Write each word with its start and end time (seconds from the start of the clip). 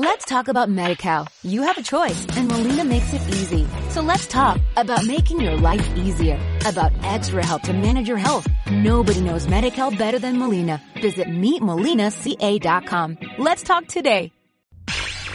Let's 0.00 0.26
talk 0.26 0.46
about 0.46 0.68
MediCal. 0.68 1.26
You 1.42 1.62
have 1.62 1.76
a 1.76 1.82
choice 1.82 2.24
and 2.36 2.46
Molina 2.46 2.84
makes 2.84 3.12
it 3.12 3.20
easy. 3.34 3.66
So 3.90 4.00
let's 4.00 4.28
talk 4.28 4.60
about 4.76 5.04
making 5.04 5.40
your 5.40 5.56
life 5.56 5.84
easier, 5.96 6.38
about 6.64 6.92
extra 7.02 7.44
help 7.44 7.62
to 7.62 7.72
manage 7.72 8.06
your 8.06 8.16
health. 8.16 8.46
Nobody 8.70 9.20
knows 9.20 9.48
MediCal 9.48 9.98
better 9.98 10.20
than 10.20 10.38
Molina. 10.38 10.80
Visit 11.02 11.26
meetmolinaca.com. 11.26 13.18
Let's 13.38 13.64
talk 13.64 13.88
today. 13.88 14.30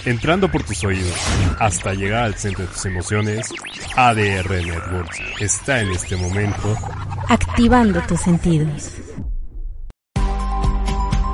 Entrando 0.06 0.50
por 0.50 0.64
tus 0.64 0.82
oídos 0.86 1.18
hasta 1.60 1.94
llegar 1.94 2.24
al 2.24 2.36
centro 2.36 2.64
de 2.66 2.72
tus 2.72 2.86
emociones, 2.86 3.52
ADR 3.98 4.50
Networks 4.50 5.20
está 5.42 5.82
en 5.82 5.92
este 5.92 6.16
momento 6.16 6.74
activando 7.28 8.02
tus 8.08 8.22
sentidos. 8.22 8.94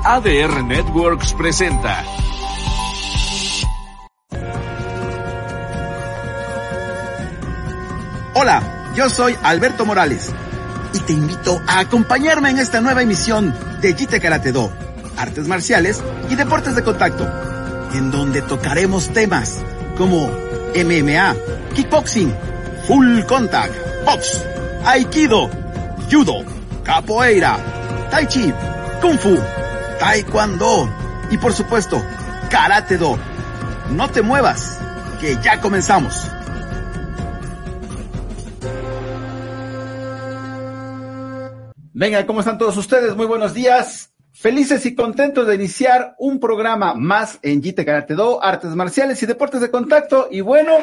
ADR 0.02 0.64
Networks 0.64 1.32
presenta 1.34 2.04
Hola, 8.42 8.94
yo 8.96 9.10
soy 9.10 9.36
Alberto 9.42 9.84
Morales 9.84 10.30
y 10.94 11.00
te 11.00 11.12
invito 11.12 11.60
a 11.66 11.80
acompañarme 11.80 12.48
en 12.48 12.58
esta 12.58 12.80
nueva 12.80 13.02
emisión 13.02 13.54
de 13.82 13.92
Jite 13.92 14.18
Karate 14.18 14.50
Do, 14.50 14.72
artes 15.18 15.46
marciales 15.46 16.02
y 16.30 16.36
deportes 16.36 16.74
de 16.74 16.82
contacto, 16.82 17.30
en 17.92 18.10
donde 18.10 18.40
tocaremos 18.40 19.10
temas 19.10 19.58
como 19.98 20.30
MMA, 20.74 21.36
kickboxing, 21.74 22.34
full 22.86 23.24
contact, 23.24 23.74
box, 24.06 24.42
aikido, 24.86 25.50
judo, 26.10 26.42
capoeira, 26.82 27.58
tai 28.10 28.26
chi, 28.26 28.54
kung 29.02 29.18
fu, 29.18 29.36
taekwondo 29.98 30.88
y 31.30 31.36
por 31.36 31.52
supuesto, 31.52 32.02
karate 32.48 32.96
do. 32.96 33.18
No 33.90 34.08
te 34.08 34.22
muevas, 34.22 34.78
que 35.20 35.36
ya 35.42 35.60
comenzamos. 35.60 36.26
Venga, 42.00 42.24
¿cómo 42.24 42.40
están 42.40 42.56
todos 42.56 42.78
ustedes? 42.78 43.14
Muy 43.14 43.26
buenos 43.26 43.52
días. 43.52 44.14
Felices 44.32 44.86
y 44.86 44.94
contentos 44.94 45.46
de 45.46 45.54
iniciar 45.54 46.14
un 46.18 46.40
programa 46.40 46.94
más 46.94 47.38
en 47.42 47.62
Jite 47.62 47.84
Karate 47.84 48.14
Do, 48.14 48.42
artes 48.42 48.74
marciales 48.74 49.22
y 49.22 49.26
deportes 49.26 49.60
de 49.60 49.70
contacto. 49.70 50.26
Y 50.30 50.40
bueno, 50.40 50.78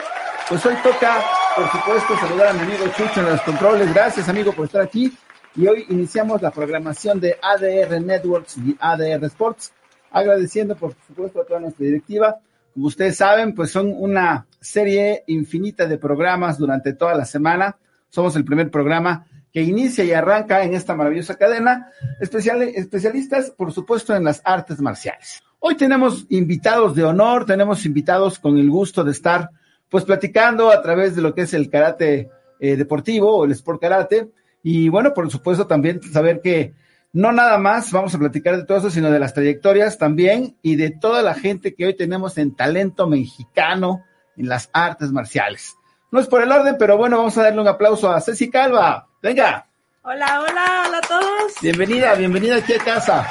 pues 0.48 0.64
hoy 0.68 0.76
toca, 0.84 1.20
por 1.56 1.72
supuesto, 1.72 2.16
saludar 2.20 2.50
a 2.50 2.54
mi 2.54 2.60
amigo 2.60 2.86
Chucho 2.96 3.22
en 3.22 3.30
los 3.30 3.42
controles. 3.42 3.92
Gracias, 3.96 4.30
amigo, 4.30 4.54
por 4.54 4.66
estar 4.66 4.82
aquí. 4.84 5.12
Y 5.56 5.66
hoy 5.66 5.88
iniciamos 5.90 6.40
la 6.44 6.52
programación 6.52 7.20
de 7.20 7.36
ADR 7.42 8.00
Networks 8.00 8.56
y 8.60 8.78
ADR 8.80 9.26
Sports, 9.26 9.74
agradeciendo, 10.12 10.76
por 10.76 10.94
supuesto, 11.08 11.42
a 11.42 11.46
toda 11.48 11.62
nuestra 11.62 11.84
directiva. 11.84 12.38
Como 12.76 12.86
ustedes 12.86 13.18
saben, 13.18 13.56
pues 13.56 13.72
son 13.72 13.92
una 13.92 14.46
serie 14.60 15.24
infinita 15.26 15.88
de 15.88 15.98
programas 15.98 16.60
durante 16.60 16.94
toda 16.94 17.16
la 17.16 17.26
semana. 17.26 17.76
Somos 18.08 18.36
el 18.36 18.46
primer 18.46 18.70
programa 18.70 19.26
que 19.52 19.62
inicia 19.62 20.04
y 20.04 20.12
arranca 20.12 20.64
en 20.64 20.74
esta 20.74 20.96
maravillosa 20.96 21.36
cadena, 21.36 21.92
especial, 22.20 22.62
especialistas, 22.62 23.52
por 23.52 23.72
supuesto, 23.72 24.16
en 24.16 24.24
las 24.24 24.42
artes 24.44 24.80
marciales. 24.80 25.42
Hoy 25.60 25.76
tenemos 25.76 26.26
invitados 26.30 26.96
de 26.96 27.04
honor, 27.04 27.46
tenemos 27.46 27.86
invitados 27.86 28.40
con 28.40 28.58
el 28.58 28.70
gusto 28.70 29.04
de 29.04 29.12
estar, 29.12 29.50
pues, 29.90 30.06
platicando 30.06 30.72
a 30.72 30.82
través 30.82 31.16
de 31.16 31.22
lo 31.22 31.34
que 31.34 31.42
es 31.42 31.54
el 31.54 31.70
karate 31.70 32.30
eh, 32.60 32.76
deportivo 32.76 33.38
o 33.38 33.46
el 33.46 33.52
sport 33.52 33.82
karate. 33.82 34.30
Y 34.64 34.90
bueno, 34.90 35.14
por 35.14 35.30
supuesto, 35.32 35.66
también 35.66 36.02
saber 36.02 36.42
que 36.42 36.74
no 37.14 37.32
nada 37.32 37.58
más 37.58 37.92
vamos 37.92 38.14
a 38.14 38.20
platicar 38.20 38.58
de 38.58 38.66
todo 38.66 38.78
eso, 38.78 38.90
sino 38.90 39.10
de 39.10 39.20
las 39.20 39.34
trayectorias 39.34 39.98
también 39.98 40.56
y 40.62 40.76
de 40.76 40.92
toda 40.92 41.24
la 41.24 41.34
gente 41.34 41.74
que 41.74 41.86
hoy 41.86 41.96
tenemos 41.96 42.38
en 42.38 42.56
talento 42.56 43.08
mexicano 43.08 44.04
en 44.36 44.50
las 44.50 44.70
artes 44.74 45.12
marciales. 45.12 45.76
No 46.12 46.20
es 46.20 46.28
por 46.28 46.42
el 46.42 46.52
orden, 46.52 46.76
pero 46.78 46.98
bueno, 46.98 47.18
vamos 47.18 47.38
a 47.38 47.44
darle 47.44 47.62
un 47.62 47.68
aplauso 47.68 48.10
a 48.10 48.22
Ceci 48.22 48.50
Calva. 48.50 49.07
Venga. 49.22 49.66
Hola, 50.04 50.42
hola, 50.42 50.84
hola 50.88 50.98
a 51.00 51.02
todos. 51.02 51.54
Bienvenida, 51.60 52.14
bienvenida 52.14 52.58
aquí 52.58 52.74
a 52.74 52.78
casa. 52.78 53.28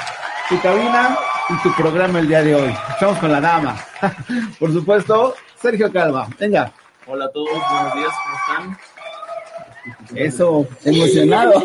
Tu 0.49 0.59
cabina 0.61 1.17
y 1.49 1.63
tu 1.63 1.73
programa 1.75 2.19
el 2.19 2.27
día 2.27 2.43
de 2.43 2.55
hoy. 2.55 2.75
Estamos 2.89 3.17
con 3.19 3.31
la 3.31 3.39
dama. 3.39 3.77
Por 4.59 4.73
supuesto, 4.73 5.35
Sergio 5.61 5.91
Calva. 5.91 6.27
Venga. 6.37 6.73
Hola 7.05 7.25
a 7.25 7.31
todos, 7.31 7.49
buenos 7.51 7.95
días, 7.95 8.11
¿cómo 8.23 8.37
están? 8.37 10.17
Eso, 10.17 10.67
emocionado. 10.83 11.63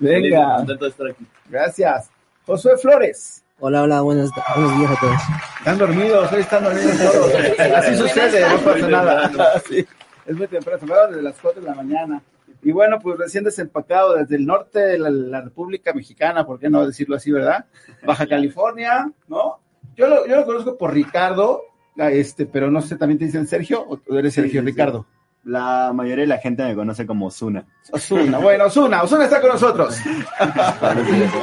Venga. 0.00 0.56
Contento 0.56 0.84
de 0.86 0.90
estar 0.90 1.06
aquí. 1.08 1.26
Gracias. 1.50 2.10
Josué 2.46 2.78
Flores. 2.78 3.44
Hola, 3.60 3.82
hola, 3.82 4.00
buenos, 4.00 4.30
buenos 4.56 4.78
días 4.78 4.90
a 4.92 5.00
todos. 5.00 5.20
Están 5.58 5.78
dormidos, 5.78 6.32
hoy 6.32 6.40
están 6.40 6.64
dormidos 6.64 6.96
todos. 6.96 7.34
Así 7.76 7.96
sucede, 7.96 8.48
no 8.48 8.58
pasa 8.60 8.88
nada. 8.88 9.30
Sí, 9.68 9.86
es 10.24 10.36
muy 10.36 10.46
temprano, 10.46 10.86
desde 11.08 11.22
las 11.22 11.36
4 11.38 11.60
de 11.60 11.68
la 11.68 11.74
mañana. 11.74 12.22
Y 12.62 12.72
bueno, 12.72 12.98
pues 12.98 13.18
recién 13.18 13.44
desempacado 13.44 14.14
desde 14.16 14.36
el 14.36 14.46
norte 14.46 14.80
de 14.80 14.98
la, 14.98 15.10
la, 15.10 15.40
República 15.40 15.92
Mexicana, 15.92 16.44
¿por 16.44 16.58
qué 16.58 16.68
no 16.68 16.86
decirlo 16.86 17.16
así, 17.16 17.30
verdad? 17.30 17.66
Baja 18.04 18.26
California, 18.26 19.10
¿no? 19.28 19.60
Yo 19.96 20.08
lo, 20.08 20.26
yo 20.26 20.36
lo 20.36 20.44
conozco 20.44 20.76
por 20.76 20.92
Ricardo, 20.92 21.62
este, 21.96 22.46
pero 22.46 22.70
no 22.70 22.80
sé, 22.80 22.96
¿también 22.96 23.18
te 23.18 23.24
dicen 23.26 23.46
Sergio 23.46 23.84
o 23.88 23.96
tú 23.96 24.16
eres 24.16 24.34
Sergio 24.34 24.60
Sí, 24.60 24.66
sí, 24.66 24.72
Ricardo? 24.72 25.06
La 25.44 25.92
mayoría 25.94 26.22
de 26.22 26.28
la 26.28 26.38
gente 26.38 26.64
me 26.64 26.74
conoce 26.74 27.06
como 27.06 27.26
Osuna. 27.26 27.64
Osuna, 27.90 28.38
bueno, 28.38 28.66
Osuna, 28.66 29.02
Osuna 29.02 29.24
está 29.24 29.40
con 29.40 29.50
nosotros. 29.50 29.98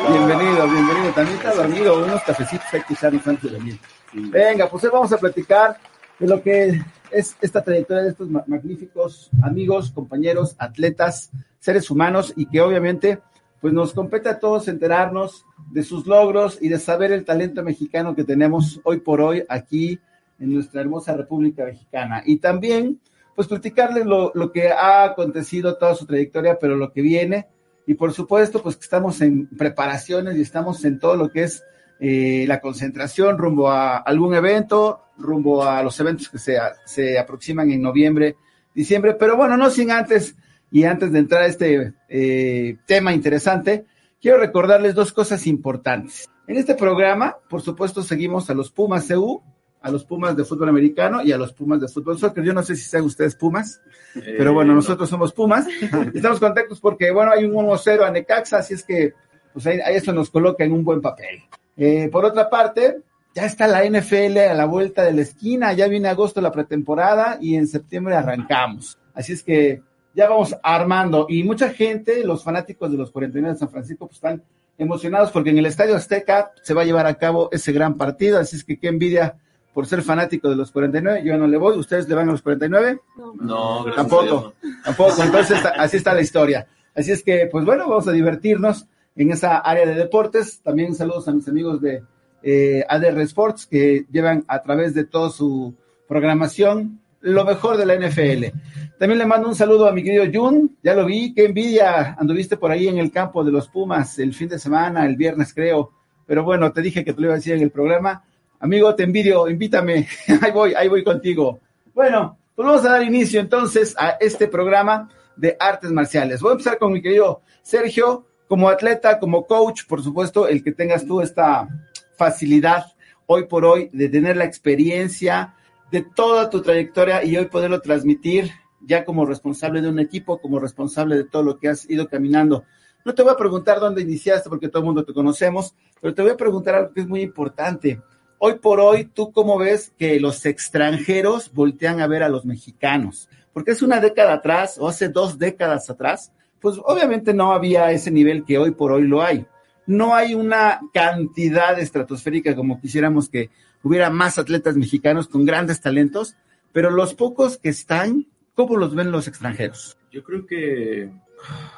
bienvenido, 0.10 0.68
bienvenido. 0.68 1.14
También 1.14 1.38
está 1.38 1.54
dormido, 1.56 2.04
unos 2.04 2.22
cafecitos 2.24 2.68
hay 2.74 2.82
que 2.82 2.94
echar 2.94 3.14
antes 3.14 3.42
de 3.42 3.58
venir. 3.58 3.80
Venga, 4.14 4.70
pues 4.70 4.84
hoy 4.84 4.90
vamos 4.94 5.12
a 5.12 5.18
platicar 5.18 5.78
de 6.20 6.28
lo 6.28 6.42
que 6.42 6.82
es 7.16 7.36
esta 7.42 7.64
trayectoria 7.64 8.04
de 8.04 8.10
estos 8.10 8.30
ma- 8.30 8.44
magníficos 8.48 9.30
amigos, 9.44 9.92
compañeros, 9.92 10.56
atletas, 10.58 11.32
seres 11.60 11.90
humanos 11.90 12.34
y 12.36 12.46
que 12.46 12.62
obviamente 12.62 13.20
pues 13.62 13.74
nos 13.74 13.94
compete 13.94 14.30
a 14.30 14.40
todos 14.40 14.68
enterarnos 14.68 15.46
de 15.72 15.82
sus 15.84 16.06
logros 16.06 16.60
y 16.62 16.70
de 16.70 16.78
saber 16.78 17.12
el 17.12 17.26
talento 17.26 17.64
mexicano 17.64 18.16
que 18.16 18.24
tenemos 18.24 18.80
hoy 18.84 19.00
por 19.00 19.22
hoy 19.22 19.44
aquí 19.50 20.00
en 20.40 20.54
nuestra 20.54 20.82
hermosa 20.82 21.16
República 21.16 21.66
Mexicana. 21.66 22.22
Y 22.26 22.38
también 22.38 23.00
pues 23.34 23.48
platicarles 23.48 24.06
lo, 24.06 24.32
lo 24.36 24.52
que 24.52 24.70
ha 24.70 25.04
acontecido, 25.04 25.78
toda 25.78 25.96
su 25.96 26.06
trayectoria, 26.06 26.58
pero 26.60 26.76
lo 26.76 26.92
que 26.92 27.02
viene. 27.02 27.48
Y 27.88 27.96
por 27.96 28.14
supuesto, 28.14 28.62
pues 28.62 28.76
que 28.76 28.84
estamos 28.84 29.22
en 29.22 29.48
preparaciones 29.48 30.38
y 30.38 30.42
estamos 30.42 30.86
en 30.86 31.00
todo 31.00 31.16
lo 31.16 31.30
que 31.30 31.44
es 31.44 31.64
eh, 32.00 32.46
la 32.48 32.62
concentración 32.62 33.38
rumbo 33.38 33.70
a 33.70 33.98
algún 33.98 34.36
evento, 34.36 35.02
rumbo 35.18 35.64
a 35.64 35.82
los 35.84 36.00
eventos 36.00 36.30
que 36.30 36.38
se, 36.38 36.58
se 36.86 37.18
aproximan 37.18 37.72
en 37.72 37.82
noviembre, 37.82 38.36
diciembre. 38.74 39.16
Pero 39.20 39.38
bueno, 39.38 39.58
no 39.58 39.70
sin 39.70 39.92
antes, 39.92 40.36
y 40.72 40.84
antes 40.84 41.12
de 41.12 41.20
entrar 41.20 41.44
a 41.44 41.48
este 41.48 41.94
eh, 42.10 42.78
tema 42.86 43.14
interesante, 43.14 43.86
quiero 44.22 44.38
recordarles 44.38 44.96
dos 44.96 45.14
cosas 45.14 45.48
importantes. 45.48 46.30
En 46.48 46.58
este 46.58 46.76
programa, 46.76 47.38
por 47.50 47.62
supuesto, 47.62 48.04
seguimos 48.04 48.50
a 48.50 48.54
los 48.54 48.72
Pumas 48.72 49.08
CU, 49.08 49.42
a 49.82 49.90
los 49.90 50.04
Pumas 50.04 50.36
de 50.36 50.44
fútbol 50.44 50.70
americano 50.70 51.24
y 51.24 51.32
a 51.32 51.38
los 51.38 51.54
Pumas 51.54 51.80
de 51.80 51.88
fútbol 51.88 52.18
soccer. 52.18 52.44
Yo 52.44 52.54
no 52.54 52.64
sé 52.64 52.76
si 52.76 52.84
sean 52.84 53.04
ustedes 53.04 53.36
Pumas, 53.36 53.82
pero 54.14 54.54
bueno, 54.54 54.74
nosotros 54.74 55.10
somos 55.10 55.32
Pumas. 55.32 55.68
Estamos 56.14 56.40
contentos 56.40 56.80
porque, 56.80 57.12
bueno, 57.12 57.32
hay 57.32 57.46
un 57.46 57.54
1-0 57.54 58.02
a 58.02 58.12
Necaxa, 58.12 58.58
así 58.58 58.74
es 58.74 58.84
que, 58.84 59.14
pues 59.54 59.66
ahí, 59.68 59.80
ahí 59.80 59.96
eso 59.96 60.12
nos 60.12 60.30
coloca 60.30 60.64
en 60.64 60.74
un 60.74 60.84
buen 60.84 61.02
papel. 61.02 61.44
Eh, 61.78 62.10
por 62.12 62.26
otra 62.26 62.50
parte, 62.50 62.98
ya 63.36 63.46
está 63.46 63.68
la 63.68 63.84
NFL 63.84 64.38
a 64.38 64.54
la 64.54 64.66
vuelta 64.66 65.04
de 65.04 65.12
la 65.12 65.22
esquina, 65.22 65.74
ya 65.74 65.90
viene 65.90 66.08
agosto 66.08 66.40
la 66.40 66.54
pretemporada 66.54 67.38
y 67.42 67.56
en 67.56 67.68
septiembre 67.68 68.16
arrancamos. 68.16 68.98
Así 69.14 69.34
es 69.34 69.44
que 69.44 69.82
ya 70.14 70.30
vamos 70.30 70.56
armando 70.64 71.28
y 71.30 71.44
mucha 71.44 71.70
gente, 71.70 72.24
los 72.24 72.46
fanáticos 72.46 72.90
de 72.90 72.98
los 72.98 73.12
49 73.12 73.54
de 73.54 73.60
San 73.60 73.70
Francisco, 73.70 74.08
pues 74.08 74.16
están 74.16 74.42
emocionados 74.78 75.32
porque 75.32 75.50
en 75.50 75.58
el 75.58 75.66
Estadio 75.66 75.96
Azteca 75.96 76.54
se 76.64 76.74
va 76.74 76.84
a 76.84 76.86
llevar 76.86 77.08
a 77.08 77.16
cabo 77.16 77.50
ese 77.52 77.74
gran 77.74 77.96
partido, 77.96 78.40
así 78.40 78.56
es 78.56 78.64
que 78.64 78.80
qué 78.80 78.88
envidia 78.88 79.36
por 79.74 79.86
ser 79.86 80.02
fanático 80.02 80.50
de 80.50 80.56
los 80.56 80.72
49, 80.72 81.22
yo 81.26 81.38
no 81.38 81.48
le 81.48 81.58
voy, 81.58 81.78
¿ustedes 81.78 82.08
le 82.08 82.16
van 82.16 82.30
a 82.30 82.32
los 82.32 82.42
49? 82.42 83.02
No, 83.42 83.84
gracias 83.84 83.84
a 83.84 83.84
Dios, 83.84 83.96
Tampoco, 83.96 84.54
tampoco, 84.86 85.24
entonces 85.24 85.60
así 85.78 85.98
está 85.98 86.14
la 86.14 86.22
historia. 86.22 86.68
Así 86.96 87.12
es 87.12 87.22
que, 87.22 87.50
pues 87.52 87.66
bueno, 87.66 87.90
vamos 87.90 88.08
a 88.08 88.14
divertirnos 88.14 88.88
en 89.18 89.32
esa 89.32 89.58
área 89.58 89.86
de 89.86 89.96
deportes. 89.96 90.62
También 90.62 90.96
saludos 90.96 91.28
a 91.28 91.34
mis 91.34 91.46
amigos 91.50 91.82
de 91.82 92.04
eh, 92.48 92.86
ADR 92.88 93.22
Sports 93.22 93.66
que 93.66 94.06
llevan 94.12 94.46
a 94.48 94.62
través 94.62 94.94
de 94.94 95.04
toda 95.04 95.32
su 95.32 95.74
programación 96.08 97.00
lo 97.22 97.44
mejor 97.44 97.76
de 97.78 97.88
la 97.88 97.96
NFL. 97.96 98.56
También 99.00 99.18
le 99.18 99.26
mando 99.26 99.48
un 99.48 99.56
saludo 99.56 99.88
a 99.88 99.92
mi 99.92 100.04
querido 100.04 100.26
Jun, 100.32 100.78
ya 100.84 100.94
lo 100.94 101.08
vi, 101.08 101.34
qué 101.34 101.46
envidia, 101.46 102.16
anduviste 102.20 102.56
por 102.56 102.70
ahí 102.70 102.88
en 102.88 103.00
el 103.00 103.12
campo 103.12 103.44
de 103.44 103.52
los 103.52 103.68
Pumas 103.68 104.20
el 104.20 104.32
fin 104.36 104.48
de 104.48 104.60
semana, 104.60 105.08
el 105.08 105.16
viernes 105.16 105.56
creo, 105.56 105.92
pero 106.28 106.44
bueno, 106.44 106.72
te 106.72 106.84
dije 106.84 107.04
que 107.04 107.14
te 107.14 107.20
lo 107.20 107.28
iba 107.28 107.34
a 107.34 107.38
decir 107.38 107.56
en 107.56 107.64
el 107.64 107.72
programa. 107.72 108.24
Amigo, 108.60 108.94
te 108.94 109.04
envidio, 109.04 109.50
invítame, 109.50 110.08
ahí 110.42 110.52
voy, 110.52 110.76
ahí 110.76 110.88
voy 110.88 111.04
contigo. 111.04 111.60
Bueno, 111.96 112.38
pues 112.56 112.68
vamos 112.68 112.86
a 112.86 112.92
dar 112.92 113.02
inicio 113.02 113.40
entonces 113.40 113.96
a 113.98 114.18
este 114.20 114.48
programa 114.48 115.10
de 115.36 115.58
artes 115.60 115.92
marciales. 115.92 116.42
Voy 116.42 116.52
a 116.52 116.54
empezar 116.54 116.78
con 116.78 116.94
mi 116.94 117.02
querido 117.02 117.42
Sergio, 117.64 118.28
como 118.48 118.70
atleta, 118.70 119.18
como 119.18 119.48
coach, 119.48 119.88
por 119.88 120.04
supuesto, 120.04 120.48
el 120.48 120.64
que 120.64 120.74
tengas 120.74 121.08
tú 121.08 121.22
esta 121.22 121.68
facilidad 122.18 122.86
hoy 123.26 123.46
por 123.46 123.66
hoy, 123.66 123.90
de 123.92 124.10
tener 124.10 124.38
la 124.38 124.46
experiencia 124.46 125.56
de 125.92 126.02
toda 126.02 126.50
tu 126.50 126.62
trayectoria 126.62 127.24
y 127.24 127.38
hoy 127.38 127.46
poderlo 127.46 127.82
transmitir 127.82 128.52
ya 128.82 129.04
como 129.04 129.26
responsable 129.26 129.82
de 129.82 129.90
un 129.90 130.00
equipo, 130.00 130.40
como 130.40 130.60
responsable 130.60 131.16
de 131.16 131.24
todo 131.24 131.44
lo 131.44 131.58
que 131.58 131.70
has 131.70 131.90
ido 131.90 132.08
caminando. 132.08 132.64
No 133.04 133.14
te 133.14 133.24
voy 133.24 133.32
a 133.32 133.38
preguntar 133.38 133.80
dónde 133.80 134.02
iniciaste 134.02 134.50
porque 134.50 134.68
todo 134.68 134.80
el 134.80 134.86
mundo 134.86 135.06
te 135.06 135.14
conocemos, 135.14 135.76
pero 136.02 136.14
te 136.14 136.22
voy 136.22 136.32
a 136.32 136.38
preguntar 136.38 136.76
algo 136.76 136.94
que 136.94 137.02
es 137.02 137.08
muy 137.08 137.22
importante. 137.22 138.02
Hoy 138.38 138.56
por 138.56 138.80
hoy, 138.80 139.06
¿tú 139.06 139.32
cómo 139.32 139.58
ves 139.58 139.94
que 139.98 140.20
los 140.20 140.46
extranjeros 140.46 141.52
voltean 141.54 142.02
a 142.02 142.08
ver 142.08 142.24
a 142.24 142.30
los 142.30 142.46
mexicanos? 142.46 143.30
Porque 143.54 143.72
es 143.72 143.82
una 143.82 144.00
década 144.00 144.34
atrás 144.34 144.78
o 144.80 144.88
hace 144.88 145.10
dos 145.10 145.40
décadas 145.40 145.90
atrás, 145.90 146.32
pues 146.60 146.76
obviamente 146.84 147.34
no 147.34 147.54
había 147.54 147.92
ese 147.92 148.12
nivel 148.12 148.44
que 148.44 148.58
hoy 148.58 148.72
por 148.72 148.92
hoy 148.92 149.04
lo 149.04 149.22
hay. 149.22 149.46
No 149.88 150.16
hay 150.16 150.34
una 150.36 150.82
cantidad 150.94 151.80
estratosférica 151.80 152.56
como 152.56 152.82
quisiéramos 152.82 153.30
que 153.30 153.50
hubiera 153.84 154.10
más 154.10 154.40
atletas 154.40 154.76
mexicanos 154.76 155.28
con 155.28 155.46
grandes 155.46 155.82
talentos, 155.82 156.36
pero 156.72 156.90
los 156.90 157.14
pocos 157.14 157.58
que 157.58 157.70
están, 157.70 158.28
¿cómo 158.56 158.78
los 158.78 158.96
ven 158.96 159.12
los 159.12 159.28
extranjeros? 159.28 159.98
Yo 160.12 160.24
creo 160.24 160.46
que 160.46 161.12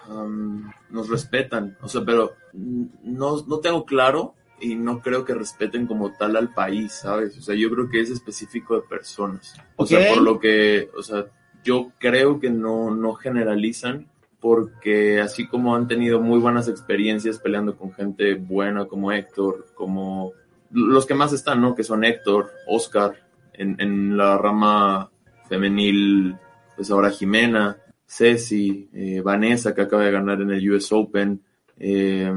um, 0.09 0.71
nos 0.89 1.09
respetan, 1.09 1.77
o 1.81 1.89
sea, 1.89 2.03
pero 2.05 2.33
no, 2.53 3.43
no 3.45 3.59
tengo 3.59 3.85
claro 3.85 4.35
y 4.59 4.75
no 4.75 5.01
creo 5.01 5.25
que 5.25 5.33
respeten 5.33 5.85
como 5.85 6.13
tal 6.13 6.35
al 6.35 6.53
país, 6.53 6.93
¿sabes? 6.93 7.37
O 7.37 7.41
sea, 7.41 7.55
yo 7.55 7.69
creo 7.69 7.89
que 7.89 7.99
es 7.99 8.09
específico 8.09 8.75
de 8.75 8.87
personas. 8.87 9.55
O 9.75 9.85
sea, 9.85 10.13
por 10.13 10.23
lo 10.23 10.39
que, 10.39 10.89
o 10.97 11.03
sea, 11.03 11.25
yo 11.63 11.91
creo 11.99 12.39
que 12.39 12.49
no, 12.49 12.91
no 12.91 13.13
generalizan 13.13 14.07
porque 14.39 15.19
así 15.19 15.47
como 15.47 15.75
han 15.75 15.87
tenido 15.87 16.21
muy 16.21 16.39
buenas 16.39 16.67
experiencias 16.67 17.39
peleando 17.39 17.75
con 17.75 17.91
gente 17.91 18.35
buena 18.35 18.85
como 18.85 19.11
Héctor, 19.11 19.67
como 19.73 20.33
los 20.71 21.05
que 21.05 21.15
más 21.15 21.33
están, 21.33 21.61
¿no? 21.61 21.75
Que 21.75 21.83
son 21.83 22.03
Héctor, 22.03 22.51
Oscar, 22.67 23.15
en, 23.53 23.79
en 23.79 24.15
la 24.17 24.37
rama 24.37 25.09
femenil, 25.47 26.35
pues 26.75 26.91
ahora 26.91 27.09
Jimena, 27.09 27.77
Ceci, 28.05 28.89
eh, 28.93 29.21
Vanessa, 29.21 29.73
que 29.73 29.81
acaba 29.81 30.05
de 30.05 30.11
ganar 30.11 30.41
en 30.41 30.51
el 30.51 30.71
US 30.71 30.91
Open, 30.91 31.41
eh, 31.77 32.31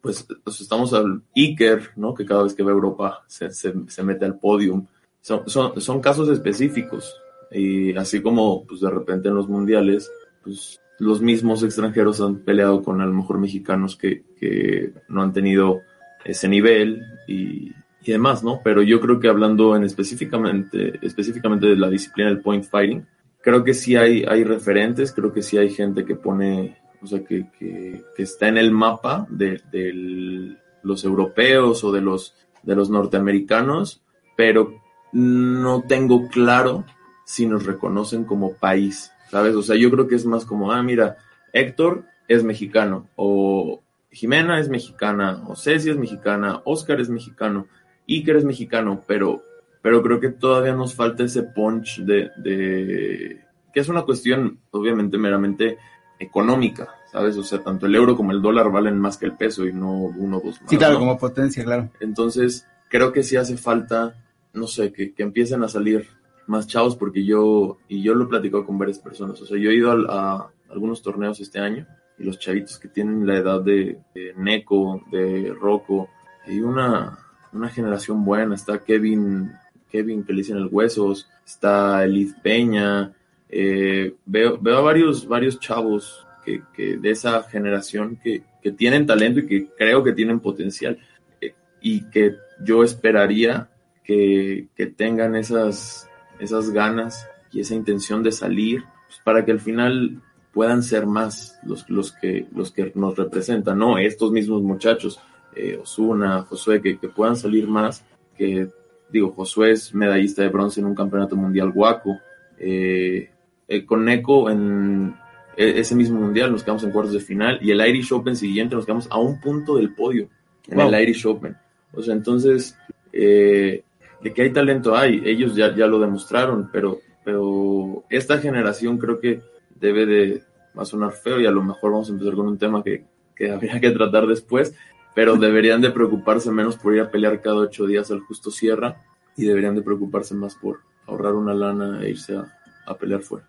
pues, 0.00 0.26
pues, 0.42 0.60
estamos 0.60 0.92
al 0.94 1.22
Iker, 1.36 1.90
¿no? 1.96 2.14
Que 2.14 2.26
cada 2.26 2.42
vez 2.42 2.54
que 2.54 2.62
va 2.62 2.72
Europa 2.72 3.24
se, 3.26 3.50
se, 3.52 3.72
se 3.86 4.02
mete 4.02 4.24
al 4.24 4.38
podium. 4.38 4.86
Son, 5.20 5.48
son, 5.48 5.80
son, 5.80 6.00
casos 6.00 6.28
específicos. 6.28 7.14
Y 7.52 7.94
así 7.96 8.20
como, 8.20 8.66
pues 8.66 8.80
de 8.80 8.90
repente 8.90 9.28
en 9.28 9.36
los 9.36 9.48
mundiales, 9.48 10.10
pues 10.42 10.80
los 10.98 11.20
mismos 11.20 11.62
extranjeros 11.62 12.20
han 12.20 12.40
peleado 12.40 12.82
con 12.82 13.00
a 13.00 13.06
lo 13.06 13.12
mejor 13.12 13.38
mexicanos 13.38 13.96
que, 13.96 14.24
que 14.38 14.92
no 15.08 15.22
han 15.22 15.32
tenido 15.32 15.82
ese 16.24 16.48
nivel 16.48 17.02
y, 17.26 17.72
y, 18.02 18.12
demás, 18.12 18.44
¿no? 18.44 18.60
Pero 18.62 18.82
yo 18.82 19.00
creo 19.00 19.18
que 19.18 19.28
hablando 19.28 19.74
en 19.74 19.84
específicamente, 19.84 20.98
específicamente 21.02 21.66
de 21.66 21.76
la 21.76 21.88
disciplina 21.88 22.30
del 22.30 22.40
point 22.40 22.64
fighting, 22.64 23.06
creo 23.42 23.64
que 23.64 23.74
sí 23.74 23.96
hay, 23.96 24.24
hay 24.26 24.44
referentes, 24.44 25.12
creo 25.12 25.32
que 25.32 25.42
sí 25.42 25.58
hay 25.58 25.70
gente 25.70 26.04
que 26.04 26.14
pone, 26.14 26.78
o 27.02 27.06
sea, 27.06 27.22
que, 27.24 27.48
que, 27.58 28.04
está 28.16 28.48
en 28.48 28.56
el 28.56 28.70
mapa 28.70 29.26
de, 29.28 29.60
de, 29.70 30.56
los 30.82 31.04
europeos 31.04 31.84
o 31.84 31.92
de 31.92 32.00
los, 32.00 32.34
de 32.62 32.74
los 32.74 32.88
norteamericanos, 32.88 34.02
pero 34.36 34.80
no 35.12 35.82
tengo 35.82 36.28
claro 36.28 36.84
si 37.24 37.46
nos 37.46 37.66
reconocen 37.66 38.24
como 38.24 38.54
país, 38.54 39.11
¿sabes? 39.32 39.54
O 39.54 39.62
sea, 39.62 39.76
yo 39.76 39.90
creo 39.90 40.06
que 40.06 40.14
es 40.14 40.26
más 40.26 40.44
como, 40.44 40.72
ah, 40.72 40.82
mira, 40.82 41.16
Héctor 41.54 42.04
es 42.28 42.44
mexicano, 42.44 43.08
o 43.16 43.82
Jimena 44.10 44.60
es 44.60 44.68
mexicana, 44.68 45.42
o 45.48 45.56
Ceci 45.56 45.88
es 45.88 45.96
mexicana, 45.96 46.60
Oscar 46.66 47.00
es 47.00 47.08
mexicano, 47.08 47.66
Iker 48.06 48.36
es 48.36 48.44
mexicano, 48.44 49.02
pero, 49.06 49.42
pero 49.80 50.02
creo 50.02 50.20
que 50.20 50.28
todavía 50.28 50.74
nos 50.74 50.94
falta 50.94 51.24
ese 51.24 51.44
punch 51.44 52.00
de, 52.00 52.28
de, 52.36 53.40
que 53.72 53.80
es 53.80 53.88
una 53.88 54.02
cuestión 54.02 54.58
obviamente 54.70 55.16
meramente 55.16 55.78
económica, 56.18 56.90
¿sabes? 57.10 57.34
O 57.38 57.42
sea, 57.42 57.62
tanto 57.62 57.86
el 57.86 57.94
euro 57.94 58.14
como 58.14 58.32
el 58.32 58.42
dólar 58.42 58.70
valen 58.70 59.00
más 59.00 59.16
que 59.16 59.24
el 59.24 59.32
peso 59.32 59.66
y 59.66 59.72
no 59.72 59.92
uno 59.92 60.36
o 60.36 60.40
dos 60.44 60.60
más. 60.60 60.68
Sí, 60.68 60.76
claro, 60.76 60.94
¿no? 60.94 60.98
como 61.00 61.18
potencia, 61.18 61.64
claro. 61.64 61.88
Entonces, 62.00 62.66
creo 62.90 63.14
que 63.14 63.22
sí 63.22 63.36
hace 63.36 63.56
falta, 63.56 64.14
no 64.52 64.66
sé, 64.66 64.92
que, 64.92 65.14
que 65.14 65.22
empiecen 65.22 65.62
a 65.62 65.68
salir 65.68 66.20
más 66.46 66.66
chavos 66.66 66.96
porque 66.96 67.24
yo, 67.24 67.78
y 67.88 68.02
yo 68.02 68.14
lo 68.14 68.24
he 68.24 68.28
platicado 68.28 68.66
con 68.66 68.78
varias 68.78 68.98
personas, 68.98 69.40
o 69.40 69.46
sea, 69.46 69.58
yo 69.58 69.70
he 69.70 69.74
ido 69.74 69.92
a, 70.10 70.50
algunos 70.70 71.02
torneos 71.02 71.40
este 71.40 71.58
año 71.58 71.86
y 72.18 72.24
los 72.24 72.38
chavitos 72.38 72.78
que 72.78 72.88
tienen 72.88 73.26
la 73.26 73.36
edad 73.36 73.60
de, 73.60 73.98
de 74.14 74.34
Neko, 74.36 75.02
de 75.10 75.54
Rocco, 75.58 76.08
hay 76.46 76.60
una, 76.60 77.18
una 77.52 77.68
generación 77.68 78.24
buena, 78.24 78.54
está 78.54 78.82
Kevin, 78.82 79.52
Kevin 79.90 80.24
que 80.24 80.32
le 80.32 80.38
dicen 80.38 80.56
el 80.56 80.68
Huesos, 80.70 81.28
está 81.44 82.04
Elith 82.04 82.34
Peña, 82.42 83.12
eh, 83.48 84.14
veo, 84.24 84.58
veo 84.58 84.78
a 84.78 84.80
varios, 84.80 85.26
varios 85.28 85.60
chavos 85.60 86.26
que, 86.44 86.62
que 86.74 86.96
de 86.96 87.10
esa 87.10 87.42
generación 87.42 88.18
que, 88.22 88.42
que, 88.62 88.72
tienen 88.72 89.06
talento 89.06 89.40
y 89.40 89.46
que 89.46 89.68
creo 89.76 90.02
que 90.02 90.12
tienen 90.12 90.40
potencial 90.40 90.98
eh, 91.40 91.54
y 91.80 92.08
que 92.10 92.36
yo 92.64 92.82
esperaría 92.82 93.68
que, 94.02 94.68
que 94.74 94.86
tengan 94.86 95.36
esas, 95.36 96.08
esas 96.42 96.70
ganas 96.70 97.28
y 97.52 97.60
esa 97.60 97.74
intención 97.74 98.22
de 98.22 98.32
salir 98.32 98.84
pues, 99.06 99.20
para 99.24 99.44
que 99.44 99.52
al 99.52 99.60
final 99.60 100.20
puedan 100.52 100.82
ser 100.82 101.06
más 101.06 101.58
los, 101.64 101.88
los, 101.88 102.12
que, 102.12 102.46
los 102.54 102.72
que 102.72 102.92
nos 102.94 103.16
representan, 103.16 103.78
¿no? 103.78 103.98
Estos 103.98 104.32
mismos 104.32 104.62
muchachos, 104.62 105.18
eh, 105.54 105.78
Osuna, 105.80 106.42
Josué, 106.42 106.82
que, 106.82 106.98
que, 106.98 107.08
puedan 107.08 107.36
salir 107.36 107.66
más, 107.66 108.04
que 108.36 108.68
digo, 109.10 109.32
Josué 109.32 109.72
es 109.72 109.94
medallista 109.94 110.42
de 110.42 110.48
bronce 110.48 110.80
en 110.80 110.86
un 110.86 110.94
campeonato 110.94 111.36
mundial 111.36 111.70
guaco, 111.72 112.18
eh, 112.58 113.30
eh, 113.68 113.86
con 113.86 114.04
Neko 114.04 114.50
en 114.50 115.14
ese 115.56 115.94
mismo 115.94 116.18
mundial 116.18 116.50
nos 116.50 116.62
quedamos 116.62 116.82
en 116.84 116.90
cuartos 116.92 117.12
de 117.12 117.20
final 117.20 117.58
y 117.60 117.70
el 117.70 117.86
Irish 117.86 118.12
Open 118.12 118.36
siguiente 118.36 118.74
nos 118.74 118.86
quedamos 118.86 119.06
a 119.10 119.18
un 119.18 119.38
punto 119.40 119.76
del 119.76 119.94
podio 119.94 120.28
en 120.66 120.78
wow. 120.78 120.88
el 120.88 121.02
Irish 121.02 121.26
Open. 121.26 121.56
O 121.92 122.02
sea, 122.02 122.14
entonces, 122.14 122.76
eh, 123.12 123.82
de 124.22 124.32
que 124.32 124.42
hay 124.42 124.52
talento 124.52 124.96
hay, 124.96 125.22
ellos 125.24 125.54
ya, 125.54 125.74
ya 125.74 125.86
lo 125.86 125.98
demostraron, 125.98 126.70
pero, 126.72 127.00
pero 127.24 128.04
esta 128.08 128.38
generación 128.38 128.98
creo 128.98 129.18
que 129.18 129.42
debe 129.78 130.06
de, 130.06 130.42
va 130.78 130.84
sonar 130.84 131.12
feo 131.12 131.40
y 131.40 131.46
a 131.46 131.50
lo 131.50 131.62
mejor 131.62 131.92
vamos 131.92 132.08
a 132.08 132.12
empezar 132.12 132.34
con 132.34 132.46
un 132.46 132.58
tema 132.58 132.82
que, 132.82 133.04
que 133.34 133.50
habría 133.50 133.80
que 133.80 133.90
tratar 133.90 134.26
después, 134.26 134.74
pero 135.14 135.36
deberían 135.36 135.80
de 135.80 135.90
preocuparse 135.90 136.50
menos 136.50 136.76
por 136.76 136.94
ir 136.94 137.00
a 137.00 137.10
pelear 137.10 137.40
cada 137.40 137.56
ocho 137.56 137.86
días 137.86 138.10
al 138.10 138.20
justo 138.20 138.50
Sierra 138.50 139.02
y 139.36 139.44
deberían 139.44 139.74
de 139.74 139.82
preocuparse 139.82 140.34
más 140.34 140.54
por 140.54 140.80
ahorrar 141.06 141.34
una 141.34 141.54
lana 141.54 142.02
e 142.02 142.10
irse 142.10 142.36
a, 142.36 142.46
a 142.86 142.96
pelear 142.96 143.22
fuera. 143.22 143.46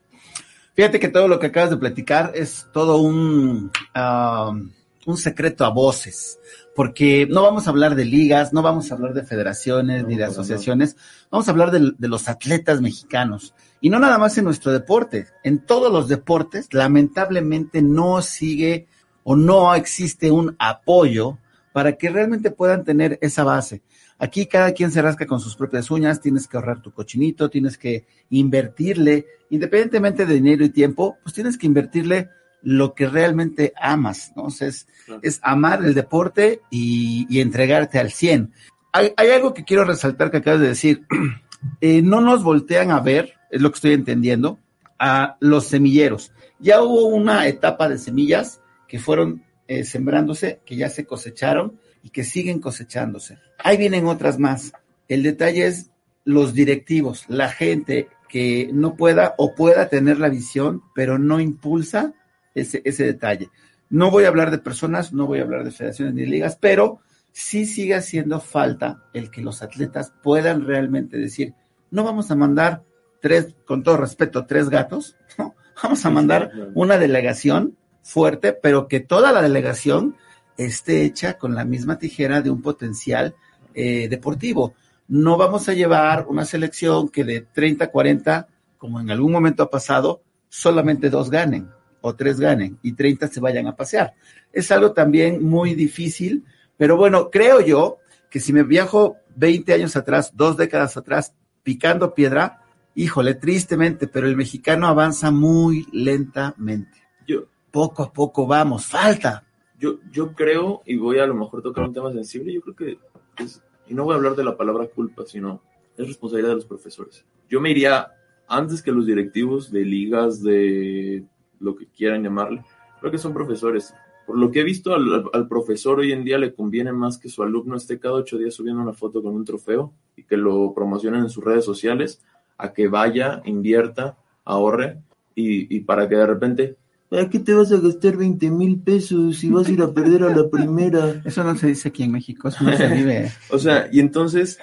Fíjate 0.74 1.00
que 1.00 1.08
todo 1.08 1.28
lo 1.28 1.40
que 1.40 1.48
acabas 1.48 1.70
de 1.70 1.78
platicar 1.78 2.32
es 2.34 2.68
todo 2.74 2.98
un, 2.98 3.72
uh, 3.96 4.70
un 5.06 5.18
secreto 5.18 5.66
a 5.66 5.70
voces, 5.70 6.40
porque 6.76 7.28
no 7.30 7.42
vamos 7.42 7.68
a 7.68 7.70
hablar 7.70 7.96
de 7.96 8.06
ligas, 8.06 8.54
no 8.54 8.62
vamos 8.62 8.92
a 8.92 8.96
hablar 8.96 9.14
de 9.14 9.24
federaciones 9.24 10.04
no, 10.04 10.10
ni 10.10 10.16
de 10.16 10.26
asociaciones, 10.26 10.96
no. 10.96 11.02
vamos 11.32 11.48
a 11.48 11.52
hablar 11.52 11.72
de, 11.72 11.92
de, 11.98 12.08
los 12.08 12.30
atletas 12.30 12.82
mexicanos. 12.82 13.54
Y 13.82 13.90
no 13.90 14.00
nada 14.00 14.18
más 14.18 14.38
en 14.38 14.46
nuestro 14.46 14.72
deporte, 14.72 15.28
en 15.44 15.60
todos 15.60 15.92
los 15.92 16.08
deportes, 16.08 16.68
lamentablemente 16.74 17.82
no 17.82 18.22
sigue 18.22 18.88
o 19.24 19.36
no 19.36 19.74
existe 19.76 20.32
un 20.32 20.56
apoyo 20.60 21.38
para 21.74 21.94
que 21.94 22.10
realmente 22.10 22.52
puedan 22.52 22.84
tener 22.84 23.18
esa 23.22 23.44
base. 23.44 23.82
Aquí 24.20 24.46
cada 24.46 24.72
quien 24.74 24.92
se 24.92 25.02
rasca 25.02 25.26
con 25.26 25.40
sus 25.40 25.56
propias 25.56 25.92
uñas, 25.92 26.22
tienes 26.22 26.48
que 26.48 26.56
ahorrar 26.56 26.82
tu 26.82 26.92
cochinito, 26.92 27.50
tienes 27.50 27.78
que 27.78 28.06
invertirle, 28.30 29.26
independientemente 29.50 30.26
de 30.26 30.36
dinero 30.36 30.64
y 30.64 30.70
tiempo, 30.70 31.18
pues 31.24 31.34
tienes 31.34 31.58
que 31.58 31.66
invertirle 31.66 32.30
lo 32.64 32.94
que 32.94 33.08
realmente 33.08 33.74
amas, 33.80 34.32
¿no? 34.36 34.44
O 34.44 34.50
sea, 34.50 34.68
es, 34.68 34.88
claro. 35.06 35.22
es 35.24 35.40
amar 35.44 35.84
el 35.84 35.94
deporte 35.94 36.62
y, 36.70 37.28
y, 37.30 37.42
entregarte 37.42 38.00
al 38.00 38.12
100. 38.12 38.54
Hay, 38.92 39.14
hay, 39.18 39.30
algo 39.30 39.54
que 39.54 39.64
quiero 39.66 39.84
resaltar 39.84 40.32
que 40.32 40.38
acabas 40.38 40.62
de 40.62 40.68
decir. 40.70 41.06
Eh, 41.80 42.02
no 42.02 42.20
nos 42.20 42.44
voltean 42.44 42.92
a 42.92 43.00
ver, 43.00 43.36
es 43.50 43.62
lo 43.62 43.72
que 43.72 43.76
estoy 43.76 43.94
entendiendo, 43.94 44.60
a 45.00 45.38
los 45.40 45.68
semilleros. 45.68 46.34
Ya 46.60 46.82
hubo 46.82 47.06
una 47.06 47.48
etapa 47.48 47.88
de 47.88 47.98
semillas 47.98 48.62
que 48.88 49.00
fueron 49.00 49.44
eh, 49.68 49.84
sembrándose, 49.86 50.60
que 50.66 50.76
ya 50.76 50.90
se 50.90 51.06
cosecharon 51.06 51.80
y 52.02 52.10
que 52.10 52.24
siguen 52.24 52.60
cosechándose. 52.60 53.38
Ahí 53.58 53.78
vienen 53.78 54.08
otras 54.08 54.40
más. 54.40 54.74
El 55.08 55.24
detalle 55.24 55.68
es 55.68 55.90
los 56.26 56.54
directivos, 56.54 57.26
la 57.28 57.50
gente 57.50 58.08
que 58.30 58.70
no 58.74 58.96
pueda 58.96 59.36
o 59.38 59.56
pueda 59.56 59.90
tener 59.90 60.20
la 60.20 60.30
visión, 60.30 60.82
pero 60.96 61.20
no 61.20 61.40
impulsa 61.40 62.14
ese, 62.56 62.82
ese 62.86 63.06
detalle. 63.06 63.50
No 63.90 64.10
voy 64.10 64.26
a 64.26 64.30
hablar 64.30 64.52
de 64.52 64.58
personas, 64.58 65.14
no 65.14 65.28
voy 65.28 65.40
a 65.40 65.44
hablar 65.44 65.64
de 65.64 65.72
federaciones 65.72 66.14
ni 66.14 66.26
ligas, 66.26 66.58
pero 66.60 67.02
sí 67.32 67.66
sigue 67.66 67.96
haciendo 67.96 68.40
falta 68.40 69.04
el 69.14 69.30
que 69.30 69.42
los 69.42 69.62
atletas 69.62 70.14
puedan 70.24 70.66
realmente 70.66 71.18
decir, 71.18 71.54
no 71.92 72.04
vamos 72.04 72.32
a 72.32 72.36
mandar 72.36 72.84
tres, 73.22 73.56
con 73.66 73.84
todo 73.84 73.98
respeto, 73.98 74.46
tres 74.46 74.70
gatos, 74.70 75.16
¿no? 75.38 75.56
vamos 75.82 76.06
a 76.06 76.10
mandar 76.10 76.52
una 76.76 76.98
delegación 76.98 77.78
fuerte, 78.02 78.54
pero 78.54 78.88
que 78.88 79.00
toda 79.00 79.32
la 79.32 79.42
delegación 79.42 80.16
esté 80.58 81.04
hecha 81.04 81.38
con 81.38 81.56
la 81.56 81.66
misma 81.66 81.98
tijera 81.98 82.42
de 82.42 82.52
un 82.52 82.62
potencial 82.62 83.36
eh, 83.74 84.08
deportivo. 84.08 84.76
no 85.08 85.38
vamos 85.38 85.68
a 85.68 85.74
llevar 85.74 86.26
una 86.28 86.46
selección 86.46 87.10
que 87.10 87.24
de 87.24 87.42
30, 87.42 87.88
40, 87.92 88.48
como 88.78 89.00
en 89.00 89.10
algún 89.10 89.32
momento 89.32 89.64
ha 89.64 89.70
pasado, 89.70 90.22
solamente 90.50 91.10
dos 91.10 91.30
ganen 91.30 91.70
o 92.06 92.16
tres 92.16 92.38
ganen 92.40 92.78
y 92.84 92.92
30 92.94 93.30
se 93.30 93.40
vayan 93.40 93.66
a 93.66 93.76
pasear. 93.76 94.14
Es 94.52 94.72
algo 94.72 94.92
también 94.92 95.42
muy 95.42 95.74
difícil, 95.74 96.44
pero 96.78 96.98
bueno, 96.98 97.32
creo 97.32 97.62
yo 97.62 97.98
que 98.30 98.42
si 98.42 98.52
me 98.52 98.64
viajo 98.64 99.16
20 99.38 99.74
años 99.74 99.96
atrás, 99.96 100.34
dos 100.36 100.58
décadas 100.58 100.98
atrás, 100.98 101.34
picando 101.64 102.14
piedra, 102.14 102.62
híjole, 102.94 103.36
tristemente, 103.36 104.08
pero 104.08 104.28
el 104.28 104.36
mexicano 104.36 104.88
avanza 104.88 105.32
muy 105.32 105.88
lentamente. 105.94 106.98
Yo, 107.26 107.46
poco 107.72 108.04
a 108.04 108.12
poco 108.12 108.46
vamos, 108.46 108.86
falta. 108.86 109.46
Yo, 109.80 110.00
yo 110.12 110.34
creo, 110.34 110.82
y 110.86 110.98
voy 110.98 111.20
a 111.20 111.26
lo 111.26 111.36
mejor 111.36 111.62
tocar 111.62 111.86
un 111.86 111.94
tema 111.94 112.12
sensible, 112.12 112.54
yo 112.54 112.62
creo 112.62 112.76
que 112.76 113.00
es, 113.42 113.62
y 113.88 113.94
no 113.94 114.04
voy 114.04 114.14
a 114.14 114.18
hablar 114.18 114.36
de 114.36 114.44
la 114.44 114.58
palabra 114.58 114.88
culpa, 114.88 115.24
sino 115.26 115.62
es 115.98 116.06
responsabilidad 116.06 116.50
de 116.50 116.56
los 116.56 116.66
profesores. 116.66 117.26
Yo 117.50 117.62
me 117.62 117.72
iría 117.72 118.12
antes 118.48 118.82
que 118.82 118.92
los 118.92 119.06
directivos 119.06 119.72
de 119.72 119.86
ligas, 119.86 120.44
de 120.44 121.24
lo 121.64 121.76
que 121.76 121.88
quieran 121.88 122.24
llamarle, 122.24 122.64
creo 123.00 123.12
que 123.12 123.18
son 123.18 123.34
profesores. 123.34 123.94
Por 124.26 124.38
lo 124.38 124.52
que 124.52 124.62
he 124.62 124.64
visto, 124.64 124.94
al, 124.94 125.30
al, 125.34 125.48
profesor 125.48 126.00
hoy 126.00 126.12
en 126.14 126.24
día 126.24 126.38
le 126.38 126.54
conviene 126.54 126.94
más 126.94 127.18
que 127.18 127.28
su 127.28 127.44
alumno 127.44 127.76
esté 127.76 128.00
cada 128.00 128.16
ocho 128.16 128.38
días 128.38 128.54
subiendo 128.54 128.82
una 128.82 128.94
foto 128.94 129.22
con 129.22 129.36
un 129.36 129.44
trofeo 129.44 129.92
y 130.16 130.24
que 130.24 130.38
lo 130.38 130.74
promocionen 130.74 131.22
en 131.22 131.30
sus 131.30 131.44
redes 131.44 131.66
sociales, 131.66 132.22
a 132.58 132.72
que 132.72 132.88
vaya, 132.88 133.42
invierta, 133.46 134.18
ahorre 134.46 135.02
y, 135.36 135.76
y 135.76 135.82
para 135.82 136.08
que 136.08 136.16
de 136.16 136.26
repente, 136.26 136.78
¿a 137.12 137.30
qué 137.30 137.40
te 137.40 137.54
vas 137.54 137.72
a 137.72 137.78
gastar 137.78 138.18
20 138.18 138.50
mil 138.50 138.80
pesos 138.80 139.38
si 139.38 139.50
vas 139.50 139.68
a 139.68 139.72
ir 139.72 139.82
a 139.82 139.94
perder 139.94 140.24
a 140.24 140.36
la 140.36 140.50
primera? 140.52 141.22
Eso 141.26 141.44
no 141.44 141.56
se 141.56 141.68
dice 141.68 141.90
aquí 141.90 142.04
en 142.04 142.12
México, 142.12 142.48
eso 142.48 142.64
no 142.64 142.76
se 142.76 142.88
vive. 142.88 143.32
o 143.50 143.60
sea, 143.60 143.90
y 143.92 144.00
entonces, 144.00 144.60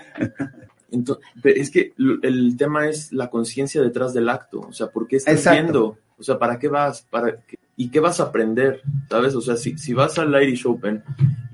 entonces, 0.90 1.24
es 1.44 1.70
que 1.70 1.92
el 2.22 2.56
tema 2.56 2.88
es 2.88 3.12
la 3.12 3.30
conciencia 3.30 3.82
detrás 3.82 4.12
del 4.12 4.28
acto, 4.28 4.60
o 4.60 4.72
sea, 4.72 4.88
¿por 4.88 5.06
qué 5.06 5.16
estás 5.16 5.34
Exacto. 5.34 5.62
viendo? 5.62 5.98
O 6.20 6.22
sea, 6.22 6.38
¿para 6.38 6.58
qué 6.58 6.68
vas? 6.68 7.02
¿Para 7.10 7.40
qué? 7.42 7.58
¿Y 7.76 7.90
qué 7.90 7.98
vas 7.98 8.20
a 8.20 8.24
aprender? 8.24 8.82
¿Sabes? 9.08 9.34
O 9.34 9.40
sea, 9.40 9.56
si, 9.56 9.78
si 9.78 9.94
vas 9.94 10.18
al 10.18 10.30
Irish 10.42 10.66
Open 10.66 11.02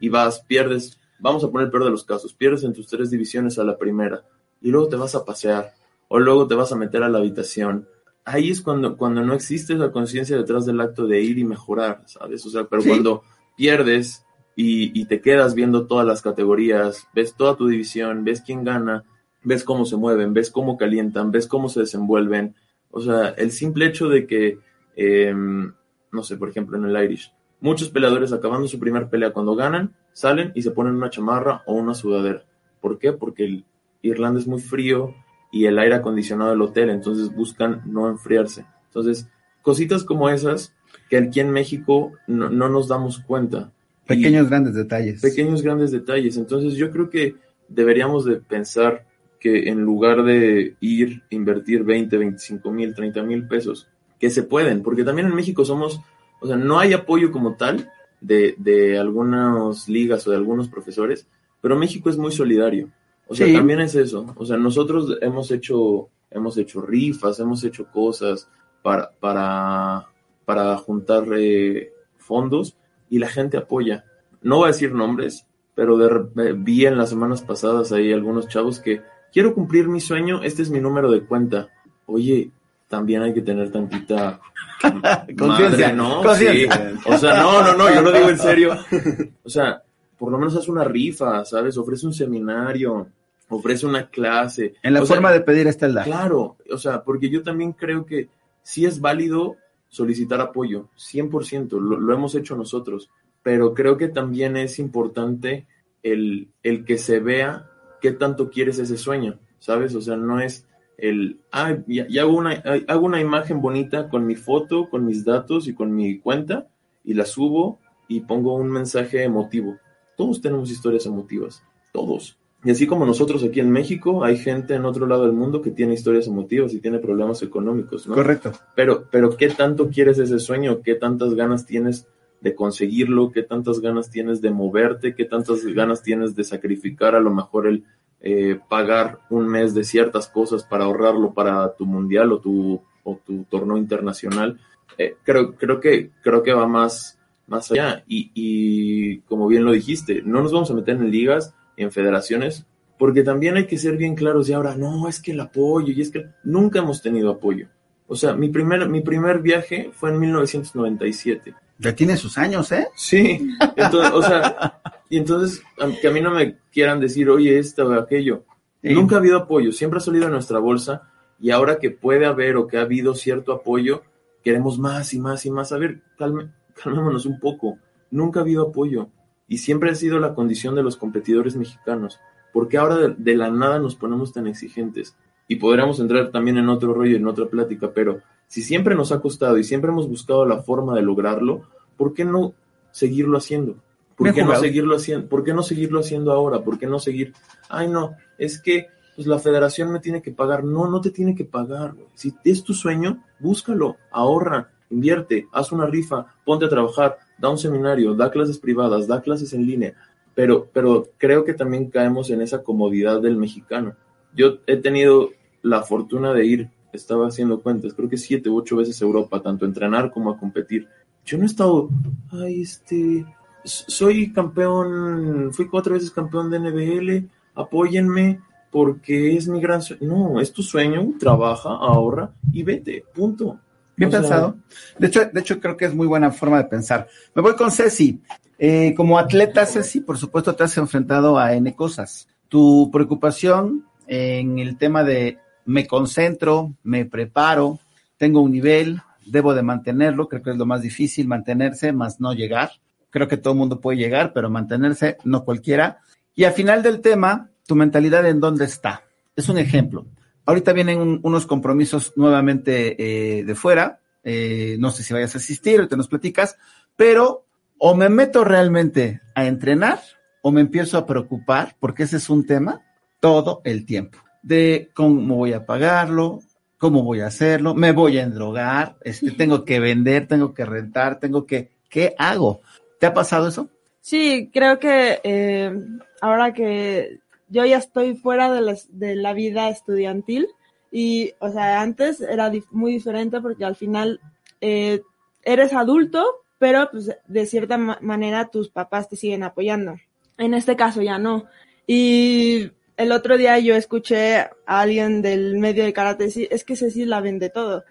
y 0.00 0.08
vas, 0.08 0.40
pierdes, 0.40 0.98
vamos 1.20 1.44
a 1.44 1.50
poner 1.50 1.66
el 1.66 1.70
peor 1.70 1.84
de 1.84 1.90
los 1.90 2.04
casos, 2.04 2.34
pierdes 2.34 2.64
en 2.64 2.72
tus 2.72 2.88
tres 2.88 3.10
divisiones 3.10 3.58
a 3.58 3.64
la 3.64 3.78
primera 3.78 4.24
y 4.60 4.70
luego 4.70 4.88
te 4.88 4.96
vas 4.96 5.14
a 5.14 5.24
pasear 5.24 5.72
o 6.08 6.18
luego 6.18 6.46
te 6.48 6.54
vas 6.56 6.72
a 6.72 6.76
meter 6.76 7.02
a 7.04 7.08
la 7.08 7.18
habitación. 7.18 7.88
Ahí 8.24 8.50
es 8.50 8.60
cuando, 8.60 8.96
cuando 8.96 9.22
no 9.22 9.34
existe 9.34 9.74
esa 9.74 9.92
conciencia 9.92 10.36
detrás 10.36 10.66
del 10.66 10.80
acto 10.80 11.06
de 11.06 11.20
ir 11.22 11.38
y 11.38 11.44
mejorar, 11.44 12.02
¿sabes? 12.06 12.44
O 12.44 12.50
sea, 12.50 12.64
pero 12.64 12.82
Sí. 12.82 12.88
cuando 12.88 13.22
pierdes 13.56 14.24
y, 14.56 14.98
y 15.00 15.04
te 15.04 15.20
quedas 15.20 15.54
viendo 15.54 15.86
todas 15.86 16.06
las 16.06 16.22
categorías, 16.22 17.06
ves 17.14 17.34
toda 17.34 17.56
tu 17.56 17.68
división, 17.68 18.24
ves 18.24 18.40
quién 18.44 18.64
gana, 18.64 19.04
ves 19.44 19.62
cómo 19.62 19.84
se 19.84 19.96
mueven, 19.96 20.34
ves 20.34 20.50
cómo 20.50 20.76
calientan, 20.76 21.30
ves 21.30 21.46
cómo 21.46 21.68
se 21.68 21.80
desenvuelven. 21.80 22.56
O 22.96 23.00
sea, 23.02 23.28
el 23.36 23.50
simple 23.52 23.84
hecho 23.84 24.08
de 24.08 24.26
que, 24.26 24.58
eh, 24.96 25.34
no 25.34 26.22
sé, 26.22 26.38
por 26.38 26.48
ejemplo, 26.48 26.78
en 26.78 26.86
el 26.86 27.04
Irish, 27.04 27.30
muchos 27.60 27.90
peleadores 27.90 28.32
acabando 28.32 28.66
su 28.68 28.80
primer 28.80 29.08
pelea 29.10 29.32
cuando 29.34 29.54
ganan, 29.54 29.94
salen 30.14 30.50
y 30.54 30.62
se 30.62 30.70
ponen 30.70 30.94
una 30.94 31.10
chamarra 31.10 31.62
o 31.66 31.74
una 31.74 31.92
sudadera. 31.92 32.44
¿Por 32.80 32.98
qué? 32.98 33.12
Porque 33.12 33.44
el 33.44 33.64
Irlanda 34.00 34.40
es 34.40 34.46
muy 34.46 34.60
frío 34.62 35.14
y 35.52 35.66
el 35.66 35.78
aire 35.78 35.96
acondicionado 35.96 36.52
del 36.52 36.62
hotel, 36.62 36.88
entonces 36.88 37.34
buscan 37.34 37.82
no 37.84 38.08
enfriarse. 38.08 38.64
Entonces, 38.86 39.28
cositas 39.60 40.02
como 40.02 40.30
esas 40.30 40.74
que 41.10 41.18
aquí 41.18 41.40
en 41.40 41.50
México 41.50 42.12
no, 42.26 42.48
no 42.48 42.70
nos 42.70 42.88
damos 42.88 43.18
cuenta. 43.18 43.72
Y- 44.04 44.08
Pequeños 44.08 44.48
grandes 44.48 44.72
detalles. 44.74 45.20
pequeños 45.20 45.60
grandes 45.60 45.90
detalles. 45.90 46.38
Entonces 46.38 46.74
yo 46.76 46.90
creo 46.90 47.10
que 47.10 47.34
deberíamos 47.68 48.24
de 48.24 48.36
pensar 48.36 49.04
que 49.46 49.68
en 49.68 49.82
lugar 49.82 50.24
de 50.24 50.74
ir, 50.80 51.22
invertir 51.30 51.84
20, 51.84 52.18
25 52.18 52.70
mil, 52.72 52.94
30 52.94 53.22
mil 53.22 53.46
pesos, 53.46 53.86
que 54.18 54.28
se 54.28 54.42
pueden, 54.42 54.82
porque 54.82 55.04
también 55.04 55.28
en 55.28 55.34
México 55.36 55.64
somos, 55.64 56.00
o 56.40 56.46
sea, 56.48 56.56
no 56.56 56.80
hay 56.80 56.92
apoyo 56.94 57.30
como 57.30 57.54
tal 57.54 57.88
de, 58.20 58.56
de 58.58 58.98
algunas 58.98 59.88
ligas 59.88 60.26
o 60.26 60.30
de 60.32 60.36
algunos 60.36 60.68
profesores, 60.68 61.28
pero 61.60 61.76
México 61.76 62.10
es 62.10 62.18
muy 62.18 62.32
solidario. 62.32 62.88
O 63.28 63.34
sea, 63.36 63.46
Sí. 63.46 63.52
también 63.54 63.80
es 63.80 63.94
eso. 63.94 64.26
O 64.36 64.44
sea, 64.44 64.56
nosotros 64.56 65.18
hemos 65.20 65.50
hecho, 65.52 66.08
hemos 66.30 66.56
hecho 66.58 66.80
rifas, 66.80 67.38
hemos 67.38 67.62
hecho 67.62 67.86
cosas 67.90 68.48
para, 68.82 69.10
para, 69.20 70.06
para 70.44 70.76
juntar 70.78 71.24
eh, 71.36 71.92
fondos 72.18 72.76
y 73.10 73.18
la 73.20 73.28
gente 73.28 73.56
apoya. 73.56 74.04
No 74.42 74.56
voy 74.58 74.64
a 74.64 74.72
decir 74.72 74.92
nombres, 74.92 75.46
pero 75.76 75.96
de 75.98 76.06
eh, 76.48 76.54
vi 76.56 76.86
en 76.86 76.96
las 76.98 77.10
semanas 77.10 77.42
pasadas 77.42 77.92
ahí 77.92 78.12
algunos 78.12 78.48
chavos 78.48 78.80
que 78.80 79.02
quiero 79.32 79.54
cumplir 79.54 79.88
mi 79.88 80.00
sueño, 80.00 80.42
este 80.42 80.62
es 80.62 80.70
mi 80.70 80.80
número 80.80 81.10
de 81.10 81.22
cuenta. 81.24 81.68
Oye, 82.06 82.50
también 82.88 83.22
hay 83.22 83.34
que 83.34 83.42
tener 83.42 83.70
tantita 83.70 84.40
Conciencia, 85.38 85.92
¿no? 85.92 86.22
Sí. 86.34 86.66
O 87.06 87.16
sea, 87.16 87.42
no, 87.42 87.62
no, 87.62 87.74
no, 87.76 87.92
yo 87.92 88.02
lo 88.02 88.12
digo 88.12 88.30
en 88.30 88.38
serio. 88.38 88.76
O 89.44 89.48
sea, 89.48 89.82
por 90.18 90.32
lo 90.32 90.38
menos 90.38 90.56
haz 90.56 90.68
una 90.68 90.84
rifa, 90.84 91.44
¿sabes? 91.44 91.76
Ofrece 91.76 92.06
un 92.06 92.12
seminario, 92.12 93.08
ofrece 93.48 93.86
una 93.86 94.08
clase. 94.08 94.74
En 94.82 94.94
la 94.94 95.02
O 95.02 95.06
sea, 95.06 95.16
forma 95.16 95.32
de 95.32 95.40
pedir 95.40 95.66
está 95.66 95.86
el 95.86 95.94
dar. 95.94 96.04
Claro, 96.04 96.56
o 96.70 96.78
sea, 96.78 97.02
porque 97.04 97.30
yo 97.30 97.42
también 97.42 97.72
creo 97.72 98.04
que 98.04 98.28
sí 98.62 98.84
es 98.84 99.00
válido 99.00 99.56
solicitar 99.88 100.40
apoyo, 100.40 100.88
100%, 100.98 101.78
lo, 101.78 101.98
lo 101.98 102.14
hemos 102.14 102.34
hecho 102.34 102.56
nosotros, 102.56 103.08
pero 103.42 103.72
creo 103.72 103.96
que 103.96 104.08
también 104.08 104.56
es 104.56 104.78
importante 104.78 105.66
el, 106.02 106.48
el 106.62 106.84
que 106.84 106.98
se 106.98 107.20
vea 107.20 107.70
qué 108.00 108.12
tanto 108.12 108.50
quieres 108.50 108.78
ese 108.78 108.96
sueño, 108.96 109.38
¿sabes? 109.58 109.94
O 109.94 110.00
sea, 110.00 110.16
no 110.16 110.40
es 110.40 110.66
el, 110.98 111.40
ah, 111.52 111.76
ya, 111.86 112.06
ya 112.08 112.22
hago, 112.22 112.36
una, 112.36 112.62
hago 112.88 113.06
una 113.06 113.20
imagen 113.20 113.60
bonita 113.60 114.08
con 114.08 114.26
mi 114.26 114.34
foto, 114.34 114.88
con 114.88 115.04
mis 115.04 115.24
datos 115.24 115.68
y 115.68 115.74
con 115.74 115.94
mi 115.94 116.18
cuenta 116.18 116.68
y 117.04 117.14
la 117.14 117.24
subo 117.24 117.78
y 118.08 118.20
pongo 118.20 118.54
un 118.54 118.70
mensaje 118.70 119.22
emotivo. 119.22 119.76
Todos 120.16 120.40
tenemos 120.40 120.70
historias 120.70 121.06
emotivas, 121.06 121.62
todos. 121.92 122.38
Y 122.64 122.70
así 122.70 122.86
como 122.86 123.06
nosotros 123.06 123.44
aquí 123.44 123.60
en 123.60 123.70
México, 123.70 124.24
hay 124.24 124.38
gente 124.38 124.74
en 124.74 124.86
otro 124.86 125.06
lado 125.06 125.22
del 125.24 125.32
mundo 125.32 125.62
que 125.62 125.70
tiene 125.70 125.94
historias 125.94 126.26
emotivas 126.26 126.72
y 126.74 126.80
tiene 126.80 126.98
problemas 126.98 127.42
económicos, 127.42 128.08
¿no? 128.08 128.14
Correcto. 128.14 128.52
Pero, 128.74 129.06
pero 129.10 129.36
¿qué 129.36 129.50
tanto 129.50 129.88
quieres 129.88 130.18
ese 130.18 130.38
sueño? 130.38 130.80
¿Qué 130.82 130.94
tantas 130.94 131.34
ganas 131.34 131.66
tienes 131.66 132.08
de 132.40 132.54
conseguirlo? 132.54 133.32
¿Qué 133.32 133.42
tantas 133.42 133.80
ganas 133.80 134.10
tienes 134.10 134.40
de 134.40 134.50
moverte? 134.50 135.14
¿Qué 135.14 135.24
tantas 135.24 135.64
ganas 135.64 136.02
tienes 136.02 136.34
de 136.34 136.44
sacrificar 136.44 137.14
a 137.14 137.20
lo 137.20 137.30
mejor 137.30 137.66
el 137.66 137.84
eh, 138.20 138.58
pagar 138.68 139.20
un 139.30 139.48
mes 139.48 139.74
de 139.74 139.84
ciertas 139.84 140.28
cosas 140.28 140.64
para 140.64 140.84
ahorrarlo 140.84 141.32
para 141.34 141.74
tu 141.74 141.86
mundial 141.86 142.32
o 142.32 142.40
tu, 142.40 142.80
o 143.04 143.20
tu 143.24 143.44
torneo 143.44 143.76
internacional? 143.76 144.58
Eh, 144.98 145.16
creo, 145.22 145.54
creo, 145.54 145.80
que, 145.80 146.10
creo 146.22 146.42
que 146.42 146.52
va 146.52 146.66
más, 146.66 147.18
más 147.46 147.70
allá. 147.70 148.04
Y, 148.06 148.30
y 148.34 149.18
como 149.20 149.46
bien 149.46 149.64
lo 149.64 149.72
dijiste, 149.72 150.22
no 150.24 150.42
nos 150.42 150.52
vamos 150.52 150.70
a 150.70 150.74
meter 150.74 150.96
en 150.96 151.10
ligas, 151.10 151.54
en 151.76 151.92
federaciones, 151.92 152.66
porque 152.98 153.22
también 153.22 153.56
hay 153.56 153.66
que 153.66 153.78
ser 153.78 153.96
bien 153.96 154.14
claros 154.14 154.48
y 154.48 154.52
ahora, 154.52 154.74
no, 154.74 155.08
es 155.08 155.20
que 155.20 155.32
el 155.32 155.40
apoyo, 155.40 155.92
y 155.92 156.00
es 156.00 156.10
que 156.10 156.26
nunca 156.44 156.78
hemos 156.78 157.02
tenido 157.02 157.30
apoyo. 157.30 157.68
O 158.08 158.16
sea, 158.16 158.34
mi 158.34 158.48
primer, 158.48 158.88
mi 158.88 159.00
primer 159.00 159.40
viaje 159.40 159.90
fue 159.92 160.10
en 160.10 160.20
1997. 160.20 161.54
Ya 161.78 161.94
tiene 161.94 162.16
sus 162.16 162.38
años, 162.38 162.72
¿eh? 162.72 162.88
Sí, 162.94 163.48
entonces, 163.76 164.12
o 164.12 164.22
sea, 164.22 164.80
y 165.10 165.18
entonces 165.18 165.62
que 166.00 166.08
a 166.08 166.10
mí 166.10 166.20
no 166.20 166.30
me 166.30 166.56
quieran 166.72 167.00
decir, 167.00 167.28
oye, 167.28 167.58
esto 167.58 167.86
o 167.86 167.92
aquello. 167.92 168.44
Sí. 168.82 168.94
Nunca 168.94 169.16
ha 169.16 169.18
habido 169.18 169.36
apoyo, 169.36 169.72
siempre 169.72 169.98
ha 169.98 170.00
salido 170.00 170.24
de 170.24 170.30
nuestra 170.30 170.58
bolsa 170.58 171.10
y 171.38 171.50
ahora 171.50 171.78
que 171.78 171.90
puede 171.90 172.24
haber 172.24 172.56
o 172.56 172.66
que 172.66 172.78
ha 172.78 172.82
habido 172.82 173.14
cierto 173.14 173.52
apoyo, 173.52 174.02
queremos 174.42 174.78
más 174.78 175.12
y 175.12 175.18
más 175.18 175.44
y 175.44 175.50
más. 175.50 175.72
A 175.72 175.78
ver, 175.78 176.00
calme, 176.16 176.50
calmémonos 176.82 177.26
un 177.26 177.38
poco. 177.40 177.78
Nunca 178.10 178.40
ha 178.40 178.42
habido 178.42 178.68
apoyo 178.68 179.08
y 179.48 179.58
siempre 179.58 179.90
ha 179.90 179.94
sido 179.94 180.18
la 180.18 180.34
condición 180.34 180.74
de 180.76 180.82
los 180.82 180.96
competidores 180.96 181.56
mexicanos. 181.56 182.18
porque 182.52 182.78
ahora 182.78 182.96
de, 182.96 183.14
de 183.18 183.36
la 183.36 183.50
nada 183.50 183.78
nos 183.78 183.96
ponemos 183.96 184.32
tan 184.32 184.46
exigentes? 184.46 185.14
Y 185.46 185.56
podríamos 185.56 186.00
entrar 186.00 186.30
también 186.30 186.56
en 186.56 186.70
otro 186.70 186.94
rollo, 186.94 187.16
en 187.16 187.26
otra 187.26 187.46
plática, 187.46 187.90
pero 187.94 188.22
si 188.46 188.62
siempre 188.62 188.94
nos 188.94 189.12
ha 189.12 189.20
costado 189.20 189.58
y 189.58 189.64
siempre 189.64 189.90
hemos 189.90 190.08
buscado 190.08 190.46
la 190.46 190.62
forma 190.62 190.94
de 190.94 191.02
lograrlo, 191.02 191.62
¿por 191.96 192.14
qué 192.14 192.24
no 192.24 192.54
seguirlo 192.90 193.38
haciendo? 193.38 193.76
¿Por 194.16 194.32
qué 194.32 194.44
no 194.44 194.56
seguirlo 194.56 194.96
haciendo? 194.96 195.28
¿Por 195.28 195.44
qué 195.44 195.52
no 195.52 195.62
seguirlo 195.62 196.00
haciendo 196.00 196.32
ahora? 196.32 196.62
¿Por 196.62 196.78
qué 196.78 196.86
no 196.86 196.98
seguir? 196.98 197.34
Ay, 197.68 197.88
no, 197.88 198.16
es 198.38 198.60
que 198.60 198.88
pues 199.14 199.26
la 199.26 199.38
federación 199.38 199.92
me 199.92 200.00
tiene 200.00 200.22
que 200.22 200.30
pagar. 200.30 200.64
No, 200.64 200.88
no 200.88 201.00
te 201.00 201.10
tiene 201.10 201.34
que 201.34 201.44
pagar. 201.44 201.94
Si 202.14 202.34
es 202.44 202.62
tu 202.62 202.74
sueño, 202.74 203.22
búscalo, 203.38 203.96
ahorra, 204.10 204.70
invierte, 204.90 205.48
haz 205.52 205.72
una 205.72 205.86
rifa, 205.86 206.26
ponte 206.44 206.66
a 206.66 206.68
trabajar, 206.68 207.18
da 207.38 207.48
un 207.48 207.58
seminario, 207.58 208.14
da 208.14 208.30
clases 208.30 208.58
privadas, 208.58 209.06
da 209.06 209.20
clases 209.20 209.52
en 209.52 209.66
línea. 209.66 209.94
Pero, 210.34 210.68
pero 210.72 211.08
creo 211.16 211.44
que 211.44 211.54
también 211.54 211.90
caemos 211.90 212.30
en 212.30 212.42
esa 212.42 212.62
comodidad 212.62 213.20
del 213.20 213.36
mexicano. 213.36 213.96
Yo 214.34 214.58
he 214.66 214.76
tenido 214.76 215.30
la 215.62 215.82
fortuna 215.82 216.34
de 216.34 216.44
ir, 216.44 216.70
estaba 216.92 217.28
haciendo 217.28 217.60
cuentas, 217.60 217.94
creo 217.94 218.08
que 218.08 218.16
siete 218.16 218.48
u 218.48 218.56
ocho 218.56 218.76
veces 218.76 219.00
Europa, 219.00 219.42
tanto 219.42 219.64
a 219.64 219.68
entrenar 219.68 220.10
como 220.10 220.30
a 220.30 220.38
competir. 220.38 220.88
Yo 221.24 221.38
no 221.38 221.44
he 221.44 221.46
estado, 221.46 221.88
ay, 222.30 222.62
este, 222.62 223.26
soy 223.64 224.32
campeón, 224.32 225.50
fui 225.52 225.68
cuatro 225.68 225.94
veces 225.94 226.10
campeón 226.10 226.50
de 226.50 226.60
NBL, 226.60 227.28
apóyenme, 227.54 228.40
porque 228.70 229.36
es 229.36 229.48
mi 229.48 229.60
gran 229.60 229.82
sueño. 229.82 230.02
No, 230.06 230.40
es 230.40 230.52
tu 230.52 230.62
sueño, 230.62 231.14
trabaja, 231.18 231.70
ahorra 231.70 232.32
y 232.52 232.62
vete, 232.62 233.04
punto. 233.14 233.58
Bien 233.96 234.08
O 234.08 234.10
sea, 234.10 234.20
pensado. 234.20 234.56
De 234.98 235.06
hecho, 235.06 235.24
de 235.24 235.40
hecho, 235.40 235.58
creo 235.58 235.76
que 235.76 235.86
es 235.86 235.94
muy 235.94 236.06
buena 236.06 236.30
forma 236.30 236.58
de 236.58 236.68
pensar. 236.68 237.08
Me 237.34 237.42
voy 237.42 237.56
con 237.56 237.70
Ceci. 237.70 238.20
Eh, 238.58 238.94
como 238.94 239.18
atleta, 239.18 239.64
Ceci, 239.64 240.00
por 240.00 240.18
supuesto, 240.18 240.54
te 240.54 240.64
has 240.64 240.76
enfrentado 240.76 241.38
a 241.38 241.54
N 241.54 241.74
cosas. 241.74 242.28
Tu 242.48 242.90
preocupación 242.92 243.86
en 244.06 244.58
el 244.58 244.76
tema 244.76 245.02
de 245.02 245.38
me 245.66 245.86
concentro, 245.86 246.74
me 246.82 247.04
preparo, 247.04 247.78
tengo 248.16 248.40
un 248.40 248.52
nivel, 248.52 249.02
debo 249.26 249.54
de 249.54 249.62
mantenerlo, 249.62 250.28
creo 250.28 250.42
que 250.42 250.50
es 250.50 250.56
lo 250.56 250.66
más 250.66 250.82
difícil, 250.82 251.26
mantenerse, 251.28 251.92
más 251.92 252.20
no 252.20 252.32
llegar. 252.32 252.70
Creo 253.10 253.28
que 253.28 253.36
todo 253.36 253.52
el 253.52 253.58
mundo 253.58 253.80
puede 253.80 253.98
llegar, 253.98 254.32
pero 254.32 254.48
mantenerse, 254.50 255.16
no 255.24 255.44
cualquiera. 255.44 255.98
Y 256.34 256.44
al 256.44 256.52
final 256.52 256.82
del 256.82 257.00
tema, 257.00 257.50
tu 257.66 257.74
mentalidad 257.74 258.26
en 258.26 258.40
dónde 258.40 258.64
está. 258.64 259.02
Es 259.34 259.48
un 259.48 259.58
ejemplo. 259.58 260.06
Ahorita 260.44 260.72
vienen 260.72 260.98
un- 261.00 261.20
unos 261.22 261.46
compromisos 261.46 262.12
nuevamente 262.16 263.38
eh, 263.38 263.44
de 263.44 263.54
fuera. 263.54 264.00
eh, 264.28 264.76
no 264.80 264.90
sé 264.90 265.04
si 265.04 265.14
vayas 265.14 265.36
a 265.36 265.38
asistir, 265.38 265.76
ahorita 265.76 265.94
nos 265.96 266.08
platicas, 266.08 266.56
pero 266.96 267.46
o 267.78 267.94
me 267.94 268.08
meto 268.08 268.42
realmente 268.42 269.20
a 269.36 269.46
entrenar 269.46 270.00
o 270.42 270.50
me 270.50 270.60
empiezo 270.62 270.98
a 270.98 271.06
preocupar, 271.06 271.76
porque 271.78 272.02
ese 272.02 272.16
es 272.16 272.28
un 272.28 272.44
tema 272.44 272.82
todo 273.20 273.60
el 273.64 273.86
tiempo, 273.86 274.18
de 274.46 274.90
cómo 274.94 275.36
voy 275.36 275.52
a 275.52 275.66
pagarlo, 275.66 276.40
cómo 276.78 277.02
voy 277.02 277.20
a 277.20 277.26
hacerlo, 277.26 277.74
me 277.74 277.90
voy 277.92 278.18
a 278.18 278.22
endrogar, 278.22 278.96
este, 279.02 279.32
tengo 279.32 279.64
que 279.64 279.80
vender, 279.80 280.28
tengo 280.28 280.54
que 280.54 280.64
rentar, 280.64 281.18
tengo 281.18 281.46
que, 281.46 281.70
¿qué 281.88 282.14
hago? 282.16 282.60
¿Te 283.00 283.06
ha 283.06 283.12
pasado 283.14 283.48
eso? 283.48 283.68
Sí, 284.00 284.50
creo 284.52 284.78
que 284.78 285.20
eh, 285.24 285.72
ahora 286.20 286.52
que 286.52 287.18
yo 287.48 287.64
ya 287.64 287.78
estoy 287.78 288.14
fuera 288.14 288.52
de, 288.52 288.60
las- 288.60 288.86
de 288.96 289.16
la 289.16 289.32
vida 289.32 289.68
estudiantil 289.68 290.46
y, 290.92 291.32
o 291.40 291.50
sea, 291.50 291.80
antes 291.80 292.20
era 292.20 292.52
dif- 292.52 292.70
muy 292.70 292.92
diferente 292.92 293.40
porque 293.40 293.64
al 293.64 293.74
final 293.74 294.20
eh, 294.60 295.00
eres 295.42 295.72
adulto, 295.72 296.24
pero 296.58 296.88
pues 296.92 297.10
de 297.26 297.46
cierta 297.46 297.78
ma- 297.78 297.98
manera 298.00 298.46
tus 298.48 298.68
papás 298.68 299.08
te 299.08 299.16
siguen 299.16 299.42
apoyando. 299.42 299.96
En 300.38 300.54
este 300.54 300.76
caso 300.76 301.02
ya 301.02 301.18
no. 301.18 301.46
Y 301.86 302.70
el 302.96 303.12
otro 303.12 303.36
día 303.36 303.58
yo 303.58 303.74
escuché 303.74 304.38
a 304.38 304.50
alguien 304.66 305.22
del 305.22 305.58
medio 305.58 305.84
de 305.84 305.92
karate 305.92 306.24
decir, 306.24 306.48
es 306.50 306.64
que 306.64 306.76
Ceci 306.76 307.04
la 307.04 307.20
vende 307.20 307.50
todo. 307.50 307.84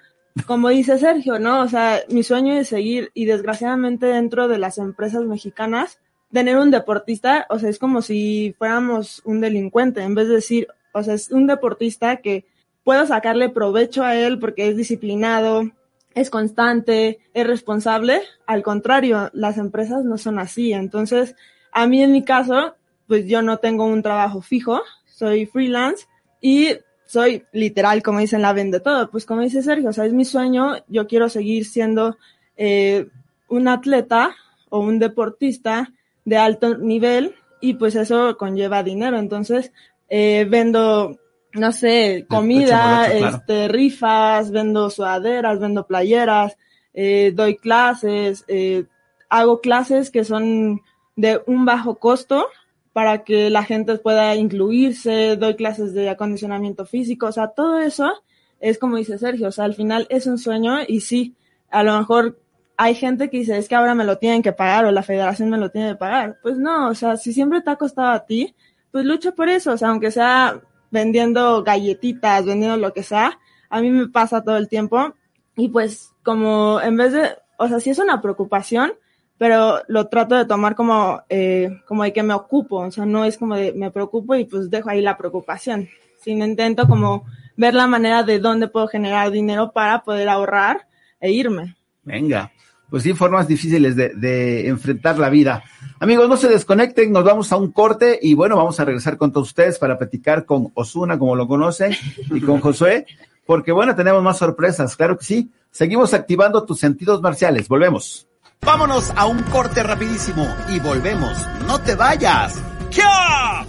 Como 0.46 0.70
dice 0.70 0.98
Sergio, 0.98 1.40
¿no? 1.40 1.62
O 1.62 1.68
sea, 1.68 2.02
mi 2.10 2.24
sueño 2.24 2.54
es 2.54 2.68
seguir 2.68 3.12
y 3.14 3.26
desgraciadamente 3.26 4.08
dentro 4.08 4.48
de 4.48 4.58
las 4.58 4.78
empresas 4.78 5.24
mexicanas, 5.24 6.00
tener 6.32 6.58
un 6.58 6.72
deportista, 6.72 7.46
o 7.50 7.60
sea, 7.60 7.70
es 7.70 7.80
como 7.80 8.02
si 8.02 8.54
fuéramos 8.58 9.22
un 9.24 9.40
delincuente, 9.40 10.02
en 10.02 10.16
vez 10.16 10.28
de 10.28 10.36
decir, 10.36 10.68
o 10.92 11.04
sea, 11.04 11.14
es 11.14 11.32
un 11.32 11.48
deportista 11.48 12.18
que 12.18 12.46
puedo 12.84 13.06
sacarle 13.06 13.50
provecho 13.50 14.04
a 14.04 14.16
él 14.16 14.40
porque 14.40 14.68
es 14.68 14.76
disciplinado, 14.76 15.72
es 16.14 16.30
constante, 16.30 17.20
es 17.34 17.48
responsable. 17.48 18.22
Al 18.46 18.64
contrario, 18.64 19.30
las 19.34 19.58
empresas 19.58 20.04
no 20.04 20.18
son 20.18 20.40
así. 20.40 20.74
Entonces, 20.74 21.36
a 21.72 21.88
mí 21.88 22.02
en 22.02 22.14
mi 22.14 22.24
caso, 22.24 22.76
pues 23.08 23.26
yo 23.28 23.42
no 23.42 23.58
tengo 23.58 23.86
un 23.86 24.02
trabajo 24.02 24.42
fijo, 24.42 24.82
soy 25.06 25.46
freelance 25.46 26.08
y 26.42 26.70
soy 27.06 27.44
literal, 27.52 28.02
como 28.04 28.20
dicen, 28.20 28.42
la 28.42 28.54
vende 28.54 28.80
todo. 28.80 29.10
Pues 29.10 29.26
como 29.26 29.42
dice 29.42 29.62
Sergio, 29.62 29.90
o 29.90 29.94
sea, 29.94 30.06
es 30.06 30.14
mi 30.14 30.26
sueño, 30.26 30.74
yo 30.88 31.08
quiero 31.08 31.30
seguir 31.30 31.66
siendo 31.66 32.18
eh, 32.58 33.08
un 33.48 33.68
atleta 33.68 34.36
o 34.70 34.80
un 34.80 35.00
deportista 35.00 35.92
de 36.26 36.38
alto 36.38 36.78
nivel 36.78 37.36
y 37.62 37.76
pues 37.76 37.96
eso 37.96 38.38
conlleva 38.38 38.84
dinero. 38.84 39.18
Entonces, 39.18 39.72
eh, 40.10 40.46
vendo, 40.50 41.18
no 41.54 41.72
sé, 41.72 42.26
comida, 42.28 43.04
morocho, 43.08 43.18
claro. 43.18 43.38
este, 43.38 43.68
rifas, 43.68 44.52
vendo 44.52 44.90
sudaderas, 44.90 45.60
vendo 45.60 45.86
playeras, 45.86 46.58
eh, 46.94 47.32
doy 47.36 47.58
clases, 47.58 48.46
eh, 48.48 48.86
hago 49.30 49.62
clases 49.62 50.12
que 50.12 50.24
son 50.24 50.82
de 51.16 51.42
un 51.46 51.66
bajo 51.66 51.96
costo 51.96 52.48
para 52.96 53.26
que 53.26 53.50
la 53.50 53.66
gente 53.66 53.98
pueda 53.98 54.36
incluirse, 54.36 55.36
doy 55.36 55.58
clases 55.58 55.94
de 55.94 56.10
acondicionamiento 56.10 56.86
físico, 56.86 57.26
o 57.26 57.32
sea, 57.34 57.50
todo 57.50 57.80
eso 57.80 58.24
es 58.62 58.78
como 58.78 58.96
dice 58.96 59.18
Sergio, 59.18 59.50
o 59.50 59.52
sea, 59.52 59.66
al 59.66 59.74
final 59.74 60.08
es 60.10 60.28
un 60.28 60.38
sueño 60.38 60.78
y 60.88 61.02
sí, 61.02 61.36
a 61.70 61.84
lo 61.84 61.98
mejor 61.98 62.40
hay 62.78 62.96
gente 62.96 63.30
que 63.30 63.40
dice, 63.40 63.58
es 63.58 63.68
que 63.68 63.76
ahora 63.76 63.96
me 63.96 64.06
lo 64.06 64.18
tienen 64.18 64.42
que 64.42 64.54
pagar 64.54 64.86
o 64.86 64.94
la 64.94 65.04
federación 65.04 65.50
me 65.50 65.58
lo 65.58 65.72
tiene 65.72 65.90
que 65.90 65.96
pagar. 65.98 66.40
Pues 66.42 66.58
no, 66.58 66.88
o 66.88 66.96
sea, 66.96 67.18
si 67.18 67.34
siempre 67.34 67.60
te 67.60 67.70
ha 67.70 67.76
costado 67.76 68.14
a 68.14 68.26
ti, 68.26 68.56
pues 68.92 69.04
lucha 69.04 69.34
por 69.34 69.50
eso, 69.50 69.74
o 69.74 69.78
sea, 69.78 69.90
aunque 69.90 70.10
sea 70.10 70.62
vendiendo 70.90 71.66
galletitas, 71.66 72.46
vendiendo 72.46 72.78
lo 72.78 72.94
que 72.94 73.04
sea, 73.04 73.38
a 73.70 73.82
mí 73.82 73.92
me 73.92 74.08
pasa 74.08 74.42
todo 74.42 74.56
el 74.56 74.70
tiempo 74.70 75.14
y 75.58 75.68
pues 75.68 76.14
como 76.24 76.80
en 76.80 76.96
vez 76.96 77.12
de, 77.12 77.28
o 77.58 77.68
sea, 77.68 77.82
sí 77.82 77.90
es 77.90 78.00
una 78.00 78.22
preocupación, 78.22 78.94
pero 79.38 79.82
lo 79.88 80.08
trato 80.08 80.36
de 80.36 80.46
tomar 80.46 80.76
como, 80.76 81.24
eh, 81.30 81.82
como 81.88 82.04
de 82.04 82.14
que 82.14 82.24
me 82.24 82.34
ocupo, 82.34 82.78
o 82.78 82.92
sea, 82.92 83.06
no 83.06 83.26
es 83.26 83.38
como 83.38 83.56
de 83.56 83.74
me 83.74 83.92
preocupo 83.92 84.36
y 84.36 84.46
pues 84.46 84.70
dejo 84.70 84.90
ahí 84.90 85.02
la 85.02 85.18
preocupación, 85.18 85.90
sino 86.22 86.46
intento 86.46 86.88
como 86.88 87.26
ver 87.58 87.74
la 87.74 87.88
manera 87.88 88.24
de 88.24 88.40
dónde 88.40 88.68
puedo 88.68 88.88
generar 88.88 89.32
dinero 89.32 89.72
para 89.72 90.04
poder 90.04 90.30
ahorrar 90.30 90.88
e 91.20 91.32
irme. 91.32 91.76
Venga, 92.04 92.52
pues 92.90 93.04
sí, 93.04 93.14
formas 93.14 93.48
difíciles 93.48 93.96
de, 93.96 94.10
de 94.10 94.68
enfrentar 94.68 95.18
la 95.20 95.30
vida. 95.30 95.64
Amigos, 96.00 96.30
no 96.30 96.38
se 96.38 96.50
desconecten, 96.50 97.12
nos 97.12 97.24
vamos 97.24 97.52
a 97.52 97.58
un 97.58 97.72
corte 97.72 98.20
y 98.22 98.34
bueno, 98.36 98.58
vamos 98.58 98.80
a 98.80 98.86
regresar 98.86 99.18
con 99.18 99.32
todos 99.32 99.48
ustedes 99.50 99.80
para 99.80 99.98
platicar 99.98 100.46
con 100.46 100.72
Osuna, 100.76 101.18
como 101.18 101.36
lo 101.36 101.48
conocen, 101.48 101.94
y 102.32 102.42
con 102.42 102.60
Josué, 102.62 103.06
porque 103.46 103.72
bueno, 103.72 103.96
tenemos 103.96 104.24
más 104.24 104.38
sorpresas, 104.38 104.96
claro 104.96 105.18
que 105.18 105.26
sí. 105.26 105.52
Seguimos 105.72 106.14
activando 106.14 106.64
tus 106.64 106.80
sentidos 106.80 107.22
marciales, 107.22 107.68
volvemos. 107.68 108.28
Vámonos 108.66 109.14
a 109.16 109.28
un 109.28 109.44
corte 109.44 109.84
rapidísimo 109.84 110.44
y 110.70 110.80
volvemos. 110.80 111.38
No 111.68 111.80
te 111.82 111.94
vayas. 111.94 112.56
¡Ya! 112.90 113.64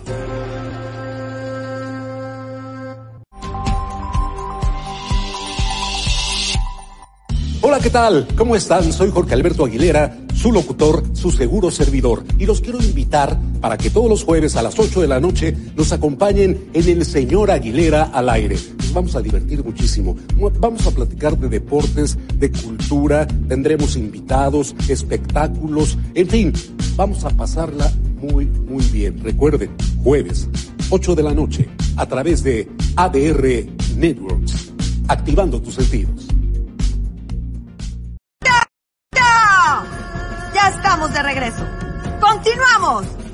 Hola, 7.60 7.78
¿qué 7.80 7.90
tal? 7.90 8.26
¿Cómo 8.36 8.56
están? 8.56 8.90
Soy 8.90 9.10
Jorge 9.10 9.34
Alberto 9.34 9.66
Aguilera, 9.66 10.16
su 10.34 10.50
locutor, 10.50 11.02
su 11.12 11.30
seguro 11.30 11.70
servidor, 11.70 12.24
y 12.38 12.46
los 12.46 12.62
quiero 12.62 12.80
invitar 12.80 13.38
para 13.60 13.76
que 13.76 13.90
todos 13.90 14.08
los 14.08 14.24
jueves 14.24 14.56
a 14.56 14.62
las 14.62 14.78
8 14.78 15.02
de 15.02 15.08
la 15.08 15.20
noche 15.20 15.54
nos 15.74 15.92
acompañen 15.92 16.70
en 16.72 16.88
el 16.88 17.04
Señor 17.04 17.50
Aguilera 17.50 18.04
al 18.04 18.30
aire. 18.30 18.56
Vamos 18.96 19.14
a 19.14 19.20
divertir 19.20 19.62
muchísimo. 19.62 20.16
Vamos 20.58 20.86
a 20.86 20.90
platicar 20.90 21.36
de 21.36 21.50
deportes, 21.50 22.16
de 22.38 22.50
cultura, 22.50 23.26
tendremos 23.46 23.94
invitados, 23.94 24.74
espectáculos, 24.88 25.98
en 26.14 26.26
fin, 26.26 26.52
vamos 26.96 27.22
a 27.26 27.28
pasarla 27.28 27.92
muy, 28.22 28.46
muy 28.46 28.82
bien. 28.86 29.22
Recuerden, 29.22 29.76
jueves, 30.02 30.48
8 30.88 31.14
de 31.14 31.22
la 31.22 31.34
noche, 31.34 31.68
a 31.98 32.06
través 32.06 32.42
de 32.42 32.70
ADR 32.96 33.66
Networks, 33.96 34.72
activando 35.08 35.60
tus 35.60 35.74
sentidos. 35.74 36.28
Ya 40.54 40.68
estamos 40.74 41.12
de 41.12 41.22
regreso. 41.22 41.66
¡Continuamos! 42.18 43.25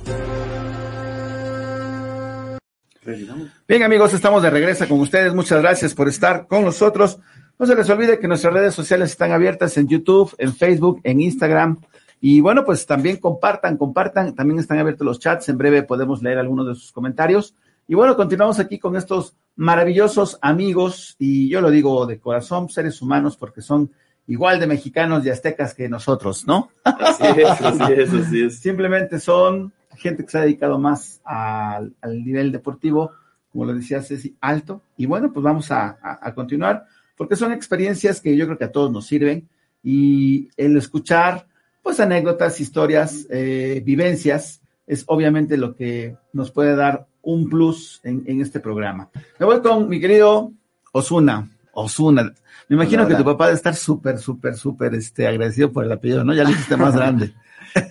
Bien 3.66 3.82
amigos, 3.82 4.14
estamos 4.14 4.44
de 4.44 4.50
regreso 4.50 4.86
con 4.86 5.00
ustedes. 5.00 5.34
Muchas 5.34 5.60
gracias 5.60 5.92
por 5.92 6.08
estar 6.08 6.46
con 6.46 6.64
nosotros. 6.64 7.18
No 7.58 7.66
se 7.66 7.74
les 7.74 7.90
olvide 7.90 8.20
que 8.20 8.28
nuestras 8.28 8.54
redes 8.54 8.74
sociales 8.74 9.10
están 9.10 9.32
abiertas 9.32 9.76
en 9.76 9.88
YouTube, 9.88 10.32
en 10.38 10.54
Facebook, 10.54 11.00
en 11.02 11.20
Instagram. 11.20 11.80
Y 12.20 12.40
bueno, 12.40 12.64
pues 12.64 12.86
también 12.86 13.16
compartan, 13.16 13.76
compartan. 13.76 14.36
También 14.36 14.60
están 14.60 14.78
abiertos 14.78 15.04
los 15.04 15.18
chats. 15.18 15.48
En 15.48 15.58
breve 15.58 15.82
podemos 15.82 16.22
leer 16.22 16.38
algunos 16.38 16.68
de 16.68 16.76
sus 16.76 16.92
comentarios. 16.92 17.56
Y 17.88 17.96
bueno, 17.96 18.14
continuamos 18.14 18.60
aquí 18.60 18.78
con 18.78 18.94
estos 18.94 19.34
maravillosos 19.56 20.38
amigos. 20.40 21.16
Y 21.18 21.48
yo 21.48 21.60
lo 21.60 21.70
digo 21.70 22.06
de 22.06 22.20
corazón, 22.20 22.68
seres 22.68 23.02
humanos, 23.02 23.36
porque 23.36 23.62
son 23.62 23.90
igual 24.28 24.60
de 24.60 24.68
mexicanos 24.68 25.26
y 25.26 25.30
aztecas 25.30 25.74
que 25.74 25.88
nosotros, 25.88 26.46
¿no? 26.46 26.70
Así 26.84 27.24
es, 27.36 27.50
así 27.50 27.92
es, 27.94 28.14
así 28.14 28.42
es. 28.42 28.58
Simplemente 28.60 29.18
son 29.18 29.72
gente 29.96 30.24
que 30.24 30.30
se 30.30 30.38
ha 30.38 30.42
dedicado 30.42 30.78
más 30.78 31.20
al, 31.24 31.94
al 32.00 32.24
nivel 32.24 32.52
deportivo, 32.52 33.12
como 33.50 33.66
lo 33.66 33.74
decía 33.74 34.02
Ceci, 34.02 34.36
alto. 34.40 34.82
Y 34.96 35.06
bueno, 35.06 35.32
pues 35.32 35.42
vamos 35.42 35.70
a, 35.70 35.98
a, 36.02 36.18
a, 36.22 36.34
continuar, 36.34 36.86
porque 37.16 37.36
son 37.36 37.52
experiencias 37.52 38.20
que 38.20 38.36
yo 38.36 38.46
creo 38.46 38.58
que 38.58 38.64
a 38.64 38.72
todos 38.72 38.90
nos 38.90 39.06
sirven. 39.06 39.48
Y 39.82 40.48
el 40.56 40.76
escuchar, 40.76 41.46
pues, 41.82 42.00
anécdotas, 42.00 42.60
historias, 42.60 43.26
eh, 43.30 43.82
vivencias, 43.84 44.62
es 44.86 45.04
obviamente 45.06 45.56
lo 45.56 45.74
que 45.74 46.16
nos 46.32 46.50
puede 46.50 46.76
dar 46.76 47.06
un 47.22 47.48
plus 47.48 48.00
en, 48.02 48.24
en 48.26 48.40
este 48.40 48.60
programa. 48.60 49.10
Me 49.38 49.46
voy 49.46 49.60
con 49.60 49.88
mi 49.88 50.00
querido 50.00 50.52
Osuna. 50.92 51.48
Osuna. 51.72 52.34
Me 52.68 52.76
imagino 52.76 53.02
hola, 53.02 53.06
hola. 53.06 53.16
que 53.16 53.22
tu 53.22 53.30
papá 53.30 53.46
debe 53.46 53.56
estar 53.56 53.74
súper, 53.74 54.18
súper, 54.18 54.56
súper 54.56 54.94
este, 54.94 55.26
agradecido 55.26 55.72
por 55.72 55.84
el 55.84 55.92
apellido, 55.92 56.24
¿no? 56.24 56.34
Ya 56.34 56.44
lo 56.44 56.50
hiciste 56.50 56.76
más 56.76 56.94
grande. 56.94 57.34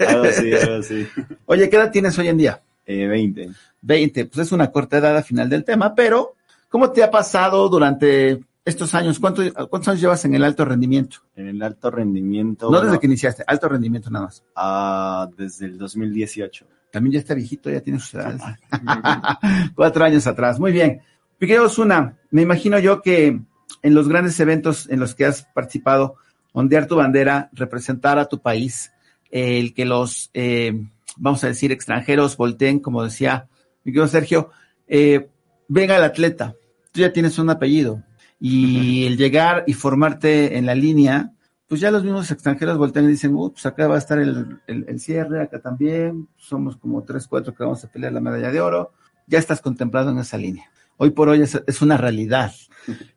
Algo 0.08 0.24
así, 0.24 0.54
algo 0.54 0.76
así. 0.76 1.08
Oye, 1.46 1.70
¿qué 1.70 1.76
edad 1.76 1.92
tienes 1.92 2.18
hoy 2.20 2.28
en 2.28 2.38
día? 2.38 2.62
Eh, 2.86 3.08
20. 3.08 3.50
20, 3.82 4.26
pues 4.26 4.48
es 4.48 4.52
una 4.52 4.72
corta 4.72 4.98
edad 4.98 5.18
a 5.18 5.24
final 5.24 5.50
del 5.50 5.64
tema, 5.64 5.96
pero 5.96 6.36
¿cómo 6.70 6.92
te 6.92 7.04
ha 7.04 7.10
pasado 7.12 7.68
durante 7.70 8.42
estos 8.66 8.94
años? 8.94 9.20
¿Cuánto- 9.20 9.42
¿Cuántos 9.70 9.88
años 9.90 10.02
llevas 10.02 10.24
en 10.26 10.36
el 10.36 10.44
alto 10.44 10.66
rendimiento? 10.66 11.18
En 11.36 11.48
el 11.48 11.62
alto 11.64 11.90
rendimiento. 11.90 12.70
No 12.70 12.82
desde 12.82 13.00
que 13.00 13.08
iniciaste, 13.08 13.44
alto 13.48 13.70
rendimiento 13.70 14.10
nada 14.10 14.26
más. 14.26 14.44
ah, 14.56 15.28
desde 15.38 15.66
el 15.68 15.78
2018. 15.78 16.66
También 16.92 17.14
ya 17.14 17.20
está 17.20 17.34
viejito, 17.34 17.70
ya 17.70 17.80
tiene 17.82 18.00
sus 18.00 18.14
edades. 18.16 18.42
Cuatro 19.76 20.04
años 20.06 20.28
atrás. 20.28 20.60
Muy 20.60 20.72
bien. 20.72 21.02
Mi 21.40 21.48
querido 21.48 21.66
Osuna, 21.66 22.18
me 22.30 22.42
imagino 22.42 22.78
yo 22.80 23.02
que 23.02 23.40
en 23.82 23.94
los 23.96 24.08
grandes 24.08 24.40
eventos 24.40 24.88
en 24.90 25.00
los 25.00 25.16
que 25.16 25.26
has 25.26 25.44
participado, 25.56 26.16
ondear 26.54 26.86
tu 26.88 26.96
bandera, 26.98 27.50
representar 27.54 28.20
a 28.20 28.26
tu 28.26 28.40
país, 28.42 28.92
eh, 29.32 29.60
el 29.60 29.74
que 29.74 29.86
los, 29.86 30.30
eh, 30.34 30.74
vamos 31.18 31.44
a 31.44 31.48
decir, 31.48 31.72
extranjeros 31.72 32.38
volteen, 32.38 32.80
como 32.80 33.04
decía 33.04 33.48
mi 33.84 33.92
querido 33.92 34.08
Sergio, 34.08 34.50
eh, 34.88 35.30
venga 35.68 35.98
el 35.98 36.04
atleta, 36.04 36.56
tú 36.92 37.00
ya 37.02 37.12
tienes 37.14 37.40
un 37.40 37.50
apellido, 37.50 38.04
y 38.40 39.06
el 39.06 39.18
llegar 39.18 39.64
y 39.68 39.74
formarte 39.74 40.58
en 40.58 40.66
la 40.66 40.76
línea, 40.76 41.32
pues 41.68 41.80
ya 41.80 41.90
los 41.92 42.04
mismos 42.04 42.30
extranjeros 42.32 42.78
voltean 42.78 43.06
y 43.06 43.10
dicen, 43.10 43.34
"Uh, 43.36 43.52
pues 43.52 43.66
acá 43.66 43.88
va 43.88 43.96
a 43.96 44.00
estar 44.00 44.20
el, 44.20 44.60
el- 44.68 44.86
el 44.90 45.00
cierre, 45.00 45.42
acá 45.42 45.60
también, 45.62 46.28
somos 46.38 46.76
como 46.78 47.04
tres, 47.04 47.28
cuatro 47.28 47.54
que 47.56 47.64
vamos 47.64 47.84
a 47.84 47.88
pelear 47.92 48.12
la 48.14 48.20
medalla 48.20 48.52
de 48.52 48.60
oro, 48.60 48.92
ya 49.28 49.40
estás 49.40 49.62
contemplado 49.62 50.12
en 50.12 50.18
esa 50.18 50.38
línea. 50.38 50.66
Hoy 50.98 51.12
por 51.12 51.30
hoy 51.30 51.42
es, 51.42 51.62
es 51.66 51.82
una 51.82 51.98
realidad. 51.98 52.52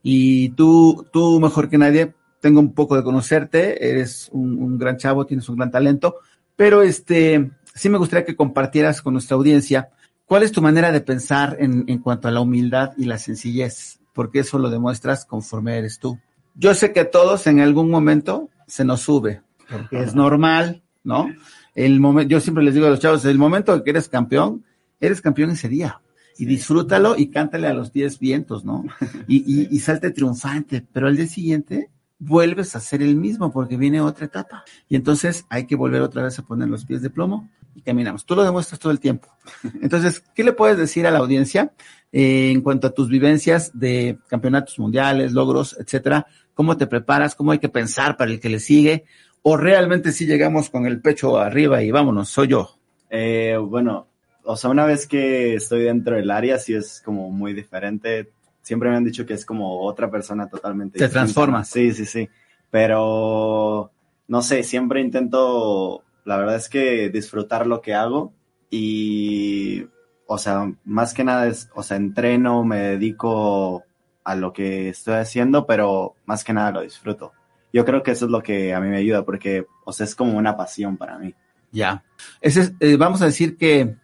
Y 0.02 0.50
tú, 0.50 1.06
tú 1.12 1.40
mejor 1.40 1.68
que 1.68 1.78
nadie, 1.78 2.14
tengo 2.44 2.60
un 2.60 2.74
poco 2.74 2.94
de 2.94 3.02
conocerte, 3.02 3.88
eres 3.88 4.28
un, 4.30 4.62
un 4.62 4.76
gran 4.76 4.98
chavo, 4.98 5.24
tienes 5.24 5.48
un 5.48 5.56
gran 5.56 5.70
talento, 5.70 6.16
pero 6.54 6.82
este, 6.82 7.52
sí 7.74 7.88
me 7.88 7.96
gustaría 7.96 8.26
que 8.26 8.36
compartieras 8.36 9.00
con 9.00 9.14
nuestra 9.14 9.38
audiencia 9.38 9.88
cuál 10.26 10.42
es 10.42 10.52
tu 10.52 10.60
manera 10.60 10.92
de 10.92 11.00
pensar 11.00 11.56
en, 11.58 11.84
en 11.86 12.00
cuanto 12.00 12.28
a 12.28 12.30
la 12.30 12.42
humildad 12.42 12.92
y 12.98 13.06
la 13.06 13.16
sencillez, 13.16 13.98
porque 14.12 14.40
eso 14.40 14.58
lo 14.58 14.68
demuestras 14.68 15.24
conforme 15.24 15.78
eres 15.78 15.98
tú. 15.98 16.18
Yo 16.54 16.74
sé 16.74 16.92
que 16.92 17.00
a 17.00 17.10
todos 17.10 17.46
en 17.46 17.60
algún 17.60 17.88
momento 17.88 18.50
se 18.66 18.84
nos 18.84 19.00
sube, 19.00 19.40
porque 19.70 20.02
es 20.02 20.14
normal, 20.14 20.82
¿no? 21.02 21.26
El 21.74 21.98
momento, 21.98 22.28
yo 22.28 22.40
siempre 22.40 22.62
les 22.62 22.74
digo 22.74 22.88
a 22.88 22.90
los 22.90 23.00
chavos, 23.00 23.24
el 23.24 23.38
momento 23.38 23.82
que 23.82 23.88
eres 23.88 24.10
campeón, 24.10 24.66
eres 25.00 25.22
campeón 25.22 25.52
ese 25.52 25.70
día. 25.70 26.02
Y 26.36 26.44
disfrútalo 26.44 27.16
y 27.16 27.30
cántale 27.30 27.68
a 27.68 27.72
los 27.72 27.90
diez 27.90 28.18
vientos, 28.18 28.66
¿no? 28.66 28.84
Y, 29.28 29.36
y, 29.46 29.68
y 29.74 29.78
salte 29.78 30.10
triunfante, 30.10 30.84
pero 30.92 31.06
al 31.06 31.16
día 31.16 31.26
siguiente 31.26 31.88
vuelves 32.18 32.76
a 32.76 32.80
ser 32.80 33.02
el 33.02 33.16
mismo 33.16 33.52
porque 33.52 33.76
viene 33.76 34.00
otra 34.00 34.26
etapa. 34.26 34.64
Y 34.88 34.96
entonces 34.96 35.44
hay 35.48 35.66
que 35.66 35.76
volver 35.76 36.02
otra 36.02 36.22
vez 36.22 36.38
a 36.38 36.42
poner 36.42 36.68
los 36.68 36.84
pies 36.84 37.02
de 37.02 37.10
plomo 37.10 37.50
y 37.74 37.82
caminamos. 37.82 38.24
Tú 38.24 38.34
lo 38.34 38.44
demuestras 38.44 38.78
todo 38.78 38.92
el 38.92 39.00
tiempo. 39.00 39.28
Entonces, 39.82 40.22
¿qué 40.34 40.44
le 40.44 40.52
puedes 40.52 40.78
decir 40.78 41.06
a 41.06 41.10
la 41.10 41.18
audiencia 41.18 41.72
eh, 42.12 42.50
en 42.52 42.60
cuanto 42.60 42.86
a 42.86 42.94
tus 42.94 43.08
vivencias 43.08 43.72
de 43.78 44.18
campeonatos 44.28 44.78
mundiales, 44.78 45.32
logros, 45.32 45.76
etcétera? 45.78 46.26
¿Cómo 46.54 46.76
te 46.76 46.86
preparas? 46.86 47.34
¿Cómo 47.34 47.50
hay 47.50 47.58
que 47.58 47.68
pensar 47.68 48.16
para 48.16 48.30
el 48.30 48.38
que 48.38 48.48
le 48.48 48.60
sigue? 48.60 49.04
¿O 49.42 49.56
realmente 49.56 50.12
si 50.12 50.26
llegamos 50.26 50.70
con 50.70 50.86
el 50.86 51.00
pecho 51.00 51.38
arriba 51.38 51.82
y 51.82 51.90
vámonos, 51.90 52.28
soy 52.28 52.48
yo? 52.48 52.78
Eh, 53.10 53.58
bueno, 53.60 54.06
o 54.44 54.56
sea, 54.56 54.70
una 54.70 54.84
vez 54.84 55.06
que 55.06 55.54
estoy 55.54 55.82
dentro 55.82 56.16
del 56.16 56.30
área, 56.30 56.58
sí 56.58 56.74
es 56.74 57.02
como 57.04 57.30
muy 57.30 57.54
diferente. 57.54 58.30
Siempre 58.64 58.88
me 58.88 58.96
han 58.96 59.04
dicho 59.04 59.26
que 59.26 59.34
es 59.34 59.44
como 59.44 59.82
otra 59.82 60.10
persona 60.10 60.48
totalmente 60.48 60.98
Te 60.98 61.10
transformas. 61.10 61.68
Sí, 61.68 61.92
sí, 61.92 62.06
sí. 62.06 62.30
Pero, 62.70 63.92
no 64.26 64.40
sé, 64.40 64.62
siempre 64.62 65.02
intento, 65.02 66.02
la 66.24 66.38
verdad 66.38 66.56
es 66.56 66.70
que 66.70 67.10
disfrutar 67.10 67.66
lo 67.66 67.82
que 67.82 67.92
hago 67.92 68.32
y, 68.70 69.86
o 70.26 70.38
sea, 70.38 70.72
más 70.82 71.12
que 71.12 71.24
nada 71.24 71.46
es, 71.46 71.68
o 71.74 71.82
sea, 71.82 71.98
entreno, 71.98 72.64
me 72.64 72.78
dedico 72.78 73.84
a 74.24 74.34
lo 74.34 74.54
que 74.54 74.88
estoy 74.88 75.16
haciendo, 75.16 75.66
pero 75.66 76.14
más 76.24 76.42
que 76.42 76.54
nada 76.54 76.70
lo 76.70 76.80
disfruto. 76.80 77.32
Yo 77.70 77.84
creo 77.84 78.02
que 78.02 78.12
eso 78.12 78.24
es 78.24 78.30
lo 78.30 78.42
que 78.42 78.72
a 78.72 78.80
mí 78.80 78.88
me 78.88 78.96
ayuda 78.96 79.26
porque, 79.26 79.66
o 79.84 79.92
sea, 79.92 80.04
es 80.04 80.14
como 80.14 80.38
una 80.38 80.56
pasión 80.56 80.96
para 80.96 81.18
mí. 81.18 81.34
Ya. 81.70 82.02
Ese 82.40 82.62
es, 82.62 82.72
eh, 82.80 82.96
vamos 82.96 83.20
a 83.20 83.26
decir 83.26 83.58
que 83.58 83.94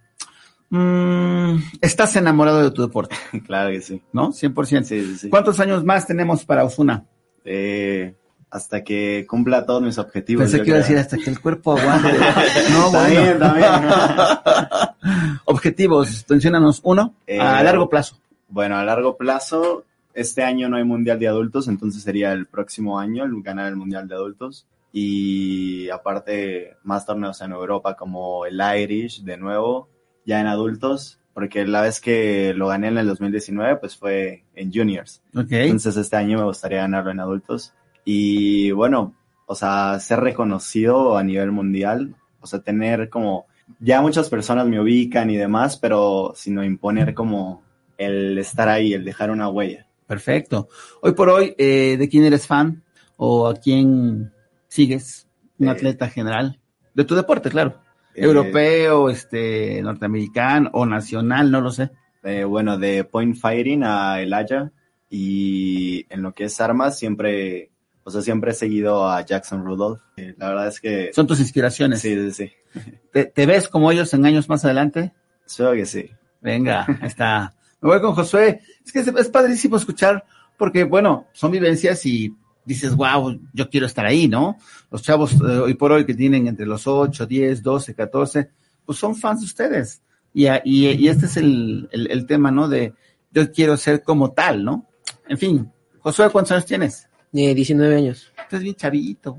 mm, 0.70 1.56
estás 1.80 2.16
enamorado 2.16 2.62
de 2.62 2.70
tu 2.70 2.82
deporte, 2.82 3.14
Claro 3.46 3.70
que 3.70 3.80
sí. 3.80 4.02
¿no? 4.12 4.30
100%. 4.32 4.82
Sí, 4.84 5.00
sí, 5.04 5.16
sí. 5.18 5.30
¿Cuántos 5.30 5.60
años 5.60 5.84
más 5.84 6.06
tenemos 6.06 6.44
para 6.44 6.64
Osuna? 6.64 7.04
Eh, 7.44 8.14
hasta 8.50 8.82
que 8.82 9.26
cumpla 9.28 9.64
todos 9.64 9.82
mis 9.82 9.98
objetivos. 9.98 10.42
Pensé 10.42 10.62
que 10.62 10.70
iba 10.70 10.78
a 10.78 10.82
creo. 10.82 10.96
decir 10.96 10.98
hasta 10.98 11.16
que 11.18 11.30
el 11.30 11.40
cuerpo 11.40 11.76
aguante. 11.78 12.08
No, 12.72 12.90
También, 12.90 13.38
bueno. 13.38 13.94
Objetivos, 15.44 16.24
menciónanos 16.28 16.80
uno 16.84 17.14
Eh, 17.26 17.38
a 17.40 17.62
largo 17.62 17.88
plazo. 17.88 18.16
Bueno, 18.48 18.76
a 18.76 18.84
largo 18.84 19.16
plazo, 19.16 19.84
este 20.14 20.42
año 20.42 20.68
no 20.68 20.76
hay 20.76 20.84
mundial 20.84 21.18
de 21.20 21.28
adultos, 21.28 21.68
entonces 21.68 22.02
sería 22.02 22.32
el 22.32 22.46
próximo 22.46 22.98
año 22.98 23.24
el 23.24 23.40
ganar 23.42 23.68
el 23.68 23.76
mundial 23.76 24.08
de 24.08 24.14
adultos. 24.16 24.66
Y 24.92 25.88
aparte, 25.90 26.76
más 26.82 27.06
torneos 27.06 27.40
en 27.42 27.52
Europa 27.52 27.94
como 27.96 28.44
el 28.46 28.60
Irish, 28.82 29.22
de 29.22 29.36
nuevo, 29.36 29.88
ya 30.30 30.40
en 30.40 30.46
adultos, 30.46 31.18
porque 31.34 31.66
la 31.66 31.80
vez 31.82 32.00
que 32.00 32.54
lo 32.54 32.68
gané 32.68 32.86
en 32.88 32.98
el 32.98 33.06
2019, 33.08 33.76
pues 33.76 33.96
fue 33.96 34.44
en 34.54 34.72
juniors. 34.72 35.22
Entonces 35.34 35.96
este 35.96 36.16
año 36.16 36.38
me 36.38 36.44
gustaría 36.44 36.78
ganarlo 36.78 37.10
en 37.10 37.18
adultos. 37.18 37.74
Y 38.04 38.70
bueno, 38.70 39.14
o 39.46 39.54
sea, 39.56 39.98
ser 39.98 40.20
reconocido 40.20 41.18
a 41.18 41.24
nivel 41.24 41.50
mundial, 41.50 42.14
o 42.40 42.46
sea, 42.46 42.60
tener 42.60 43.08
como, 43.10 43.46
ya 43.80 44.00
muchas 44.00 44.28
personas 44.28 44.66
me 44.68 44.80
ubican 44.80 45.28
y 45.30 45.36
demás, 45.36 45.76
pero 45.76 46.32
sino 46.36 46.62
imponer 46.62 47.12
como 47.12 47.62
el 47.98 48.38
estar 48.38 48.68
ahí, 48.68 48.94
el 48.94 49.04
dejar 49.04 49.30
una 49.32 49.48
huella. 49.48 49.86
Perfecto. 50.06 50.68
Hoy 51.02 51.12
por 51.12 51.28
hoy, 51.28 51.54
eh, 51.58 51.96
¿de 51.98 52.08
quién 52.08 52.24
eres 52.24 52.46
fan? 52.46 52.82
¿O 53.16 53.48
a 53.48 53.54
quién 53.56 54.32
sigues? 54.68 55.26
Un 55.58 55.66
Eh, 55.66 55.70
atleta 55.70 56.08
general. 56.08 56.58
De 56.94 57.04
tu 57.04 57.14
deporte, 57.16 57.50
claro. 57.50 57.80
Eh, 58.20 58.24
Europeo, 58.26 59.08
este, 59.08 59.80
norteamericano 59.82 60.70
o 60.74 60.84
nacional, 60.84 61.50
no 61.50 61.60
lo 61.60 61.70
sé. 61.70 61.90
Eh, 62.22 62.44
bueno, 62.44 62.76
de 62.76 63.04
point 63.04 63.34
fighting 63.34 63.82
a 63.82 64.20
el 64.20 64.34
Haya 64.34 64.72
y 65.08 66.04
en 66.10 66.22
lo 66.22 66.32
que 66.32 66.44
es 66.44 66.60
armas 66.60 66.98
siempre, 66.98 67.70
o 68.04 68.10
sea, 68.10 68.20
siempre 68.20 68.50
he 68.50 68.54
seguido 68.54 69.08
a 69.08 69.24
Jackson 69.24 69.64
Rudolph. 69.64 70.00
Eh, 70.18 70.34
la 70.36 70.48
verdad 70.50 70.68
es 70.68 70.80
que 70.80 71.10
Son 71.14 71.26
tus 71.26 71.40
inspiraciones. 71.40 72.00
sí, 72.00 72.14
sí, 72.14 72.32
sí. 72.32 72.52
¿Te, 73.12 73.24
te 73.24 73.46
ves 73.46 73.68
como 73.68 73.90
ellos 73.90 74.12
en 74.12 74.26
años 74.26 74.48
más 74.48 74.64
adelante? 74.64 75.12
Espero 75.46 75.72
que 75.72 75.86
sí. 75.86 76.10
Venga, 76.42 76.86
está. 77.02 77.54
Me 77.80 77.88
voy 77.88 78.00
con 78.02 78.14
Josué. 78.14 78.60
Es 78.84 78.92
que 78.92 79.00
es, 79.00 79.08
es 79.08 79.28
padrísimo 79.28 79.76
escuchar 79.76 80.24
porque, 80.58 80.84
bueno, 80.84 81.26
son 81.32 81.52
vivencias 81.52 82.04
y 82.04 82.36
dices, 82.64 82.94
wow, 82.94 83.38
yo 83.52 83.70
quiero 83.70 83.86
estar 83.86 84.06
ahí, 84.06 84.28
¿no? 84.28 84.58
Los 84.90 85.02
chavos 85.02 85.32
eh, 85.34 85.58
hoy 85.58 85.74
por 85.74 85.92
hoy 85.92 86.04
que 86.04 86.14
tienen 86.14 86.46
entre 86.46 86.66
los 86.66 86.86
8, 86.86 87.26
10, 87.26 87.62
12, 87.62 87.94
14, 87.94 88.50
pues 88.84 88.98
son 88.98 89.16
fans 89.16 89.40
de 89.40 89.46
ustedes. 89.46 90.02
Y, 90.32 90.46
y, 90.46 90.88
y 90.88 91.08
este 91.08 91.26
es 91.26 91.36
el, 91.36 91.88
el, 91.92 92.10
el 92.10 92.26
tema, 92.26 92.50
¿no? 92.50 92.68
De 92.68 92.94
yo 93.32 93.50
quiero 93.52 93.76
ser 93.76 94.02
como 94.02 94.32
tal, 94.32 94.64
¿no? 94.64 94.86
En 95.28 95.38
fin, 95.38 95.70
Josué, 96.00 96.30
¿cuántos 96.30 96.52
años 96.52 96.66
tienes? 96.66 97.08
Eh, 97.32 97.54
19 97.54 97.96
años. 97.96 98.32
Estás 98.42 98.62
bien 98.62 98.74
chavito. 98.74 99.36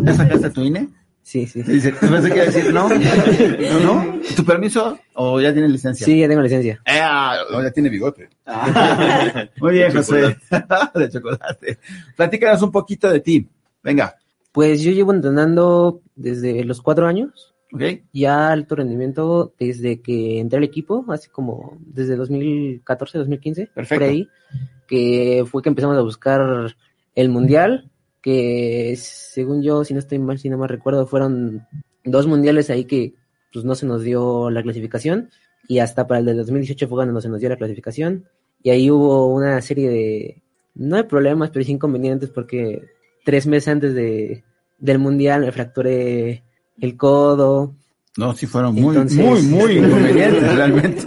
¿Ya 0.00 0.14
sacaste 0.14 0.50
tu 0.50 0.62
INE? 0.62 0.88
Sí, 1.26 1.44
sí. 1.44 1.60
Dice, 1.64 1.90
pensé 1.90 2.28
que 2.28 2.36
iba 2.36 2.42
a 2.44 2.46
decir, 2.46 2.72
no, 2.72 2.88
no, 2.88 3.80
no. 3.80 4.20
¿Tu 4.36 4.44
permiso 4.44 4.96
o 5.14 5.40
ya 5.40 5.52
tienes 5.52 5.72
licencia? 5.72 6.04
Sí, 6.04 6.20
ya 6.20 6.28
tengo 6.28 6.40
licencia. 6.40 6.80
Eh, 6.86 7.00
ah, 7.02 7.38
o 7.52 7.60
ya 7.60 7.72
tiene 7.72 7.88
bigote. 7.88 8.28
Muy 9.60 9.72
bien, 9.72 9.92
José. 9.92 10.36
de 10.94 11.10
chocolate. 11.10 11.78
Platícanos 12.14 12.62
un 12.62 12.70
poquito 12.70 13.10
de 13.10 13.18
ti. 13.18 13.48
Venga. 13.82 14.14
Pues 14.52 14.82
yo 14.82 14.92
llevo 14.92 15.12
entrenando 15.12 16.00
desde 16.14 16.62
los 16.62 16.80
cuatro 16.80 17.08
años, 17.08 17.56
¿Ok? 17.72 17.82
ya 18.12 18.52
alto 18.52 18.76
rendimiento 18.76 19.52
desde 19.58 20.00
que 20.00 20.38
entré 20.38 20.58
al 20.58 20.64
equipo, 20.64 21.04
así 21.08 21.28
como 21.28 21.76
desde 21.80 22.14
2014, 22.14 23.18
2015, 23.18 23.66
Perfecto. 23.74 24.04
por 24.04 24.12
ahí, 24.12 24.28
que 24.86 25.44
fue 25.50 25.60
que 25.60 25.70
empezamos 25.70 25.98
a 25.98 26.02
buscar 26.02 26.76
el 27.16 27.28
mundial, 27.30 27.90
que 28.26 28.96
según 28.98 29.62
yo, 29.62 29.84
si 29.84 29.94
no 29.94 30.00
estoy 30.00 30.18
mal, 30.18 30.36
si 30.36 30.48
no 30.50 30.58
me 30.58 30.66
recuerdo, 30.66 31.06
fueron 31.06 31.64
dos 32.04 32.26
mundiales 32.26 32.70
ahí 32.70 32.84
que 32.84 33.14
pues 33.52 33.64
no 33.64 33.76
se 33.76 33.86
nos 33.86 34.02
dio 34.02 34.50
la 34.50 34.64
clasificación. 34.64 35.30
Y 35.68 35.78
hasta 35.78 36.08
para 36.08 36.18
el 36.18 36.26
de 36.26 36.34
2018 36.34 36.88
fue 36.88 36.96
cuando 36.98 37.20
se 37.20 37.28
nos 37.28 37.38
dio 37.38 37.48
la 37.48 37.56
clasificación. 37.56 38.24
Y 38.64 38.70
ahí 38.70 38.90
hubo 38.90 39.28
una 39.32 39.60
serie 39.62 39.88
de, 39.88 40.42
no 40.74 40.96
hay 40.96 41.04
problemas, 41.04 41.50
pero 41.50 41.64
sí 41.64 41.70
inconvenientes 41.70 42.30
porque 42.30 42.82
tres 43.24 43.46
meses 43.46 43.68
antes 43.68 43.94
de, 43.94 44.42
del 44.78 44.98
mundial 44.98 45.42
me 45.42 45.52
fracturé 45.52 46.42
el 46.80 46.96
codo, 46.96 47.76
No, 48.16 48.34
sí 48.34 48.46
fueron 48.46 48.74
muy, 48.74 48.96
Entonces- 48.96 49.18
muy, 49.24 49.42
muy 49.42 49.72
inconvenientes, 49.78 50.56
realmente. 50.56 51.02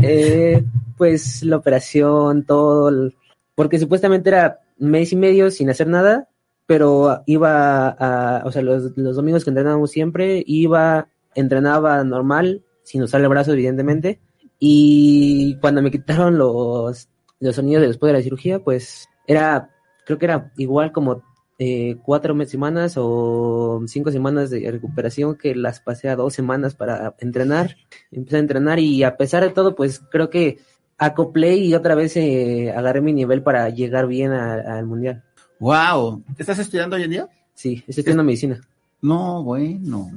eh, 0.00 0.62
pues 0.96 1.42
la 1.42 1.56
operación, 1.56 2.44
todo, 2.44 3.10
porque 3.56 3.80
supuestamente 3.80 4.28
era 4.30 4.60
mes 4.78 5.12
y 5.12 5.16
medio 5.16 5.50
sin 5.50 5.68
hacer 5.68 5.88
nada, 5.88 6.28
pero 6.72 7.22
iba 7.26 7.88
a, 7.90 8.46
o 8.46 8.50
sea, 8.50 8.62
los, 8.62 8.96
los 8.96 9.14
domingos 9.14 9.44
que 9.44 9.50
entrenábamos 9.50 9.90
siempre, 9.90 10.42
iba, 10.46 11.06
entrenaba 11.34 12.02
normal 12.02 12.64
sin 12.82 13.02
usar 13.02 13.20
el 13.20 13.28
brazo, 13.28 13.52
evidentemente. 13.52 14.22
Y 14.58 15.58
cuando 15.60 15.82
me 15.82 15.90
quitaron 15.90 16.38
los, 16.38 17.10
los 17.40 17.56
sonidos 17.56 17.82
después 17.82 18.10
de 18.10 18.18
la 18.18 18.22
cirugía, 18.22 18.58
pues 18.60 19.06
era, 19.26 19.68
creo 20.06 20.18
que 20.18 20.24
era 20.24 20.50
igual 20.56 20.92
como 20.92 21.22
eh, 21.58 21.98
cuatro 22.02 22.34
semanas 22.46 22.94
o 22.96 23.82
cinco 23.86 24.10
semanas 24.10 24.48
de 24.48 24.70
recuperación 24.70 25.36
que 25.36 25.54
las 25.54 25.80
pasé 25.80 26.08
a 26.08 26.16
dos 26.16 26.32
semanas 26.32 26.74
para 26.74 27.14
entrenar. 27.18 27.76
Empecé 28.10 28.36
a 28.36 28.40
entrenar 28.40 28.78
y 28.78 29.02
a 29.02 29.18
pesar 29.18 29.42
de 29.42 29.50
todo, 29.50 29.74
pues 29.74 30.00
creo 30.10 30.30
que 30.30 30.60
acoplé 30.96 31.54
y 31.56 31.74
otra 31.74 31.94
vez 31.94 32.16
eh, 32.16 32.72
agarré 32.74 33.02
mi 33.02 33.12
nivel 33.12 33.42
para 33.42 33.68
llegar 33.68 34.06
bien 34.06 34.32
al 34.32 34.86
mundial. 34.86 35.22
Wow. 35.62 36.24
¿Estás 36.38 36.58
estudiando 36.58 36.96
hoy 36.96 37.04
en 37.04 37.10
día? 37.10 37.28
Sí, 37.54 37.74
estoy 37.86 38.00
estudiando 38.00 38.24
medicina. 38.24 38.60
No, 39.00 39.44
bueno. 39.44 40.10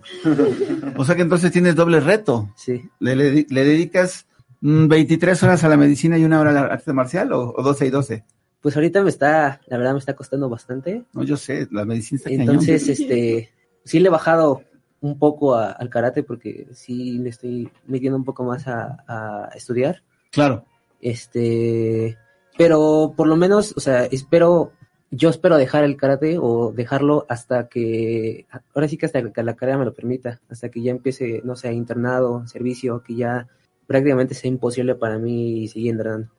O 0.98 1.06
sea 1.06 1.16
que 1.16 1.22
entonces 1.22 1.52
tienes 1.52 1.76
doble 1.76 2.00
reto. 2.00 2.50
Sí. 2.56 2.82
¿Le, 3.00 3.16
le- 3.16 3.46
le 3.48 3.64
dedicas 3.64 4.26
mm, 4.62 4.88
23 4.88 5.44
horas 5.44 5.64
a 5.64 5.70
la 5.70 5.78
medicina 5.78 6.18
y 6.18 6.24
una 6.26 6.40
hora 6.40 6.50
a 6.50 6.54
la 6.54 6.62
arte 6.62 6.94
marcial 6.94 7.32
o, 7.34 7.54
o 7.56 7.62
12 7.62 7.86
y 7.86 7.90
12? 7.92 8.24
Pues 8.60 8.76
ahorita 8.76 9.04
me 9.04 9.10
está, 9.10 9.62
la 9.68 9.78
verdad 9.78 9.94
me 9.94 10.00
está 10.00 10.16
costando 10.16 10.50
bastante. 10.50 11.04
No, 11.14 11.22
yo 11.22 11.38
sé, 11.38 11.68
la 11.70 11.86
medicina 11.86 12.18
está 12.18 12.32
Entonces, 12.32 12.82
cañón. 12.82 13.02
este, 13.04 13.50
sí 13.84 14.00
le 14.00 14.08
he 14.08 14.12
bajado 14.12 14.64
un 15.02 15.20
poco 15.20 15.54
a- 15.54 15.74
al 15.74 15.90
karate 15.92 16.24
porque 16.24 16.68
sí 16.74 17.20
le 17.20 17.30
estoy 17.30 17.70
metiendo 17.86 18.18
un 18.18 18.26
poco 18.26 18.44
más 18.44 18.68
a, 18.68 18.98
a 19.08 19.50
estudiar. 19.56 20.02
Claro. 20.32 20.66
Este, 21.00 22.18
pero 22.58 23.14
por 23.16 23.28
lo 23.28 23.36
menos, 23.36 23.76
o 23.78 23.80
sea, 23.80 24.06
espero, 24.06 24.72
yo 25.12 25.30
espero 25.30 25.58
dejar 25.58 25.84
el 25.84 25.98
karate 25.98 26.38
o 26.40 26.72
dejarlo 26.72 27.26
hasta 27.30 27.68
que, 27.68 28.48
ahora 28.74 28.88
sí 28.88 28.98
que 28.98 29.06
hasta 29.06 29.32
que 29.32 29.44
la 29.44 29.56
carrera 29.56 29.78
me 29.78 29.86
lo 29.86 29.94
permita, 29.94 30.42
hasta 30.50 30.70
que 30.70 30.82
ya 30.82 30.92
empiece, 30.92 31.42
no 31.44 31.56
sé, 31.56 31.74
internado, 31.74 32.46
servicio, 32.48 33.02
que 33.04 33.16
ya 33.16 33.48
prácticamente 33.88 34.34
sea 34.34 34.50
imposible 34.50 34.96
para 34.96 35.18
mí 35.18 35.68
seguir 35.68 35.92
entrenando. 35.92 36.30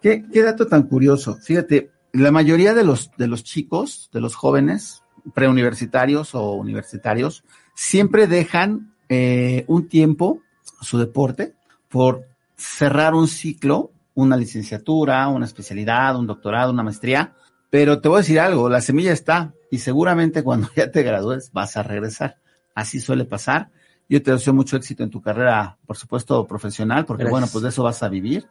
¿Qué, 0.00 0.24
dato 0.34 0.66
tan 0.66 0.84
curioso. 0.84 1.38
Fíjate, 1.42 1.90
la 2.12 2.30
mayoría 2.30 2.74
de 2.74 2.84
los, 2.84 3.10
de 3.16 3.26
los 3.26 3.42
chicos, 3.42 4.10
de 4.12 4.20
los 4.20 4.34
jóvenes, 4.36 5.02
preuniversitarios 5.34 6.34
o 6.34 6.52
universitarios, 6.52 7.44
siempre 7.74 8.26
dejan 8.26 8.94
eh, 9.08 9.64
un 9.66 9.88
tiempo 9.88 10.42
su 10.80 10.98
deporte 10.98 11.54
por 11.88 12.26
cerrar 12.56 13.14
un 13.14 13.28
ciclo, 13.28 13.90
una 14.14 14.36
licenciatura, 14.36 15.28
una 15.28 15.46
especialidad, 15.46 16.16
un 16.16 16.26
doctorado, 16.26 16.72
una 16.72 16.82
maestría. 16.82 17.34
Pero 17.70 18.00
te 18.00 18.08
voy 18.08 18.16
a 18.16 18.20
decir 18.20 18.40
algo, 18.40 18.68
la 18.68 18.80
semilla 18.80 19.12
está 19.12 19.52
y 19.70 19.78
seguramente 19.78 20.42
cuando 20.42 20.68
ya 20.76 20.90
te 20.90 21.02
gradúes 21.02 21.50
vas 21.52 21.76
a 21.76 21.82
regresar. 21.82 22.36
Así 22.74 23.00
suele 23.00 23.24
pasar. 23.24 23.70
Yo 24.08 24.22
te 24.22 24.30
deseo 24.30 24.54
mucho 24.54 24.76
éxito 24.76 25.02
en 25.02 25.10
tu 25.10 25.20
carrera, 25.20 25.76
por 25.86 25.96
supuesto, 25.96 26.46
profesional, 26.46 27.04
porque 27.04 27.24
Gracias. 27.24 27.32
bueno, 27.32 27.46
pues 27.52 27.62
de 27.62 27.68
eso 27.68 27.82
vas 27.82 28.02
a 28.02 28.08
vivir. 28.08 28.46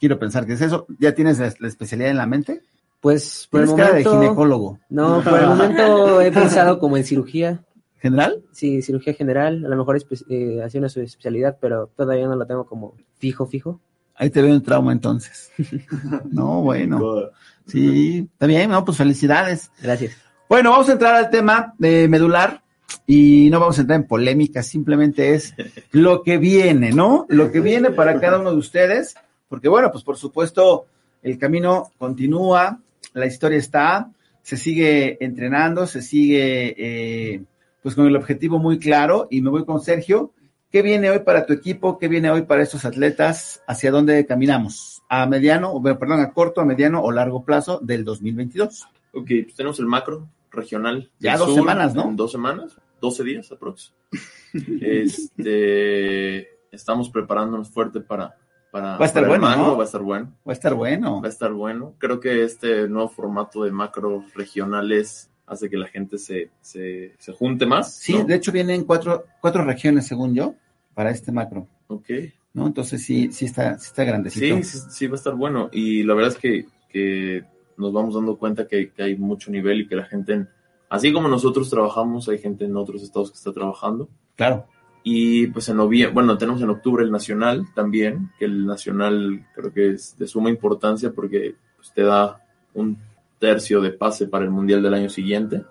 Quiero 0.00 0.18
pensar 0.18 0.44
que 0.46 0.54
es 0.54 0.60
eso. 0.60 0.86
¿Ya 0.98 1.14
tienes 1.14 1.38
la, 1.38 1.52
la 1.60 1.68
especialidad 1.68 2.10
en 2.10 2.16
la 2.16 2.26
mente? 2.26 2.62
Pues 3.00 3.46
por 3.50 3.60
el 3.62 3.68
cara 3.74 3.92
de 3.94 4.04
momento- 4.04 4.20
ginecólogo. 4.20 4.78
No, 4.88 5.22
por 5.22 5.38
el 5.38 5.46
momento 5.46 6.20
he 6.20 6.32
pensado 6.32 6.78
como 6.80 6.96
en 6.96 7.04
cirugía. 7.04 7.62
¿General? 8.00 8.42
Sí, 8.50 8.82
cirugía 8.82 9.14
general, 9.14 9.64
a 9.64 9.68
lo 9.68 9.76
mejor 9.76 9.96
eh, 10.28 10.60
hacer 10.64 10.80
una 10.80 10.88
especialidad, 10.88 11.58
pero 11.60 11.86
todavía 11.96 12.26
no 12.26 12.34
la 12.34 12.46
tengo 12.46 12.66
como 12.66 12.94
fijo, 13.18 13.46
fijo. 13.46 13.80
Ahí 14.14 14.30
te 14.30 14.42
veo 14.42 14.54
en 14.54 14.62
trauma 14.62 14.92
entonces. 14.92 15.50
no, 16.30 16.62
bueno. 16.62 17.30
Sí, 17.66 18.28
está 18.32 18.46
bien, 18.46 18.70
no, 18.70 18.84
pues 18.84 18.96
felicidades. 18.96 19.70
Gracias. 19.80 20.16
Bueno, 20.48 20.70
vamos 20.70 20.88
a 20.88 20.92
entrar 20.92 21.14
al 21.14 21.30
tema 21.30 21.74
de 21.78 22.08
medular 22.08 22.62
y 23.06 23.48
no 23.50 23.60
vamos 23.60 23.78
a 23.78 23.82
entrar 23.82 24.00
en 24.00 24.06
polémica, 24.06 24.62
simplemente 24.62 25.34
es 25.34 25.54
lo 25.92 26.22
que 26.22 26.38
viene, 26.38 26.92
¿no? 26.92 27.26
Lo 27.28 27.50
que 27.50 27.60
viene 27.60 27.90
para 27.90 28.20
cada 28.20 28.38
uno 28.38 28.50
de 28.50 28.58
ustedes, 28.58 29.14
porque 29.48 29.68
bueno, 29.68 29.90
pues 29.90 30.04
por 30.04 30.16
supuesto 30.16 30.86
el 31.22 31.38
camino 31.38 31.90
continúa, 31.98 32.80
la 33.14 33.26
historia 33.26 33.58
está, 33.58 34.10
se 34.42 34.56
sigue 34.56 35.24
entrenando, 35.24 35.86
se 35.86 36.02
sigue 36.02 36.74
eh, 36.76 37.42
pues 37.82 37.94
con 37.94 38.06
el 38.06 38.16
objetivo 38.16 38.58
muy 38.58 38.78
claro 38.78 39.28
y 39.30 39.40
me 39.40 39.50
voy 39.50 39.64
con 39.64 39.80
Sergio. 39.80 40.32
¿Qué 40.72 40.80
viene 40.80 41.10
hoy 41.10 41.18
para 41.18 41.44
tu 41.44 41.52
equipo? 41.52 41.98
¿Qué 41.98 42.08
viene 42.08 42.30
hoy 42.30 42.42
para 42.42 42.62
estos 42.62 42.86
atletas? 42.86 43.62
¿Hacia 43.66 43.90
dónde 43.90 44.24
caminamos? 44.24 45.02
¿A 45.06 45.26
mediano, 45.26 45.78
perdón, 45.82 46.20
a 46.20 46.32
corto, 46.32 46.62
a 46.62 46.64
mediano 46.64 47.02
o 47.02 47.12
largo 47.12 47.44
plazo 47.44 47.78
del 47.82 48.06
2022? 48.06 48.88
Ok, 49.12 49.26
pues 49.42 49.54
tenemos 49.54 49.78
el 49.80 49.86
macro 49.86 50.30
regional. 50.50 51.10
Ya 51.18 51.36
dos 51.36 51.48
sur 51.48 51.56
semanas, 51.56 51.94
¿no? 51.94 52.08
en 52.08 52.16
dos 52.16 52.32
semanas, 52.32 52.80
12 53.02 53.22
días 53.22 53.52
aprox. 53.52 53.92
este, 54.80 56.48
estamos 56.74 57.10
preparándonos 57.10 57.68
fuerte 57.68 58.00
para, 58.00 58.34
para, 58.70 58.96
Va 58.96 59.04
a 59.04 59.08
estar 59.08 59.28
bueno, 59.28 59.54
¿no? 59.54 59.76
va 59.76 59.82
a 59.82 59.86
estar 59.86 60.00
bueno. 60.00 60.32
Va 60.48 60.52
a 60.52 60.54
estar 60.54 60.72
bueno. 60.72 61.20
Va 61.20 61.26
a 61.26 61.30
estar 61.30 61.52
bueno. 61.52 61.96
Creo 61.98 62.18
que 62.18 62.44
este 62.44 62.88
nuevo 62.88 63.10
formato 63.10 63.64
de 63.64 63.72
macro 63.72 64.24
regionales 64.34 65.31
hace 65.52 65.68
que 65.70 65.76
la 65.76 65.86
gente 65.88 66.18
se, 66.18 66.50
se, 66.60 67.14
se 67.18 67.32
junte 67.32 67.66
más. 67.66 67.94
Sí, 67.94 68.14
¿no? 68.14 68.24
de 68.24 68.34
hecho 68.34 68.52
vienen 68.52 68.84
cuatro, 68.84 69.24
cuatro 69.40 69.64
regiones, 69.64 70.06
según 70.06 70.34
yo, 70.34 70.54
para 70.94 71.10
este 71.10 71.30
macro. 71.32 71.66
Ok. 71.88 72.08
¿No? 72.54 72.66
Entonces 72.66 73.02
sí, 73.02 73.30
sí 73.32 73.44
está, 73.46 73.78
sí 73.78 73.86
está 73.88 74.04
grandecito. 74.04 74.56
Sí, 74.56 74.62
sí, 74.64 74.78
sí 74.90 75.06
va 75.06 75.14
a 75.14 75.16
estar 75.16 75.34
bueno. 75.34 75.68
Y 75.72 76.02
la 76.02 76.14
verdad 76.14 76.32
es 76.32 76.38
que, 76.38 76.66
que 76.88 77.44
nos 77.76 77.92
vamos 77.92 78.14
dando 78.14 78.36
cuenta 78.36 78.66
que, 78.66 78.90
que 78.90 79.02
hay 79.02 79.16
mucho 79.16 79.50
nivel 79.50 79.80
y 79.82 79.86
que 79.88 79.96
la 79.96 80.04
gente, 80.04 80.32
en- 80.34 80.48
así 80.88 81.12
como 81.12 81.28
nosotros 81.28 81.70
trabajamos, 81.70 82.28
hay 82.28 82.38
gente 82.38 82.64
en 82.66 82.76
otros 82.76 83.02
estados 83.02 83.30
que 83.30 83.36
está 83.38 83.52
trabajando. 83.52 84.08
Claro. 84.36 84.66
Y 85.04 85.48
pues 85.48 85.68
en 85.68 85.78
noviembre, 85.78 86.14
bueno, 86.14 86.38
tenemos 86.38 86.62
en 86.62 86.70
octubre 86.70 87.02
el 87.04 87.10
nacional 87.10 87.66
también, 87.74 88.30
que 88.38 88.44
el 88.44 88.66
nacional 88.66 89.46
creo 89.54 89.72
que 89.72 89.90
es 89.92 90.16
de 90.16 90.26
suma 90.28 90.48
importancia 90.50 91.10
porque 91.10 91.54
pues, 91.76 91.92
te 91.92 92.02
da 92.02 92.40
un 92.74 92.96
tercio 93.42 93.80
de 93.80 93.90
pase 93.90 94.28
para 94.28 94.44
el 94.44 94.50
mundial 94.52 94.80
del 94.84 94.94
año 94.94 95.08
siguiente. 95.10 95.64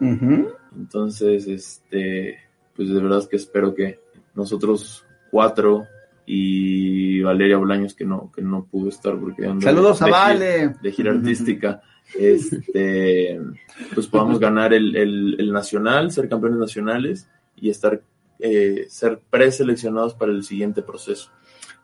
Entonces, 0.75 1.47
este, 1.47 2.37
pues 2.75 2.89
de 2.89 3.01
verdad 3.01 3.25
que 3.29 3.37
espero 3.37 3.73
que 3.73 3.97
nosotros 4.35 5.05
cuatro 5.31 5.87
y 6.25 7.21
Valeria 7.21 7.55
Bolaños 7.57 7.93
que 7.93 8.03
no, 8.03 8.29
que 8.35 8.41
no 8.41 8.65
pudo 8.65 8.89
estar 8.89 9.17
porque 9.17 9.45
ando 9.45 9.61
Saludos 9.61 9.99
de, 10.01 10.05
a 10.05 10.09
Vale. 10.09 10.57
gira- 10.59 10.81
de 10.81 10.91
gira 10.91 11.11
artística, 11.11 11.81
este, 12.19 13.39
pues 13.93 14.07
podamos 14.07 14.37
ganar 14.37 14.73
el, 14.73 14.93
el, 14.97 15.35
el 15.39 15.53
nacional, 15.53 16.11
ser 16.11 16.27
campeones 16.27 16.59
nacionales 16.59 17.29
y 17.55 17.69
estar, 17.69 18.01
eh, 18.39 18.85
ser 18.89 19.21
preseleccionados 19.29 20.13
para 20.13 20.33
el 20.33 20.43
siguiente 20.43 20.81
proceso. 20.81 21.31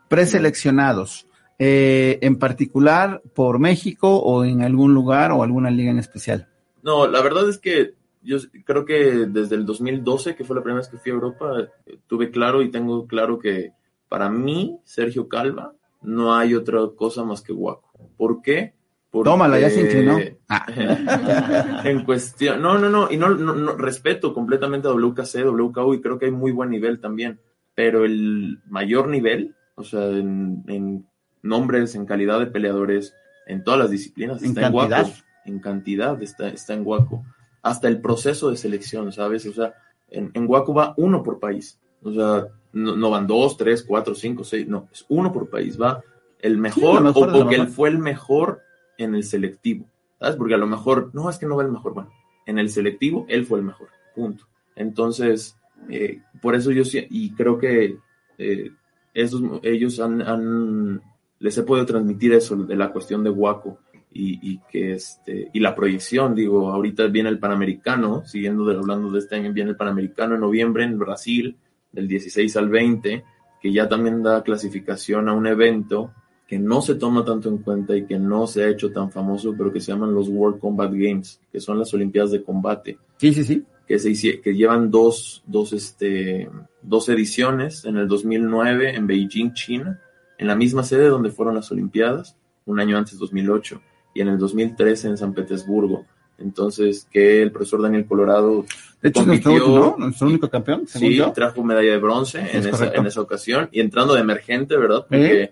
Preseleccionados. 0.09 1.27
Eh, 1.59 2.19
en 2.21 2.37
particular 2.37 3.21
por 3.33 3.57
México 3.57 4.17
o 4.19 4.45
en 4.45 4.61
algún 4.61 4.93
lugar 4.93 5.31
o 5.31 5.41
alguna 5.41 5.71
liga 5.71 5.89
en 5.89 5.97
especial. 5.97 6.47
No, 6.83 7.07
la 7.07 7.21
verdad 7.21 7.49
es 7.49 7.57
que 7.57 7.95
yo 8.21 8.37
creo 8.63 8.85
que 8.85 9.25
desde 9.27 9.55
el 9.55 9.65
2012, 9.65 10.35
que 10.35 10.43
fue 10.43 10.55
la 10.55 10.61
primera 10.61 10.81
vez 10.81 10.89
que 10.89 10.97
fui 10.97 11.11
a 11.11 11.15
Europa, 11.15 11.67
eh, 11.85 11.97
tuve 12.05 12.29
claro 12.29 12.61
y 12.61 12.69
tengo 12.69 13.07
claro 13.07 13.39
que 13.39 13.71
para 14.07 14.29
mí, 14.29 14.79
Sergio 14.83 15.27
Calva, 15.27 15.73
no 16.01 16.35
hay 16.35 16.53
otra 16.53 16.79
cosa 16.95 17.23
más 17.23 17.41
que 17.41 17.53
Guaco. 17.53 17.91
¿Por 18.17 18.41
qué? 18.41 18.73
Porque- 19.09 19.29
Tómala, 19.29 19.59
ya 19.59 19.69
se 19.69 19.81
inclinó. 19.81 20.17
en 21.85 22.03
cuestión, 22.03 22.61
no, 22.61 22.77
no, 22.77 22.89
no, 22.89 23.11
y 23.11 23.17
no, 23.17 23.29
no, 23.29 23.55
no, 23.55 23.75
respeto 23.75 24.33
completamente 24.33 24.87
a 24.87 24.91
WKC, 24.91 25.43
WKU 25.43 25.95
y 25.95 26.01
creo 26.01 26.19
que 26.19 26.25
hay 26.25 26.31
muy 26.31 26.51
buen 26.51 26.69
nivel 26.69 26.99
también, 26.99 27.39
pero 27.73 28.05
el 28.05 28.59
mayor 28.69 29.07
nivel, 29.07 29.55
o 29.75 29.83
sea, 29.83 30.05
en, 30.07 30.63
en 30.67 31.07
nombres, 31.41 31.95
en 31.95 32.05
calidad 32.05 32.39
de 32.39 32.47
peleadores, 32.47 33.13
en 33.45 33.63
todas 33.63 33.79
las 33.79 33.89
disciplinas, 33.91 34.41
En 34.41 34.49
está 34.49 34.67
en 34.67 34.73
cantidad. 34.73 35.01
Guaco, 35.03 35.17
en 35.45 35.59
cantidad 35.59 36.21
está, 36.21 36.49
está 36.49 36.73
en 36.73 36.83
Guaco, 36.83 37.23
hasta 37.61 37.87
el 37.87 38.01
proceso 38.01 38.49
de 38.49 38.57
selección, 38.57 39.11
¿sabes? 39.11 39.45
O 39.45 39.53
sea, 39.53 39.73
en, 40.09 40.31
en 40.33 40.45
Guaco 40.47 40.73
va 40.73 40.93
uno 40.97 41.23
por 41.23 41.39
país, 41.39 41.79
o 42.01 42.11
sea, 42.13 42.47
no, 42.73 42.95
no 42.95 43.09
van 43.09 43.27
dos, 43.27 43.57
tres, 43.57 43.83
cuatro, 43.83 44.13
cinco, 44.15 44.43
seis, 44.43 44.67
no, 44.67 44.87
es 44.91 45.05
uno 45.09 45.31
por 45.31 45.49
país, 45.49 45.79
va 45.81 46.01
el 46.39 46.57
mejor, 46.57 47.05
o 47.07 47.13
porque 47.13 47.55
él 47.55 47.67
fue 47.67 47.89
el 47.89 47.97
mejor 47.99 48.61
en 48.97 49.15
el 49.15 49.23
selectivo, 49.23 49.85
¿sabes? 50.19 50.35
Porque 50.35 50.53
a 50.53 50.57
lo 50.57 50.67
mejor, 50.67 51.11
no, 51.13 51.29
es 51.29 51.37
que 51.37 51.45
no 51.45 51.55
va 51.55 51.63
el 51.63 51.71
mejor, 51.71 51.93
bueno, 51.93 52.11
en 52.45 52.59
el 52.59 52.69
selectivo 52.69 53.25
él 53.29 53.45
fue 53.45 53.59
el 53.59 53.65
mejor, 53.65 53.89
punto. 54.15 54.45
Entonces, 54.75 55.57
eh, 55.89 56.21
por 56.41 56.55
eso 56.55 56.71
yo 56.71 56.85
sí, 56.85 57.05
y 57.09 57.31
creo 57.31 57.57
que 57.57 57.97
eh, 58.37 58.71
esos, 59.13 59.41
ellos 59.63 59.99
han, 59.99 60.21
han- 60.21 61.01
les 61.39 61.57
he 61.57 61.63
podido 61.63 61.85
transmitir 61.85 62.33
eso 62.33 62.55
de 62.55 62.75
la 62.75 62.91
cuestión 62.91 63.23
de 63.23 63.29
Waco 63.29 63.79
y, 64.11 64.39
y 64.53 64.59
que 64.69 64.93
este, 64.93 65.49
y 65.53 65.59
la 65.59 65.75
proyección, 65.75 66.33
digo, 66.33 66.71
ahorita 66.71 67.07
viene 67.07 67.29
el 67.29 67.39
Panamericano, 67.39 68.25
siguiendo 68.25 68.65
de, 68.65 68.75
hablando 68.75 69.11
de 69.11 69.19
este 69.19 69.35
año, 69.35 69.53
viene 69.53 69.71
el 69.71 69.77
Panamericano 69.77 70.35
en 70.35 70.41
noviembre 70.41 70.83
en 70.83 70.97
Brasil, 70.97 71.55
del 71.91 72.07
16 72.07 72.57
al 72.57 72.69
20, 72.69 73.23
que 73.61 73.71
ya 73.71 73.87
también 73.87 74.23
da 74.23 74.43
clasificación 74.43 75.29
a 75.29 75.33
un 75.33 75.47
evento 75.47 76.11
que 76.47 76.57
no 76.57 76.81
se 76.81 76.95
toma 76.95 77.25
tanto 77.25 77.49
en 77.49 77.57
cuenta 77.57 77.95
y 77.95 78.05
que 78.05 78.17
no 78.17 78.47
se 78.47 78.63
ha 78.63 78.69
hecho 78.69 78.91
tan 78.91 79.11
famoso, 79.11 79.53
pero 79.57 79.71
que 79.71 79.81
se 79.81 79.91
llaman 79.91 80.13
los 80.13 80.29
World 80.29 80.59
Combat 80.59 80.91
Games, 80.91 81.41
que 81.51 81.59
son 81.59 81.77
las 81.77 81.93
Olimpiadas 81.93 82.31
de 82.31 82.41
Combate. 82.41 82.97
Sí, 83.17 83.33
sí, 83.33 83.43
sí. 83.43 83.65
que, 83.85 83.99
se 83.99 84.41
que 84.41 84.55
llevan 84.55 84.89
dos, 84.89 85.43
dos, 85.45 85.73
este, 85.73 86.49
dos 86.81 87.09
ediciones, 87.09 87.83
en 87.83 87.97
el 87.97 88.07
2009 88.07 88.95
en 88.95 89.07
Beijing, 89.07 89.53
China, 89.53 89.99
en 90.37 90.47
la 90.47 90.55
misma 90.55 90.83
sede 90.83 91.07
donde 91.07 91.31
fueron 91.31 91.55
las 91.55 91.71
Olimpiadas, 91.71 92.35
un 92.65 92.79
año 92.79 92.97
antes, 92.97 93.17
2008, 93.17 93.81
y 94.13 94.21
en 94.21 94.27
el 94.29 94.37
2013 94.37 95.07
en 95.09 95.17
San 95.17 95.33
Petersburgo. 95.33 96.05
Entonces, 96.39 97.07
que 97.11 97.41
el 97.41 97.51
profesor 97.51 97.81
Daniel 97.81 98.05
Colorado 98.05 98.63
De 99.01 99.09
hecho, 99.09 99.21
es 99.21 99.27
nuestro, 99.27 99.51
compitió- 99.51 99.79
¿no? 99.79 99.95
nuestro 99.97 100.27
único 100.27 100.49
campeón, 100.49 100.87
según 100.87 101.09
Sí, 101.09 101.15
yo. 101.15 101.31
trajo 101.31 101.63
medalla 101.63 101.91
de 101.91 101.97
bronce 101.97 102.39
en 102.39 102.45
Es 102.59 102.65
esa, 102.67 102.93
en 102.93 103.05
esa 103.07 103.21
ocasión 103.21 103.69
y 103.71 103.79
entrando 103.79 104.13
de 104.13 104.21
emergente, 104.21 104.77
¿verdad? 104.77 105.05
Porque, 105.09 105.43
¿Eh? 105.43 105.51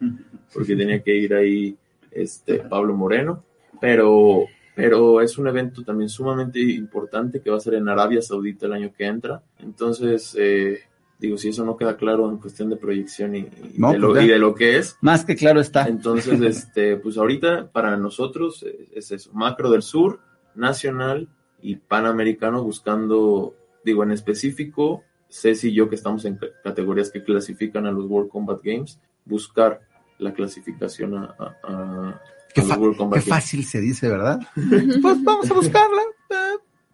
porque 0.53 0.75
tenía 0.75 1.01
que 1.01 1.15
ir 1.15 1.33
ahí 1.33 1.75
este 2.11 2.59
Pablo 2.59 2.93
Moreno, 2.95 3.43
pero, 3.81 4.45
pero 4.75 5.21
es 5.21 5.37
un 5.39 5.47
evento 5.47 5.83
también 5.83 6.09
sumamente 6.09 6.59
importante 6.61 7.41
que 7.41 7.49
va 7.49 7.57
a 7.57 7.61
ser 7.61 7.73
en 7.75 7.89
Arabia 7.89 8.21
Saudita 8.21 8.67
el 8.67 8.73
año 8.73 8.91
que 8.95 9.05
entra. 9.05 9.41
Entonces, 9.59 10.35
eh, 10.39 10.79
digo, 11.19 11.37
si 11.37 11.49
eso 11.49 11.63
no 11.65 11.77
queda 11.77 11.97
claro 11.97 12.29
en 12.29 12.37
cuestión 12.37 12.69
de 12.69 12.75
proyección 12.77 13.35
y, 13.35 13.39
y 13.39 13.73
No, 13.77 13.91
de, 13.91 13.99
lo, 13.99 14.09
pues 14.09 14.25
y 14.25 14.27
de 14.27 14.37
lo 14.39 14.53
que 14.55 14.77
es, 14.77 14.97
Más 15.01 15.25
que 15.25 15.35
claro 15.35 15.59
está. 15.61 15.87
entonces, 15.87 16.39
este, 16.41 16.97
pues 16.97 17.17
ahorita 17.17 17.71
para 17.71 17.95
nosotros 17.97 18.65
es 18.93 19.11
eso, 19.11 19.31
macro 19.33 19.69
del 19.71 19.81
sur, 19.81 20.19
nacional 20.55 21.27
y 21.61 21.75
panamericano 21.77 22.63
buscando, 22.63 23.55
digo, 23.83 24.03
en 24.03 24.11
específico, 24.11 25.03
Ceci 25.29 25.69
y 25.69 25.73
yo 25.73 25.89
que 25.89 25.95
estamos 25.95 26.23
en 26.25 26.35
ca- 26.37 26.47
categorías 26.63 27.09
que 27.09 27.23
clasifican 27.23 27.85
a 27.87 27.91
los 27.91 28.05
World 28.05 28.29
Combat 28.29 28.59
Games, 28.63 28.99
buscar 29.25 29.81
la 30.19 30.33
clasificación 30.33 31.17
a, 31.17 31.35
a- 31.37 31.55
a- 31.63 32.21
Qué, 32.53 32.61
a 32.61 32.63
los 32.63 32.73
fa- 32.73 32.79
World 32.79 32.97
Combat 32.97 33.19
qué 33.23 33.29
Games. 33.29 33.43
fácil 33.43 33.65
se 33.65 33.81
dice, 33.81 34.07
¿verdad? 34.07 34.39
pues 35.01 35.23
vamos 35.23 35.49
a 35.49 35.53
buscarla. 35.55 36.01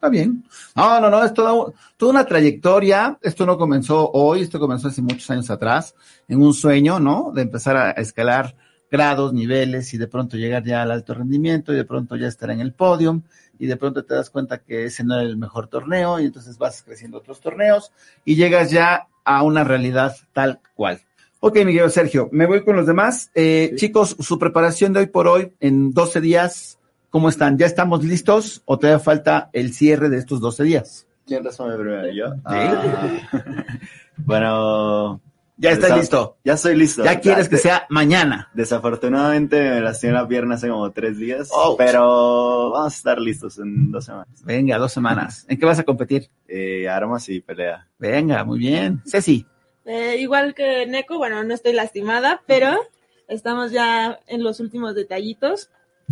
Está 0.02 0.10
bien. 0.10 0.44
No, 0.76 1.00
no, 1.00 1.12
no, 1.12 1.24
es 1.24 1.32
toda, 1.32 1.72
toda 1.96 2.12
una 2.12 2.26
trayectoria. 2.26 3.20
Esto 3.22 3.46
no 3.46 3.56
comenzó 3.56 4.10
hoy, 4.14 4.42
esto 4.42 4.60
comenzó 4.60 4.88
hace 4.88 5.04
muchos 5.04 5.30
años 5.30 5.52
atrás, 5.52 5.94
en 6.28 6.42
un 6.42 6.56
sueño, 6.56 7.00
¿no? 7.00 7.32
De 7.32 7.44
empezar 7.44 7.78
a 7.78 7.92
escalar 7.92 8.56
grados, 8.90 9.32
niveles 9.32 9.94
y 9.94 10.00
de 10.00 10.08
pronto 10.08 10.38
llegar 10.38 10.64
ya 10.64 10.82
al 10.82 10.90
alto 10.90 11.14
rendimiento 11.14 11.72
y 11.72 11.76
de 11.76 11.86
pronto 11.86 12.16
ya 12.16 12.28
estar 12.28 12.50
en 12.50 12.62
el 12.62 12.74
podio 12.74 13.22
y 13.60 13.68
de 13.68 13.78
pronto 13.78 14.04
te 14.04 14.16
das 14.16 14.32
cuenta 14.32 14.58
que 14.58 14.86
ese 14.86 15.04
no 15.04 15.14
era 15.14 15.24
el 15.24 15.38
mejor 15.38 15.68
torneo 15.68 16.20
y 16.20 16.26
entonces 16.26 16.58
vas 16.58 16.82
creciendo 16.82 17.20
otros 17.20 17.40
torneos 17.40 17.92
y 18.26 18.36
llegas 18.36 18.72
ya 18.72 19.08
a 19.24 19.44
una 19.44 19.64
realidad 19.64 20.16
tal 20.34 20.60
cual. 20.74 21.00
Ok, 21.42 21.58
Miguel 21.64 21.92
Sergio, 21.92 22.28
me 22.32 22.48
voy 22.48 22.64
con 22.64 22.76
los 22.76 22.88
demás. 22.88 23.30
Eh, 23.36 23.74
Chicos, 23.76 24.18
su 24.20 24.40
preparación 24.40 24.94
de 24.94 25.02
hoy 25.02 25.08
por 25.08 25.28
hoy, 25.28 25.54
en 25.60 25.94
12 25.94 26.22
días, 26.22 26.80
¿cómo 27.12 27.30
están? 27.30 27.58
¿Ya 27.60 27.68
estamos 27.68 28.04
listos 28.04 28.64
o 28.66 28.80
todavía 28.80 29.00
falta 29.00 29.50
el 29.54 29.74
cierre 29.74 30.10
de 30.10 30.18
estos 30.18 30.40
12 30.40 30.64
días? 30.64 31.08
¿Quién 31.28 31.44
resume 31.44 31.76
primero? 31.76 32.12
¿Yo? 32.12 32.34
Ah, 32.44 33.20
bueno. 34.18 35.22
Ya 35.58 35.72
estás 35.72 35.96
listo. 35.96 36.38
Ya 36.44 36.54
estoy 36.54 36.76
listo. 36.76 37.04
Ya 37.04 37.20
quieres 37.20 37.48
que 37.48 37.58
sea 37.58 37.86
mañana. 37.90 38.50
Desafortunadamente 38.56 39.62
me 39.62 39.82
lastimé 39.82 40.14
la 40.14 40.28
pierna 40.28 40.56
hace 40.56 40.70
como 40.70 40.90
tres 40.92 41.20
días, 41.20 41.52
Ouch. 41.52 41.78
pero 41.78 42.72
vamos 42.72 42.94
a 42.94 42.98
estar 42.98 43.20
listos 43.20 43.60
en 43.60 43.92
dos 43.92 44.06
semanas. 44.06 44.44
Venga, 44.44 44.80
dos 44.80 44.92
semanas. 44.92 45.46
¿En 45.48 45.60
qué 45.60 45.66
vas 45.68 45.78
a 45.78 45.84
competir? 45.84 46.32
Eh, 46.48 46.90
armas 46.90 47.30
y 47.30 47.42
pelea. 47.42 47.88
Venga, 48.00 48.44
muy 48.44 48.58
bien. 48.58 49.04
Ceci. 49.06 49.46
Eh, 49.86 50.16
igual 50.20 50.56
que 50.56 50.88
Neko, 50.88 51.20
bueno, 51.20 51.44
no 51.44 51.54
estoy 51.54 51.74
lastimada, 51.74 52.42
pero 52.48 52.80
estamos 53.28 53.72
ya 53.72 54.20
en 54.26 54.44
los 54.44 54.60
últimos 54.60 54.96
detallitos 54.96 55.70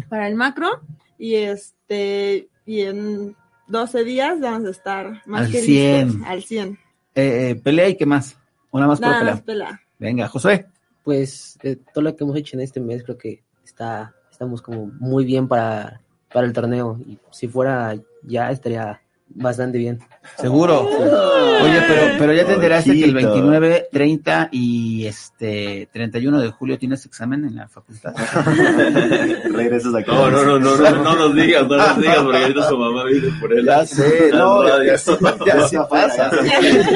para 0.08 0.28
el 0.28 0.36
macro 0.36 0.82
y 1.18 1.36
este 1.36 2.48
y 2.66 2.82
en 2.82 3.36
12 3.68 4.04
días 4.04 4.40
vamos 4.40 4.68
a 4.68 4.72
estar 4.72 5.22
más 5.26 5.46
Al 5.48 5.52
que 5.52 5.62
100. 5.62 6.08
listos, 6.08 6.28
al 6.28 6.44
100. 6.44 6.80
Eh, 7.16 7.50
eh, 7.50 7.56
pelea 7.56 7.90
y 7.90 7.98
qué 7.98 8.06
más. 8.06 8.38
Una 8.72 8.88
más 8.88 9.00
Nada 9.00 9.20
pelea. 9.20 9.34
más 9.34 9.44
pelea. 9.44 9.82
Venga, 9.98 10.28
José. 10.28 10.68
Pues 11.04 11.58
de 11.62 11.76
todo 11.76 12.04
lo 12.04 12.16
que 12.16 12.24
hemos 12.24 12.38
hecho 12.38 12.56
en 12.56 12.62
este 12.62 12.80
mes 12.80 13.04
creo 13.04 13.18
que 13.18 13.44
está 13.64 14.14
estamos 14.32 14.62
como 14.62 14.86
muy 15.00 15.26
bien 15.26 15.48
para, 15.48 16.02
para 16.32 16.46
el 16.48 16.54
torneo 16.54 16.98
y 17.06 17.20
si 17.32 17.48
fuera 17.48 17.94
ya 18.24 18.52
estaría 18.52 19.02
bastante 19.30 19.78
bien. 19.78 20.00
Seguro. 20.38 20.82
Oye, 20.88 21.82
pero, 21.88 22.16
pero 22.20 22.34
ya 22.34 22.46
te 22.46 22.54
enteraste 22.54 22.92
que 22.94 23.04
el 23.06 23.16
Ojito. 23.16 23.32
29, 23.34 23.88
30 23.92 24.50
y 24.52 25.06
este 25.06 25.90
31 25.92 26.40
de 26.40 26.50
julio 26.52 26.78
tienes 26.78 27.06
examen 27.06 27.46
en 27.46 27.56
la 27.56 27.68
facultad. 27.68 28.14
Regresas 29.52 29.94
a 29.94 30.00
No, 30.02 30.30
no, 30.32 30.44
no, 30.44 30.60
no, 30.60 30.78
no, 30.78 31.04
no 31.04 31.16
nos 31.16 31.36
digas, 31.36 31.68
no 31.68 31.78
nos 31.78 31.98
digas, 32.00 32.18
porque 32.20 32.38
ahorita 32.38 32.70
su 32.70 32.78
mamá 32.78 33.04
viene 33.06 33.30
por 33.40 33.54
él. 33.54 33.66
Ya 33.66 33.86
sé, 33.86 34.30
no, 34.34 34.64
radio. 34.64 34.92
ya 34.92 34.98
sé, 34.98 35.18
ya 35.46 35.68
sí 35.68 35.78
pasa. 35.90 36.32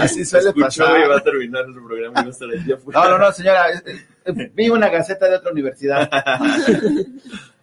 Así 0.02 0.26
suele 0.26 0.50
Escuchó 0.50 0.84
pasar. 0.86 1.00
y 1.06 1.08
va 1.10 1.18
a 1.18 1.22
terminar 1.24 1.64
nuestro 1.68 1.86
programa 1.88 2.26
y 2.68 2.72
afuera. 2.72 3.00
No, 3.04 3.10
no, 3.10 3.18
no, 3.18 3.32
señora. 3.32 3.72
eh, 3.72 3.82
eh, 4.26 4.52
Vi 4.54 4.70
una 4.70 4.90
gaceta 4.90 5.28
de 5.30 5.36
otra 5.36 5.52
universidad. 5.52 6.10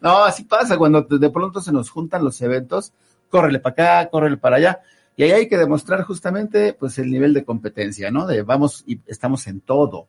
No, 0.01 0.25
así 0.25 0.45
pasa 0.45 0.77
cuando 0.79 1.03
de 1.03 1.31
pronto 1.31 1.61
se 1.61 1.73
nos 1.73 1.91
juntan 1.91 2.25
los 2.25 2.41
eventos. 2.43 2.93
Córrele 3.31 3.59
para 3.61 3.73
acá, 4.03 4.11
córrele 4.11 4.37
para 4.37 4.57
allá. 4.57 4.81
Y 5.17 5.23
ahí 5.23 5.31
hay 5.33 5.49
que 5.49 5.57
demostrar 5.59 6.03
justamente 6.03 6.73
pues 6.73 6.99
el 6.99 7.11
nivel 7.11 7.33
de 7.35 7.45
competencia, 7.45 8.11
¿no? 8.11 8.27
De 8.27 8.43
vamos 8.43 8.85
y 8.87 9.01
estamos 9.07 9.47
en 9.47 9.61
todo. 9.61 10.09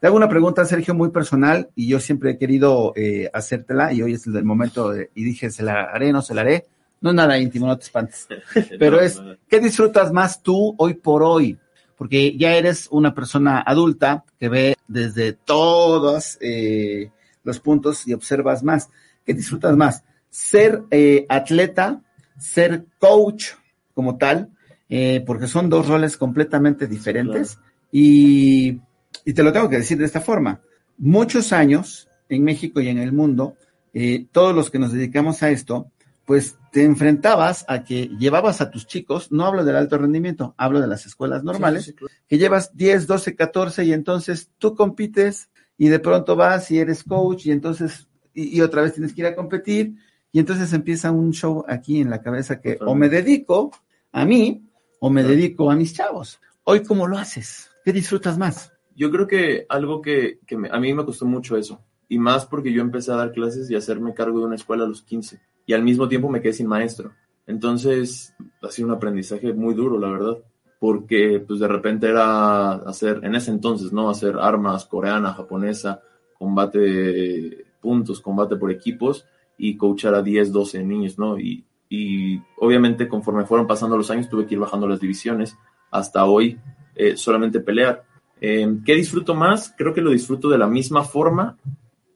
Te 0.00 0.06
hago 0.06 0.16
una 0.16 0.28
pregunta, 0.28 0.64
Sergio, 0.64 0.94
muy 0.94 1.10
personal 1.10 1.70
y 1.74 1.88
yo 1.88 1.98
siempre 1.98 2.30
he 2.32 2.38
querido 2.38 2.92
eh, 2.94 3.28
hacértela 3.32 3.92
y 3.92 4.02
hoy 4.02 4.14
es 4.14 4.26
el 4.26 4.44
momento 4.44 4.90
de- 4.90 5.10
y 5.14 5.24
dije, 5.24 5.50
se 5.50 5.62
la 5.64 5.82
haré, 5.84 6.12
no 6.12 6.22
se 6.22 6.34
la 6.34 6.42
haré. 6.42 6.66
No 7.00 7.10
es 7.10 7.16
nada 7.16 7.38
íntimo, 7.38 7.66
no 7.66 7.76
te 7.78 7.84
espantes. 7.84 8.26
Pero 8.78 9.00
es, 9.00 9.20
¿qué 9.48 9.60
disfrutas 9.60 10.12
más 10.12 10.42
tú 10.42 10.74
hoy 10.78 10.94
por 10.94 11.22
hoy? 11.22 11.58
Porque 11.96 12.36
ya 12.36 12.54
eres 12.54 12.86
una 12.92 13.12
persona 13.14 13.60
adulta 13.66 14.24
que 14.38 14.48
ve 14.48 14.76
desde 14.86 15.32
todos 15.32 16.38
eh, 16.40 17.10
los 17.42 17.58
puntos 17.60 18.06
y 18.06 18.12
observas 18.14 18.62
más. 18.62 18.88
¿Qué 19.24 19.34
disfrutas 19.34 19.76
más? 19.76 20.04
Ser 20.30 20.82
eh, 20.90 21.26
atleta, 21.28 22.00
ser 22.38 22.86
coach 22.98 23.52
como 23.94 24.16
tal, 24.16 24.50
eh, 24.88 25.22
porque 25.26 25.46
son 25.46 25.68
dos 25.68 25.86
roles 25.88 26.16
completamente 26.16 26.86
diferentes. 26.86 27.58
Y, 27.92 28.80
y 29.24 29.32
te 29.34 29.42
lo 29.42 29.52
tengo 29.52 29.68
que 29.68 29.78
decir 29.78 29.98
de 29.98 30.04
esta 30.04 30.20
forma. 30.20 30.60
Muchos 30.96 31.52
años 31.52 32.08
en 32.28 32.44
México 32.44 32.80
y 32.80 32.88
en 32.88 32.98
el 32.98 33.12
mundo, 33.12 33.56
eh, 33.94 34.26
todos 34.32 34.54
los 34.54 34.70
que 34.70 34.78
nos 34.78 34.92
dedicamos 34.92 35.42
a 35.42 35.50
esto, 35.50 35.90
pues 36.24 36.58
te 36.72 36.84
enfrentabas 36.84 37.64
a 37.68 37.84
que 37.84 38.08
llevabas 38.18 38.60
a 38.60 38.70
tus 38.70 38.86
chicos, 38.86 39.32
no 39.32 39.46
hablo 39.46 39.64
del 39.64 39.76
alto 39.76 39.96
rendimiento, 39.96 40.54
hablo 40.58 40.80
de 40.80 40.86
las 40.86 41.06
escuelas 41.06 41.42
normales, 41.42 41.84
Sí, 41.86 41.90
sí, 41.92 41.96
claro. 41.96 42.12
que 42.28 42.36
llevas 42.36 42.76
10, 42.76 43.06
12, 43.06 43.34
14 43.34 43.84
y 43.86 43.92
entonces 43.94 44.50
tú 44.58 44.74
compites 44.74 45.48
y 45.78 45.88
de 45.88 45.98
pronto 46.00 46.36
vas 46.36 46.70
y 46.70 46.78
eres 46.80 47.02
coach 47.02 47.46
y 47.46 47.50
entonces 47.52 48.08
y, 48.34 48.58
y 48.58 48.60
otra 48.60 48.82
vez 48.82 48.92
tienes 48.92 49.14
que 49.14 49.22
ir 49.22 49.26
a 49.26 49.34
competir 49.34 49.94
y 50.32 50.38
entonces 50.40 50.72
empieza 50.72 51.10
un 51.10 51.32
show 51.32 51.64
aquí 51.68 52.00
en 52.00 52.10
la 52.10 52.22
cabeza 52.22 52.60
que 52.60 52.78
o 52.80 52.94
me 52.94 53.08
dedico 53.08 53.70
a 54.12 54.24
mí 54.24 54.62
o 55.00 55.10
me 55.10 55.22
dedico 55.22 55.70
a 55.70 55.76
mis 55.76 55.94
chavos. 55.94 56.40
Hoy, 56.64 56.82
¿cómo 56.82 57.06
lo 57.06 57.16
haces? 57.18 57.70
¿Qué 57.84 57.92
disfrutas 57.92 58.36
más? 58.36 58.72
Yo 58.94 59.10
creo 59.10 59.26
que 59.26 59.64
algo 59.68 60.02
que, 60.02 60.40
que 60.46 60.56
me- 60.56 60.68
a 60.70 60.78
mí 60.80 60.92
me 60.92 61.04
costó 61.04 61.24
mucho 61.24 61.56
eso, 61.56 61.80
y 62.08 62.18
más 62.18 62.46
porque 62.46 62.72
yo 62.72 62.82
empecé 62.82 63.12
a 63.12 63.16
dar 63.16 63.32
clases 63.32 63.70
y 63.70 63.74
hacerme 63.76 64.12
cargo 64.14 64.40
de 64.40 64.46
una 64.46 64.56
escuela 64.56 64.84
a 64.84 64.88
los 64.88 65.02
15, 65.02 65.40
y 65.66 65.72
al 65.72 65.82
mismo 65.82 66.08
tiempo 66.08 66.28
me 66.28 66.40
quedé 66.42 66.52
sin 66.54 66.66
maestro. 66.66 67.12
Entonces, 67.46 68.34
ha 68.62 68.70
sido 68.70 68.88
un 68.88 68.94
aprendizaje 68.94 69.52
muy 69.54 69.72
duro, 69.74 69.98
la 69.98 70.10
verdad, 70.10 70.38
porque 70.80 71.42
pues 71.46 71.60
de 71.60 71.68
repente 71.68 72.08
era 72.08 72.72
hacer, 72.74 73.20
en 73.22 73.34
ese 73.34 73.50
entonces, 73.50 73.92
¿no? 73.92 74.10
Hacer 74.10 74.36
armas 74.38 74.84
coreana, 74.84 75.32
japonesa, 75.32 76.02
combate 76.38 76.78
de 76.78 77.66
puntos, 77.80 78.20
combate 78.20 78.56
por 78.56 78.70
equipos, 78.70 79.24
y 79.58 79.76
coachar 79.76 80.14
a 80.14 80.22
10, 80.22 80.52
12 80.52 80.84
niños, 80.84 81.18
¿no? 81.18 81.38
Y, 81.38 81.64
y 81.88 82.40
obviamente 82.56 83.08
conforme 83.08 83.44
fueron 83.44 83.66
pasando 83.66 83.96
los 83.96 84.10
años 84.10 84.28
tuve 84.28 84.46
que 84.46 84.54
ir 84.54 84.60
bajando 84.60 84.86
las 84.86 85.00
divisiones 85.00 85.56
hasta 85.90 86.24
hoy 86.24 86.58
eh, 86.94 87.16
solamente 87.16 87.60
pelear. 87.60 88.04
Eh, 88.40 88.78
¿Qué 88.84 88.94
disfruto 88.94 89.34
más? 89.34 89.74
Creo 89.76 89.94
que 89.94 90.00
lo 90.00 90.10
disfruto 90.10 90.48
de 90.48 90.58
la 90.58 90.66
misma 90.66 91.04
forma, 91.04 91.56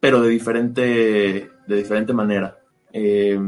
pero 0.01 0.21
de 0.21 0.29
diferente, 0.29 1.51
de 1.67 1.77
diferente 1.77 2.13
manera. 2.13 2.59
Eh, 2.93 3.41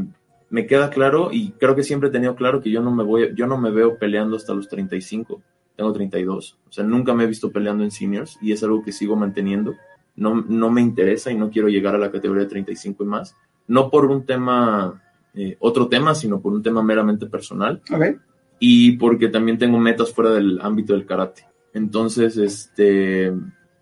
me 0.49 0.65
queda 0.65 0.89
claro 0.89 1.29
y 1.31 1.51
creo 1.51 1.75
que 1.75 1.83
siempre 1.83 2.09
he 2.09 2.11
tenido 2.11 2.35
claro 2.35 2.61
que 2.61 2.71
yo 2.71 2.81
no 2.81 2.91
me 2.91 3.03
voy, 3.03 3.33
yo 3.35 3.47
no 3.47 3.57
me 3.57 3.71
veo 3.71 3.97
peleando 3.97 4.37
hasta 4.37 4.53
los 4.53 4.69
35, 4.69 5.41
tengo 5.75 5.91
32, 5.91 6.57
o 6.67 6.71
sea, 6.71 6.83
nunca 6.85 7.13
me 7.13 7.25
he 7.25 7.27
visto 7.27 7.51
peleando 7.51 7.83
en 7.83 7.91
seniors 7.91 8.37
y 8.41 8.53
es 8.53 8.63
algo 8.63 8.81
que 8.83 8.91
sigo 8.91 9.15
manteniendo. 9.15 9.75
No, 10.15 10.35
no 10.47 10.71
me 10.71 10.79
interesa 10.79 11.29
y 11.29 11.35
no 11.35 11.49
quiero 11.49 11.67
llegar 11.67 11.95
a 11.95 11.97
la 11.97 12.09
categoría 12.09 12.43
de 12.43 12.49
35 12.49 13.03
y 13.03 13.07
más, 13.07 13.35
no 13.67 13.89
por 13.89 14.05
un 14.05 14.25
tema, 14.25 15.01
eh, 15.33 15.57
otro 15.59 15.87
tema, 15.87 16.15
sino 16.15 16.39
por 16.39 16.53
un 16.53 16.61
tema 16.63 16.81
meramente 16.83 17.25
personal 17.25 17.81
Ok. 17.91 18.17
y 18.59 18.93
porque 18.97 19.27
también 19.29 19.57
tengo 19.57 19.77
metas 19.79 20.11
fuera 20.13 20.31
del 20.31 20.59
ámbito 20.61 20.93
del 20.93 21.05
karate. 21.05 21.45
Entonces, 21.73 22.37
este, 22.37 23.33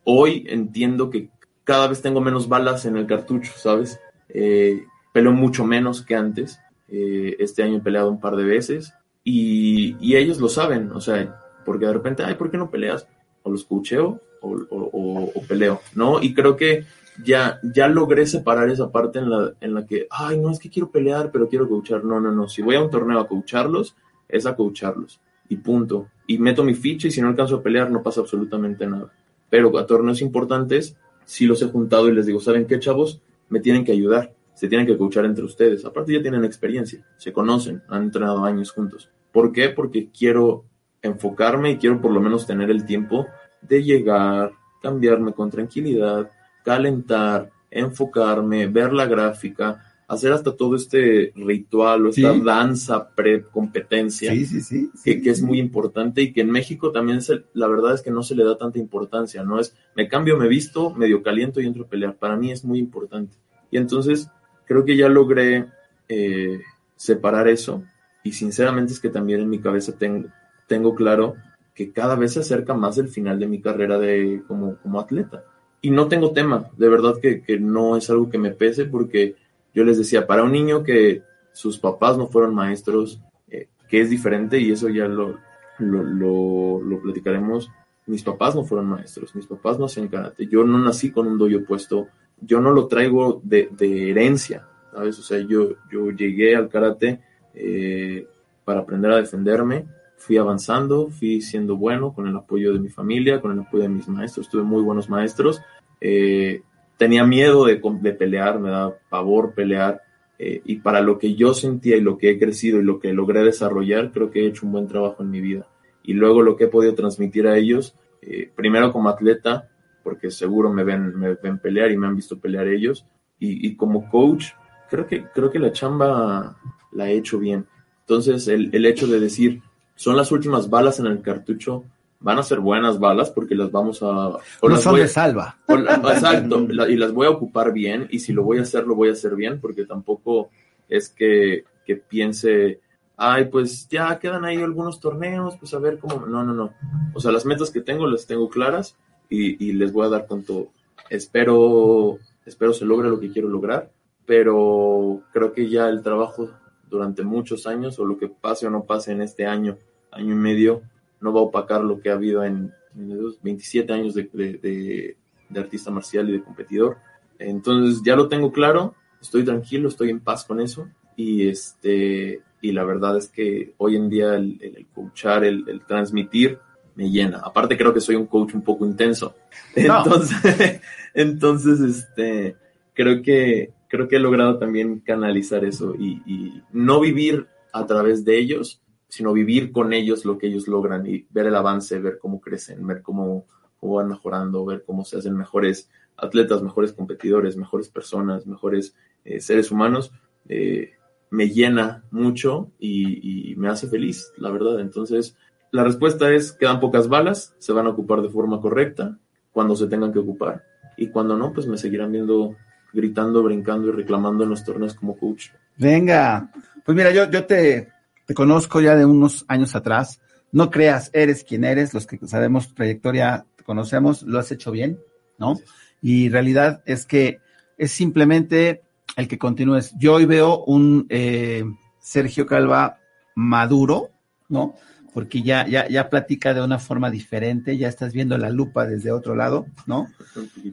hoy 0.04 0.46
entiendo 0.50 1.10
que 1.10 1.30
cada 1.64 1.88
vez 1.88 2.02
tengo 2.02 2.22
menos 2.22 2.50
balas 2.50 2.86
en 2.86 2.98
el 2.98 3.06
cartucho, 3.06 3.52
¿sabes? 3.56 4.00
Eh, 4.30 4.84
peleo 5.14 5.32
mucho 5.32 5.64
menos 5.64 6.02
que 6.02 6.16
antes. 6.16 6.60
Eh, 6.88 7.36
este 7.40 7.64
año 7.64 7.78
he 7.78 7.82
peleado 7.82 8.10
un 8.12 8.20
par 8.20 8.36
de 8.36 8.44
veces 8.44 8.94
Y, 9.24 9.96
y 10.02 10.18
ellos 10.18 10.40
lo 10.42 10.50
saben, 10.50 10.92
o 10.92 11.00
sea, 11.00 11.40
porque 11.66 11.86
de 11.86 11.94
repente, 11.94 12.24
ay, 12.24 12.34
¿por 12.36 12.52
qué 12.52 12.58
no 12.58 12.70
peleas? 12.70 13.08
O 13.44 13.50
los 13.52 13.64
coacheo 13.64 14.20
o, 14.42 14.50
o, 14.70 14.78
o- 14.92 15.32
o 15.34 15.42
peleo, 15.48 15.80
¿no? 15.96 16.22
Y 16.22 16.34
creo 16.34 16.58
que 16.58 16.84
ya, 17.24 17.59
ya 17.64 17.88
logré 17.88 18.26
separar 18.26 18.70
esa 18.70 18.91
parte 18.91 19.20
en 19.20 19.30
la, 19.30 19.53
en 19.61 19.74
la 19.74 19.86
que, 19.86 20.07
ay, 20.09 20.39
no, 20.39 20.49
es 20.49 20.59
que 20.59 20.70
quiero 20.70 20.89
pelear, 20.89 21.32
pero 21.32 21.47
quiero 21.47 21.68
coachar. 21.68 22.03
No, 22.03 22.20
no, 22.20 22.32
no. 22.32 22.47
Si 22.47 22.61
voy 22.61 22.76
a 22.76 22.82
un 22.82 22.89
torneo 22.89 23.20
a 23.20 23.28
coacharlos, 23.28 23.95
es 24.28 24.45
a 24.45 24.55
coacharlos. 24.55 25.22
Y 25.49 25.57
punto. 25.57 26.07
Y 26.26 26.38
meto 26.38 26.64
mi 26.64 26.74
ficha 26.74 27.07
y 27.07 27.11
si 27.11 27.22
no 27.22 27.28
alcanzo 27.28 27.57
a 27.57 27.64
pelear, 27.64 27.91
no 27.91 28.01
pasa 28.01 28.22
absolutamente 28.22 28.88
nada. 28.88 29.11
Pero 29.49 29.78
a 29.78 29.86
torneos 29.86 30.22
importantes, 30.22 30.95
sí 31.26 31.45
los 31.45 31.61
he 31.61 31.68
juntado 31.68 32.09
y 32.09 32.14
les 32.14 32.26
digo, 32.26 32.39
¿saben 32.39 32.66
qué, 32.66 32.80
chavos? 32.80 33.22
Me 33.49 33.59
tienen 33.59 33.84
que 33.84 33.91
ayudar. 33.91 34.34
Se 34.53 34.68
tienen 34.68 34.88
que 34.88 34.97
coachar 34.97 35.26
entre 35.26 35.43
ustedes. 35.43 35.86
Aparte 35.86 36.14
ya 36.14 36.22
tienen 36.22 36.45
experiencia, 36.45 37.05
se 37.18 37.34
conocen, 37.34 37.82
han 37.88 38.03
entrenado 38.03 38.45
años 38.45 38.72
juntos. 38.72 39.09
¿Por 39.32 39.51
qué? 39.51 39.70
Porque 39.70 40.09
quiero 40.09 40.66
enfocarme 41.01 41.72
y 41.72 41.78
quiero 41.78 41.99
por 41.99 42.11
lo 42.11 42.22
menos 42.22 42.45
tener 42.45 42.70
el 42.70 42.86
tiempo 42.86 43.28
de 43.61 43.84
llegar, 43.84 44.53
cambiarme 44.82 45.34
con 45.34 45.49
tranquilidad, 45.49 46.32
calentar, 46.64 47.49
enfocarme, 47.72 48.68
ver 48.68 48.93
la 48.93 49.05
gráfica, 49.05 49.84
hacer 50.07 50.32
hasta 50.34 50.55
todo 50.55 50.76
este 50.76 51.32
ritual 51.36 52.05
o 52.05 52.09
esta 52.09 52.34
Sí. 52.34 52.41
danza 52.41 53.09
pre-competencia, 53.16 54.32
Sí, 54.32 54.45
sí, 54.45 54.61
sí. 54.61 54.91
que, 55.03 55.22
que 55.22 55.30
es 55.30 55.41
muy 55.41 55.59
importante 55.59 56.22
y 56.22 56.34
que 56.34 56.41
en 56.41 56.51
México 56.51 56.91
también 56.91 57.22
se- 57.22 57.43
la 57.53 57.68
verdad 57.68 57.93
es 57.95 58.01
que 58.01 58.11
no 58.11 58.22
se 58.22 58.36
le 58.36 58.43
da 58.43 58.57
tanta 58.57 58.80
importancia, 58.80 59.43
no 59.43 59.59
es 59.59 59.76
me 59.95 60.07
cambio, 60.07 60.38
me 60.38 60.47
visto, 60.47 60.91
medio 60.91 61.24
caliento 61.24 61.61
y 61.61 61.66
entro 61.66 61.84
a 61.86 61.88
pelear. 61.88 62.16
Para 62.18 62.36
mí 62.36 62.51
es 62.51 62.64
muy 62.64 62.80
importante. 62.80 63.36
Y 63.72 63.78
entonces 63.78 64.30
creo 64.66 64.86
que 64.86 64.95
ya 64.97 65.09
logré 65.09 65.66
eh, 66.09 66.59
separar 66.95 67.47
eso 67.47 67.84
y 68.24 68.34
sinceramente 68.34 68.93
es 68.93 68.99
que 68.99 69.09
también 69.09 69.39
en 69.41 69.49
mi 69.49 69.59
cabeza 69.59 69.93
tengo, 69.97 70.28
tengo 70.68 70.93
claro 70.95 71.36
que 71.74 71.91
cada 71.91 72.16
vez 72.16 72.34
se 72.34 72.41
acerca 72.41 72.74
más 72.76 72.97
el 72.99 73.07
final 73.07 73.39
de 73.39 73.47
mi 73.47 73.61
carrera 73.61 73.97
de, 73.97 74.43
como, 74.47 74.76
como 74.78 74.99
atleta. 74.99 75.43
Y 75.86 75.92
no 75.92 76.08
tengo 76.08 76.32
tema, 76.32 76.70
de 76.78 76.88
verdad 76.88 77.16
que, 77.22 77.42
que 77.42 77.60
no 77.60 77.98
es 77.98 78.10
algo 78.10 78.30
que 78.30 78.38
me 78.38 78.52
pese 78.52 78.86
porque 78.86 79.36
yo 79.74 79.84
les 79.84 79.98
decía, 79.98 80.26
para 80.26 80.44
un 80.44 80.54
niño 80.54 80.82
que 80.82 81.24
sus 81.52 81.78
papás 81.78 82.18
no 82.18 82.28
fueron 82.28 82.56
maestros, 82.56 83.20
eh, 83.50 83.68
que 83.90 84.00
es 84.00 84.10
diferente 84.10 84.60
y 84.60 84.72
eso 84.72 84.88
ya 84.88 85.10
lo, 85.10 85.40
lo, 85.80 86.82
lo, 86.82 87.02
platicaremos, 87.02 87.70
mis 88.06 88.24
papás 88.24 88.56
no 88.56 88.64
fueron 88.64 88.88
maestros, 88.88 89.36
mis 89.36 89.46
papás 89.46 89.78
no 89.78 89.88
hacían 89.88 90.08
karate, 90.08 90.48
yo 90.48 90.64
no 90.64 90.80
nací 90.80 91.12
con 91.12 91.28
un 91.28 91.38
dojo 91.38 91.66
puesto, 91.66 92.08
yo 92.40 92.62
no 92.62 92.72
lo 92.72 92.88
traigo 92.88 93.42
de, 93.44 93.68
de 93.72 94.10
herencia, 94.10 94.66
¿sabes? 94.94 95.20
O 95.20 95.22
sea, 95.22 95.40
yo, 95.40 95.72
yo 95.92 96.12
llegué 96.12 96.56
al 96.56 96.70
karate 96.70 97.20
eh, 97.54 98.26
para 98.64 98.80
aprender 98.80 99.12
a 99.12 99.18
defenderme, 99.18 99.86
fui 100.26 100.38
avanzando, 100.38 101.10
fui 101.10 101.42
siendo 101.42 101.76
bueno 101.76 102.14
con 102.14 102.28
el 102.30 102.36
apoyo 102.38 102.72
de 102.72 102.80
mi 102.80 102.88
familia, 102.88 103.42
con 103.42 103.52
el 103.52 103.60
apoyo 103.60 103.84
de 103.84 103.90
mis 103.90 104.08
maestros, 104.08 104.48
tuve 104.48 104.64
muy 104.64 104.82
buenos 104.82 105.10
maestros, 105.10 105.62
eh, 106.00 106.62
tenía 106.98 107.26
miedo 107.26 107.66
de, 107.66 107.82
de 108.02 108.14
pelear, 108.14 108.58
me 108.58 108.70
daba 108.70 108.96
pavor 109.10 109.54
pelear, 109.54 110.02
eh, 110.40 110.62
y 110.64 110.78
para 110.78 111.02
lo 111.02 111.20
que 111.20 111.36
yo 111.36 111.54
sentía 111.54 111.98
y 111.98 112.02
lo 112.02 112.18
que 112.18 112.30
he 112.30 112.40
crecido 112.40 112.80
y 112.80 112.84
lo 112.84 113.00
que 113.00 113.12
logré 113.12 113.44
desarrollar, 113.44 114.12
creo 114.14 114.32
que 114.32 114.44
he 114.44 114.48
hecho 114.48 114.66
un 114.66 114.72
buen 114.72 114.88
trabajo 114.88 115.24
en 115.24 115.30
mi 115.30 115.42
vida. 115.42 115.68
Y 116.04 116.14
luego 116.14 116.42
lo 116.42 116.56
que 116.56 116.66
he 116.66 116.68
podido 116.68 116.96
transmitir 116.96 117.46
a 117.46 117.58
ellos, 117.58 117.94
eh, 118.22 118.50
primero 118.56 118.94
como 118.94 119.10
atleta, 119.10 119.70
porque 120.06 120.32
seguro 120.32 120.72
me 120.72 120.86
ven, 120.86 121.20
me 121.20 121.36
ven 121.36 121.60
pelear 121.60 121.92
y 121.92 121.98
me 121.98 122.08
han 122.08 122.16
visto 122.16 122.40
pelear 122.40 122.70
ellos, 122.70 123.06
y, 123.40 123.68
y 123.68 123.76
como 123.76 124.10
coach, 124.10 124.52
creo 124.90 125.06
que, 125.06 125.26
creo 125.34 125.52
que 125.52 125.60
la 125.60 125.74
chamba 125.74 126.56
la 126.94 127.10
he 127.10 127.18
hecho 127.18 127.40
bien. 127.40 127.66
Entonces, 128.02 128.48
el, 128.48 128.70
el 128.72 128.86
hecho 128.86 129.08
de 129.08 129.20
decir, 129.20 129.62
son 129.96 130.18
las 130.18 130.32
últimas 130.32 130.70
balas 130.70 131.00
en 131.00 131.06
el 131.08 131.22
cartucho, 131.22 131.84
van 132.20 132.39
a 132.39 132.44
ser 132.44 132.60
buenas 132.60 133.00
balas 133.00 133.30
porque 133.32 133.54
las 133.56 133.70
vamos 133.72 134.02
a... 134.02 134.08
o 134.30 134.39
No 134.64 134.70
las 134.70 134.82
son 134.82 134.94
voy 134.94 135.02
de 135.02 135.08
salva. 135.08 135.58
o 135.68 135.74
exacto, 135.76 136.66
la- 136.70 136.88
y 136.89 136.96
las 136.96 137.12
voy 137.12 137.28
a 137.28 137.32
ocupar 137.32 137.74
bien, 137.74 138.08
y 138.12 138.20
si 138.20 138.32
lo 138.34 138.44
voy 138.44 138.60
a 138.60 138.62
hacer, 138.62 138.86
lo 138.88 138.96
voy 138.96 139.10
a 139.10 139.14
hacer 139.14 139.36
bien, 139.36 139.60
porque 139.60 139.86
tampoco 139.86 140.50
es 140.89 141.10
que, 141.10 141.66
que 141.86 141.98
piense, 141.98 142.80
ay, 143.18 143.46
pues 143.46 143.88
ya 143.89 144.18
quedan 144.20 144.46
ahí 144.46 144.58
algunos 144.62 145.00
torneos, 145.00 145.58
pues 145.58 145.74
a 145.74 145.80
ver 145.80 146.00
cómo. 146.00 146.26
No, 146.26 146.44
no, 146.44 146.54
no. 146.54 146.72
O 147.14 147.20
sea, 147.20 147.32
las 147.32 147.46
metas 147.46 147.72
que 147.72 147.82
tengo 147.82 148.08
las 148.08 148.26
tengo 148.26 148.50
claras 148.50 148.96
y, 149.30 149.64
y 149.66 149.74
les 149.74 149.91
voy 149.91 150.06
a 150.08 150.10
dar 150.10 150.26
todo. 150.26 150.68
Espero, 151.10 152.18
espero 152.46 152.74
se 152.74 152.86
logre 152.86 153.10
lo 153.10 153.20
que 153.20 153.32
quiero 153.32 153.48
lograr, 153.50 153.89
pero 154.26 155.22
creo 155.32 155.54
que 155.54 155.70
ya 155.70 155.88
el 155.89 156.02
trabajo 156.04 156.50
durante 156.94 157.24
muchos 157.24 157.68
años, 157.68 158.00
o 158.00 158.06
lo 158.06 158.18
que 158.18 158.28
pase 158.30 158.68
o 158.68 158.70
no 158.70 158.84
pase 158.86 159.12
en 159.12 159.22
este 159.22 159.46
año, 159.46 159.78
año 160.12 160.32
y 160.34 160.38
medio, 160.38 160.82
no 161.20 161.34
va 161.34 161.39
a 161.39 161.44
opacar 161.44 161.84
lo 161.84 162.00
que 162.00 162.10
ha 162.10 162.14
habido 162.14 162.44
en, 162.44 162.72
en 162.96 163.12
esos 163.12 163.41
27 163.41 163.91
años 163.91 164.14
de, 164.14 164.30
de- 164.32 164.58
de- 164.60 165.18
de 165.50 165.60
artista 165.60 165.91
marcial 165.91 166.30
y 166.30 166.34
de 166.34 166.44
competidor. 166.44 166.98
Entonces 167.39 168.02
ya 168.06 168.16
lo 168.16 168.28
tengo 168.28 168.52
claro, 168.52 168.96
estoy 169.22 169.44
tranquilo, 169.44 169.88
estoy 169.89 170.10
en 170.10 170.20
paz 170.20 170.46
con 170.46 170.60
eso 170.62 170.88
y 171.16 171.48
este 171.48 172.41
y 172.62 172.72
la 172.72 172.84
verdad 172.86 173.18
es 173.18 173.28
que 173.28 173.74
hoy 173.78 173.96
en 173.98 174.10
día 174.10 174.36
el, 174.36 174.58
el, 174.62 174.78
el 174.78 174.88
coachar, 174.88 175.44
el, 175.44 175.68
el 175.68 175.86
transmitir 175.86 176.60
me 176.96 177.10
llena. 177.12 177.39
Aparte 177.44 177.78
creo 177.78 177.94
que 177.94 178.00
soy 178.00 178.16
un 178.16 178.28
coach 178.28 178.54
un 178.54 178.62
poco 178.64 178.86
intenso. 178.86 179.36
No. 179.76 179.98
Entonces, 180.04 180.82
entonces 181.14 181.80
este 181.82 182.56
creo 182.94 183.22
que 183.22 183.72
creo 183.94 184.08
que 184.08 184.16
he 184.16 184.20
logrado 184.20 184.58
también 184.58 185.02
canalizar 185.02 185.64
eso 185.64 185.94
y, 185.94 186.64
no 186.72 187.00
vivir 187.00 187.46
a 187.72 187.86
través 187.86 188.26
de 188.26 188.39
ellos, 188.39 188.82
sino 189.08 189.34
vivir 189.34 189.72
con 189.72 189.94
ellos 189.94 190.26
lo 190.26 190.39
que 190.39 190.48
ellos 190.48 190.68
logran 190.68 191.06
y 191.06 191.28
ver 191.30 191.46
el 191.46 191.56
avance, 191.56 192.00
ver 192.00 192.18
cómo 192.18 192.41
crecen, 192.41 192.88
ver 192.88 193.04
cómo, 193.04 193.46
cómo 193.80 193.98
van 193.98 194.08
mejorando, 194.08 194.66
ver 194.66 194.84
cómo 194.84 195.06
se 195.06 195.20
hacen 195.20 195.38
mejores 195.38 195.91
atletas, 196.18 196.64
mejores 196.64 196.91
competidores, 196.91 197.56
mejores 197.56 197.88
personas, 197.88 198.48
mejores 198.48 198.96
eh, 199.26 199.39
seres 199.39 199.70
humanos, 199.70 200.12
eh, 200.50 200.94
me 201.30 201.50
llena 201.50 202.04
mucho 202.10 202.72
y, 202.80 203.52
y 203.52 203.56
me 203.58 203.70
hace 203.70 203.88
feliz, 203.88 204.34
la 204.38 204.50
verdad. 204.50 204.80
Entonces, 204.80 205.38
la 205.70 205.84
respuesta 205.84 206.34
es, 206.34 206.52
quedan 206.52 206.80
pocas 206.80 207.08
balas, 207.10 207.54
se 207.60 207.74
van 207.74 207.86
a 207.86 207.91
ocupar 207.91 208.24
de 208.24 208.30
forma 208.30 208.60
correcta 208.60 209.20
cuando 209.52 209.76
se 209.76 209.86
tengan 209.86 210.12
que 210.12 210.20
ocupar 210.20 210.64
y 210.98 211.10
cuando 211.10 211.38
no, 211.38 211.54
pues 211.54 211.68
me 211.68 211.78
seguirán 211.78 212.12
viendo 212.12 212.56
gritando, 212.94 213.44
brincando 213.44 213.89
y 213.89 213.91
reclamando 213.91 214.44
en 214.44 214.52
los 214.52 214.64
torneos 214.64 214.94
como 214.94 215.18
coach. 215.18 215.50
Venga, 215.78 216.52
pues 216.86 216.96
mira, 216.96 217.12
yo, 217.12 217.30
yo 217.30 217.46
te, 217.46 217.89
te 218.26 218.34
conozco 218.34 218.80
ya 218.82 218.96
de 218.96 219.06
unos 219.06 219.46
años 219.48 219.76
atrás. 219.76 220.22
No 220.52 220.70
creas, 220.70 221.10
eres 221.14 221.44
quien 221.44 221.64
eres, 221.64 221.94
los 221.94 222.06
que 222.06 222.20
sabemos 222.28 222.68
tu 222.68 222.76
trayectoria, 222.76 223.46
te 223.56 223.64
conocemos, 223.64 224.22
lo 224.22 224.39
has 224.39 224.52
hecho 224.52 224.72
bien, 224.72 225.00
¿no? 225.39 225.56
Y 226.02 226.30
realidad 226.30 226.84
es 226.86 227.06
que 227.06 227.39
es 227.78 227.91
simplemente 227.91 228.84
el 229.18 229.28
que 229.28 229.38
continúes. 229.38 229.94
Yo 229.98 230.14
hoy 230.14 230.26
veo 230.26 230.64
un 230.66 231.08
eh, 231.10 231.64
Sergio 232.00 232.46
Calva 232.46 233.00
maduro, 233.36 234.10
¿no? 234.50 234.76
Porque 235.14 235.43
ya, 235.43 235.68
ya, 235.68 235.88
ya 235.88 236.09
platica 236.09 236.53
de 236.53 236.61
una 236.61 236.80
forma 236.80 237.11
diferente, 237.11 237.78
ya 237.78 237.88
estás 237.88 238.14
viendo 238.14 238.38
la 238.38 238.49
lupa 238.49 238.86
desde 238.86 239.11
otro 239.11 239.36
lado, 239.36 239.68
¿no? 239.86 240.07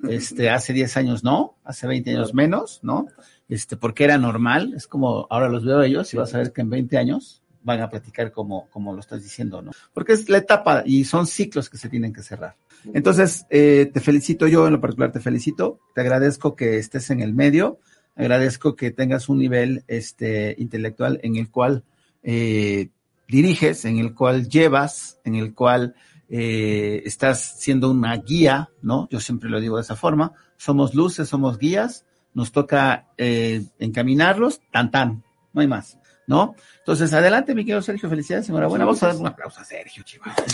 Este, 0.09 0.49
hace 0.49 0.73
10 0.73 0.97
años 0.97 1.25
no, 1.25 1.57
hace 1.65 1.87
20 1.87 2.11
años 2.11 2.33
menos, 2.33 2.81
¿no? 2.83 3.07
Este, 3.49 3.77
porque 3.77 4.05
era 4.05 4.17
normal, 4.17 4.73
es 4.75 4.87
como 4.87 5.27
ahora 5.29 5.49
los 5.49 5.65
veo 5.65 5.83
ellos 5.83 6.15
y 6.15 6.17
vas 6.17 6.35
a 6.35 6.39
ver 6.39 6.53
que 6.53 6.63
en 6.63 6.71
20 6.71 6.97
años 6.97 7.43
van 7.63 7.81
a 7.81 7.91
platicar 7.91 8.33
como, 8.33 8.69
como 8.71 8.95
lo 8.95 9.01
estás 9.01 9.23
diciendo, 9.23 9.61
¿no? 9.61 9.73
Porque 9.93 10.13
es 10.13 10.29
la 10.29 10.39
etapa 10.39 10.83
y 10.87 11.05
son 11.05 11.27
ciclos 11.27 11.69
que 11.69 11.77
se 11.77 11.89
tienen 11.89 12.13
que 12.13 12.23
cerrar. 12.23 12.57
Entonces, 12.95 13.47
eh, 13.51 13.91
te 13.93 14.01
felicito 14.01 14.47
yo, 14.47 14.67
en 14.67 14.73
lo 14.73 14.81
particular 14.81 15.13
te 15.13 15.21
felicito, 15.21 15.81
te 15.95 16.01
agradezco 16.01 16.57
que 16.57 16.79
estés 16.79 17.11
en 17.11 17.21
el 17.21 17.35
medio, 17.35 17.79
agradezco 18.17 18.77
que 18.77 18.91
tengas 18.91 19.29
un 19.29 19.39
nivel 19.39 19.85
este, 19.87 20.55
intelectual 20.59 21.21
en 21.23 21.37
el 21.37 21.51
cual 21.51 21.85
eh, 22.23 22.89
diriges, 23.31 23.85
en 23.85 23.99
el 23.99 24.15
cual 24.15 24.49
llevas, 24.49 25.21
en 25.25 25.37
el 25.37 25.55
cual 25.55 25.95
eh, 26.29 27.03
estás 27.07 27.61
siendo 27.61 27.91
una 27.91 28.17
guía, 28.17 28.71
¿no? 28.83 29.09
Yo 29.11 29.21
siempre 29.21 29.49
lo 29.49 29.61
digo 29.61 29.77
de 29.77 29.83
esa 29.83 29.97
forma, 29.97 30.33
somos 30.57 30.95
luces, 30.95 31.29
somos 31.29 31.59
guías, 31.59 32.05
nos 32.35 32.53
toca 32.53 33.09
eh, 33.17 33.65
encaminarlos, 33.79 34.61
tan 34.71 34.91
tan, 34.91 35.25
no 35.53 35.61
hay 35.61 35.67
más, 35.67 35.99
¿no? 36.27 36.55
Entonces, 36.79 37.13
adelante, 37.13 37.55
mi 37.55 37.65
querido 37.65 37.83
Sergio, 37.83 38.09
felicidades, 38.09 38.49
enhorabuena. 38.49 38.85
Vamos 38.85 39.03
a 39.03 39.09
dar 39.09 39.17
un 39.17 39.27
aplauso 39.27 39.61
a 39.61 39.65
Sergio, 39.65 40.03
chivas. 40.03 40.35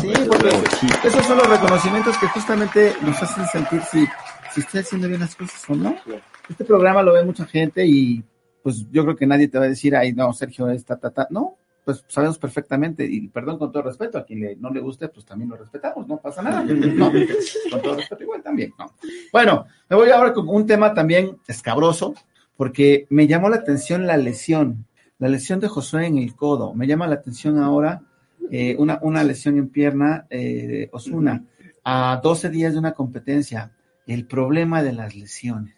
Sí, 0.00 0.12
porque 0.28 1.08
esos 1.08 1.26
son 1.26 1.38
los 1.38 1.48
reconocimientos 1.48 2.16
que 2.18 2.26
justamente 2.28 2.94
nos 3.02 3.22
hacen 3.22 3.46
sentir 3.46 3.82
si, 3.82 4.06
si 4.52 4.60
estoy 4.60 4.80
haciendo 4.80 5.08
bien 5.08 5.20
las 5.20 5.34
cosas 5.34 5.62
o 5.68 5.74
no. 5.74 5.96
Este 6.48 6.64
programa 6.64 7.02
lo 7.02 7.12
ve 7.12 7.24
mucha 7.24 7.46
gente 7.46 7.86
y 7.86 8.22
pues 8.62 8.86
yo 8.90 9.02
creo 9.04 9.16
que 9.16 9.26
nadie 9.26 9.48
te 9.48 9.58
va 9.58 9.64
a 9.64 9.68
decir, 9.68 9.94
ay, 9.96 10.12
no, 10.12 10.32
Sergio, 10.32 10.68
esta, 10.70 10.96
ta, 10.98 11.10
ta. 11.10 11.26
No, 11.30 11.56
pues 11.84 12.04
sabemos 12.08 12.38
perfectamente, 12.38 13.04
y 13.06 13.28
perdón 13.28 13.58
con 13.58 13.72
todo 13.72 13.82
respeto, 13.82 14.18
a 14.18 14.24
quien 14.24 14.40
le- 14.40 14.56
no 14.56 14.70
le 14.70 14.80
guste, 14.80 15.08
pues 15.08 15.24
también 15.24 15.48
lo 15.50 15.56
respetamos, 15.56 16.06
no 16.06 16.18
pasa 16.18 16.42
nada. 16.42 16.62
No, 16.62 17.10
con 17.70 17.82
todo 17.82 17.96
respeto 17.96 18.22
igual 18.22 18.42
también, 18.42 18.72
¿no? 18.78 18.92
Bueno, 19.32 19.66
me 19.88 19.96
voy 19.96 20.10
ahora 20.10 20.32
con 20.32 20.48
un 20.48 20.66
tema 20.66 20.92
también 20.94 21.38
escabroso, 21.48 22.14
porque 22.56 23.06
me 23.10 23.26
llamó 23.26 23.48
la 23.48 23.56
atención 23.56 24.06
la 24.06 24.16
lesión. 24.18 24.84
la 25.18 25.28
lesión 25.28 25.60
de 25.60 25.68
Josué 25.68 26.06
en 26.06 26.18
el 26.18 26.34
codo. 26.34 26.74
Me 26.74 26.86
llama 26.86 27.06
la 27.06 27.14
atención 27.16 27.58
ahora 27.58 28.02
eh, 28.50 28.74
una, 28.78 28.98
una 29.02 29.22
lesión 29.24 29.56
en 29.58 29.68
pierna 29.68 30.26
eh, 30.30 30.88
Osuna 30.92 31.44
a 31.84 32.20
12 32.22 32.50
días 32.50 32.72
de 32.74 32.78
una 32.78 32.92
competencia. 32.92 33.70
El 34.10 34.26
problema 34.26 34.82
de 34.82 34.92
las 34.92 35.14
lesiones. 35.14 35.76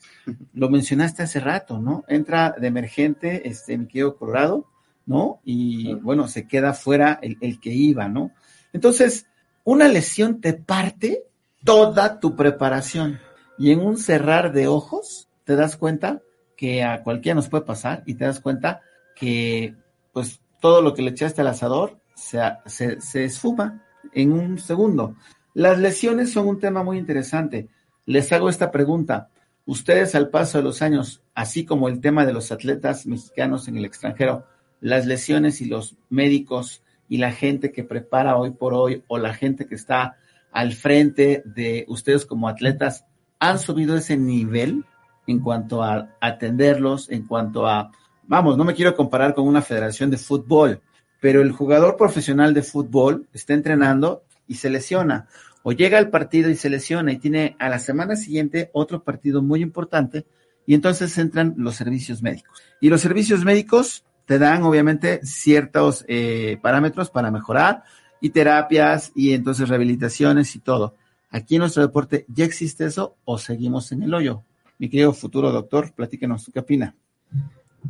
Lo 0.54 0.70
mencionaste 0.70 1.22
hace 1.22 1.38
rato, 1.38 1.78
¿no? 1.78 2.02
Entra 2.08 2.54
de 2.58 2.66
emergente 2.66 3.46
este, 3.46 3.76
mi 3.76 3.86
querido 3.86 4.16
Colorado, 4.16 4.64
¿no? 5.04 5.42
Y 5.44 5.92
bueno, 5.96 6.26
se 6.28 6.48
queda 6.48 6.72
fuera 6.72 7.18
el, 7.20 7.36
el 7.42 7.60
que 7.60 7.74
iba, 7.74 8.08
¿no? 8.08 8.30
Entonces, 8.72 9.26
una 9.64 9.86
lesión 9.86 10.40
te 10.40 10.54
parte 10.54 11.24
toda 11.62 12.20
tu 12.20 12.34
preparación 12.34 13.20
y 13.58 13.70
en 13.70 13.80
un 13.80 13.98
cerrar 13.98 14.54
de 14.54 14.66
ojos 14.66 15.28
te 15.44 15.54
das 15.54 15.76
cuenta 15.76 16.22
que 16.56 16.82
a 16.82 17.02
cualquiera 17.02 17.34
nos 17.34 17.50
puede 17.50 17.66
pasar 17.66 18.02
y 18.06 18.14
te 18.14 18.24
das 18.24 18.40
cuenta 18.40 18.80
que 19.14 19.76
pues 20.14 20.40
todo 20.58 20.80
lo 20.80 20.94
que 20.94 21.02
le 21.02 21.10
echaste 21.10 21.42
al 21.42 21.48
asador 21.48 21.98
se, 22.14 22.40
se, 22.64 22.98
se 22.98 23.24
esfuma 23.24 23.84
en 24.14 24.32
un 24.32 24.58
segundo. 24.58 25.16
Las 25.52 25.78
lesiones 25.78 26.32
son 26.32 26.48
un 26.48 26.58
tema 26.58 26.82
muy 26.82 26.96
interesante. 26.96 27.68
Les 28.04 28.32
hago 28.32 28.48
esta 28.48 28.72
pregunta. 28.72 29.28
Ustedes 29.64 30.16
al 30.16 30.28
paso 30.28 30.58
de 30.58 30.64
los 30.64 30.82
años, 30.82 31.22
así 31.34 31.64
como 31.64 31.88
el 31.88 32.00
tema 32.00 32.26
de 32.26 32.32
los 32.32 32.50
atletas 32.50 33.06
mexicanos 33.06 33.68
en 33.68 33.76
el 33.76 33.84
extranjero, 33.84 34.44
las 34.80 35.06
lesiones 35.06 35.60
y 35.60 35.66
los 35.66 35.96
médicos 36.10 36.82
y 37.08 37.18
la 37.18 37.30
gente 37.30 37.70
que 37.70 37.84
prepara 37.84 38.36
hoy 38.36 38.50
por 38.50 38.74
hoy 38.74 39.04
o 39.06 39.18
la 39.18 39.34
gente 39.34 39.66
que 39.66 39.76
está 39.76 40.16
al 40.50 40.72
frente 40.72 41.42
de 41.44 41.84
ustedes 41.88 42.26
como 42.26 42.48
atletas, 42.48 43.04
¿han 43.38 43.60
subido 43.60 43.96
ese 43.96 44.16
nivel 44.16 44.84
en 45.28 45.38
cuanto 45.38 45.84
a 45.84 46.16
atenderlos, 46.20 47.08
en 47.08 47.24
cuanto 47.26 47.68
a, 47.68 47.92
vamos, 48.24 48.58
no 48.58 48.64
me 48.64 48.74
quiero 48.74 48.96
comparar 48.96 49.32
con 49.32 49.46
una 49.46 49.62
federación 49.62 50.10
de 50.10 50.18
fútbol, 50.18 50.80
pero 51.20 51.40
el 51.40 51.52
jugador 51.52 51.96
profesional 51.96 52.52
de 52.52 52.62
fútbol 52.62 53.28
está 53.32 53.54
entrenando 53.54 54.24
y 54.48 54.56
se 54.56 54.70
lesiona 54.70 55.28
o 55.62 55.72
llega 55.72 55.98
al 55.98 56.10
partido 56.10 56.50
y 56.50 56.56
se 56.56 56.70
lesiona 56.70 57.12
y 57.12 57.18
tiene 57.18 57.56
a 57.58 57.68
la 57.68 57.78
semana 57.78 58.16
siguiente 58.16 58.70
otro 58.72 59.02
partido 59.02 59.42
muy 59.42 59.62
importante 59.62 60.26
y 60.66 60.74
entonces 60.74 61.16
entran 61.18 61.54
los 61.56 61.76
servicios 61.76 62.22
médicos. 62.22 62.62
Y 62.80 62.88
los 62.88 63.00
servicios 63.00 63.44
médicos 63.44 64.04
te 64.26 64.38
dan 64.38 64.62
obviamente 64.62 65.20
ciertos 65.24 66.04
eh, 66.08 66.58
parámetros 66.62 67.10
para 67.10 67.30
mejorar 67.30 67.84
y 68.20 68.30
terapias 68.30 69.12
y 69.14 69.32
entonces 69.32 69.68
rehabilitaciones 69.68 70.54
y 70.54 70.60
todo. 70.60 70.94
Aquí 71.30 71.56
en 71.56 71.60
nuestro 71.60 71.82
deporte, 71.82 72.26
¿ya 72.28 72.44
existe 72.44 72.84
eso 72.84 73.16
o 73.24 73.38
seguimos 73.38 73.90
en 73.92 74.02
el 74.02 74.14
hoyo? 74.14 74.44
Mi 74.78 74.88
querido 74.88 75.12
futuro 75.12 75.50
doctor, 75.50 75.92
platíquenos, 75.92 76.50
¿qué 76.52 76.60
opina? 76.60 76.94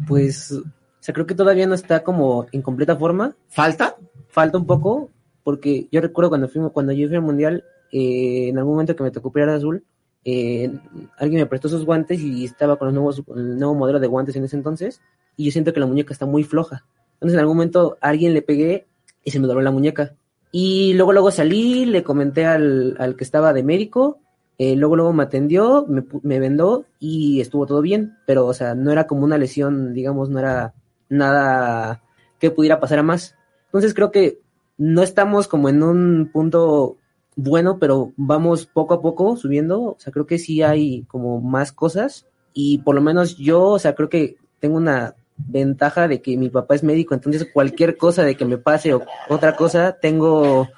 Pues, 0.07 0.53
o 0.53 0.63
sea, 1.01 1.13
creo 1.13 1.27
que 1.27 1.35
todavía 1.35 1.67
no 1.67 1.75
está 1.75 2.03
como 2.03 2.47
en 2.53 2.63
completa 2.63 2.97
forma. 2.97 3.35
¿Falta? 3.49 3.97
Falta 4.29 4.59
un 4.59 4.67
poco, 4.67 5.11
porque 5.45 5.89
yo 5.91 6.01
recuerdo 6.01 6.31
cuando 6.31 6.49
fui, 6.49 6.63
cuando 6.73 6.93
yo 6.93 7.09
fui 7.09 7.17
al 7.17 7.23
mundial, 7.23 7.65
eh, 7.91 8.49
en 8.49 8.59
algún 8.59 8.75
momento 8.75 8.97
que 8.97 9.03
me 9.03 9.11
tocó 9.11 9.33
pelear 9.33 9.51
azul, 9.51 9.85
eh, 10.25 10.73
alguien 11.19 11.41
me 11.41 11.47
prestó 11.47 11.69
sus 11.69 11.85
guantes 11.85 12.21
y 12.21 12.45
estaba 12.45 12.77
con 12.77 12.87
los 12.87 12.95
nuevos, 12.95 13.23
el 13.35 13.59
nuevo 13.59 13.75
modelo 13.75 13.99
de 13.99 14.07
guantes 14.07 14.37
en 14.37 14.45
ese 14.45 14.57
entonces, 14.57 15.01
y 15.37 15.47
yo 15.47 15.53
siento 15.53 15.73
que 15.73 15.81
la 15.81 15.87
muñeca 15.87 16.13
está 16.13 16.27
muy 16.27 16.45
floja. 16.45 16.85
Entonces 17.15 17.35
en 17.35 17.41
algún 17.41 17.57
momento 17.57 17.99
alguien 18.01 18.35
le 18.35 18.43
pegué 18.43 18.87
y 19.25 19.31
se 19.31 19.41
me 19.41 19.47
dobló 19.47 19.63
la 19.63 19.71
muñeca. 19.71 20.15
Y 20.51 20.93
luego 20.95 21.13
luego 21.13 21.31
salí, 21.31 21.87
le 21.87 22.03
comenté 22.03 22.45
al, 22.45 22.97
al 22.99 23.17
que 23.17 23.25
estaba 23.25 23.53
de 23.53 23.63
médico, 23.63 24.21
eh, 24.59 24.77
luego 24.77 24.97
luego 24.97 25.13
me 25.13 25.23
atendió, 25.23 25.87
me, 25.89 26.05
me, 26.23 26.39
vendó 26.39 26.85
y 26.99 27.41
estuvo 27.41 27.67
todo 27.67 27.81
bien, 27.81 28.19
pero 28.27 28.47
o 28.47 28.55
sea, 28.55 28.75
no 28.75 28.93
era 28.93 29.07
como 29.07 29.25
una 29.25 29.39
lesión, 29.39 29.95
digamos, 29.95 30.29
no 30.29 30.39
era 30.39 30.75
nada 31.09 32.03
que 32.39 32.51
pudiera 32.51 32.79
pasar 32.79 32.99
a 32.99 33.03
más. 33.03 33.35
Entonces 33.67 33.95
creo 33.95 34.11
que 34.11 34.42
no 34.83 35.05
estamos 35.05 35.47
como 35.47 35.69
en 35.69 35.85
un 35.85 36.31
punto 36.33 36.97
bueno, 37.37 37.79
pero 37.79 38.13
vamos 38.17 38.67
poco 38.67 38.95
a 38.95 39.01
poco 39.01 39.37
subiendo, 39.37 39.81
o 39.81 39.97
sea, 40.01 40.13
creo 40.13 40.27
que 40.27 40.41
sí 40.41 40.61
hay 40.61 41.05
como 41.05 41.41
más 41.41 41.71
cosas 41.71 42.27
y 42.53 42.79
por 42.79 42.97
lo 42.97 43.01
menos 43.01 43.39
yo, 43.39 43.63
o 43.63 43.79
sea, 43.79 43.95
creo 43.95 44.09
que 44.09 44.39
tengo 44.59 44.77
una 44.77 45.15
ventaja 45.37 46.09
de 46.09 46.21
que 46.21 46.37
mi 46.37 46.51
papá 46.51 46.75
es 46.75 46.83
médico, 46.83 47.15
entonces 47.15 47.47
cualquier 47.55 47.97
cosa 47.97 48.25
de 48.25 48.35
que 48.35 48.45
me 48.45 48.59
pase 48.59 48.93
o 48.93 49.03
otra 49.29 49.55
cosa, 49.55 49.99
tengo 50.01 50.69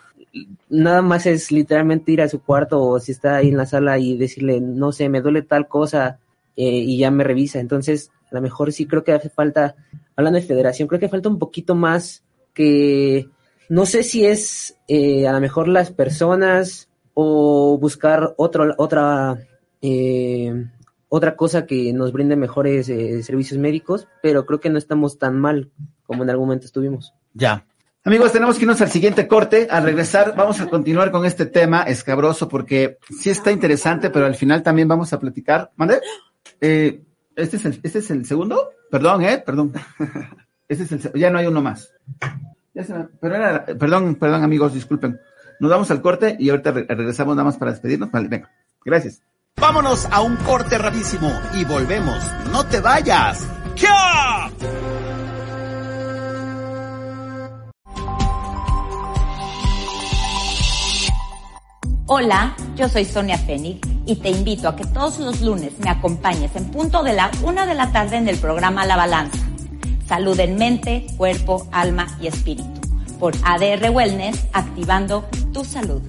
nada 0.69 1.01
más 1.01 1.25
es 1.25 1.51
literalmente 1.51 2.13
ir 2.13 2.21
a 2.21 2.29
su 2.29 2.43
cuarto 2.43 2.83
o 2.83 3.01
si 3.01 3.13
está 3.13 3.37
ahí 3.37 3.49
en 3.49 3.57
la 3.57 3.65
sala 3.65 3.99
y 3.99 4.19
decirle, 4.19 4.61
no 4.61 4.93
sé, 4.93 5.09
me 5.09 5.23
duele 5.23 5.41
tal 5.41 5.67
cosa 5.67 6.19
eh, 6.57 6.69
y 6.69 6.99
ya 6.99 7.11
me 7.11 7.25
revisa. 7.25 7.59
Entonces, 7.59 8.11
a 8.31 8.35
lo 8.35 8.43
mejor 8.43 8.71
sí 8.73 8.85
creo 8.85 9.03
que 9.03 9.13
hace 9.13 9.31
falta, 9.31 9.77
hablando 10.15 10.39
de 10.39 10.47
federación, 10.47 10.89
creo 10.89 11.01
que 11.01 11.09
falta 11.09 11.31
un 11.31 11.39
poquito 11.39 11.75
más 11.75 12.23
que, 12.53 13.29
no 13.69 13.87
sé 13.87 14.03
si 14.03 14.25
es 14.25 14.79
eh, 14.89 15.27
a 15.27 15.33
lo 15.33 15.41
mejor 15.41 15.69
las 15.69 15.91
personas 15.91 16.89
o 17.15 17.79
buscar 17.79 18.35
otra, 18.37 19.39
eh, 19.81 20.67
otra 21.09 21.37
cosa 21.37 21.67
que 21.67 21.93
nos 21.93 22.13
brinde 22.13 22.37
mejores 22.37 22.89
eh, 22.89 23.23
servicios 23.23 23.59
médicos, 23.59 24.09
pero 24.23 24.45
creo 24.47 24.61
que 24.61 24.71
no 24.71 24.79
estamos 24.79 25.19
tan 25.19 25.39
mal 25.39 25.71
como 26.05 26.25
en 26.25 26.31
algún 26.31 26.47
momento 26.47 26.67
estuvimos. 26.67 27.15
Ya. 27.33 27.67
Amigos, 28.07 28.33
tenemos 28.33 28.57
que 28.57 28.65
irnos 28.65 28.83
al 28.83 28.91
siguiente 28.91 29.27
corte. 29.27 29.67
Al 29.71 29.85
regresar 29.85 30.35
vamos 30.37 30.61
a 30.61 30.69
continuar 30.69 31.11
con 31.11 31.25
este 31.25 31.47
tema 31.47 31.85
escabroso 31.85 32.49
porque 32.49 32.99
sí 33.19 33.31
está 33.31 33.51
interesante, 33.51 34.11
pero 34.11 34.27
al 34.27 34.35
final 34.35 34.63
también 34.63 34.89
vamos 34.89 35.13
a 35.15 35.19
platicar. 35.19 35.73
¿Mande? 35.77 36.01
Eh, 36.61 37.03
¿este, 37.35 37.57
es 37.57 37.65
el, 37.65 37.81
¿Este 37.83 38.01
es 38.01 38.11
el 38.11 38.27
segundo? 38.27 38.73
Perdón, 38.91 39.23
¿eh? 39.23 39.43
Perdón. 39.45 39.73
Este 40.67 40.85
es 40.85 40.93
el, 40.93 41.21
ya 41.21 41.31
no 41.31 41.39
hay 41.39 41.47
uno 41.47 41.61
más. 41.61 41.93
Ya 42.75 42.83
se 42.83 42.93
me, 42.93 43.07
pero 43.21 43.37
era, 43.37 43.65
perdón, 43.65 44.17
perdón 44.17 44.43
amigos, 44.43 44.75
disculpen. 44.75 45.21
Nos 45.61 45.71
vamos 45.71 45.91
al 45.93 46.03
corte 46.03 46.37
y 46.39 46.51
ahorita 46.51 46.73
re, 46.73 46.87
regresamos 46.89 47.37
nada 47.37 47.45
más 47.45 47.57
para 47.57 47.71
despedirnos. 47.71 48.11
Vale, 48.11 48.29
venga. 48.29 48.51
Gracias. 48.85 49.23
Vámonos 49.57 50.07
a 50.11 50.21
un 50.21 50.37
corte 50.39 50.77
rapidísimo 50.77 51.31
y 51.55 51.65
volvemos. 51.65 52.19
No 52.51 52.67
te 52.67 52.81
vayas. 52.81 53.47
¡Ya! 53.77 54.51
Hola, 62.07 62.55
yo 62.77 62.89
soy 62.89 63.05
Sonia 63.05 63.39
Fénix 63.39 63.89
y 64.05 64.17
te 64.17 64.31
invito 64.31 64.69
a 64.69 64.77
que 64.77 64.85
todos 64.85 65.21
los 65.21 65.41
lunes 65.41 65.79
me 65.79 65.89
acompañes 65.89 66.55
en 66.55 66.71
punto 66.71 67.03
de 67.03 67.15
la 67.15 67.31
una 67.43 67.67
de 67.67 67.75
la 67.75 67.93
tarde 67.93 68.17
en 68.17 68.29
el 68.29 68.37
programa 68.37 68.85
La 68.85 68.97
Balanza. 68.97 69.54
Salud 70.07 70.39
en 70.39 70.57
mente, 70.57 71.07
cuerpo, 71.17 71.67
alma 71.73 72.07
y 72.21 72.27
espíritu. 72.27 72.81
Por 73.19 73.35
ADR 73.43 73.91
Wellness, 73.91 74.47
activando 74.53 75.27
tu 75.53 75.65
salud. 75.65 76.03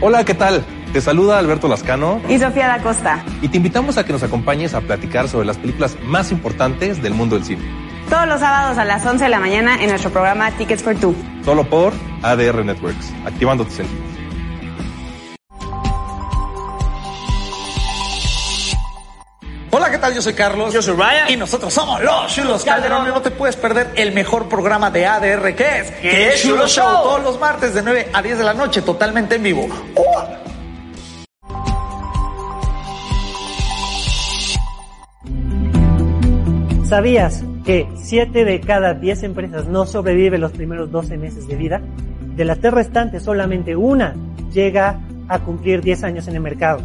Hola, 0.00 0.24
¿qué 0.24 0.34
tal? 0.34 0.64
Te 0.92 1.00
saluda 1.00 1.38
Alberto 1.38 1.68
Lascano 1.68 2.20
y 2.28 2.38
Sofía 2.38 2.66
da 2.66 2.82
Costa. 2.82 3.24
Y 3.40 3.48
te 3.48 3.58
invitamos 3.58 3.98
a 3.98 4.04
que 4.04 4.12
nos 4.12 4.22
acompañes 4.22 4.74
a 4.74 4.80
platicar 4.80 5.28
sobre 5.28 5.46
las 5.46 5.58
películas 5.58 5.96
más 6.04 6.32
importantes 6.32 7.02
del 7.02 7.14
mundo 7.14 7.36
del 7.36 7.44
cine. 7.44 7.62
Todos 8.08 8.26
los 8.26 8.40
sábados 8.40 8.78
a 8.78 8.84
las 8.84 9.06
11 9.06 9.24
de 9.24 9.30
la 9.30 9.40
mañana 9.40 9.82
en 9.82 9.90
nuestro 9.90 10.10
programa 10.10 10.50
Tickets 10.52 10.82
for 10.82 10.94
Two. 10.96 11.14
Solo 11.44 11.64
por 11.64 11.92
ADR 12.22 12.64
Networks, 12.64 13.12
activando 13.24 13.64
tus 13.64 13.74
sentidos. 13.74 14.11
Hola, 19.74 19.90
¿qué 19.90 19.96
tal? 19.96 20.14
Yo 20.14 20.20
soy 20.20 20.34
Carlos. 20.34 20.74
Yo 20.74 20.82
soy 20.82 20.94
Ryan. 20.94 21.30
Y 21.30 21.36
nosotros 21.38 21.72
somos 21.72 22.02
los 22.02 22.26
Chulos 22.30 22.62
Calderón. 22.62 23.08
No 23.08 23.22
te 23.22 23.30
puedes 23.30 23.56
perder 23.56 23.92
el 23.96 24.12
mejor 24.12 24.46
programa 24.46 24.90
de 24.90 25.06
ADR 25.06 25.54
que 25.54 25.78
es. 25.78 25.90
Que 25.92 26.28
es 26.28 26.42
Chulo 26.42 26.68
Show. 26.68 26.84
Show. 26.84 27.02
Todos 27.04 27.22
los 27.22 27.40
martes 27.40 27.72
de 27.72 27.80
9 27.80 28.10
a 28.12 28.20
10 28.20 28.36
de 28.36 28.44
la 28.44 28.52
noche, 28.52 28.82
totalmente 28.82 29.36
en 29.36 29.42
vivo. 29.42 29.66
¡Oh! 29.94 30.26
¿Sabías 36.84 37.42
que 37.64 37.88
7 37.96 38.44
de 38.44 38.60
cada 38.60 38.92
10 38.92 39.22
empresas 39.22 39.64
no 39.68 39.86
sobreviven 39.86 40.42
los 40.42 40.52
primeros 40.52 40.90
12 40.90 41.16
meses 41.16 41.48
de 41.48 41.56
vida? 41.56 41.80
De 42.36 42.44
las 42.44 42.60
tres 42.60 42.74
restantes, 42.74 43.22
solamente 43.22 43.74
una 43.74 44.14
llega 44.52 45.00
a 45.28 45.38
cumplir 45.38 45.80
10 45.80 46.04
años 46.04 46.28
en 46.28 46.34
el 46.34 46.42
mercado. 46.42 46.82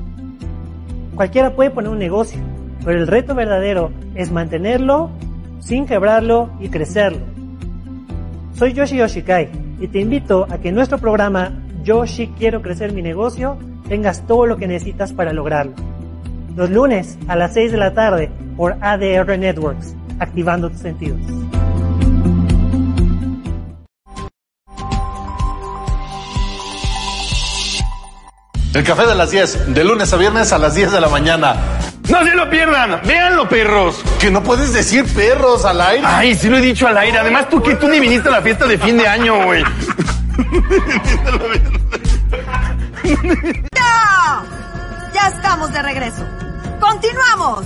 Cualquiera 1.15 1.53
puede 1.53 1.71
poner 1.71 1.89
un 1.89 1.99
negocio, 1.99 2.39
pero 2.84 2.99
el 2.99 3.07
reto 3.07 3.36
verdadero 3.36 3.91
es 4.15 4.32
mantenerlo 4.32 5.11
sin 5.59 5.86
quebrarlo 5.86 6.49
y 6.59 6.69
crecerlo. 6.69 7.21
Soy 8.53 8.73
Yoshi 8.73 8.97
Yoshikai 8.97 9.49
y 9.80 9.88
te 9.88 9.99
invito 9.99 10.47
a 10.49 10.57
que 10.57 10.69
en 10.69 10.75
nuestro 10.75 10.97
programa 10.97 11.51
Yoshi 11.84 12.28
Quiero 12.38 12.61
Crecer 12.61 12.91
Mi 12.91 13.01
Negocio 13.01 13.57
tengas 13.88 14.25
todo 14.25 14.45
lo 14.45 14.57
que 14.57 14.67
necesitas 14.67 15.13
para 15.13 15.34
lograrlo. 15.34 15.73
Los 16.55 16.69
lunes 16.69 17.17
a 17.28 17.36
las 17.36 17.53
6 17.53 17.71
de 17.71 17.78
la 17.78 17.93
tarde 17.93 18.32
por 18.55 18.78
ADR 18.82 19.38
Networks, 19.38 19.95
activando 20.19 20.69
tus 20.69 20.80
sentidos. 20.80 21.19
El 28.73 28.84
café 28.84 29.07
de 29.07 29.15
las 29.15 29.32
10, 29.32 29.73
de 29.73 29.84
lunes 29.84 30.13
a 30.13 30.17
viernes 30.17 30.53
a 30.53 30.59
las 30.59 30.75
10 30.75 30.91
de 30.91 31.01
la 31.01 31.09
mañana. 31.09 31.55
No 32.10 32.24
se 32.24 32.36
lo 32.36 32.49
pierdan, 32.49 33.01
véanlo, 33.05 33.49
perros. 33.49 34.01
Que 34.20 34.32
no 34.32 34.41
puedes 34.41 34.72
decir 34.74 35.03
perros 35.14 35.66
al 35.66 35.82
aire. 35.82 36.03
Ay, 36.05 36.36
sí 36.36 36.49
lo 36.49 36.58
he 36.58 36.62
dicho 36.62 36.88
al 36.88 36.97
aire. 36.97 37.18
Además, 37.18 37.49
tú 37.49 37.62
que 37.62 37.76
tú 37.76 37.88
ni 37.89 37.99
viniste 37.99 38.30
a 38.30 38.32
la 38.32 38.41
fiesta 38.41 38.66
de 38.66 38.78
fin 38.78 38.97
de 38.97 39.08
año, 39.08 39.43
güey. 39.43 39.64
¡Ya! 43.76 44.43
Ya 45.14 45.28
estamos 45.28 45.74
de 45.74 45.82
regreso. 45.82 46.26
¡Continuamos! 46.80 47.66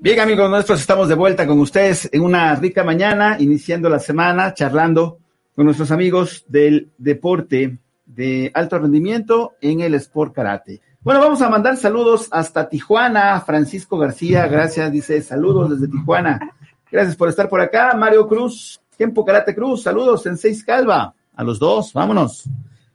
Bien, 0.00 0.20
amigos 0.20 0.50
nuestros, 0.50 0.80
estamos 0.80 1.08
de 1.08 1.14
vuelta 1.14 1.46
con 1.46 1.60
ustedes 1.60 2.08
en 2.12 2.22
una 2.22 2.54
rica 2.56 2.84
mañana, 2.84 3.36
iniciando 3.38 3.88
la 3.88 3.98
semana, 3.98 4.54
charlando 4.54 5.18
con 5.54 5.66
nuestros 5.66 5.90
amigos 5.90 6.44
del 6.48 6.90
deporte 6.96 7.78
de 8.06 8.50
alto 8.54 8.78
rendimiento 8.78 9.54
en 9.60 9.80
el 9.80 9.94
Sport 9.94 10.34
Karate. 10.34 10.80
Bueno, 11.02 11.20
vamos 11.20 11.40
a 11.40 11.48
mandar 11.48 11.78
saludos 11.78 12.28
hasta 12.30 12.68
Tijuana. 12.68 13.40
Francisco 13.40 13.96
García, 13.96 14.46
gracias, 14.48 14.92
dice 14.92 15.22
saludos 15.22 15.70
desde 15.70 15.90
Tijuana. 15.90 16.54
Gracias 16.92 17.16
por 17.16 17.30
estar 17.30 17.48
por 17.48 17.58
acá. 17.62 17.94
Mario 17.96 18.28
Cruz, 18.28 18.82
Tiempo 18.98 19.24
Karate 19.24 19.54
Cruz, 19.54 19.82
saludos 19.82 20.26
en 20.26 20.36
Seis 20.36 20.62
Calva. 20.62 21.14
A 21.34 21.42
los 21.42 21.58
dos, 21.58 21.94
vámonos. 21.94 22.44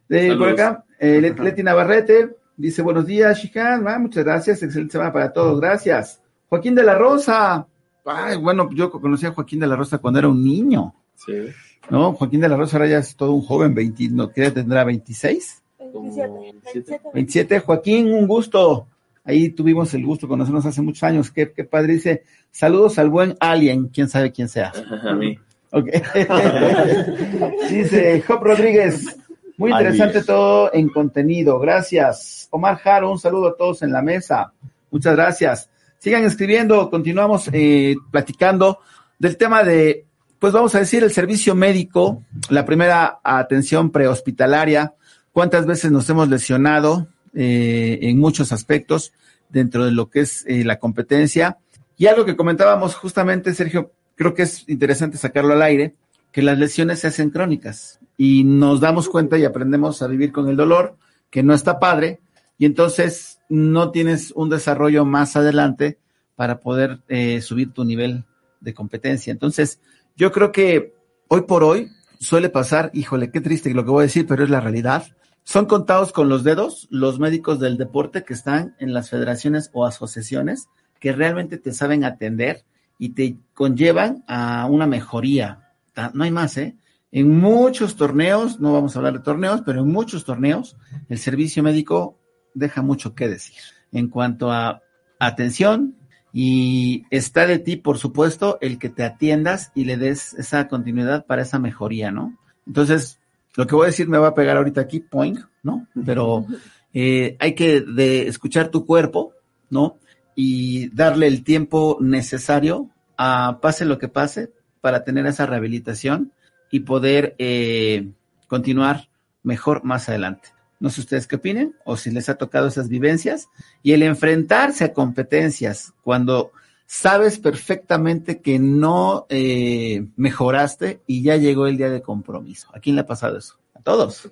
De, 0.08 0.36
por 0.36 0.50
acá, 0.50 0.84
eh, 1.00 1.34
Leti 1.36 1.64
Navarrete 1.64 2.36
dice 2.56 2.80
buenos 2.80 3.06
días, 3.06 3.38
Shihan. 3.38 3.88
Ah, 3.88 3.98
muchas 3.98 4.24
gracias, 4.24 4.62
excelente 4.62 4.92
semana 4.92 5.12
para 5.12 5.32
todos, 5.32 5.60
gracias. 5.60 6.22
Joaquín 6.48 6.76
de 6.76 6.84
la 6.84 6.94
Rosa. 6.94 7.66
Ay, 8.04 8.36
bueno, 8.36 8.70
yo 8.72 8.88
conocí 8.88 9.26
a 9.26 9.32
Joaquín 9.32 9.58
de 9.58 9.66
la 9.66 9.74
Rosa 9.74 9.98
cuando 9.98 10.20
era 10.20 10.28
un 10.28 10.44
niño. 10.44 10.94
Sí. 11.16 11.48
¿No? 11.90 12.12
Joaquín 12.12 12.40
de 12.40 12.48
la 12.48 12.56
Rosa 12.56 12.76
ahora 12.76 12.88
ya 12.88 12.98
es 12.98 13.16
todo 13.16 13.32
un 13.32 13.42
joven, 13.42 13.74
20, 13.74 14.10
¿no? 14.10 14.30
¿Qué 14.30 14.42
edad 14.42 14.52
tendrá? 14.52 14.84
¿26? 14.84 15.62
27. 16.02 17.00
27. 17.12 17.60
Joaquín, 17.60 18.12
un 18.12 18.26
gusto. 18.26 18.86
Ahí 19.24 19.50
tuvimos 19.50 19.92
el 19.94 20.04
gusto 20.06 20.26
de 20.26 20.30
conocernos 20.30 20.66
hace 20.66 20.82
muchos 20.82 21.02
años. 21.02 21.30
Qué, 21.30 21.52
qué 21.52 21.64
padre. 21.64 21.94
Dice, 21.94 22.24
saludos 22.50 22.98
al 22.98 23.10
buen 23.10 23.36
Alien, 23.40 23.88
quién 23.88 24.08
sabe 24.08 24.30
quién 24.32 24.48
sea. 24.48 24.72
A 25.02 25.14
mí. 25.14 25.38
Ok. 25.72 25.86
Dice 27.70 28.22
Job 28.22 28.42
Rodríguez, 28.42 29.16
muy 29.56 29.72
interesante 29.72 30.22
todo 30.22 30.70
en 30.72 30.88
contenido. 30.88 31.58
Gracias. 31.58 32.48
Omar 32.50 32.76
Jaro, 32.76 33.10
un 33.10 33.18
saludo 33.18 33.48
a 33.48 33.56
todos 33.56 33.82
en 33.82 33.92
la 33.92 34.02
mesa. 34.02 34.52
Muchas 34.90 35.16
gracias. 35.16 35.70
Sigan 35.98 36.24
escribiendo, 36.24 36.88
continuamos 36.90 37.48
eh, 37.52 37.96
platicando 38.10 38.78
del 39.18 39.36
tema 39.36 39.64
de, 39.64 40.06
pues 40.38 40.52
vamos 40.52 40.74
a 40.74 40.78
decir, 40.78 41.02
el 41.02 41.10
servicio 41.10 41.54
médico, 41.54 42.22
la 42.50 42.64
primera 42.64 43.20
atención 43.22 43.90
prehospitalaria, 43.90 44.94
cuántas 45.36 45.66
veces 45.66 45.92
nos 45.92 46.08
hemos 46.08 46.30
lesionado 46.30 47.08
eh, 47.34 47.98
en 48.00 48.18
muchos 48.18 48.52
aspectos 48.52 49.12
dentro 49.50 49.84
de 49.84 49.90
lo 49.90 50.08
que 50.08 50.20
es 50.20 50.46
eh, 50.46 50.64
la 50.64 50.78
competencia. 50.78 51.58
Y 51.98 52.06
algo 52.06 52.24
que 52.24 52.36
comentábamos 52.36 52.94
justamente, 52.94 53.52
Sergio, 53.52 53.92
creo 54.14 54.32
que 54.32 54.44
es 54.44 54.66
interesante 54.66 55.18
sacarlo 55.18 55.52
al 55.52 55.60
aire, 55.60 55.94
que 56.32 56.40
las 56.40 56.58
lesiones 56.58 57.00
se 57.00 57.08
hacen 57.08 57.28
crónicas 57.28 58.00
y 58.16 58.44
nos 58.44 58.80
damos 58.80 59.10
cuenta 59.10 59.36
y 59.36 59.44
aprendemos 59.44 60.00
a 60.00 60.06
vivir 60.06 60.32
con 60.32 60.48
el 60.48 60.56
dolor, 60.56 60.96
que 61.28 61.42
no 61.42 61.52
está 61.52 61.78
padre, 61.78 62.18
y 62.56 62.64
entonces 62.64 63.38
no 63.50 63.90
tienes 63.90 64.32
un 64.34 64.48
desarrollo 64.48 65.04
más 65.04 65.36
adelante 65.36 65.98
para 66.34 66.60
poder 66.60 67.00
eh, 67.08 67.42
subir 67.42 67.74
tu 67.74 67.84
nivel 67.84 68.24
de 68.62 68.72
competencia. 68.72 69.32
Entonces, 69.32 69.80
yo 70.16 70.32
creo 70.32 70.50
que 70.50 70.94
hoy 71.28 71.42
por 71.42 71.62
hoy 71.62 71.90
suele 72.20 72.48
pasar, 72.48 72.90
híjole, 72.94 73.30
qué 73.30 73.42
triste 73.42 73.74
lo 73.74 73.84
que 73.84 73.90
voy 73.90 74.00
a 74.00 74.06
decir, 74.06 74.26
pero 74.26 74.42
es 74.42 74.48
la 74.48 74.60
realidad. 74.60 75.04
Son 75.48 75.66
contados 75.66 76.10
con 76.10 76.28
los 76.28 76.42
dedos 76.42 76.88
los 76.90 77.20
médicos 77.20 77.60
del 77.60 77.76
deporte 77.76 78.24
que 78.24 78.34
están 78.34 78.74
en 78.80 78.92
las 78.92 79.10
federaciones 79.10 79.70
o 79.72 79.86
asociaciones 79.86 80.68
que 80.98 81.12
realmente 81.12 81.56
te 81.56 81.72
saben 81.72 82.02
atender 82.02 82.64
y 82.98 83.10
te 83.10 83.36
conllevan 83.54 84.24
a 84.26 84.66
una 84.66 84.88
mejoría. 84.88 85.70
No 86.14 86.24
hay 86.24 86.32
más, 86.32 86.56
¿eh? 86.56 86.76
En 87.12 87.38
muchos 87.38 87.94
torneos, 87.94 88.58
no 88.58 88.72
vamos 88.72 88.96
a 88.96 88.98
hablar 88.98 89.12
de 89.12 89.20
torneos, 89.20 89.62
pero 89.64 89.82
en 89.82 89.88
muchos 89.88 90.24
torneos 90.24 90.76
el 91.08 91.18
servicio 91.18 91.62
médico 91.62 92.18
deja 92.52 92.82
mucho 92.82 93.14
que 93.14 93.28
decir 93.28 93.62
en 93.92 94.08
cuanto 94.08 94.50
a 94.50 94.82
atención 95.20 95.94
y 96.32 97.04
está 97.10 97.46
de 97.46 97.60
ti, 97.60 97.76
por 97.76 97.98
supuesto, 97.98 98.58
el 98.60 98.80
que 98.80 98.88
te 98.88 99.04
atiendas 99.04 99.70
y 99.76 99.84
le 99.84 99.96
des 99.96 100.34
esa 100.34 100.66
continuidad 100.66 101.24
para 101.24 101.42
esa 101.42 101.60
mejoría, 101.60 102.10
¿no? 102.10 102.36
Entonces, 102.66 103.20
lo 103.56 103.66
que 103.66 103.74
voy 103.74 103.84
a 103.84 103.86
decir 103.86 104.08
me 104.08 104.18
va 104.18 104.28
a 104.28 104.34
pegar 104.34 104.56
ahorita 104.56 104.82
aquí, 104.82 105.00
point, 105.00 105.40
¿no? 105.62 105.86
Pero 106.04 106.46
eh, 106.92 107.36
hay 107.38 107.54
que 107.54 107.84
escuchar 108.26 108.68
tu 108.68 108.86
cuerpo, 108.86 109.32
¿no? 109.70 109.98
Y 110.34 110.90
darle 110.90 111.26
el 111.26 111.42
tiempo 111.42 111.96
necesario 112.00 112.90
a 113.16 113.58
pase 113.62 113.84
lo 113.86 113.98
que 113.98 114.08
pase 114.08 114.52
para 114.80 115.04
tener 115.04 115.26
esa 115.26 115.46
rehabilitación 115.46 116.32
y 116.70 116.80
poder 116.80 117.34
eh, 117.38 118.10
continuar 118.46 119.08
mejor 119.42 119.84
más 119.84 120.08
adelante. 120.08 120.50
No 120.78 120.90
sé 120.90 121.00
ustedes 121.00 121.26
qué 121.26 121.36
opinen 121.36 121.74
o 121.84 121.96
si 121.96 122.10
les 122.10 122.28
ha 122.28 122.36
tocado 122.36 122.68
esas 122.68 122.88
vivencias 122.88 123.48
y 123.82 123.92
el 123.92 124.02
enfrentarse 124.02 124.84
a 124.84 124.92
competencias 124.92 125.94
cuando 126.02 126.52
sabes 126.86 127.38
perfectamente 127.38 128.40
que 128.40 128.58
no 128.58 129.26
eh, 129.28 130.06
mejoraste 130.16 131.02
y 131.06 131.22
ya 131.22 131.36
llegó 131.36 131.66
el 131.66 131.76
día 131.76 131.90
de 131.90 132.02
compromiso. 132.02 132.68
¿A 132.72 132.80
quién 132.80 132.94
le 132.94 133.02
ha 133.02 133.06
pasado 133.06 133.38
eso? 133.38 133.58
A 133.74 133.82
todos, 133.82 134.28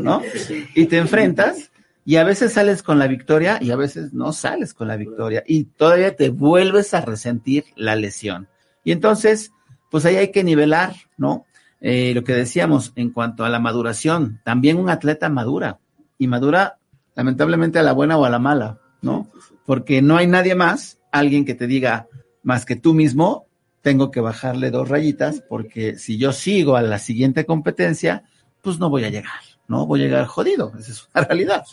¿no? 0.00 0.22
Y 0.74 0.86
te 0.86 0.98
enfrentas 0.98 1.70
y 2.04 2.16
a 2.16 2.24
veces 2.24 2.52
sales 2.52 2.82
con 2.82 2.98
la 2.98 3.06
victoria 3.06 3.58
y 3.60 3.70
a 3.70 3.76
veces 3.76 4.12
no 4.12 4.32
sales 4.32 4.74
con 4.74 4.88
la 4.88 4.96
victoria 4.96 5.42
y 5.46 5.64
todavía 5.64 6.14
te 6.14 6.28
vuelves 6.28 6.92
a 6.94 7.00
resentir 7.00 7.64
la 7.76 7.96
lesión. 7.96 8.48
Y 8.84 8.92
entonces, 8.92 9.52
pues 9.90 10.04
ahí 10.04 10.16
hay 10.16 10.30
que 10.30 10.44
nivelar, 10.44 10.94
¿no? 11.16 11.46
Eh, 11.80 12.12
lo 12.14 12.24
que 12.24 12.34
decíamos 12.34 12.92
en 12.96 13.10
cuanto 13.10 13.44
a 13.44 13.48
la 13.48 13.58
maduración, 13.58 14.40
también 14.44 14.78
un 14.78 14.90
atleta 14.90 15.28
madura 15.28 15.78
y 16.18 16.26
madura 16.26 16.78
lamentablemente 17.14 17.78
a 17.78 17.82
la 17.82 17.92
buena 17.92 18.16
o 18.18 18.24
a 18.24 18.30
la 18.30 18.38
mala, 18.38 18.80
¿no? 19.00 19.28
Porque 19.64 20.02
no 20.02 20.16
hay 20.16 20.26
nadie 20.26 20.54
más, 20.54 20.98
alguien 21.14 21.44
que 21.44 21.54
te 21.54 21.66
diga 21.66 22.08
más 22.42 22.66
que 22.66 22.76
tú 22.76 22.92
mismo, 22.92 23.46
tengo 23.82 24.10
que 24.10 24.20
bajarle 24.20 24.70
dos 24.70 24.88
rayitas 24.88 25.42
porque 25.48 25.96
si 25.96 26.18
yo 26.18 26.32
sigo 26.32 26.76
a 26.76 26.82
la 26.82 26.98
siguiente 26.98 27.46
competencia, 27.46 28.24
pues 28.62 28.78
no 28.78 28.90
voy 28.90 29.04
a 29.04 29.10
llegar, 29.10 29.40
¿no? 29.68 29.86
Voy 29.86 30.00
a 30.00 30.04
llegar 30.04 30.26
jodido, 30.26 30.72
esa 30.78 30.90
es 30.90 31.08
una 31.14 31.24
realidad, 31.24 31.64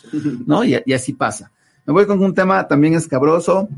¿no? 0.46 0.64
Y, 0.64 0.80
y 0.86 0.92
así 0.92 1.12
pasa. 1.12 1.50
Me 1.84 1.92
voy 1.92 2.06
con 2.06 2.22
un 2.22 2.34
tema 2.34 2.68
también 2.68 2.94
escabroso 2.94 3.68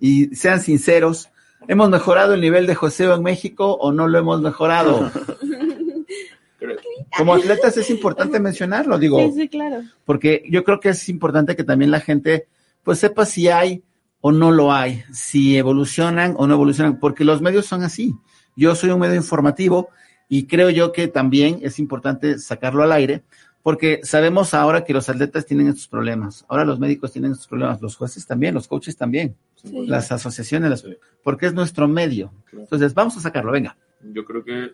y 0.00 0.34
sean 0.34 0.60
sinceros, 0.60 1.30
¿hemos 1.68 1.88
mejorado 1.88 2.34
el 2.34 2.40
nivel 2.40 2.66
de 2.66 2.74
joseo 2.74 3.14
en 3.14 3.22
México 3.22 3.74
o 3.74 3.92
no 3.92 4.08
lo 4.08 4.18
hemos 4.18 4.40
mejorado? 4.40 5.10
Como 7.16 7.34
atletas 7.34 7.76
es 7.76 7.90
importante 7.90 8.40
mencionarlo, 8.40 8.98
digo. 8.98 9.20
Sí, 9.20 9.42
sí, 9.42 9.48
claro. 9.48 9.82
Porque 10.04 10.42
yo 10.50 10.64
creo 10.64 10.80
que 10.80 10.88
es 10.88 11.08
importante 11.08 11.54
que 11.54 11.64
también 11.64 11.90
la 11.90 12.00
gente 12.00 12.48
pues 12.82 12.98
sepa 12.98 13.26
si 13.26 13.48
hay 13.48 13.82
o 14.22 14.32
no 14.32 14.50
lo 14.50 14.72
hay, 14.72 15.02
si 15.12 15.56
evolucionan 15.58 16.34
o 16.38 16.46
no 16.46 16.54
evolucionan, 16.54 16.98
porque 16.98 17.24
los 17.24 17.42
medios 17.42 17.66
son 17.66 17.82
así. 17.82 18.14
Yo 18.56 18.74
soy 18.74 18.90
un 18.90 19.00
medio 19.00 19.16
informativo 19.16 19.88
y 20.28 20.46
creo 20.46 20.70
yo 20.70 20.92
que 20.92 21.08
también 21.08 21.58
es 21.62 21.78
importante 21.78 22.38
sacarlo 22.38 22.82
al 22.82 22.92
aire, 22.92 23.22
porque 23.62 24.00
sabemos 24.02 24.54
ahora 24.54 24.84
que 24.84 24.92
los 24.92 25.08
atletas 25.08 25.44
tienen 25.46 25.68
estos 25.68 25.86
problemas, 25.88 26.44
ahora 26.48 26.64
los 26.64 26.78
médicos 26.78 27.12
tienen 27.12 27.32
estos 27.32 27.46
problemas, 27.48 27.82
los 27.82 27.96
jueces 27.96 28.26
también, 28.26 28.54
los 28.54 28.66
coaches 28.68 28.96
también, 28.96 29.36
Sí. 29.56 29.86
las 29.86 30.10
asociaciones, 30.10 30.70
las- 30.70 30.84
porque 31.22 31.46
es 31.46 31.54
nuestro 31.54 31.86
medio. 31.86 32.32
Entonces, 32.52 32.94
vamos 32.94 33.16
a 33.16 33.20
sacarlo, 33.20 33.52
venga. 33.52 33.76
Yo 34.12 34.24
creo 34.24 34.42
que. 34.42 34.72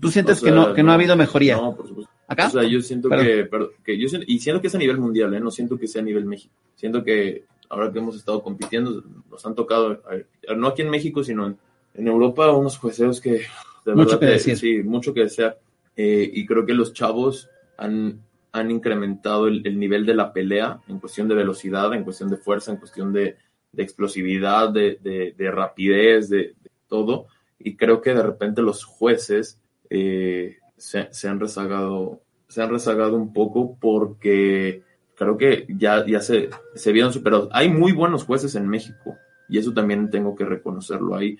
¿Tú 0.00 0.10
sientes 0.10 0.40
O 0.40 0.44
que 0.44 0.52
no, 0.52 0.72
que 0.74 0.82
no 0.84 0.92
ha 0.92 0.94
habido 0.94 1.16
mejoría? 1.16 1.56
No, 1.56 1.74
por 1.74 1.88
supuesto. 1.88 2.12
¿Acá? 2.28 2.46
O 2.46 2.50
sea, 2.50 2.62
yo 2.62 2.80
siento 2.80 3.08
Perdón. 3.08 3.26
que, 3.26 3.44
perdón, 3.46 3.68
que 3.84 3.98
yo 3.98 4.08
siento- 4.08 4.26
y 4.28 4.38
siento 4.38 4.60
que 4.60 4.68
es 4.68 4.74
a 4.74 4.78
nivel 4.78 4.98
mundial, 4.98 5.34
¿eh? 5.34 5.40
no 5.40 5.50
siento 5.50 5.76
que 5.78 5.88
sea 5.88 6.02
a 6.02 6.04
nivel 6.04 6.24
México. 6.26 6.54
Siento 6.76 7.02
que 7.02 7.44
ahora 7.68 7.92
que 7.92 7.98
hemos 7.98 8.16
estado 8.16 8.42
compitiendo, 8.42 9.02
nos 9.30 9.44
han 9.46 9.54
tocado, 9.54 10.00
eh, 10.12 10.26
no 10.56 10.68
aquí 10.68 10.82
en 10.82 10.90
México, 10.90 11.22
sino 11.24 11.46
en, 11.46 11.58
en 11.94 12.08
Europa, 12.08 12.50
unos 12.52 12.78
jueceos 12.78 13.20
que 13.20 13.40
de 13.84 13.94
Mucho 13.94 14.18
verdad 14.18 14.20
que 14.20 14.26
te- 14.26 14.32
decir. 14.32 14.56
Sí, 14.58 14.82
mucho 14.82 15.14
que 15.14 15.20
desear. 15.22 15.58
Eh, 15.96 16.30
y 16.32 16.46
creo 16.46 16.64
que 16.66 16.74
los 16.74 16.92
chavos 16.92 17.48
han, 17.76 18.20
han 18.52 18.70
incrementado 18.70 19.48
el, 19.48 19.66
el 19.66 19.78
nivel 19.78 20.06
de 20.06 20.14
la 20.14 20.32
pelea 20.32 20.80
en 20.88 20.98
cuestión 21.00 21.26
de 21.28 21.34
velocidad, 21.34 21.92
en 21.94 22.04
cuestión 22.04 22.28
de 22.30 22.36
fuerza, 22.36 22.70
en 22.72 22.76
cuestión 22.78 23.12
de, 23.12 23.36
de 23.72 23.82
explosividad, 23.82 24.70
de, 24.70 24.98
de- 25.02 25.34
de 25.36 25.50
rapidez, 25.50 26.28
de, 26.28 26.38
de 26.62 26.70
todo. 26.88 27.26
Y 27.58 27.76
creo 27.76 28.00
que 28.00 28.14
de 28.14 28.22
repente 28.22 28.62
los 28.62 28.84
jueces 28.84 29.60
eh, 29.90 30.58
se, 30.76 31.08
se 31.12 31.28
han 31.28 31.40
rezagado, 31.40 32.20
se 32.48 32.62
han 32.62 32.70
rezagado 32.70 33.16
un 33.16 33.32
poco 33.32 33.76
porque 33.80 34.82
creo 35.18 35.36
que 35.36 35.66
ya, 35.68 36.06
ya 36.06 36.20
se, 36.20 36.48
se 36.74 36.92
vieron 36.92 37.12
superados. 37.12 37.48
Hay 37.52 37.68
muy 37.68 37.92
buenos 37.92 38.24
jueces 38.24 38.54
en 38.54 38.68
México 38.68 39.16
y 39.48 39.58
eso 39.58 39.74
también 39.74 40.10
tengo 40.10 40.36
que 40.36 40.44
reconocerlo. 40.44 41.16
Hay 41.16 41.38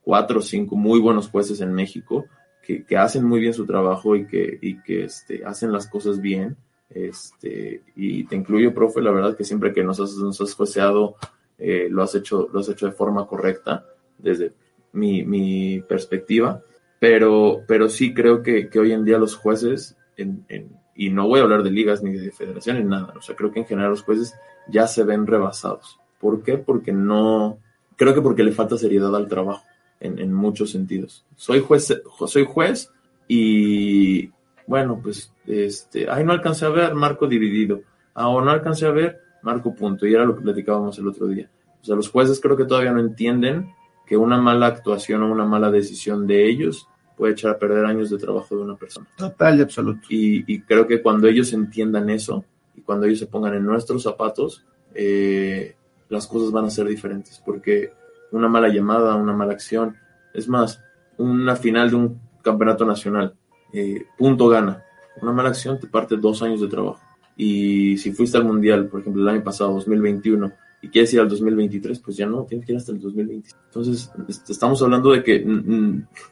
cuatro 0.00 0.38
o 0.38 0.42
cinco 0.42 0.76
muy 0.76 1.00
buenos 1.00 1.28
jueces 1.28 1.60
en 1.60 1.72
México 1.72 2.26
que, 2.62 2.84
que 2.84 2.96
hacen 2.96 3.24
muy 3.24 3.40
bien 3.40 3.54
su 3.54 3.66
trabajo 3.66 4.14
y 4.14 4.26
que, 4.26 4.58
y 4.62 4.80
que 4.82 5.04
este, 5.04 5.44
hacen 5.44 5.72
las 5.72 5.88
cosas 5.88 6.20
bien. 6.20 6.56
Este, 6.90 7.82
y 7.96 8.24
te 8.24 8.36
incluyo, 8.36 8.72
profe, 8.72 9.02
la 9.02 9.10
verdad 9.10 9.36
que 9.36 9.44
siempre 9.44 9.72
que 9.72 9.84
nos 9.84 10.00
has, 10.00 10.16
nos 10.16 10.40
has 10.40 10.54
jueceado, 10.54 11.16
eh, 11.58 11.88
lo, 11.90 12.02
has 12.02 12.14
hecho, 12.14 12.48
lo 12.52 12.60
has 12.60 12.68
hecho 12.68 12.86
de 12.86 12.92
forma 12.92 13.26
correcta, 13.26 13.84
desde 14.16 14.52
mi, 14.92 15.24
mi 15.24 15.80
perspectiva. 15.80 16.62
Pero, 17.00 17.62
pero 17.66 17.88
sí 17.88 18.14
creo 18.14 18.42
que, 18.42 18.68
que 18.68 18.78
hoy 18.78 18.92
en 18.92 19.04
día 19.04 19.18
los 19.18 19.36
jueces, 19.36 19.96
en, 20.16 20.44
en, 20.48 20.77
y 20.98 21.10
no 21.10 21.28
voy 21.28 21.38
a 21.38 21.44
hablar 21.44 21.62
de 21.62 21.70
ligas 21.70 22.02
ni 22.02 22.10
de 22.10 22.32
federaciones, 22.32 22.84
nada, 22.84 23.14
o 23.16 23.22
sea, 23.22 23.36
creo 23.36 23.52
que 23.52 23.60
en 23.60 23.66
general 23.66 23.90
los 23.92 24.02
jueces 24.02 24.34
ya 24.66 24.88
se 24.88 25.04
ven 25.04 25.28
rebasados. 25.28 26.00
¿Por 26.18 26.42
qué? 26.42 26.58
Porque 26.58 26.92
no, 26.92 27.58
creo 27.94 28.14
que 28.14 28.20
porque 28.20 28.42
le 28.42 28.50
falta 28.50 28.76
seriedad 28.76 29.14
al 29.14 29.28
trabajo, 29.28 29.62
en, 30.00 30.18
en 30.18 30.34
muchos 30.34 30.72
sentidos. 30.72 31.24
Soy 31.36 31.60
juez, 31.60 32.02
soy 32.26 32.44
juez 32.44 32.90
y, 33.28 34.32
bueno, 34.66 34.98
pues, 35.00 35.32
este, 35.46 36.10
ay, 36.10 36.24
no 36.24 36.32
alcancé 36.32 36.66
a 36.66 36.70
ver, 36.70 36.96
marco 36.96 37.28
dividido. 37.28 37.82
Ah, 38.14 38.26
o 38.26 38.40
no 38.40 38.50
alcancé 38.50 38.86
a 38.86 38.90
ver, 38.90 39.20
marco 39.42 39.72
punto. 39.76 40.04
Y 40.04 40.14
era 40.14 40.24
lo 40.24 40.34
que 40.34 40.42
platicábamos 40.42 40.98
el 40.98 41.06
otro 41.06 41.28
día. 41.28 41.48
O 41.80 41.84
sea, 41.84 41.94
los 41.94 42.10
jueces 42.10 42.40
creo 42.40 42.56
que 42.56 42.64
todavía 42.64 42.90
no 42.90 42.98
entienden 42.98 43.72
que 44.04 44.16
una 44.16 44.38
mala 44.38 44.66
actuación 44.66 45.22
o 45.22 45.30
una 45.30 45.44
mala 45.44 45.70
decisión 45.70 46.26
de 46.26 46.48
ellos 46.48 46.88
puede 47.18 47.32
echar 47.32 47.50
a 47.50 47.58
perder 47.58 47.84
años 47.84 48.08
de 48.08 48.16
trabajo 48.16 48.56
de 48.56 48.62
una 48.62 48.76
persona. 48.76 49.08
Total 49.16 49.58
y 49.58 49.62
absoluto. 49.62 50.06
Y, 50.08 50.44
y 50.46 50.60
creo 50.60 50.86
que 50.86 51.02
cuando 51.02 51.26
ellos 51.26 51.52
entiendan 51.52 52.08
eso 52.08 52.44
y 52.76 52.80
cuando 52.80 53.06
ellos 53.06 53.18
se 53.18 53.26
pongan 53.26 53.54
en 53.54 53.64
nuestros 53.66 54.04
zapatos, 54.04 54.64
eh, 54.94 55.74
las 56.08 56.26
cosas 56.28 56.52
van 56.52 56.66
a 56.66 56.70
ser 56.70 56.86
diferentes. 56.86 57.42
Porque 57.44 57.92
una 58.30 58.48
mala 58.48 58.68
llamada, 58.68 59.16
una 59.16 59.32
mala 59.32 59.52
acción, 59.52 59.96
es 60.32 60.48
más, 60.48 60.80
una 61.16 61.56
final 61.56 61.90
de 61.90 61.96
un 61.96 62.20
campeonato 62.40 62.86
nacional, 62.86 63.34
eh, 63.72 64.06
punto 64.16 64.48
gana. 64.48 64.84
Una 65.20 65.32
mala 65.32 65.48
acción 65.48 65.80
te 65.80 65.88
parte 65.88 66.16
dos 66.16 66.40
años 66.42 66.60
de 66.60 66.68
trabajo. 66.68 67.00
Y 67.36 67.98
si 67.98 68.12
fuiste 68.12 68.38
al 68.38 68.44
mundial, 68.44 68.86
por 68.86 69.00
ejemplo, 69.00 69.22
el 69.22 69.28
año 69.28 69.44
pasado, 69.44 69.72
2021, 69.74 70.52
y 70.80 70.88
quieres 70.88 71.12
ir 71.12 71.20
al 71.20 71.28
2023, 71.28 71.98
pues 71.98 72.16
ya 72.16 72.26
no, 72.26 72.44
tienes 72.44 72.66
que 72.66 72.72
ir 72.72 72.78
hasta 72.78 72.92
el 72.92 73.00
2020. 73.00 73.50
Entonces, 73.66 74.10
estamos 74.48 74.80
hablando 74.82 75.10
de 75.10 75.24
que 75.24 75.44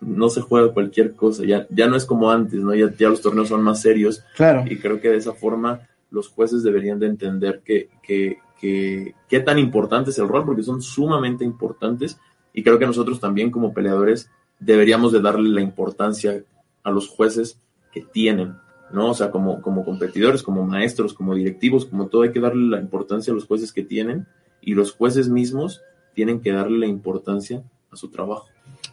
no 0.01 0.28
se 0.28 0.40
juega 0.40 0.72
cualquier 0.72 1.14
cosa, 1.14 1.44
ya, 1.44 1.66
ya 1.70 1.88
no 1.88 1.97
es 1.97 2.05
como 2.05 2.30
antes, 2.30 2.61
¿no? 2.61 2.74
Ya, 2.74 2.92
ya 2.97 3.09
los 3.09 3.20
torneos 3.20 3.49
son 3.49 3.62
más 3.62 3.82
serios. 3.82 4.22
Claro. 4.36 4.64
Y 4.70 4.76
creo 4.76 5.01
que 5.01 5.09
de 5.09 5.16
esa 5.16 5.32
forma 5.32 5.80
los 6.11 6.28
jueces 6.28 6.62
deberían 6.62 7.01
de 7.01 7.07
entender 7.07 7.62
que, 7.64 7.88
que, 8.03 8.38
que, 8.61 9.14
qué 9.28 9.40
tan 9.40 9.59
importante 9.59 10.11
es 10.11 10.18
el 10.18 10.28
rol, 10.28 10.44
porque 10.44 10.62
son 10.62 10.80
sumamente 10.80 11.44
importantes. 11.44 12.18
Y 12.53 12.62
creo 12.62 12.78
que 12.78 12.86
nosotros 12.86 13.18
también 13.18 13.51
como 13.51 13.74
peleadores 13.74 14.30
deberíamos 14.61 15.12
de 15.12 15.20
darle 15.20 15.49
la 15.49 15.61
importancia 15.61 16.42
a 16.84 16.90
los 16.90 17.09
jueces 17.09 17.61
que 17.92 18.01
tienen, 18.01 18.55
¿no? 18.93 19.11
O 19.11 19.14
sea, 19.14 19.30
como, 19.30 19.61
como 19.62 19.84
competidores, 19.84 20.43
como 20.43 20.64
maestros, 20.64 21.14
como 21.14 21.34
directivos, 21.34 21.87
como 21.87 22.07
todo, 22.07 22.22
hay 22.22 22.32
que 22.32 22.41
darle 22.41 22.68
la 22.68 22.80
importancia 22.80 23.32
a 23.32 23.34
los 23.34 23.47
jueces 23.47 23.72
que 23.72 23.82
tienen 23.82 24.26
y 24.61 24.74
los 24.74 24.93
jueces 24.93 25.28
mismos 25.28 25.82
tienen 26.14 26.41
que 26.41 26.53
darle 26.53 26.78
la 26.78 26.87
importancia 26.87 27.62
a 27.91 27.97
su 27.97 28.11
trabajo. 28.11 28.49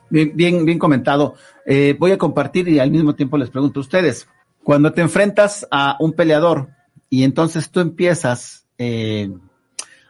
Bien, 0.10 0.32
bien, 0.36 0.66
bien 0.66 0.78
comentado. 0.78 1.36
Eh, 1.66 1.96
voy 1.98 2.12
a 2.12 2.18
compartir 2.18 2.68
y 2.68 2.80
al 2.80 2.92
mismo 2.92 3.16
tiempo 3.16 3.38
les 3.38 3.50
pregunto 3.50 3.80
a 3.80 3.82
ustedes, 3.82 4.28
cuando 4.64 4.92
te 4.92 5.02
enfrentas 5.02 5.68
a 5.72 5.98
un 6.00 6.14
peleador 6.14 6.70
y 7.10 7.24
entonces 7.24 7.70
tú 7.70 7.80
empiezas 7.80 8.68
eh, 8.78 9.32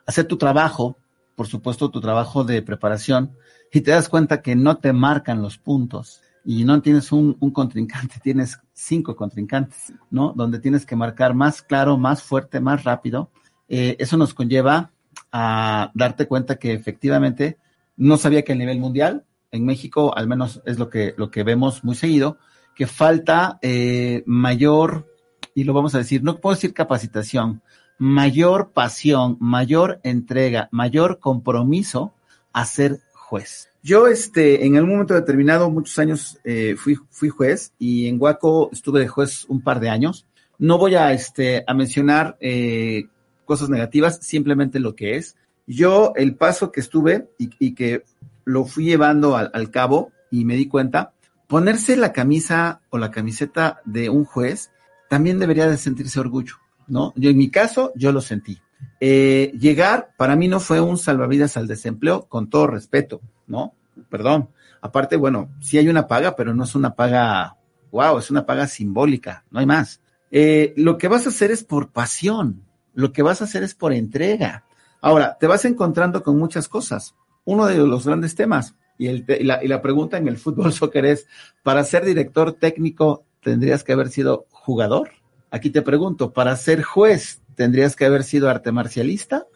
a 0.06 0.10
hacer 0.10 0.26
tu 0.26 0.38
trabajo, 0.38 0.98
por 1.36 1.48
supuesto 1.48 1.90
tu 1.90 2.02
trabajo 2.02 2.44
de 2.44 2.62
preparación, 2.62 3.36
y 3.72 3.82
te 3.82 3.92
das 3.92 4.10
cuenta 4.10 4.42
que 4.42 4.56
no 4.56 4.78
te 4.78 4.94
marcan 4.94 5.42
los 5.42 5.58
puntos, 5.58 6.23
y 6.46 6.64
no 6.66 6.82
tienes 6.82 7.12
un, 7.12 7.38
un, 7.40 7.52
contrincante, 7.52 8.20
tienes 8.24 8.60
cinco 8.74 9.16
contrincantes, 9.16 9.94
¿no? 10.10 10.34
Donde 10.36 10.60
tienes 10.60 10.86
que 10.86 10.96
marcar 10.96 11.34
más 11.34 11.62
claro, 11.62 11.98
más 11.98 12.24
fuerte, 12.24 12.60
más 12.60 12.84
rápido. 12.84 13.32
Eh, 13.70 13.96
eso 14.00 14.18
nos 14.18 14.34
conlleva 14.34 14.92
a 15.32 15.92
darte 15.94 16.28
cuenta 16.28 16.58
que 16.58 16.74
efectivamente 16.74 17.58
no 17.96 18.18
sabía 18.18 18.44
que 18.44 18.54
a 18.54 18.56
nivel 18.56 18.80
mundial, 18.80 19.26
en 19.52 19.66
México 19.66 20.16
al 20.16 20.28
menos 20.28 20.62
es 20.66 20.80
lo 20.80 20.90
que, 20.90 21.14
lo 21.18 21.32
que 21.32 21.44
vemos 21.44 21.84
muy 21.84 21.96
seguido, 21.96 22.38
que 22.76 22.88
falta 22.88 23.60
eh, 23.62 24.24
mayor, 24.26 25.08
y 25.54 25.64
lo 25.64 25.74
vamos 25.74 25.96
a 25.96 26.00
decir, 26.00 26.24
no 26.24 26.40
puedo 26.40 26.56
decir 26.56 26.74
capacitación, 26.74 27.62
mayor 27.98 28.72
pasión, 28.72 29.38
mayor 29.40 30.00
entrega, 30.04 30.70
mayor 30.72 31.20
compromiso 31.20 32.14
a 32.52 32.66
ser 32.66 33.00
juez. 33.14 33.73
Yo, 33.86 34.08
este, 34.08 34.66
en 34.66 34.78
algún 34.78 34.94
momento 34.94 35.14
determinado, 35.14 35.70
muchos 35.70 36.00
años, 36.00 36.40
eh, 36.46 36.76
fui, 36.78 36.98
fui 37.10 37.28
juez 37.28 37.74
y 37.78 38.08
en 38.08 38.16
Huaco 38.20 38.70
estuve 38.72 39.02
de 39.02 39.10
juez 39.10 39.44
un 39.50 39.62
par 39.62 39.82
de 39.82 39.90
años. 39.90 40.26
No 40.58 40.78
voy 40.78 40.96
a, 40.96 41.12
este, 41.12 41.66
a 41.68 41.74
mencionar 41.74 42.38
eh, 42.40 43.08
cosas 43.44 43.68
negativas, 43.68 44.20
simplemente 44.22 44.80
lo 44.80 44.96
que 44.96 45.18
es. 45.18 45.36
Yo, 45.68 46.14
el 46.16 46.36
paso 46.36 46.72
que 46.72 46.80
estuve 46.80 47.28
y, 47.38 47.50
y 47.60 47.76
que 47.76 48.06
lo 48.46 48.64
fui 48.64 48.86
llevando 48.86 49.36
al, 49.36 49.52
al, 49.54 49.70
cabo 49.70 50.14
y 50.32 50.46
me 50.46 50.56
di 50.56 50.70
cuenta, 50.70 51.12
ponerse 51.48 51.98
la 51.98 52.14
camisa 52.14 52.80
o 52.90 52.98
la 52.98 53.12
camiseta 53.12 53.82
de 53.84 54.10
un 54.10 54.24
juez 54.24 54.72
también 55.10 55.40
debería 55.40 55.68
de 55.68 55.78
sentirse 55.78 56.22
orgullo, 56.22 56.56
¿no? 56.88 57.12
Yo, 57.18 57.30
en 57.30 57.38
mi 57.38 57.52
caso, 57.52 57.92
yo 57.96 58.14
lo 58.14 58.22
sentí. 58.22 58.60
Eh, 59.00 59.52
llegar 59.60 60.12
para 60.18 60.36
mí 60.36 60.48
no 60.48 60.60
fue 60.60 60.80
un 60.80 60.98
salvavidas 60.98 61.58
al 61.58 61.68
desempleo, 61.68 62.28
con 62.28 62.50
todo 62.50 62.68
respeto, 62.68 63.22
¿no? 63.48 63.74
Perdón. 64.10 64.50
Aparte, 64.82 65.16
bueno, 65.16 65.50
sí 65.62 65.78
hay 65.78 65.88
una 65.88 66.08
paga, 66.08 66.36
pero 66.36 66.54
no 66.54 66.64
es 66.66 66.76
una 66.76 66.96
paga, 66.96 67.58
wow, 67.92 68.18
es 68.18 68.30
una 68.32 68.46
paga 68.46 68.68
simbólica, 68.68 69.46
no 69.50 69.60
hay 69.60 69.66
más. 69.66 70.02
Eh, 70.32 70.74
lo 70.78 70.98
que 70.98 71.08
vas 71.08 71.26
a 71.26 71.30
hacer 71.30 71.52
es 71.52 71.64
por 71.64 71.92
pasión, 71.92 72.64
lo 72.94 73.14
que 73.14 73.22
vas 73.24 73.42
a 73.42 73.46
hacer 73.46 73.64
es 73.64 73.76
por 73.76 73.94
entrega. 73.94 74.66
Ahora, 75.00 75.38
te 75.40 75.48
vas 75.48 75.66
encontrando 75.66 76.24
con 76.24 76.38
muchas 76.38 76.68
cosas. 76.68 77.16
Uno 77.46 77.66
de 77.66 77.78
los 77.78 78.06
grandes 78.06 78.36
temas, 78.36 78.76
y, 78.98 79.10
la, 79.44 79.64
y 79.64 79.68
la 79.68 79.82
pregunta 79.82 80.18
en 80.18 80.28
el 80.28 80.38
fútbol 80.38 80.74
soccer 80.74 81.06
es, 81.06 81.28
para 81.62 81.84
ser 81.84 82.06
director 82.06 82.54
técnico, 82.54 83.26
¿tendrías 83.42 83.84
que 83.84 83.94
haber 83.94 84.10
sido 84.10 84.48
jugador? 84.50 85.12
Aquí 85.52 85.70
te 85.70 85.84
pregunto, 85.84 86.34
para 86.34 86.56
ser 86.56 86.82
juez, 86.82 87.43
¿tendrías 87.56 87.96
que 87.96 88.06
haber 88.06 88.24
sido 88.24 88.50
arte 88.50 88.72
marcialista? 88.72 89.48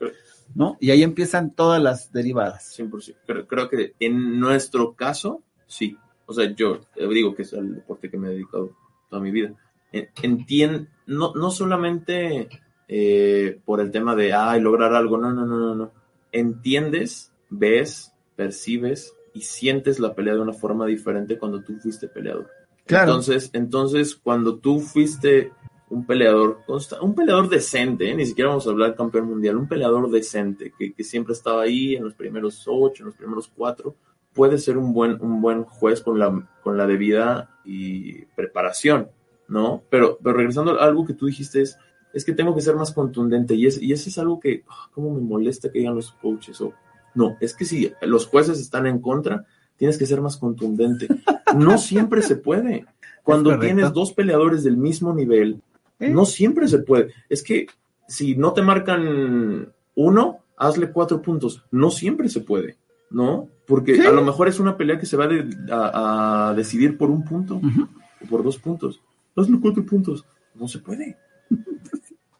¿no? 0.55 0.77
Y 0.79 0.91
ahí 0.91 1.03
empiezan 1.03 1.53
todas 1.53 1.81
las 1.81 2.11
derivadas. 2.11 2.77
100%. 2.77 3.15
Creo, 3.25 3.47
creo, 3.47 3.69
que 3.69 3.93
en 3.99 4.39
nuestro 4.39 4.93
caso, 4.93 5.43
sí. 5.65 5.97
O 6.25 6.33
sea, 6.33 6.53
yo 6.53 6.81
digo 6.95 7.35
que 7.35 7.43
es 7.43 7.53
el 7.53 7.75
deporte 7.75 8.09
que 8.09 8.17
me 8.17 8.27
he 8.27 8.31
dedicado 8.31 8.75
toda 9.09 9.21
mi 9.21 9.31
vida. 9.31 9.53
Entiendo, 9.91 10.87
no, 11.05 11.33
no 11.33 11.51
solamente 11.51 12.49
eh, 12.87 13.59
por 13.65 13.79
el 13.79 13.91
tema 13.91 14.15
de, 14.15 14.33
ay, 14.33 14.61
lograr 14.61 14.93
algo, 14.93 15.17
no, 15.17 15.31
no, 15.31 15.45
no, 15.45 15.57
no, 15.57 15.75
no. 15.75 15.91
Entiendes, 16.31 17.31
ves, 17.49 18.13
percibes 18.35 19.13
y 19.33 19.41
sientes 19.41 19.99
la 19.99 20.13
pelea 20.13 20.33
de 20.33 20.41
una 20.41 20.53
forma 20.53 20.85
diferente 20.85 21.37
cuando 21.37 21.61
tú 21.61 21.77
fuiste 21.79 22.07
peleador. 22.07 22.49
Claro. 22.85 23.11
Entonces, 23.11 23.49
entonces, 23.53 24.15
cuando 24.15 24.57
tú 24.57 24.79
fuiste 24.79 25.51
un 25.89 26.05
peleador, 26.05 26.59
un 27.01 27.15
peleador 27.15 27.49
decente, 27.49 28.09
¿eh? 28.09 28.15
ni 28.15 28.25
siquiera 28.25 28.49
vamos 28.49 28.67
a 28.67 28.71
hablar 28.71 28.95
campeón 28.95 29.27
mundial, 29.27 29.57
un 29.57 29.67
peleador 29.67 30.09
decente 30.11 30.73
que, 30.77 30.93
que, 30.93 31.03
siempre 31.03 31.33
estaba 31.33 31.61
ahí 31.61 31.95
en 31.95 32.03
los 32.03 32.13
primeros 32.13 32.63
ocho, 32.67 33.03
en 33.03 33.07
los 33.07 33.15
primeros 33.15 33.49
cuatro, 33.55 33.95
puede 34.33 34.57
ser 34.57 34.77
un 34.77 34.93
buen, 34.93 35.21
un 35.21 35.41
buen 35.41 35.63
juez 35.63 36.01
con 36.01 36.19
la, 36.19 36.47
con 36.61 36.77
la 36.77 36.85
debida 36.85 37.49
y 37.65 38.25
preparación, 38.35 39.09
¿no? 39.47 39.83
Pero, 39.89 40.19
pero 40.21 40.35
regresando 40.35 40.79
a 40.79 40.83
algo 40.83 41.05
que 41.05 41.13
tú 41.13 41.25
dijiste 41.27 41.61
es, 41.61 41.77
es 42.13 42.25
que 42.25 42.33
tengo 42.33 42.53
que 42.53 42.61
ser 42.61 42.75
más 42.75 42.91
contundente 42.91 43.55
y, 43.55 43.65
es, 43.65 43.81
y 43.81 43.93
eso 43.93 44.09
es 44.09 44.17
algo 44.17 44.39
que, 44.39 44.63
oh, 44.69 44.91
¿cómo 44.91 45.13
me 45.13 45.21
molesta 45.21 45.71
que 45.71 45.79
digan 45.79 45.95
los 45.95 46.11
coaches? 46.11 46.59
O, 46.61 46.73
no, 47.15 47.37
es 47.39 47.55
que 47.55 47.65
si 47.65 47.91
los 48.01 48.27
jueces 48.27 48.59
están 48.59 48.87
en 48.87 48.99
contra, 48.99 49.45
tienes 49.77 49.97
que 49.97 50.05
ser 50.05 50.21
más 50.21 50.37
contundente. 50.37 51.07
No 51.55 51.77
siempre 51.77 52.21
se 52.21 52.35
puede. 52.35 52.85
Cuando 53.23 53.57
tienes 53.57 53.93
dos 53.93 54.13
peleadores 54.13 54.63
del 54.63 54.77
mismo 54.77 55.13
nivel, 55.13 55.61
¿Eh? 55.99 56.09
No 56.09 56.25
siempre 56.25 56.67
se 56.67 56.79
puede. 56.79 57.13
Es 57.29 57.43
que 57.43 57.67
si 58.07 58.35
no 58.35 58.53
te 58.53 58.61
marcan 58.61 59.73
uno, 59.95 60.39
hazle 60.57 60.91
cuatro 60.91 61.21
puntos. 61.21 61.63
No 61.71 61.91
siempre 61.91 62.29
se 62.29 62.41
puede, 62.41 62.77
¿no? 63.09 63.47
Porque 63.65 63.99
a 64.01 64.11
lo 64.11 64.23
mejor 64.23 64.47
es 64.47 64.59
una 64.59 64.77
pelea 64.77 64.99
que 64.99 65.05
se 65.05 65.17
va 65.17 65.27
de, 65.27 65.49
a, 65.71 66.49
a, 66.49 66.53
decidir 66.53 66.97
por 66.97 67.09
un 67.09 67.25
punto 67.25 67.55
uh 67.55 67.61
-huh. 67.61 67.87
o 68.23 68.27
por 68.27 68.43
dos 68.43 68.57
puntos. 68.57 69.01
Hazle 69.35 69.59
cuatro 69.59 69.85
puntos. 69.85 70.25
No 70.55 70.67
se 70.67 70.79
puede. 70.79 71.17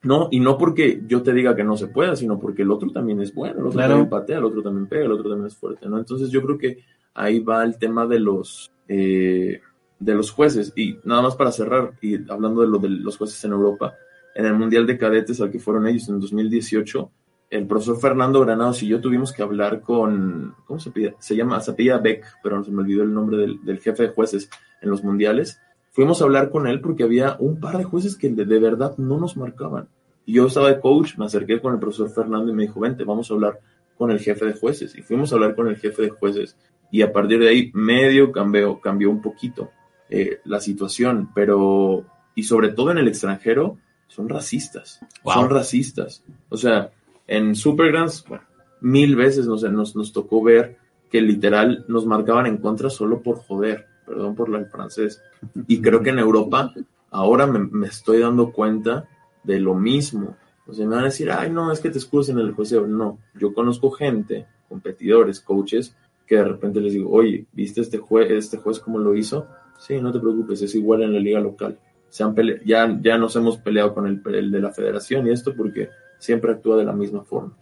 No, 0.04 0.30
y 0.32 0.40
no 0.40 0.58
porque 0.58 1.04
yo 1.06 1.22
te 1.22 1.34
diga 1.34 1.56
que 1.56 1.64
no 1.64 1.76
se 1.76 1.88
pueda, 1.88 2.16
sino 2.16 2.40
porque 2.40 2.62
el 2.62 2.72
otro 2.72 2.92
también 2.92 3.20
es 3.20 3.34
bueno, 3.34 3.56
el 3.56 3.66
otro 3.66 3.72
claro. 3.72 3.94
también 3.94 4.10
patea, 4.10 4.38
el 4.38 4.46
otro 4.46 4.64
también 4.64 4.88
pega, 4.88 5.06
el 5.06 5.12
otro 5.12 5.30
también 5.30 5.48
es 5.48 5.58
fuerte, 5.58 5.90
¿no? 5.90 5.98
Entonces 5.98 6.30
yo 6.30 6.42
creo 6.44 6.58
que 6.58 6.80
ahí 7.14 7.40
va 7.40 7.64
el 7.64 7.78
tema 7.78 8.06
de 8.06 8.20
los 8.20 8.72
eh, 8.88 9.60
de 10.00 10.16
los 10.16 10.32
jueces. 10.32 10.74
Y 10.76 11.00
nada 11.04 11.22
más 11.22 11.36
para 11.36 11.52
cerrar, 11.52 11.94
y 12.02 12.30
hablando 12.30 12.62
de 12.62 12.68
lo 12.68 12.80
de 12.80 12.90
los 12.90 13.18
jueces 13.18 13.44
en 13.44 13.52
Europa, 13.52 13.96
en 14.36 14.46
el 14.46 14.54
Mundial 14.54 14.86
de 14.86 14.98
Cadetes 14.98 15.42
al 15.42 15.52
que 15.52 15.60
fueron 15.60 15.88
ellos 15.88 16.08
en 16.10 16.20
2018, 16.20 17.12
el 17.50 17.66
profesor 17.66 18.00
Fernando 18.00 18.42
Granados 18.42 18.84
y 18.84 18.88
yo 18.88 19.00
tuvimos 19.00 19.32
que 19.32 19.42
hablar 19.42 19.82
con, 19.82 20.54
¿cómo 20.66 20.80
se 20.80 20.92
pide? 20.92 21.16
Se 21.20 21.36
llama, 21.36 21.60
se 21.62 21.72
Beck, 21.72 22.26
pero 22.44 22.64
se 22.64 22.72
me 22.72 22.82
olvidó 22.82 23.04
el 23.04 23.14
nombre 23.14 23.38
del, 23.38 23.64
del, 23.64 23.80
jefe 23.80 24.04
de 24.04 24.10
jueces 24.10 24.50
en 24.82 24.90
los 24.90 25.04
mundiales. 25.04 25.60
fuimos 25.92 26.22
a 26.22 26.26
hablar 26.26 26.52
con 26.52 26.68
él 26.68 26.82
porque 26.82 27.04
había 27.04 27.38
un 27.40 27.60
par 27.60 27.78
de 27.78 27.86
jueces 27.86 28.18
que 28.18 28.30
de, 28.30 28.46
de 28.46 28.60
verdad 28.60 28.96
no 28.98 29.18
nos 29.18 29.38
marcaban. 29.38 29.88
Y 30.26 30.34
yo 30.34 30.48
estaba 30.48 30.70
de 30.70 30.82
coach, 30.82 31.18
me 31.18 31.26
acerqué 31.26 31.62
con 31.62 31.74
el 31.74 31.80
profesor 31.80 32.10
Fernando 32.10 32.52
y 32.52 32.56
me 32.56 32.64
dijo, 32.64 32.82
vente, 32.82 33.06
vamos 33.06 33.32
a 33.32 33.34
hablar 33.34 33.60
con 33.98 34.12
el 34.12 34.20
jefe 34.20 34.46
de 34.46 34.54
jueces. 34.54 34.94
Y 34.96 35.02
fuimos 35.02 35.32
a 35.32 35.36
hablar 35.36 35.56
con 35.56 35.70
el 35.70 35.78
jefe 35.78 36.02
de 36.02 36.10
jueces. 36.10 36.58
Y 36.92 37.02
a 37.02 37.14
partir 37.14 37.40
de 37.40 37.48
ahí, 37.48 37.72
medio 37.74 38.34
cambió, 38.34 38.80
cambió 38.82 39.10
un 39.10 39.22
poquito 39.22 39.72
eh, 40.10 40.40
la 40.46 40.60
situación. 40.60 41.30
Pero, 41.34 42.06
y 42.36 42.44
sobre 42.44 42.70
todo 42.70 42.92
en 42.92 42.98
el 42.98 43.08
extranjero, 43.08 43.78
son 44.08 44.30
racistas. 44.30 45.00
Son 45.24 45.50
racistas. 45.50 46.24
O 46.50 46.58
sea, 46.58 46.92
en 47.28 47.56
Supergrands, 47.56 48.26
bueno, 48.28 48.44
mil 48.82 49.16
veces 49.16 49.48
nos, 49.48 49.64
nos, 49.64 49.96
nos 49.96 50.14
tocó 50.14 50.44
ver 50.44 50.78
que 51.12 51.22
literal 51.22 51.86
nos 51.88 52.06
marcaban 52.06 52.46
en 52.46 52.58
contra 52.58 52.90
solo 52.90 53.22
por 53.22 53.38
joder. 53.38 53.86
Perdón 54.06 54.36
por 54.36 54.56
el 54.56 54.68
francés. 54.68 55.22
Y 55.68 55.82
creo 55.82 56.02
que 56.02 56.12
en 56.12 56.20
Europa 56.20 56.74
ahora 57.12 57.46
me, 57.46 57.60
me 57.60 57.88
estoy 57.88 58.20
dando 58.20 58.52
cuenta 58.52 59.08
de 59.44 59.60
lo 59.60 59.76
mismo. 59.76 60.38
O 60.66 60.74
sea, 60.74 60.86
me 60.86 60.96
van 60.96 61.04
a 61.04 61.08
decir, 61.08 61.32
ay, 61.32 61.50
no, 61.50 61.72
es 61.72 61.80
que 61.80 61.90
te 61.90 61.98
escudes 61.98 62.30
en 62.30 62.40
el 62.40 62.52
juicio. 62.52 62.86
No, 62.86 63.20
yo 63.34 63.54
conozco 63.54 63.92
gente, 63.92 64.46
competidores, 64.68 65.40
coaches, 65.40 65.96
que 66.26 66.36
de 66.36 66.44
repente 66.44 66.82
les 66.82 66.94
digo, 66.94 67.10
oye, 67.10 67.46
¿viste 67.54 67.82
este 67.82 67.98
juez, 67.98 68.30
este 68.32 68.58
juez 68.58 68.80
cómo 68.80 69.00
lo 69.00 69.16
hizo? 69.16 69.48
Sí, 69.78 70.00
no 70.02 70.12
te 70.12 70.20
preocupes, 70.20 70.62
es 70.62 70.76
igual 70.76 71.04
en 71.04 71.14
la 71.14 71.20
liga 71.20 71.40
local. 71.40 71.80
Se 72.10 72.24
han 72.24 72.34
pele 72.34 72.62
ya, 72.66 72.98
ya 73.02 73.18
nos 73.18 73.36
hemos 73.36 73.58
peleado 73.58 73.94
con 73.94 74.08
el, 74.08 74.22
el, 74.34 74.52
de 74.52 74.60
la 74.60 74.72
federación 74.72 75.28
y 75.28 75.32
esto 75.32 75.54
porque 75.56 75.90
siempre 76.18 76.52
actúa 76.52 76.78
de 76.78 76.86
la 76.86 76.94
misma 76.94 77.24
forma. 77.24 77.56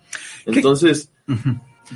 Entonces, 0.46 1.12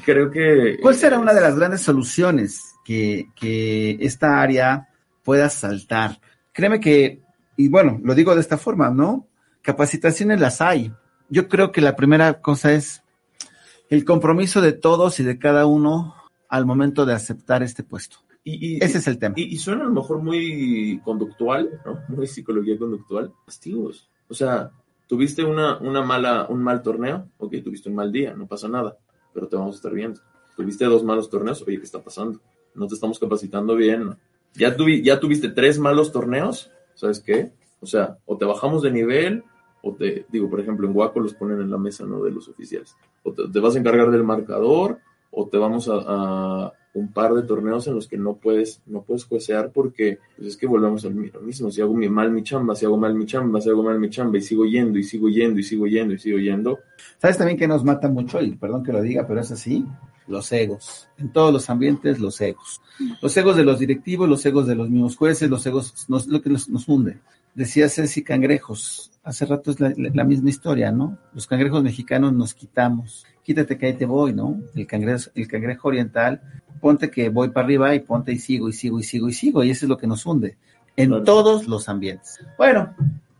creo 0.03 0.29
que... 0.29 0.77
¿Cuál 0.81 0.95
será 0.95 1.19
una 1.19 1.33
de 1.33 1.41
las 1.41 1.55
grandes 1.55 1.81
soluciones 1.81 2.73
que, 2.83 3.29
que 3.35 3.97
esta 4.01 4.41
área 4.41 4.89
pueda 5.23 5.49
saltar? 5.49 6.19
Créeme 6.51 6.79
que, 6.79 7.21
y 7.55 7.69
bueno, 7.69 7.99
lo 8.03 8.15
digo 8.15 8.35
de 8.35 8.41
esta 8.41 8.57
forma, 8.57 8.89
¿no? 8.89 9.27
Capacitaciones 9.61 10.39
las 10.39 10.61
hay. 10.61 10.91
Yo 11.29 11.47
creo 11.47 11.71
que 11.71 11.81
la 11.81 11.95
primera 11.95 12.41
cosa 12.41 12.73
es 12.73 13.03
el 13.89 14.05
compromiso 14.05 14.61
de 14.61 14.73
todos 14.73 15.19
y 15.19 15.23
de 15.23 15.37
cada 15.39 15.65
uno 15.65 16.15
al 16.47 16.65
momento 16.65 17.05
de 17.05 17.13
aceptar 17.13 17.63
este 17.63 17.83
puesto. 17.83 18.17
Y, 18.43 18.75
y, 18.75 18.83
Ese 18.83 18.99
es 18.99 19.07
el 19.07 19.19
tema. 19.19 19.35
Y, 19.37 19.53
y, 19.53 19.57
suena 19.57 19.81
a 19.81 19.87
lo 19.87 19.93
mejor 19.93 20.21
muy 20.21 21.01
conductual, 21.03 21.81
¿no? 21.85 21.99
Muy 22.07 22.27
psicología 22.27 22.77
conductual. 22.77 23.33
Castigos. 23.45 24.09
O 24.27 24.33
sea, 24.33 24.71
tuviste 25.09 25.43
una, 25.43 25.79
una 25.79 26.03
mala, 26.03 26.45
un 26.49 26.61
mal 26.61 26.83
torneo, 26.83 27.27
ok, 27.39 27.55
tuviste 27.63 27.89
un 27.89 27.95
mal 27.95 28.11
día, 28.11 28.35
no 28.35 28.47
pasa 28.47 28.69
nada, 28.69 28.95
pero 29.33 29.47
te 29.47 29.55
vamos 29.55 29.75
a 29.75 29.77
estar 29.77 29.91
viendo. 29.91 30.21
Tuviste 30.55 30.85
dos 30.85 31.03
malos 31.03 31.29
torneos, 31.29 31.63
oye, 31.63 31.77
¿qué 31.77 31.83
está 31.83 32.01
pasando? 32.01 32.39
No 32.75 32.85
te 32.87 32.93
estamos 32.93 33.17
capacitando 33.17 33.75
bien. 33.75 34.15
Ya, 34.53 34.75
tuvi, 34.75 35.01
ya 35.01 35.19
tuviste 35.19 35.49
tres 35.49 35.79
malos 35.79 36.11
torneos, 36.11 36.71
¿sabes 36.93 37.19
qué? 37.19 37.51
O 37.81 37.87
sea, 37.87 38.19
o 38.25 38.37
te 38.37 38.45
bajamos 38.45 38.83
de 38.83 38.91
nivel, 38.91 39.43
o 39.81 39.95
te, 39.95 40.27
digo, 40.29 40.47
por 40.47 40.59
ejemplo, 40.59 40.85
en 40.85 40.93
Guaco 40.93 41.19
los 41.19 41.33
ponen 41.33 41.59
en 41.59 41.71
la 41.71 41.77
mesa, 41.79 42.05
¿no? 42.05 42.21
De 42.21 42.29
los 42.29 42.47
oficiales. 42.47 42.95
O 43.23 43.33
te, 43.33 43.47
te 43.51 43.59
vas 43.59 43.75
a 43.75 43.79
encargar 43.79 44.11
del 44.11 44.23
marcador, 44.23 44.99
o 45.31 45.47
te 45.47 45.57
vamos 45.57 45.89
a, 45.91 46.73
un 46.91 47.13
par 47.13 47.33
de 47.33 47.43
torneos 47.43 47.87
en 47.87 47.93
los 47.95 48.07
que 48.07 48.17
no 48.17 48.35
puedes, 48.37 48.81
no 48.87 49.03
puedes 49.03 49.23
juecear 49.23 49.71
porque 49.71 50.17
pues 50.35 50.49
es 50.49 50.57
que 50.57 50.65
volvemos 50.65 51.05
al 51.05 51.13
mismo. 51.13 51.69
Si 51.69 51.81
hago 51.81 51.93
mal 51.93 52.31
mi 52.31 52.43
chamba, 52.43 52.75
si 52.75 52.85
hago 52.85 52.97
mal 52.97 53.13
mi 53.13 53.25
chamba, 53.25 53.61
si 53.61 53.69
hago 53.69 53.83
mal 53.83 53.99
mi 53.99 54.09
chamba, 54.09 54.39
y 54.39 54.41
sigo 54.41 54.65
yendo, 54.65 54.97
y 54.97 55.03
sigo 55.03 55.29
yendo, 55.29 55.59
y 55.59 55.63
sigo 55.63 55.85
yendo, 55.85 56.15
y 56.15 56.19
sigo 56.19 56.39
yendo. 56.39 56.79
¿Sabes 57.19 57.37
también 57.37 57.57
que 57.59 57.67
nos 57.67 57.83
mata 57.83 58.09
mucho? 58.09 58.41
Y 58.41 58.55
perdón 58.55 58.83
que 58.83 58.91
lo 58.91 59.01
diga, 59.01 59.27
pero 59.27 59.39
es 59.39 59.51
así. 59.51 59.85
Los 60.27 60.51
egos. 60.51 61.07
En 61.17 61.31
todos 61.31 61.53
los 61.53 61.69
ambientes, 61.69 62.19
los 62.19 62.39
egos. 62.41 62.81
Los 63.21 63.35
egos 63.37 63.55
de 63.55 63.63
los 63.63 63.79
directivos, 63.79 64.27
los 64.27 64.45
egos 64.45 64.67
de 64.67 64.75
los 64.75 64.89
mismos 64.89 65.15
jueces, 65.15 65.49
los 65.49 65.65
egos, 65.65 66.05
lo 66.07 66.41
que 66.41 66.49
nos, 66.49 66.69
nos 66.69 66.87
hunde. 66.87 67.19
Decía 67.55 67.89
Ceci 67.89 68.23
Cangrejos, 68.23 69.11
hace 69.29 69.45
rato 69.45 69.69
es 69.69 69.79
la, 69.79 69.93
la, 69.95 70.23
misma 70.23 70.49
historia, 70.49 70.91
¿no? 70.91 71.19
Los 71.33 71.45
cangrejos 71.45 71.83
mexicanos 71.83 72.33
nos 72.33 72.55
quitamos. 72.55 73.27
Quítate 73.43 73.77
que 73.77 73.85
ahí 73.85 73.93
te 73.93 74.07
voy, 74.07 74.33
¿no? 74.33 74.59
El 74.75 74.87
cangrejo, 74.87 75.29
el 75.35 75.47
cangrejo 75.47 75.87
oriental, 75.87 76.41
ponte 76.81 77.11
que 77.11 77.29
voy 77.29 77.49
para 77.49 77.65
arriba 77.65 77.93
y 77.93 77.99
ponte 77.99 78.31
y 78.31 78.39
sigo 78.39 78.69
y 78.69 78.73
sigo 78.73 78.99
y 78.99 79.03
sigo 79.03 79.29
y 79.29 79.33
sigo. 79.33 79.63
Y 79.63 79.69
eso 79.69 79.85
es 79.85 79.89
lo 79.89 79.97
que 79.97 80.07
nos 80.07 80.25
hunde 80.25 80.57
en 80.95 81.09
claro. 81.09 81.23
todos 81.23 81.67
los 81.67 81.87
ambientes. 81.89 82.39
Bueno, 82.57 82.95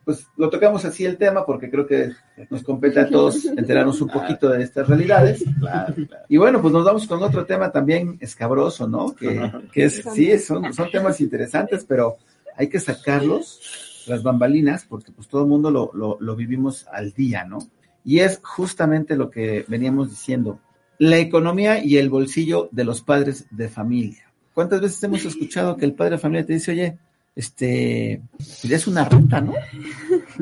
pues 0.05 0.27
lo 0.37 0.51
tocamos 0.51 0.85
así 0.85 1.05
el 1.05 1.17
tema 1.17 1.43
porque 1.43 1.71
creo 1.71 1.87
que 1.87 2.11
nos 2.51 2.61
compete 2.61 2.99
a 2.99 3.09
todos 3.09 3.45
enterarnos 3.45 3.99
un 3.99 4.09
poquito 4.09 4.47
de 4.49 4.61
estas 4.61 4.87
realidades. 4.87 5.43
Claro, 5.59 5.95
claro. 5.95 6.25
Y 6.29 6.37
bueno, 6.37 6.61
pues 6.61 6.71
nos 6.71 6.85
vamos 6.85 7.07
con 7.07 7.23
otro 7.23 7.45
tema 7.45 7.71
también 7.71 8.15
escabroso, 8.21 8.87
¿no? 8.87 9.15
Que, 9.15 9.51
que 9.73 9.85
es, 9.85 10.03
sí, 10.13 10.37
son, 10.37 10.71
son 10.71 10.91
temas 10.91 11.19
interesantes, 11.19 11.83
pero 11.83 12.17
hay 12.55 12.69
que 12.69 12.79
sacarlos 12.79 13.88
las 14.09 14.23
bambalinas, 14.23 14.85
porque 14.87 15.11
pues 15.11 15.27
todo 15.27 15.43
el 15.43 15.47
mundo 15.47 15.71
lo, 15.71 16.17
lo, 16.19 16.35
vivimos 16.35 16.87
al 16.91 17.13
día, 17.13 17.45
¿no? 17.45 17.59
Y 18.03 18.19
es 18.19 18.39
justamente 18.43 19.15
lo 19.15 19.29
que 19.29 19.65
veníamos 19.67 20.09
diciendo, 20.09 20.59
la 20.97 21.17
economía 21.17 21.83
y 21.83 21.97
el 21.97 22.09
bolsillo 22.09 22.69
de 22.71 22.83
los 22.83 23.01
padres 23.01 23.45
de 23.51 23.69
familia. 23.69 24.31
¿Cuántas 24.53 24.81
veces 24.81 25.01
hemos 25.03 25.23
escuchado 25.23 25.77
que 25.77 25.85
el 25.85 25.93
padre 25.93 26.15
de 26.15 26.17
familia 26.17 26.45
te 26.45 26.53
dice, 26.53 26.71
oye, 26.71 26.97
este, 27.35 28.21
ya 28.63 28.75
es 28.75 28.87
una 28.87 29.05
renta, 29.05 29.39
¿no? 29.39 29.53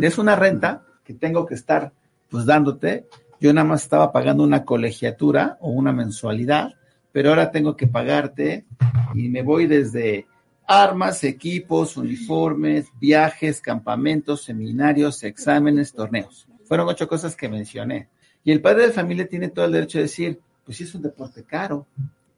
Es 0.02 0.18
una 0.18 0.36
renta 0.36 0.84
que 1.04 1.14
tengo 1.14 1.46
que 1.46 1.56
estar 1.56 1.92
pues 2.30 2.46
dándote. 2.46 3.08
Yo 3.40 3.54
nada 3.54 3.68
más 3.68 3.84
estaba 3.84 4.12
pagando 4.12 4.44
una 4.44 4.66
colegiatura 4.66 5.58
o 5.62 5.70
una 5.70 5.92
mensualidad, 5.92 6.74
pero 7.12 7.30
ahora 7.30 7.52
tengo 7.52 7.76
que 7.76 7.88
pagarte 7.88 8.66
y 9.14 9.30
me 9.30 9.44
voy 9.44 9.68
desde 9.68 10.26
armas, 10.68 11.24
equipos, 11.24 11.96
uniformes, 11.96 12.88
viajes, 13.00 13.62
campamentos, 13.62 14.44
seminarios, 14.44 15.24
exámenes, 15.24 15.94
torneos. 15.94 16.46
Fueron 16.66 16.90
ocho 16.90 17.08
cosas 17.08 17.36
que 17.38 17.48
mencioné. 17.48 18.10
Y 18.44 18.52
el 18.52 18.62
padre 18.62 18.88
de 18.88 18.94
familia 18.94 19.28
tiene 19.28 19.48
todo 19.48 19.66
el 19.66 19.72
derecho 19.72 19.98
de 19.98 20.04
decir, 20.04 20.40
pues 20.66 20.78
sí 20.78 20.84
es 20.84 20.94
un 20.94 21.02
deporte 21.02 21.44
caro, 21.44 21.88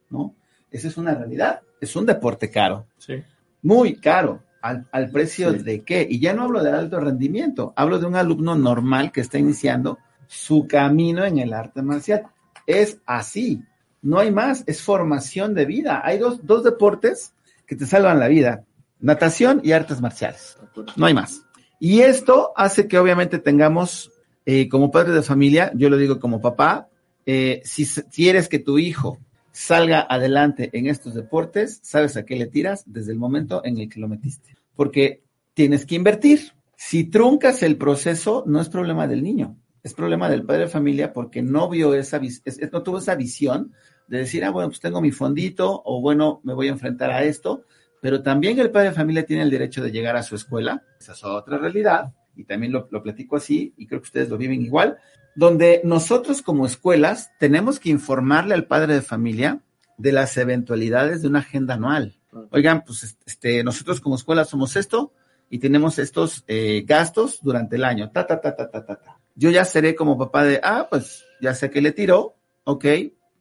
¿no? 0.08 0.34
Esa 0.70 0.86
es 0.86 0.96
una 0.96 1.14
realidad, 1.14 1.60
es 1.80 1.96
un 1.96 2.06
deporte 2.06 2.48
caro. 2.48 2.86
Sí. 2.98 3.22
Muy 3.62 3.96
caro. 3.96 4.44
¿Al, 4.62 4.86
al 4.92 5.10
precio 5.10 5.52
sí. 5.52 5.58
de 5.60 5.82
qué? 5.82 6.06
Y 6.08 6.20
ya 6.20 6.34
no 6.34 6.42
hablo 6.44 6.62
de 6.62 6.70
alto 6.70 7.00
rendimiento, 7.00 7.72
hablo 7.76 7.98
de 7.98 8.06
un 8.06 8.14
alumno 8.14 8.54
normal 8.54 9.10
que 9.10 9.22
está 9.22 9.38
iniciando 9.38 9.98
su 10.26 10.68
camino 10.68 11.24
en 11.24 11.38
el 11.38 11.54
arte 11.54 11.82
marcial. 11.82 12.24
Es 12.66 12.98
así, 13.06 13.64
no 14.02 14.18
hay 14.18 14.30
más, 14.30 14.62
es 14.66 14.82
formación 14.82 15.54
de 15.54 15.64
vida. 15.64 16.02
Hay 16.04 16.18
dos, 16.18 16.46
dos 16.46 16.62
deportes 16.62 17.34
que 17.70 17.76
te 17.76 17.86
salvan 17.86 18.18
la 18.18 18.26
vida, 18.26 18.64
natación 18.98 19.60
y 19.62 19.70
artes 19.70 20.00
marciales. 20.00 20.58
No 20.96 21.06
hay 21.06 21.14
más. 21.14 21.42
Y 21.78 22.00
esto 22.00 22.50
hace 22.56 22.88
que 22.88 22.98
obviamente 22.98 23.38
tengamos, 23.38 24.10
eh, 24.44 24.68
como 24.68 24.90
padre 24.90 25.12
de 25.12 25.22
familia, 25.22 25.70
yo 25.76 25.88
lo 25.88 25.96
digo 25.96 26.18
como 26.18 26.40
papá, 26.40 26.88
eh, 27.26 27.62
si 27.64 27.86
quieres 28.12 28.48
que 28.48 28.58
tu 28.58 28.80
hijo 28.80 29.18
salga 29.52 30.00
adelante 30.00 30.70
en 30.72 30.88
estos 30.88 31.14
deportes, 31.14 31.78
sabes 31.84 32.16
a 32.16 32.24
qué 32.24 32.34
le 32.34 32.48
tiras 32.48 32.82
desde 32.86 33.12
el 33.12 33.20
momento 33.20 33.64
en 33.64 33.78
el 33.78 33.88
que 33.88 34.00
lo 34.00 34.08
metiste. 34.08 34.56
Porque 34.74 35.22
tienes 35.54 35.86
que 35.86 35.94
invertir. 35.94 36.54
Si 36.74 37.04
truncas 37.04 37.62
el 37.62 37.76
proceso, 37.76 38.42
no 38.48 38.60
es 38.60 38.68
problema 38.68 39.06
del 39.06 39.22
niño, 39.22 39.56
es 39.84 39.94
problema 39.94 40.28
del 40.28 40.44
padre 40.44 40.62
de 40.62 40.68
familia 40.68 41.12
porque 41.12 41.40
no 41.40 41.68
vio 41.68 41.94
esa, 41.94 42.16
es, 42.16 42.72
no 42.72 42.82
tuvo 42.82 42.98
esa 42.98 43.14
visión 43.14 43.72
de 44.10 44.18
decir, 44.18 44.44
ah, 44.44 44.50
bueno, 44.50 44.68
pues 44.68 44.80
tengo 44.80 45.00
mi 45.00 45.12
fondito 45.12 45.82
o 45.84 46.00
bueno, 46.00 46.40
me 46.42 46.52
voy 46.52 46.66
a 46.66 46.72
enfrentar 46.72 47.12
a 47.12 47.22
esto, 47.22 47.64
pero 48.02 48.22
también 48.22 48.58
el 48.58 48.70
padre 48.70 48.88
de 48.88 48.94
familia 48.96 49.24
tiene 49.24 49.44
el 49.44 49.50
derecho 49.50 49.82
de 49.82 49.92
llegar 49.92 50.16
a 50.16 50.24
su 50.24 50.34
escuela, 50.34 50.82
esa 50.98 51.12
es 51.12 51.22
otra 51.22 51.58
realidad, 51.58 52.12
y 52.34 52.42
también 52.42 52.72
lo, 52.72 52.88
lo 52.90 53.02
platico 53.04 53.36
así, 53.36 53.72
y 53.76 53.86
creo 53.86 54.00
que 54.00 54.06
ustedes 54.06 54.28
lo 54.28 54.36
viven 54.36 54.62
igual, 54.62 54.98
donde 55.36 55.80
nosotros 55.84 56.42
como 56.42 56.66
escuelas 56.66 57.30
tenemos 57.38 57.78
que 57.78 57.90
informarle 57.90 58.54
al 58.54 58.66
padre 58.66 58.94
de 58.94 59.02
familia 59.02 59.60
de 59.96 60.10
las 60.10 60.36
eventualidades 60.36 61.22
de 61.22 61.28
una 61.28 61.38
agenda 61.38 61.74
anual. 61.74 62.16
Oigan, 62.50 62.82
pues 62.84 63.16
este, 63.24 63.62
nosotros 63.62 64.00
como 64.00 64.16
escuela 64.16 64.44
somos 64.44 64.74
esto 64.74 65.12
y 65.48 65.60
tenemos 65.60 66.00
estos 66.00 66.42
eh, 66.48 66.82
gastos 66.84 67.38
durante 67.42 67.76
el 67.76 67.84
año. 67.84 68.10
Ta, 68.10 68.26
ta, 68.26 68.40
ta, 68.40 68.56
ta, 68.56 68.68
ta, 68.70 68.84
ta, 68.84 68.96
ta. 68.96 69.20
Yo 69.36 69.50
ya 69.50 69.64
seré 69.64 69.94
como 69.94 70.18
papá 70.18 70.44
de, 70.44 70.60
ah, 70.64 70.88
pues 70.90 71.24
ya 71.40 71.54
sé 71.54 71.70
que 71.70 71.80
le 71.80 71.92
tiro, 71.92 72.34
ok, 72.64 72.84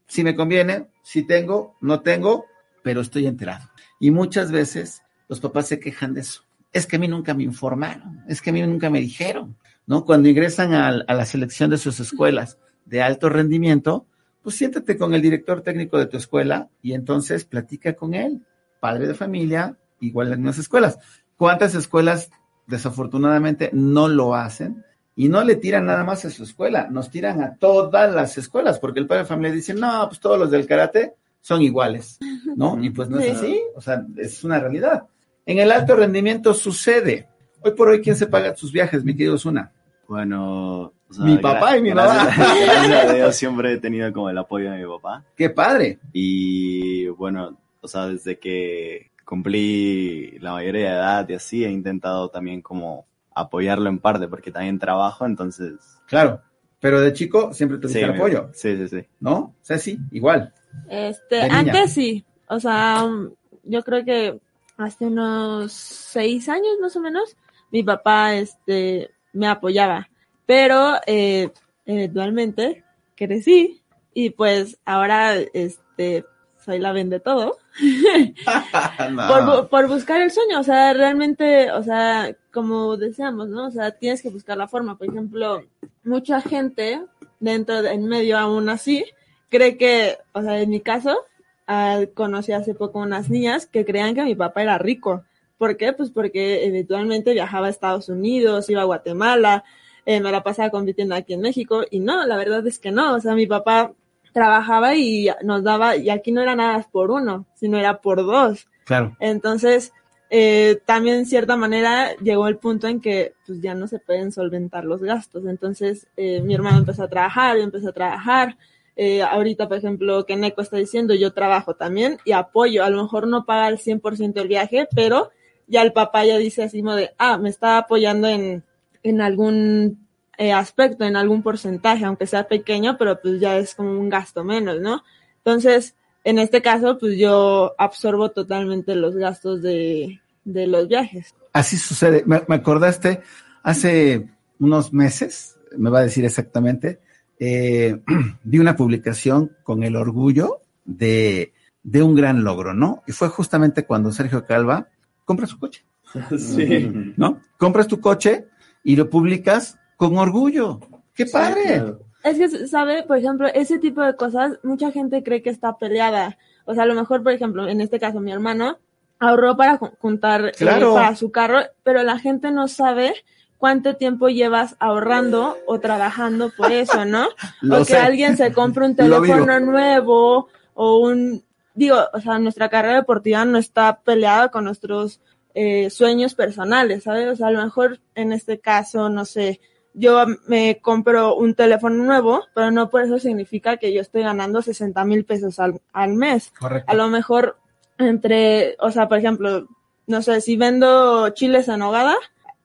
si 0.10 0.24
me 0.24 0.36
conviene, 0.36 0.88
si 1.03 1.24
tengo, 1.24 1.78
no 1.80 2.01
tengo, 2.01 2.45
pero 2.84 2.99
estoy 2.99 3.28
enterado. 3.28 3.70
Y 3.99 4.12
muchas 4.12 4.51
veces 4.51 5.03
los 5.28 5.39
papás 5.39 5.68
se 5.68 5.80
quejan 5.80 6.14
de 6.14 6.22
eso. 6.22 6.43
Es 6.74 6.86
que 6.86 6.97
a 6.97 6.99
mí 6.99 7.07
nunca 7.07 7.34
me 7.34 7.43
informaron, 7.43 8.24
es 8.28 8.41
que 8.41 8.49
a 8.49 8.53
mí 8.53 8.62
nunca 8.62 8.89
me 8.89 8.99
dijeron, 8.99 9.55
¿no? 9.86 10.05
Cuando 10.05 10.28
ingresan 10.28 10.74
a, 10.74 10.91
la 10.91 11.26
selección 11.26 11.70
de 11.70 11.78
sus 11.78 11.99
escuelas 11.99 12.57
de 12.86 13.01
alto 13.01 13.30
rendimiento, 13.30 14.07
pues 14.41 14.55
siéntate 14.55 14.97
con 14.97 15.14
el 15.14 15.22
director 15.22 15.62
técnico 15.62 15.97
de 15.97 16.07
tu 16.07 16.18
escuela 16.18 16.70
y 16.82 16.93
entonces 16.93 17.45
platica 17.45 17.93
con 17.93 18.14
él, 18.16 18.45
padre 18.80 19.07
de 19.07 19.14
familia, 19.14 19.78
igual 19.99 20.34
en 20.34 20.45
las 20.45 20.57
escuelas. 20.57 20.97
¿Cuántas 21.38 21.76
escuelas 21.76 22.32
desafortunadamente 22.68 23.70
no 23.74 24.07
lo 24.07 24.36
hacen? 24.36 24.84
Y 25.22 25.28
no 25.28 25.43
le 25.43 25.57
tiran 25.57 25.86
nada 25.86 26.05
más 26.05 26.24
a 26.24 26.30
su 26.30 26.43
escuela, 26.43 26.88
nos 26.89 27.09
tiran 27.09 27.41
a 27.43 27.55
todas 27.57 28.15
las 28.15 28.38
escuelas, 28.38 28.80
porque 28.80 29.01
el 29.01 29.05
padre 29.05 29.24
de 29.24 29.28
familia 29.28 29.51
dice, 29.51 29.74
no, 29.74 30.07
pues 30.07 30.17
todos 30.22 30.39
los 30.39 30.49
del 30.49 30.65
karate 30.65 31.13
son 31.41 31.61
iguales, 31.61 32.17
¿no? 32.55 32.82
Y 32.82 32.89
pues 32.91 33.09
no 33.09 33.20
es 33.20 33.36
así, 33.36 33.59
o 33.76 33.82
sea, 33.82 34.01
es 34.15 34.45
una 34.45 34.59
realidad. 34.59 35.03
En 35.45 35.59
el 35.59 35.74
alto 35.74 35.97
rendimiento 35.97 36.53
sucede. 36.53 37.28
Hoy 37.61 37.72
por 37.72 37.89
hoy, 37.89 38.01
¿quién 38.01 38.15
se 38.15 38.28
paga 38.28 38.55
sus 38.55 38.72
viajes, 38.72 39.03
mi 39.03 39.13
querido 39.13 39.38
Zuna? 39.38 39.74
Bueno, 40.07 40.84
o 40.84 40.93
sea, 41.13 41.26
Mi 41.26 41.38
papá 41.38 41.76
y 41.78 41.82
mi 41.82 41.89
gracias- 41.89 42.38
mamá. 42.38 42.55
Gracias 42.55 43.05
a 43.09 43.13
Dios 43.13 43.36
siempre 43.36 43.74
he 43.74 43.78
tenido 43.78 44.13
como 44.13 44.30
el 44.30 44.38
apoyo 44.38 44.72
de 44.72 44.78
mi 44.78 44.86
papá. 44.89 45.26
¡Qué 45.36 45.49
padre! 45.49 45.99
Y 46.13 47.07
bueno, 47.09 47.57
o 47.82 47.88
sea, 47.89 48.07
desde 48.07 48.39
que 48.39 49.11
cumplí 49.26 50.39
la 50.39 50.53
mayoría 50.53 50.91
de 50.91 50.95
edad 50.95 51.28
y 51.28 51.34
así, 51.34 51.65
he 51.65 51.70
intentado 51.70 52.30
también 52.30 52.61
como 52.61 53.05
apoyarlo 53.41 53.89
en 53.89 53.99
parte, 53.99 54.27
porque 54.27 54.51
también 54.51 54.79
trabajo, 54.79 55.25
entonces... 55.25 55.75
Claro, 56.07 56.41
pero 56.79 57.01
de 57.01 57.13
chico 57.13 57.53
siempre 57.53 57.77
tuviste 57.77 57.99
Sí, 57.99 58.05
el 58.05 58.11
apoyo, 58.11 58.49
Sí, 58.53 58.77
sí, 58.77 58.87
sí. 58.87 59.07
¿no? 59.19 59.55
Ceci, 59.61 59.99
igual. 60.11 60.53
Este, 60.87 61.41
antes 61.41 61.93
sí, 61.93 62.25
o 62.47 62.59
sea, 62.59 63.03
um, 63.03 63.31
yo 63.63 63.83
creo 63.83 64.05
que 64.05 64.39
hace 64.77 65.05
unos 65.05 65.73
seis 65.73 66.47
años 66.47 66.77
más 66.81 66.95
o 66.95 67.01
menos, 67.01 67.35
mi 67.71 67.83
papá, 67.83 68.35
este, 68.35 69.11
me 69.33 69.47
apoyaba, 69.47 70.09
pero 70.45 70.95
eh, 71.05 71.51
eventualmente 71.85 72.83
crecí 73.15 73.81
y 74.13 74.31
pues 74.31 74.79
ahora, 74.85 75.35
este, 75.53 76.25
soy 76.64 76.80
la 76.80 76.91
vende 76.91 77.20
todo 77.20 77.57
por, 79.28 79.70
por 79.70 79.88
buscar 79.88 80.22
el 80.22 80.32
sueño, 80.32 80.60
o 80.60 80.64
sea, 80.64 80.93
realmente, 80.93 81.72
o 81.72 81.84
sea, 81.84 82.36
como 82.51 82.97
decíamos, 82.97 83.49
¿no? 83.49 83.68
O 83.68 83.72
sea, 83.72 83.91
tienes 83.91 84.22
que 84.22 84.30
buscar 84.30 84.57
la 84.57 84.68
forma. 84.68 84.97
Por 84.97 85.10
ejemplo, 85.10 85.64
mucha 86.03 86.41
gente 86.41 87.01
dentro, 87.39 87.82
de, 87.82 87.93
en 87.93 88.05
medio 88.05 88.38
aún 88.38 88.70
así, 88.70 89.05
cree 89.49 89.78
que, 89.78 90.18
o 90.34 90.41
sea, 90.41 90.60
en 90.60 90.70
mi 90.70 90.82
caso, 90.82 91.26
ah, 91.68 92.01
conocí 92.14 92.51
hace 92.51 92.74
poco 92.74 92.99
unas 92.99 93.30
niñas 93.30 93.66
que 93.66 93.86
creían 93.86 94.16
que 94.16 94.24
mi 94.24 94.36
papá 94.36 94.62
era 94.62 94.78
rico. 94.78 95.24
¿Por 95.57 95.78
qué? 95.78 95.93
Pues 95.93 96.10
porque 96.12 96.66
eventualmente 96.66 97.34
viajaba 97.34 97.68
a 97.68 97.70
Estados 97.70 98.10
Unidos, 98.10 98.70
iba 98.70 98.82
a 98.82 98.86
Guatemala, 98.86 99.64
eh, 100.05 100.22
me 100.22 100.32
la 100.32 100.43
pasaba 100.43 100.70
compitiendo 100.70 101.16
aquí 101.16 101.34
en 101.34 101.41
México 101.41 101.84
y 101.89 101.99
no, 101.99 102.26
la 102.26 102.38
verdad 102.38 102.66
es 102.66 102.80
que 102.80 102.91
no, 102.91 103.16
o 103.16 103.20
sea, 103.20 103.36
mi 103.36 103.45
papá 103.45 103.93
trabajaba 104.34 104.95
y 104.95 105.30
nos 105.43 105.63
daba, 105.63 105.95
y 105.95 106.09
aquí 106.09 106.32
no 106.32 106.41
era 106.41 106.55
nada 106.55 106.86
por 106.91 107.11
uno, 107.11 107.45
sino 107.55 107.77
era 107.77 108.01
por 108.01 108.17
dos. 108.17 108.67
Claro. 108.86 109.15
Entonces, 109.19 109.93
eh, 110.32 110.80
también 110.86 111.17
en 111.17 111.25
cierta 111.25 111.57
manera 111.57 112.15
llegó 112.17 112.47
el 112.47 112.57
punto 112.57 112.88
en 112.88 113.01
que 113.01 113.34
pues 113.47 113.61
ya 113.61 113.73
no 113.73 113.88
se 113.88 113.99
pueden 113.99 114.32
solventar 114.32 114.86
los 114.86 115.01
gastos. 115.01 115.45
Entonces, 115.45 116.07
eh, 116.17 116.41
mi 116.41 116.53
hermano 116.53 116.80
empezó 116.80 117.03
a 117.03 117.09
trabajar, 117.09 117.57
yo 117.57 117.63
empecé 117.63 117.89
a 117.89 117.93
trabajar. 117.93 118.57
Eh, 118.95 119.21
ahorita, 119.21 119.67
por 119.67 119.77
ejemplo, 119.77 120.25
que 120.25 120.36
Neko 120.36 120.61
está 120.61 120.77
diciendo, 120.77 121.15
yo 121.15 121.34
trabajo 121.34 121.73
también 121.75 122.17
y 122.25 122.34
apoyo. 122.34 122.84
A 122.84 122.89
lo 122.89 123.01
mejor 123.01 123.27
no 123.27 123.45
paga 123.45 123.69
el 123.69 123.77
100% 123.77 124.41
el 124.41 124.47
viaje, 124.47 124.88
pero 124.93 125.32
ya 125.67 125.82
el 125.82 125.93
papá 125.93 126.25
ya 126.25 126.38
dice 126.38 126.63
así 126.63 126.82
como 126.82 126.95
de, 126.95 127.11
ah, 127.17 127.38
me 127.38 127.49
está 127.49 127.77
apoyando 127.77 128.27
en, 128.27 128.63
en 129.03 129.21
algún 129.21 130.09
eh, 130.39 130.53
aspecto, 130.53 131.03
en 131.03 131.17
algún 131.17 131.43
porcentaje, 131.43 132.05
aunque 132.05 132.25
sea 132.25 132.47
pequeño, 132.47 132.97
pero 132.97 133.21
pues 133.21 133.41
ya 133.41 133.57
es 133.57 133.75
como 133.75 133.91
un 133.91 134.07
gasto 134.07 134.45
menos, 134.45 134.79
¿no? 134.79 135.03
Entonces, 135.39 135.95
en 136.23 136.39
este 136.39 136.61
caso, 136.61 136.97
pues 136.97 137.17
yo 137.17 137.75
absorbo 137.77 138.31
totalmente 138.31 138.95
los 138.95 139.17
gastos 139.17 139.61
de, 139.61 140.21
de 140.45 140.65
los 140.65 140.87
viajes. 140.87 141.35
Así 141.51 141.75
sucede. 141.75 142.23
Me, 142.25 142.41
me 142.47 142.55
acordaste 142.55 143.19
hace 143.63 144.29
unos 144.59 144.93
meses, 144.93 145.57
me 145.77 145.89
va 145.89 145.99
a 145.99 146.03
decir 146.03 146.23
exactamente, 146.23 147.01
eh, 147.37 147.99
vi 148.43 148.59
una 148.59 148.77
publicación 148.77 149.57
con 149.63 149.83
el 149.83 149.97
orgullo 149.97 150.61
de, 150.85 151.51
de 151.83 152.01
un 152.01 152.15
gran 152.15 152.45
logro, 152.45 152.73
¿no? 152.73 153.03
Y 153.07 153.11
fue 153.11 153.27
justamente 153.27 153.85
cuando 153.85 154.13
Sergio 154.13 154.45
Calva 154.45 154.87
compra 155.25 155.47
su 155.47 155.59
coche. 155.59 155.83
Sí. 156.37 157.13
¿No? 157.17 157.41
Compras 157.57 157.87
tu 157.87 157.99
coche 157.99 158.47
y 158.85 158.95
lo 158.95 159.09
publicas 159.09 159.78
con 159.99 160.17
orgullo. 160.17 160.79
¡Qué 161.13 161.25
padre! 161.25 161.83
Es 162.23 162.37
que, 162.37 162.67
¿sabe? 162.67 163.03
Por 163.03 163.17
ejemplo, 163.17 163.49
ese 163.53 163.79
tipo 163.79 164.01
de 164.01 164.15
cosas, 164.15 164.53
mucha 164.63 164.91
gente 164.91 165.23
cree 165.23 165.41
que 165.41 165.49
está 165.49 165.77
peleada. 165.77 166.37
O 166.63 166.73
sea, 166.73 166.83
a 166.83 166.85
lo 166.85 166.95
mejor, 166.95 167.21
por 167.21 167.33
ejemplo, 167.33 167.67
en 167.67 167.81
este 167.81 167.99
caso, 167.99 168.21
mi 168.21 168.31
hermano 168.31 168.77
ahorró 169.19 169.57
para 169.57 169.77
ju- 169.77 169.91
juntar 169.99 170.45
eh, 170.45 170.53
para 170.93 171.15
su 171.17 171.31
carro, 171.31 171.59
pero 171.83 172.01
la 172.03 172.17
gente 172.17 172.49
no 172.51 172.69
sabe 172.69 173.13
cuánto 173.57 173.97
tiempo 173.97 174.29
llevas 174.29 174.77
ahorrando 174.79 175.57
o 175.67 175.81
trabajando 175.81 176.49
por 176.55 176.71
eso, 176.71 177.03
¿no? 177.03 177.27
O 177.69 177.79
que 177.79 177.83
sé. 177.85 177.97
alguien 177.97 178.37
se 178.37 178.53
compre 178.53 178.85
un 178.85 178.95
teléfono 178.95 179.59
nuevo 179.59 180.47
o 180.75 180.97
un... 180.99 181.43
Digo, 181.73 181.97
o 182.13 182.21
sea, 182.21 182.39
nuestra 182.39 182.69
carrera 182.69 182.95
deportiva 182.95 183.43
no 183.43 183.57
está 183.57 183.99
peleada 183.99 184.47
con 184.49 184.63
nuestros 184.63 185.19
eh, 185.53 185.89
sueños 185.89 186.35
personales, 186.35 187.03
¿sabes? 187.03 187.27
O 187.27 187.35
sea, 187.35 187.47
a 187.47 187.51
lo 187.51 187.61
mejor 187.61 187.99
en 188.15 188.31
este 188.31 188.59
caso, 188.59 189.09
no 189.09 189.25
sé, 189.25 189.59
yo 189.93 190.25
me 190.47 190.79
compro 190.81 191.35
un 191.35 191.55
teléfono 191.55 192.03
nuevo, 192.03 192.43
pero 192.53 192.71
no 192.71 192.89
por 192.89 193.03
eso 193.03 193.19
significa 193.19 193.77
que 193.77 193.91
yo 193.93 194.01
estoy 194.01 194.23
ganando 194.23 194.61
60 194.61 195.03
mil 195.05 195.25
pesos 195.25 195.59
al, 195.59 195.81
al 195.93 196.13
mes. 196.13 196.51
Correcto. 196.59 196.91
A 196.91 196.95
lo 196.95 197.07
mejor 197.09 197.57
entre, 197.97 198.75
o 198.79 198.91
sea, 198.91 199.07
por 199.09 199.17
ejemplo, 199.17 199.67
no 200.07 200.21
sé, 200.21 200.41
si 200.41 200.55
vendo 200.57 201.29
chiles 201.29 201.67
en 201.67 201.81
hogada, 201.81 202.15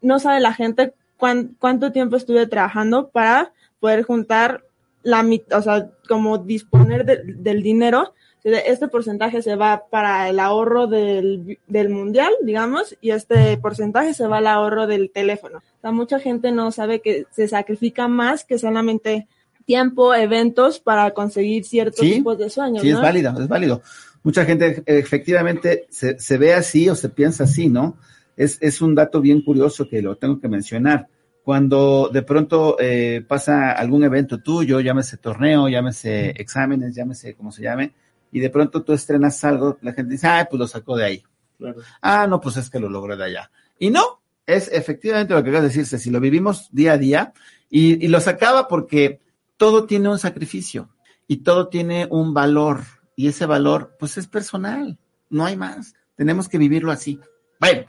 no 0.01 0.19
sabe 0.19 0.41
la 0.41 0.53
gente 0.55 0.95
cuán- 1.17 1.57
cuánto 1.59 1.93
tiempo 1.93 2.17
estuve 2.17 2.47
trabajando 2.47 3.09
para 3.09 3.53
poder 3.81 4.03
juntar 4.05 4.63
la 5.03 5.23
mitad, 5.23 5.59
o 5.59 5.63
sea, 5.63 5.91
como 6.09 6.39
disponer 6.39 7.05
de- 7.05 7.23
del 7.25 7.63
dinero. 7.63 8.15
Este 8.45 8.89
porcentaje 8.89 9.41
se 9.41 9.57
va 9.57 9.87
para 9.91 10.29
el 10.29 10.39
ahorro 10.39 10.87
del, 10.87 11.59
del 11.67 11.89
mundial, 11.89 12.31
digamos, 12.43 12.95
y 13.01 13.11
este 13.11 13.57
porcentaje 13.57 14.13
se 14.13 14.27
va 14.27 14.37
al 14.37 14.47
ahorro 14.47 14.87
del 14.87 15.11
teléfono. 15.11 15.59
O 15.59 15.81
sea, 15.81 15.93
mucha 15.93 16.21
gente 16.21 16.53
no 16.53 16.71
sabe 16.71 17.01
que 17.01 17.25
se 17.31 17.49
sacrifica 17.49 18.07
más 18.07 18.45
que 18.45 18.59
solamente 18.59 19.27
tiempo, 19.65 20.15
eventos 20.15 20.79
para 20.79 21.13
conseguir 21.13 21.65
ciertos 21.65 22.01
Sí, 22.01 22.17
tipos 22.17 22.37
de 22.37 22.51
sueños. 22.51 22.83
Sí, 22.83 22.91
es 22.91 23.01
válido, 23.01 23.35
es 23.41 23.49
válido. 23.49 23.81
Mucha 24.23 24.45
gente 24.45 24.83
efectivamente 24.85 25.87
se, 25.89 26.19
se 26.19 26.37
ve 26.37 26.53
así 26.53 26.89
o 26.91 26.95
se 26.95 27.09
piensa 27.09 27.45
así, 27.45 27.69
¿no? 27.69 27.97
Es, 28.37 28.59
es 28.61 28.83
un 28.83 28.95
dato 28.95 29.23
bien 29.23 29.43
curioso 29.43 29.89
que 29.89 30.03
lo 30.03 30.17
tengo 30.17 30.39
que 30.39 30.49
mencionar. 30.49 31.09
Cuando 31.45 32.11
de 32.13 32.23
pronto 32.23 32.77
eh, 32.81 33.23
pasa 33.27 33.73
algún 33.73 34.05
evento 34.05 34.43
tuyo, 34.43 34.81
llámese 34.81 35.19
torneo, 35.19 35.69
llámese 35.69 36.31
exámenes, 36.31 36.95
llámese 36.95 37.35
como 37.35 37.53
se 37.53 37.63
llame, 37.63 37.93
y 38.35 38.41
de 38.41 38.51
pronto 38.51 38.83
tú 38.83 38.93
estrenas 38.93 39.45
algo, 39.45 39.79
la 39.81 39.93
gente 39.93 40.15
dice, 40.15 40.27
ay, 40.27 40.47
pues 40.51 40.59
lo 40.59 40.67
sacó 40.67 40.97
de 40.97 41.05
ahí. 41.05 41.23
Ah, 42.03 42.27
no, 42.27 42.41
pues 42.41 42.57
es 42.57 42.69
que 42.69 42.81
lo 42.81 42.89
logré 42.89 43.17
de 43.17 43.23
allá. 43.23 43.51
Y 43.79 43.91
no, 43.91 44.21
es 44.45 44.69
efectivamente 44.73 45.35
lo 45.35 45.45
que 45.45 45.51
acabas 45.51 45.63
de 45.63 45.69
decirse, 45.69 46.01
si 46.01 46.11
lo 46.11 46.19
vivimos 46.19 46.69
día 46.73 46.95
a 46.95 46.99
día, 46.99 47.33
y, 47.71 48.05
y 48.05 48.09
lo 48.09 48.21
sacaba 48.21 48.67
porque 48.67 49.21
todo 49.57 49.85
tiene 49.87 50.09
un 50.09 50.19
sacrificio 50.19 50.89
y 51.29 51.39
todo 51.45 51.69
tiene 51.69 52.09
un 52.11 52.35
valor, 52.35 52.81
y 53.15 53.29
ese 53.29 53.47
valor, 53.47 53.95
pues 54.01 54.19
es 54.19 54.27
personal, 54.27 54.99
no 55.31 55.45
hay 55.45 55.57
más. 55.57 55.95
Tenemos 56.17 56.49
que 56.49 56.59
vivirlo 56.59 56.91
así. 56.91 57.21
Bueno, 57.61 57.85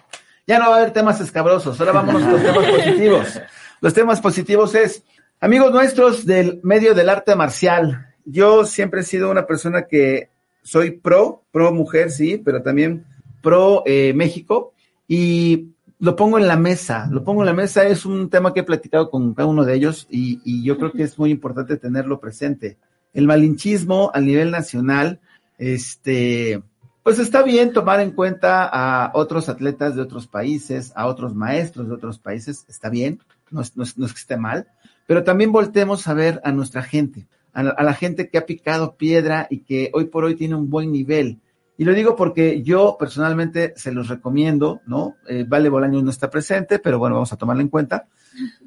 ya 0.45 0.59
no 0.59 0.69
va 0.69 0.75
a 0.75 0.77
haber 0.77 0.93
temas 0.93 1.19
escabrosos, 1.21 1.79
ahora 1.79 1.91
vámonos 1.91 2.21
con 2.21 2.33
los 2.33 2.43
temas 2.43 2.69
positivos. 2.71 3.41
Los 3.81 3.93
temas 3.95 4.21
positivos 4.21 4.75
es, 4.75 5.01
amigos 5.39 5.71
nuestros 5.71 6.23
del 6.23 6.59
medio 6.61 6.93
del 6.93 7.09
arte 7.09 7.35
marcial, 7.35 8.13
yo 8.25 8.65
siempre 8.65 9.01
he 9.01 9.03
sido 9.03 9.29
una 9.29 9.45
persona 9.45 9.85
que 9.85 10.29
soy 10.65 10.91
pro, 10.91 11.43
pro 11.51 11.71
mujer, 11.71 12.09
sí, 12.09 12.41
pero 12.43 12.63
también 12.63 13.05
pro 13.41 13.83
eh, 13.85 14.13
México, 14.15 14.73
y 15.07 15.67
lo 15.99 16.15
pongo 16.15 16.39
en 16.39 16.47
la 16.47 16.57
mesa, 16.57 17.07
lo 17.11 17.23
pongo 17.23 17.43
en 17.43 17.45
la 17.45 17.53
mesa, 17.53 17.87
es 17.87 18.03
un 18.05 18.29
tema 18.31 18.51
que 18.51 18.61
he 18.61 18.63
platicado 18.63 19.11
con 19.11 19.35
cada 19.35 19.47
uno 19.47 19.63
de 19.63 19.75
ellos 19.75 20.07
y, 20.09 20.63
yo 20.63 20.77
creo 20.77 20.91
que 20.91 21.03
es 21.03 21.17
muy 21.19 21.29
importante 21.29 21.77
tenerlo 21.77 22.19
presente. 22.19 22.77
El 23.13 23.27
malinchismo 23.27 24.09
a 24.13 24.19
nivel 24.19 24.49
nacional, 24.49 25.19
este, 25.59 26.63
pues 27.03 27.19
está 27.19 27.43
bien 27.43 27.71
tomar 27.71 27.99
en 27.99 28.11
cuenta 28.11 28.65
a 28.65 29.11
otros 29.13 29.47
atletas 29.47 29.95
de 29.95 30.01
otros 30.01 30.25
países, 30.25 30.91
a 30.95 31.05
otros 31.05 31.35
maestros 31.35 31.87
de 31.87 31.93
otros 31.93 32.17
países, 32.17 32.65
está 32.67 32.89
bien, 32.89 33.19
no 33.51 33.61
es- 33.61 33.77
no 33.77 33.83
es 33.83 34.13
que 34.13 34.19
esté 34.19 34.35
mal, 34.35 34.67
pero 35.05 35.23
también 35.23 35.51
voltemos 35.51 36.07
a 36.07 36.15
ver 36.15 36.41
a 36.43 36.51
nuestra 36.51 36.81
gente, 36.81 37.27
a 37.55 37.83
la, 37.83 37.93
gente 37.93 38.29
que 38.29 38.37
ha 38.37 38.45
picado 38.45 38.97
piedra 38.97 39.47
y 39.49 39.59
que 39.59 39.89
hoy 39.93 40.05
por 40.05 40.25
hoy 40.25 40.35
tiene 40.35 40.55
un 40.55 40.69
buen 40.69 40.91
nivel. 40.91 41.39
Y 41.77 41.85
lo 41.85 41.93
digo 41.93 42.15
porque 42.15 42.61
yo 42.63 42.97
personalmente 42.99 43.73
se 43.77 43.93
los 43.93 44.09
recomiendo, 44.09 44.81
¿no? 44.85 45.15
Eh, 45.27 45.45
vale 45.47 45.69
Bolaños 45.69 46.03
no 46.03 46.11
está 46.11 46.29
presente, 46.29 46.79
pero 46.79 46.99
bueno, 46.99 47.15
vamos 47.15 47.31
a 47.31 47.37
tomarlo 47.37 47.61
en 47.61 47.69
cuenta. 47.69 48.07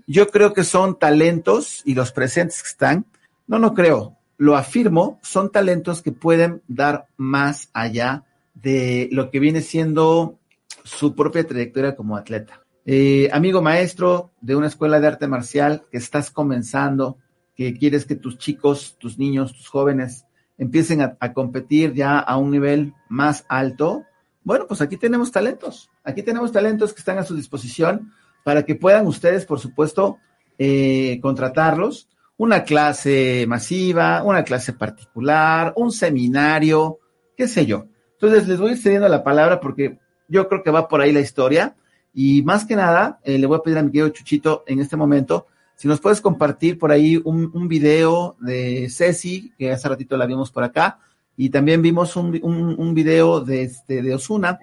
Yo 0.07 0.29
creo 0.29 0.55
que 0.55 0.65
son 0.65 0.99
talentos 0.99 1.83
y 1.85 1.95
los 1.95 2.13
presentes 2.13 2.63
que 2.63 2.69
están, 2.69 3.07
no, 3.47 3.59
no 3.59 3.75
creo, 3.75 4.17
lo 4.39 4.57
afirmo, 4.57 5.19
son 5.23 5.53
talentos 5.53 6.01
que 6.01 6.13
pueden 6.13 6.63
dar 6.67 7.09
más 7.19 7.71
allá 7.75 8.25
de 8.55 9.09
lo 9.13 9.31
que 9.31 9.39
viene 9.39 9.61
siendo 9.61 10.39
su 10.85 11.15
propia 11.15 11.47
trayectoria 11.47 11.95
como 11.95 12.17
atleta. 12.17 12.63
Eh, 12.87 13.29
amigo 13.33 13.61
maestro 13.61 14.31
de 14.41 14.57
una 14.57 14.69
escuela 14.69 14.99
de 14.99 15.07
arte 15.09 15.27
marcial 15.27 15.83
que 15.91 15.99
estás 15.99 16.31
comenzando, 16.31 17.19
que 17.59 17.75
quieres 17.75 18.07
que 18.07 18.15
tus 18.15 18.39
chicos, 18.39 18.97
tus 19.01 19.19
niños, 19.19 19.53
tus 19.53 19.69
jóvenes 19.69 20.25
empiecen 20.59 21.03
a, 21.03 21.33
competir 21.33 21.93
ya 21.93 22.21
a 22.21 22.37
un 22.37 22.53
nivel 22.53 22.95
más 23.09 23.45
alto, 23.49 24.05
Bueno, 24.45 24.67
pues 24.69 24.81
aquí 24.81 24.97
tenemos 24.97 25.33
talentos, 25.33 25.91
aquí 26.05 26.23
tenemos 26.23 26.53
talentos 26.53 26.95
que 26.95 27.01
están 27.01 27.19
a 27.19 27.25
su 27.25 27.35
disposición 27.35 28.13
para 28.45 28.65
que 28.65 28.77
puedan 28.77 29.09
ustedes, 29.09 29.45
por 29.45 29.59
supuesto, 29.59 30.19
eh, 30.57 31.19
contratarlos. 31.21 32.09
Una 32.37 32.63
clase 32.63 33.45
masiva, 33.49 34.23
una 34.23 34.45
clase 34.45 34.73
particular, 34.73 35.73
un 35.77 35.91
seminario, 35.91 37.01
qué 37.37 37.49
sé 37.49 37.67
yo. 37.67 37.87
Entonces 38.13 38.47
les 38.47 38.61
voy 38.61 38.77
cediendo 38.77 39.09
la 39.09 39.25
palabra 39.25 39.59
porque 39.59 39.99
yo 40.29 40.49
creo 40.49 40.63
que 40.63 40.71
va 40.71 40.87
por 40.87 41.01
ahí 41.01 41.13
la 41.13 41.21
historia. 41.21 41.77
Y 42.15 42.43
más 42.43 42.65
que 42.65 42.77
nada, 42.77 43.19
eh, 43.25 43.37
le 43.37 43.47
voy 43.49 43.59
a 43.59 43.63
pedir 43.63 43.79
a 43.79 43.83
mi 43.83 43.91
querido 43.91 44.11
Chuchito 44.11 44.63
en 44.69 44.79
este 44.79 44.97
momento, 44.97 45.49
si 45.79 45.87
nos 45.87 46.01
puedes 46.01 46.21
compartir 46.21 46.77
por 46.77 46.91
ahí 46.91 47.23
un, 47.25 47.53
un 47.55 47.69
video 47.69 48.35
de 48.41 48.89
Ceci, 48.91 49.53
que 49.57 49.71
hace 49.71 49.89
ratito 49.89 50.17
la 50.17 50.27
vimos 50.27 50.51
por 50.51 50.65
acá, 50.65 50.99
y 51.37 51.51
también 51.51 51.83
vimos 51.83 52.17
un, 52.17 52.37
un, 52.43 52.75
un 52.77 52.95
video 52.95 53.41
de, 53.41 53.63
este, 53.63 54.03
de 54.03 54.13
Osuna 54.13 54.59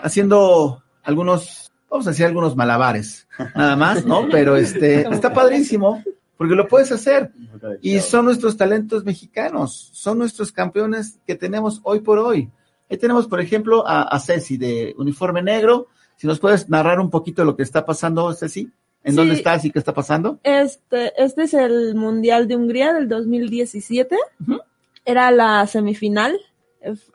haciendo 0.00 0.82
algunos, 1.02 1.70
vamos 1.90 2.06
a 2.06 2.10
decir 2.10 2.24
algunos 2.24 2.56
malabares, 2.56 3.28
nada 3.54 3.76
más, 3.76 4.06
¿no? 4.06 4.26
Pero 4.30 4.56
este, 4.56 5.02
está 5.12 5.34
padrísimo, 5.34 6.02
porque 6.38 6.54
lo 6.54 6.66
puedes 6.66 6.90
hacer. 6.92 7.30
Y 7.82 8.00
son 8.00 8.24
nuestros 8.24 8.56
talentos 8.56 9.04
mexicanos, 9.04 9.90
son 9.92 10.16
nuestros 10.16 10.50
campeones 10.50 11.18
que 11.26 11.34
tenemos 11.34 11.82
hoy 11.82 12.00
por 12.00 12.18
hoy. 12.18 12.50
Ahí 12.88 12.96
tenemos, 12.96 13.26
por 13.26 13.42
ejemplo, 13.42 13.86
a, 13.86 14.04
a 14.04 14.18
Ceci 14.18 14.56
de 14.56 14.94
uniforme 14.96 15.42
negro. 15.42 15.88
Si 16.16 16.26
nos 16.26 16.40
puedes 16.40 16.70
narrar 16.70 17.00
un 17.00 17.10
poquito 17.10 17.44
lo 17.44 17.54
que 17.54 17.64
está 17.64 17.84
pasando, 17.84 18.32
Ceci. 18.32 18.72
¿En 19.04 19.12
Sí. 19.12 19.16
dónde 19.16 19.34
estás 19.34 19.64
y 19.64 19.70
qué 19.70 19.78
está 19.78 19.92
pasando? 19.94 20.40
Este, 20.42 21.12
este 21.22 21.42
es 21.44 21.54
el 21.54 21.94
Mundial 21.94 22.48
de 22.48 22.56
Hungría 22.56 22.92
del 22.94 23.08
2017. 23.08 24.16
Era 25.04 25.30
la 25.30 25.66
semifinal. 25.66 26.38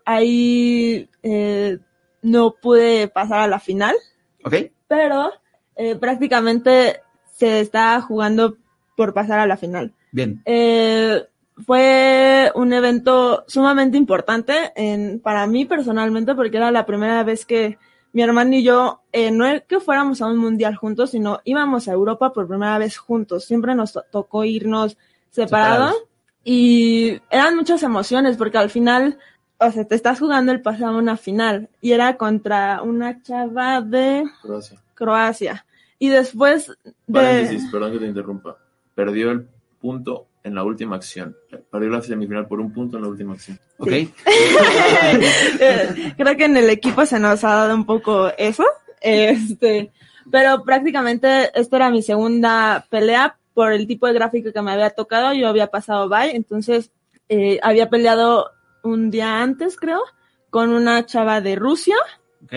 Ahí 0.06 1.10
eh, 1.24 1.78
no 2.22 2.56
pude 2.62 3.08
pasar 3.08 3.40
a 3.40 3.48
la 3.48 3.60
final, 3.60 3.96
¿Ok? 4.44 4.56
pero 4.88 5.32
eh, 5.76 5.96
prácticamente 5.96 7.02
se 7.36 7.60
está 7.62 8.00
jugando 8.02 8.58
por 8.96 9.14
pasar 9.14 9.40
a 9.40 9.48
la 9.48 9.58
final. 9.58 9.94
Bien. 10.12 10.42
Eh, 10.46 11.24
fue 11.66 12.52
un 12.56 12.72
evento 12.74 13.44
sumamente 13.48 13.98
importante 13.98 14.72
en, 14.76 15.20
para 15.20 15.46
mí 15.48 15.66
personalmente 15.66 16.34
porque 16.36 16.58
era 16.58 16.72
la 16.72 16.86
primera 16.86 17.24
vez 17.24 17.46
que 17.46 17.78
mi 18.14 18.22
hermano 18.24 18.56
y 18.56 18.64
yo, 18.64 19.02
eh, 19.12 19.30
no 19.32 19.46
es 19.46 19.64
que 19.64 19.80
fuéramos 19.80 20.22
a 20.22 20.28
un 20.28 20.38
mundial 20.38 20.76
juntos, 20.76 21.12
sino 21.12 21.42
íbamos 21.44 21.88
a 21.88 21.92
Europa 21.94 22.34
por 22.34 22.48
primera 22.48 22.78
vez 22.78 22.98
juntos. 22.98 23.46
Siempre 23.46 23.76
nos 23.76 23.94
to- 23.94 24.04
tocó 24.12 24.44
irnos 24.46 24.98
separados 25.30 25.92
Separados. 25.92 25.96
y 26.44 27.22
eran 27.30 27.56
muchas 27.56 27.84
emociones 27.84 28.36
porque 28.38 28.58
al 28.58 28.70
final, 28.72 29.20
o 29.60 29.72
sea, 29.72 29.86
te 29.86 29.94
estás 29.96 30.20
jugando 30.20 30.52
el 30.52 30.62
pasado 30.62 30.96
a 30.96 30.98
una 31.00 31.18
final 31.18 31.70
y 31.82 31.92
era 31.92 32.18
contra 32.18 32.82
una 32.82 33.22
chava 33.22 33.82
de 33.82 34.24
Croacia. 34.42 34.82
Croacia. 34.96 35.66
Y 36.00 36.10
después 36.10 36.68
de... 36.84 36.94
Paréntesis, 37.14 37.70
perdón 37.72 37.92
que 37.92 38.00
te 38.00 38.08
interrumpa. 38.08 38.58
Perdió 38.96 39.32
el 39.32 39.48
punto 39.80 40.26
en 40.44 40.56
la 40.56 40.64
última 40.64 40.96
acción. 40.96 41.36
Perdió 41.72 41.90
la 41.90 42.02
semifinal 42.02 42.48
por 42.48 42.60
un 42.60 42.74
punto 42.74 42.98
en 42.98 43.04
la 43.04 43.10
última 43.10 43.34
acción. 43.34 43.60
Ok. 43.78 43.88
Creo 46.18 46.38
que 46.38 46.46
en 46.46 46.58
el 46.58 46.70
equipo 46.70 47.06
se 47.06 47.20
nos 47.20 47.44
ha 47.44 47.56
dado 47.56 47.76
un 47.76 47.86
poco 47.86 48.32
eso. 48.38 48.66
Este, 49.02 49.92
pero 50.32 50.64
prácticamente 50.64 51.52
esta 51.60 51.78
era 51.78 51.90
mi 51.90 52.02
segunda 52.02 52.86
pelea 52.90 53.38
por 53.54 53.74
el 53.74 53.88
tipo 53.88 54.08
de 54.08 54.14
gráfico 54.14 54.52
que 54.54 54.62
me 54.62 54.72
había 54.72 54.90
tocado. 54.92 55.34
Yo 55.34 55.48
había 55.48 55.68
pasado 55.68 56.10
bye, 56.10 56.36
entonces 56.36 56.92
eh, 57.28 57.60
había 57.62 57.90
peleado 57.90 58.52
un 58.84 59.12
día 59.12 59.42
antes, 59.42 59.78
creo, 59.78 60.02
con 60.50 60.70
una 60.70 61.06
chava 61.06 61.42
de 61.42 61.56
Rusia. 61.56 61.96
Ok. 62.44 62.54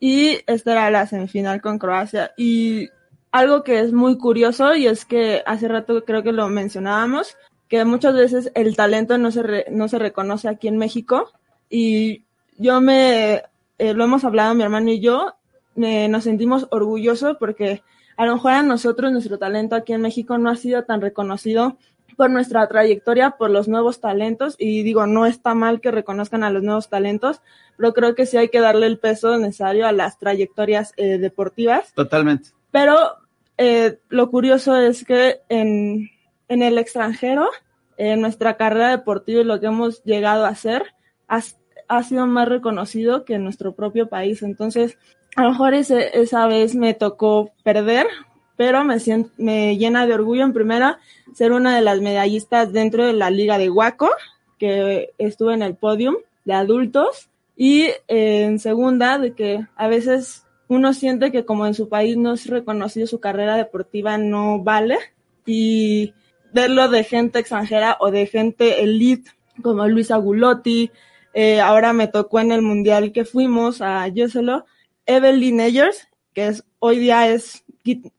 Y 0.00 0.38
esta 0.46 0.72
era 0.72 0.90
la 0.90 1.06
semifinal 1.06 1.60
con 1.60 1.78
Croacia. 1.78 2.32
Y 2.36 2.88
algo 3.32 3.62
que 3.62 3.80
es 3.80 3.92
muy 3.92 4.18
curioso 4.18 4.74
y 4.74 4.86
es 4.86 5.04
que 5.04 5.42
hace 5.46 5.68
rato 5.68 6.04
creo 6.04 6.22
que 6.22 6.32
lo 6.32 6.48
mencionábamos, 6.48 7.36
que 7.68 7.84
muchas 7.84 8.14
veces 8.14 8.50
el 8.54 8.74
talento 8.76 9.18
no 9.18 9.30
se, 9.30 9.42
re- 9.42 9.66
no 9.70 9.88
se 9.88 9.98
reconoce 9.98 10.48
aquí 10.48 10.68
en 10.68 10.78
México. 10.78 11.30
Y 11.68 12.24
yo 12.58 12.80
me, 12.80 13.42
eh, 13.78 13.94
lo 13.94 14.04
hemos 14.04 14.24
hablado 14.24 14.54
mi 14.54 14.64
hermano 14.64 14.90
y 14.90 15.00
yo, 15.00 15.34
nos 15.76 16.24
sentimos 16.24 16.66
orgullosos 16.70 17.36
porque 17.38 17.82
a 18.16 18.26
lo 18.26 18.34
mejor 18.34 18.52
a 18.52 18.62
nosotros 18.62 19.12
nuestro 19.12 19.38
talento 19.38 19.76
aquí 19.76 19.92
en 19.92 20.02
México 20.02 20.36
no 20.36 20.50
ha 20.50 20.56
sido 20.56 20.82
tan 20.84 21.00
reconocido 21.00 21.76
por 22.16 22.28
nuestra 22.28 22.68
trayectoria, 22.68 23.30
por 23.30 23.48
los 23.48 23.66
nuevos 23.66 24.00
talentos, 24.00 24.56
y 24.58 24.82
digo, 24.82 25.06
no 25.06 25.24
está 25.24 25.54
mal 25.54 25.80
que 25.80 25.90
reconozcan 25.90 26.44
a 26.44 26.50
los 26.50 26.62
nuevos 26.62 26.90
talentos, 26.90 27.40
pero 27.78 27.94
creo 27.94 28.14
que 28.14 28.26
sí 28.26 28.36
hay 28.36 28.50
que 28.50 28.60
darle 28.60 28.88
el 28.88 28.98
peso 28.98 29.38
necesario 29.38 29.86
a 29.86 29.92
las 29.92 30.18
trayectorias 30.18 30.92
eh, 30.98 31.16
deportivas. 31.16 31.94
Totalmente. 31.94 32.50
Pero 32.70 32.94
eh, 33.62 33.98
lo 34.08 34.30
curioso 34.30 34.74
es 34.76 35.04
que 35.04 35.40
en, 35.50 36.08
en 36.48 36.62
el 36.62 36.78
extranjero, 36.78 37.48
en 37.98 38.22
nuestra 38.22 38.56
carrera 38.56 38.88
deportiva 38.90 39.42
y 39.42 39.44
lo 39.44 39.60
que 39.60 39.66
hemos 39.66 40.02
llegado 40.04 40.46
a 40.46 40.48
hacer, 40.48 40.82
has- 41.28 41.58
ha 41.86 42.02
sido 42.02 42.26
más 42.26 42.48
reconocido 42.48 43.24
que 43.26 43.34
en 43.34 43.44
nuestro 43.44 43.74
propio 43.74 44.08
país. 44.08 44.42
Entonces, 44.42 44.96
a 45.36 45.42
lo 45.44 45.50
mejor 45.50 45.74
ese- 45.74 46.10
esa 46.18 46.46
vez 46.46 46.74
me 46.74 46.94
tocó 46.94 47.50
perder, 47.62 48.06
pero 48.56 48.82
me, 48.84 48.98
sien- 48.98 49.30
me 49.36 49.76
llena 49.76 50.06
de 50.06 50.14
orgullo 50.14 50.44
en 50.44 50.52
primera 50.54 50.98
ser 51.34 51.52
una 51.52 51.76
de 51.76 51.82
las 51.82 52.00
medallistas 52.00 52.72
dentro 52.72 53.04
de 53.04 53.12
la 53.12 53.28
liga 53.30 53.58
de 53.58 53.68
Huaco, 53.70 54.08
que 54.58 55.10
estuve 55.18 55.52
en 55.54 55.62
el 55.62 55.74
podium 55.76 56.16
de 56.46 56.54
adultos, 56.54 57.28
y 57.56 57.82
eh, 58.08 58.44
en 58.44 58.58
segunda 58.58 59.18
de 59.18 59.34
que 59.34 59.66
a 59.76 59.86
veces 59.88 60.46
uno 60.70 60.94
siente 60.94 61.32
que 61.32 61.44
como 61.44 61.66
en 61.66 61.74
su 61.74 61.88
país 61.88 62.16
no 62.16 62.32
es 62.32 62.46
reconocido 62.46 63.08
su 63.08 63.18
carrera 63.18 63.56
deportiva 63.56 64.16
no 64.18 64.62
vale, 64.62 64.98
y 65.44 66.14
verlo 66.52 66.88
de 66.88 67.02
gente 67.02 67.40
extranjera 67.40 67.96
o 67.98 68.12
de 68.12 68.26
gente 68.26 68.82
elite 68.82 69.30
como 69.62 69.86
Luisa 69.88 70.16
Gulotti, 70.16 70.92
eh, 71.34 71.60
ahora 71.60 71.92
me 71.92 72.06
tocó 72.06 72.38
en 72.38 72.52
el 72.52 72.62
mundial 72.62 73.10
que 73.10 73.24
fuimos 73.24 73.82
a 73.82 74.06
Yeselo, 74.06 74.64
Evelyn 75.06 75.60
Ayers, 75.60 76.08
que 76.34 76.46
es 76.46 76.64
hoy 76.78 76.98
día 76.98 77.28
es 77.28 77.64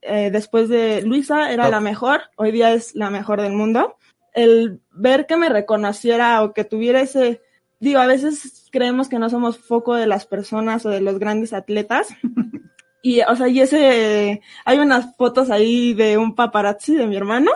eh, 0.02 0.30
después 0.30 0.68
de 0.68 1.04
Luisa 1.04 1.54
era 1.54 1.70
la 1.70 1.80
mejor, 1.80 2.24
hoy 2.36 2.52
día 2.52 2.74
es 2.74 2.96
la 2.96 3.10
mejor 3.10 3.42
del 3.42 3.54
mundo. 3.54 3.96
El 4.34 4.82
ver 4.92 5.26
que 5.26 5.38
me 5.38 5.48
reconociera 5.48 6.44
o 6.44 6.54
que 6.54 6.66
tuviera 6.66 7.00
ese, 7.00 7.42
digo, 7.82 8.00
a 8.00 8.08
veces 8.08 8.68
creemos 8.72 9.10
que 9.10 9.20
no 9.20 9.30
somos 9.30 9.58
foco 9.58 9.96
de 9.96 10.08
las 10.08 10.26
personas 10.26 10.86
o 10.86 10.90
de 10.90 11.02
los 11.02 11.20
grandes 11.20 11.52
atletas. 11.52 12.08
Y, 13.04 13.22
o 13.22 13.36
sea, 13.36 13.48
y 13.48 13.60
ese, 13.60 14.42
hay 14.64 14.78
unas 14.78 15.16
fotos 15.16 15.50
ahí 15.50 15.96
de 15.96 16.20
un 16.20 16.36
paparazzi 16.36 16.94
de 16.94 17.08
mi 17.08 17.16
hermano, 17.16 17.50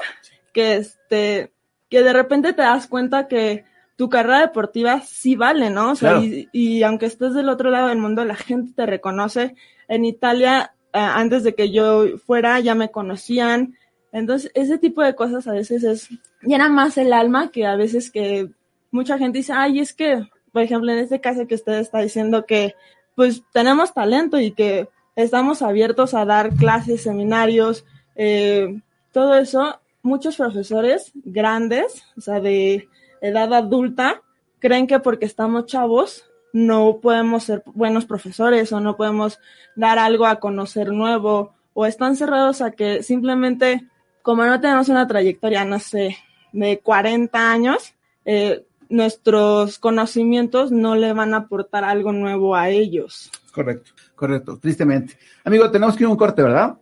que 0.51 0.77
este, 0.77 1.53
que 1.87 2.01
de 2.01 2.13
repente 2.13 2.53
te 2.53 2.63
das 2.63 2.87
cuenta 2.87 3.27
que 3.27 3.63
tu 3.95 4.09
carrera 4.09 4.39
deportiva 4.39 5.01
sí 5.01 5.35
vale, 5.35 5.69
¿no? 5.69 5.91
O 5.91 5.95
sea, 5.95 6.13
Claro. 6.13 6.25
y, 6.25 6.49
y 6.51 6.81
aunque 6.81 7.05
estés 7.05 7.35
del 7.35 7.49
otro 7.49 7.69
lado 7.69 7.89
del 7.89 7.99
mundo, 7.99 8.25
la 8.25 8.33
gente 8.33 8.73
te 8.75 8.87
reconoce. 8.87 9.53
En 9.87 10.03
Italia, 10.03 10.73
eh, 10.93 10.97
antes 10.97 11.43
de 11.43 11.53
que 11.53 11.71
yo 11.71 12.17
fuera, 12.25 12.59
ya 12.59 12.73
me 12.73 12.89
conocían. 12.89 13.77
Entonces, 14.11 14.49
ese 14.55 14.79
tipo 14.79 15.03
de 15.03 15.13
cosas 15.13 15.47
a 15.47 15.51
veces 15.51 15.83
es, 15.83 16.09
llena 16.41 16.69
más 16.69 16.97
el 16.97 17.13
alma 17.13 17.51
que 17.51 17.67
a 17.67 17.75
veces 17.75 18.09
que 18.09 18.49
mucha 18.95 19.17
gente 19.17 19.39
dice, 19.39 19.53
ay, 19.53 19.79
es 19.79 19.93
que, 19.93 20.27
por 20.51 20.61
ejemplo, 20.61 20.91
en 20.91 20.99
este 20.99 21.19
caso 21.19 21.45
que 21.47 21.55
usted 21.55 21.73
está 21.73 21.99
diciendo 21.99 22.45
que, 22.45 22.73
pues, 23.13 23.43
tenemos 23.51 23.93
talento 23.93 24.39
y 24.39 24.51
que 24.51 24.87
estamos 25.15 25.61
abiertos 25.61 26.13
a 26.13 26.25
dar 26.25 26.55
clases, 26.55 27.03
seminarios, 27.03 27.85
eh, 28.15 28.79
todo 29.11 29.35
eso, 29.35 29.79
muchos 30.01 30.37
profesores 30.37 31.11
grandes, 31.13 32.03
o 32.17 32.21
sea, 32.21 32.39
de 32.39 32.87
edad 33.21 33.53
adulta, 33.53 34.21
creen 34.59 34.87
que 34.87 34.99
porque 34.99 35.25
estamos 35.25 35.65
chavos 35.65 36.25
no 36.53 36.99
podemos 37.01 37.43
ser 37.43 37.63
buenos 37.65 38.05
profesores 38.05 38.71
o 38.71 38.79
no 38.79 38.95
podemos 38.95 39.39
dar 39.75 39.99
algo 39.99 40.25
a 40.25 40.39
conocer 40.39 40.93
nuevo 40.93 41.53
o 41.73 41.85
están 41.85 42.15
cerrados 42.15 42.61
a 42.61 42.71
que 42.71 43.03
simplemente 43.03 43.89
como 44.21 44.45
no 44.45 44.59
tenemos 44.61 44.87
una 44.87 45.05
trayectoria, 45.05 45.65
no 45.65 45.79
sé, 45.79 46.17
de 46.53 46.79
40 46.79 47.51
años, 47.51 47.93
eh, 48.23 48.65
nuestros 48.89 49.79
conocimientos 49.79 50.71
no 50.71 50.95
le 50.95 51.13
van 51.13 51.33
a 51.33 51.37
aportar 51.37 51.83
algo 51.83 52.11
nuevo 52.11 52.55
a 52.55 52.69
ellos. 52.69 53.31
Correcto, 53.51 53.91
correcto, 54.15 54.57
tristemente. 54.59 55.17
Amigo, 55.43 55.69
tenemos 55.71 55.95
que 55.95 56.03
ir 56.03 56.07
a 56.07 56.11
un 56.11 56.17
corte, 56.17 56.43
¿verdad? 56.43 56.77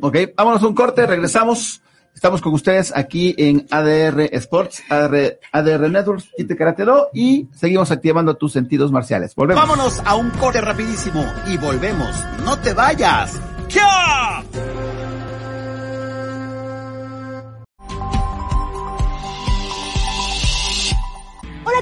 Ok, 0.00 0.16
vámonos 0.36 0.62
a 0.62 0.66
un 0.66 0.74
corte, 0.74 1.06
regresamos. 1.06 1.82
Estamos 2.14 2.40
con 2.42 2.52
ustedes 2.52 2.92
aquí 2.96 3.32
en 3.38 3.64
ADR 3.70 4.28
Sports, 4.32 4.82
ADR, 4.88 5.38
ADR 5.52 5.88
Networks, 5.88 6.30
Kite 6.36 6.56
Karate 6.56 6.84
Do 6.84 7.10
y 7.14 7.46
seguimos 7.54 7.92
activando 7.92 8.36
tus 8.36 8.52
sentidos 8.52 8.90
marciales. 8.90 9.36
Volvemos. 9.36 9.62
Vámonos 9.62 10.02
a 10.04 10.16
un 10.16 10.30
corte 10.30 10.60
rapidísimo 10.60 11.24
y 11.46 11.56
volvemos. 11.58 12.10
No 12.44 12.58
te 12.58 12.74
vayas. 12.74 13.40
¡Ya! 13.68 14.42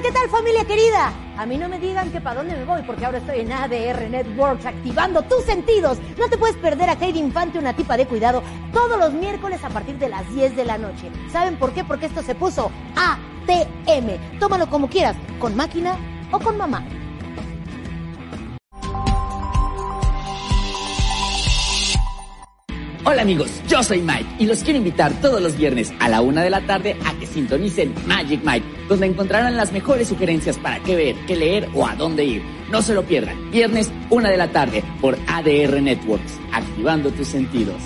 ¿Qué 0.01 0.11
tal 0.11 0.29
familia 0.29 0.63
querida? 0.65 1.11
A 1.37 1.45
mí 1.45 1.57
no 1.57 1.67
me 1.69 1.79
digan 1.79 2.11
que 2.11 2.21
para 2.21 2.41
dónde 2.41 2.55
me 2.55 2.65
voy, 2.65 2.81
porque 2.83 3.05
ahora 3.05 3.17
estoy 3.17 3.39
en 3.39 3.51
ADR 3.51 4.09
Networks 4.09 4.65
activando 4.65 5.23
tus 5.23 5.43
sentidos. 5.43 5.97
No 6.19 6.29
te 6.29 6.37
puedes 6.37 6.55
perder 6.57 6.89
a 6.89 6.93
Heidi 6.93 7.19
Infante, 7.19 7.57
una 7.57 7.75
tipa 7.75 7.97
de 7.97 8.05
cuidado, 8.05 8.43
todos 8.73 8.99
los 8.99 9.13
miércoles 9.13 9.63
a 9.63 9.69
partir 9.69 9.97
de 9.97 10.09
las 10.09 10.29
10 10.33 10.55
de 10.55 10.65
la 10.65 10.77
noche. 10.77 11.09
¿Saben 11.31 11.57
por 11.57 11.73
qué? 11.73 11.83
Porque 11.83 12.05
esto 12.05 12.21
se 12.21 12.35
puso 12.35 12.71
ATM. 12.95 14.39
Tómalo 14.39 14.69
como 14.69 14.87
quieras, 14.87 15.15
con 15.39 15.55
máquina 15.55 15.95
o 16.31 16.39
con 16.39 16.57
mamá. 16.57 16.83
Hola 23.09 23.21
amigos, 23.21 23.49
yo 23.69 23.81
soy 23.83 24.01
Mike 24.01 24.27
y 24.37 24.45
los 24.47 24.65
quiero 24.65 24.79
invitar 24.79 25.13
todos 25.21 25.41
los 25.41 25.55
viernes 25.55 25.93
a 26.01 26.09
la 26.09 26.19
una 26.19 26.43
de 26.43 26.49
la 26.49 26.59
tarde 26.67 26.97
a 27.05 27.17
que 27.17 27.25
sintonicen 27.25 27.95
Magic 28.05 28.41
Mike, 28.43 28.67
donde 28.89 29.05
encontrarán 29.05 29.55
las 29.55 29.71
mejores 29.71 30.09
sugerencias 30.09 30.57
para 30.57 30.81
qué 30.81 30.97
ver, 30.97 31.15
qué 31.25 31.37
leer 31.37 31.69
o 31.73 31.87
a 31.87 31.95
dónde 31.95 32.25
ir. 32.25 32.43
No 32.69 32.81
se 32.81 32.93
lo 32.93 33.03
pierdan, 33.03 33.49
viernes 33.49 33.89
una 34.09 34.29
de 34.29 34.35
la 34.35 34.51
tarde 34.51 34.83
por 34.99 35.17
ADR 35.25 35.81
Networks, 35.81 36.37
activando 36.51 37.09
tus 37.11 37.29
sentidos. 37.29 37.81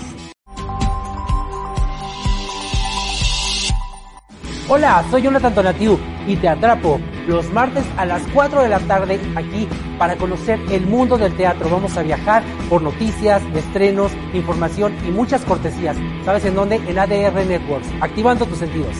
Hola, 4.74 5.04
soy 5.10 5.20
Jonathan 5.20 5.54
Tonatiu 5.54 5.98
y 6.26 6.34
te 6.36 6.48
atrapo 6.48 6.98
los 7.26 7.52
martes 7.52 7.84
a 7.98 8.06
las 8.06 8.22
4 8.32 8.62
de 8.62 8.70
la 8.70 8.80
tarde 8.80 9.20
aquí 9.36 9.68
para 9.98 10.16
conocer 10.16 10.58
el 10.70 10.86
mundo 10.86 11.18
del 11.18 11.36
teatro. 11.36 11.68
Vamos 11.68 11.94
a 11.98 12.02
viajar 12.02 12.42
por 12.70 12.80
noticias, 12.80 13.42
estrenos, 13.54 14.12
información 14.32 14.96
y 15.06 15.10
muchas 15.10 15.44
cortesías. 15.44 15.98
¿Sabes 16.24 16.46
en 16.46 16.54
dónde? 16.54 16.76
En 16.76 16.98
ADR 16.98 17.44
Networks, 17.44 17.86
activando 18.00 18.46
tus 18.46 18.56
sentidos. 18.56 18.96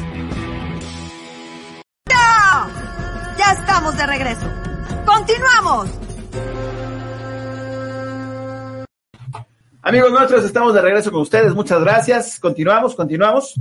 ¡Ya! 2.06 2.68
Ya 3.38 3.52
estamos 3.52 3.96
de 3.96 4.06
regreso. 4.06 4.46
¡Continuamos! 5.06 5.88
Amigos 9.80 10.12
nuestros, 10.12 10.44
estamos 10.44 10.74
de 10.74 10.82
regreso 10.82 11.10
con 11.10 11.22
ustedes. 11.22 11.54
Muchas 11.54 11.80
gracias. 11.80 12.38
Continuamos, 12.38 12.94
continuamos. 12.94 13.58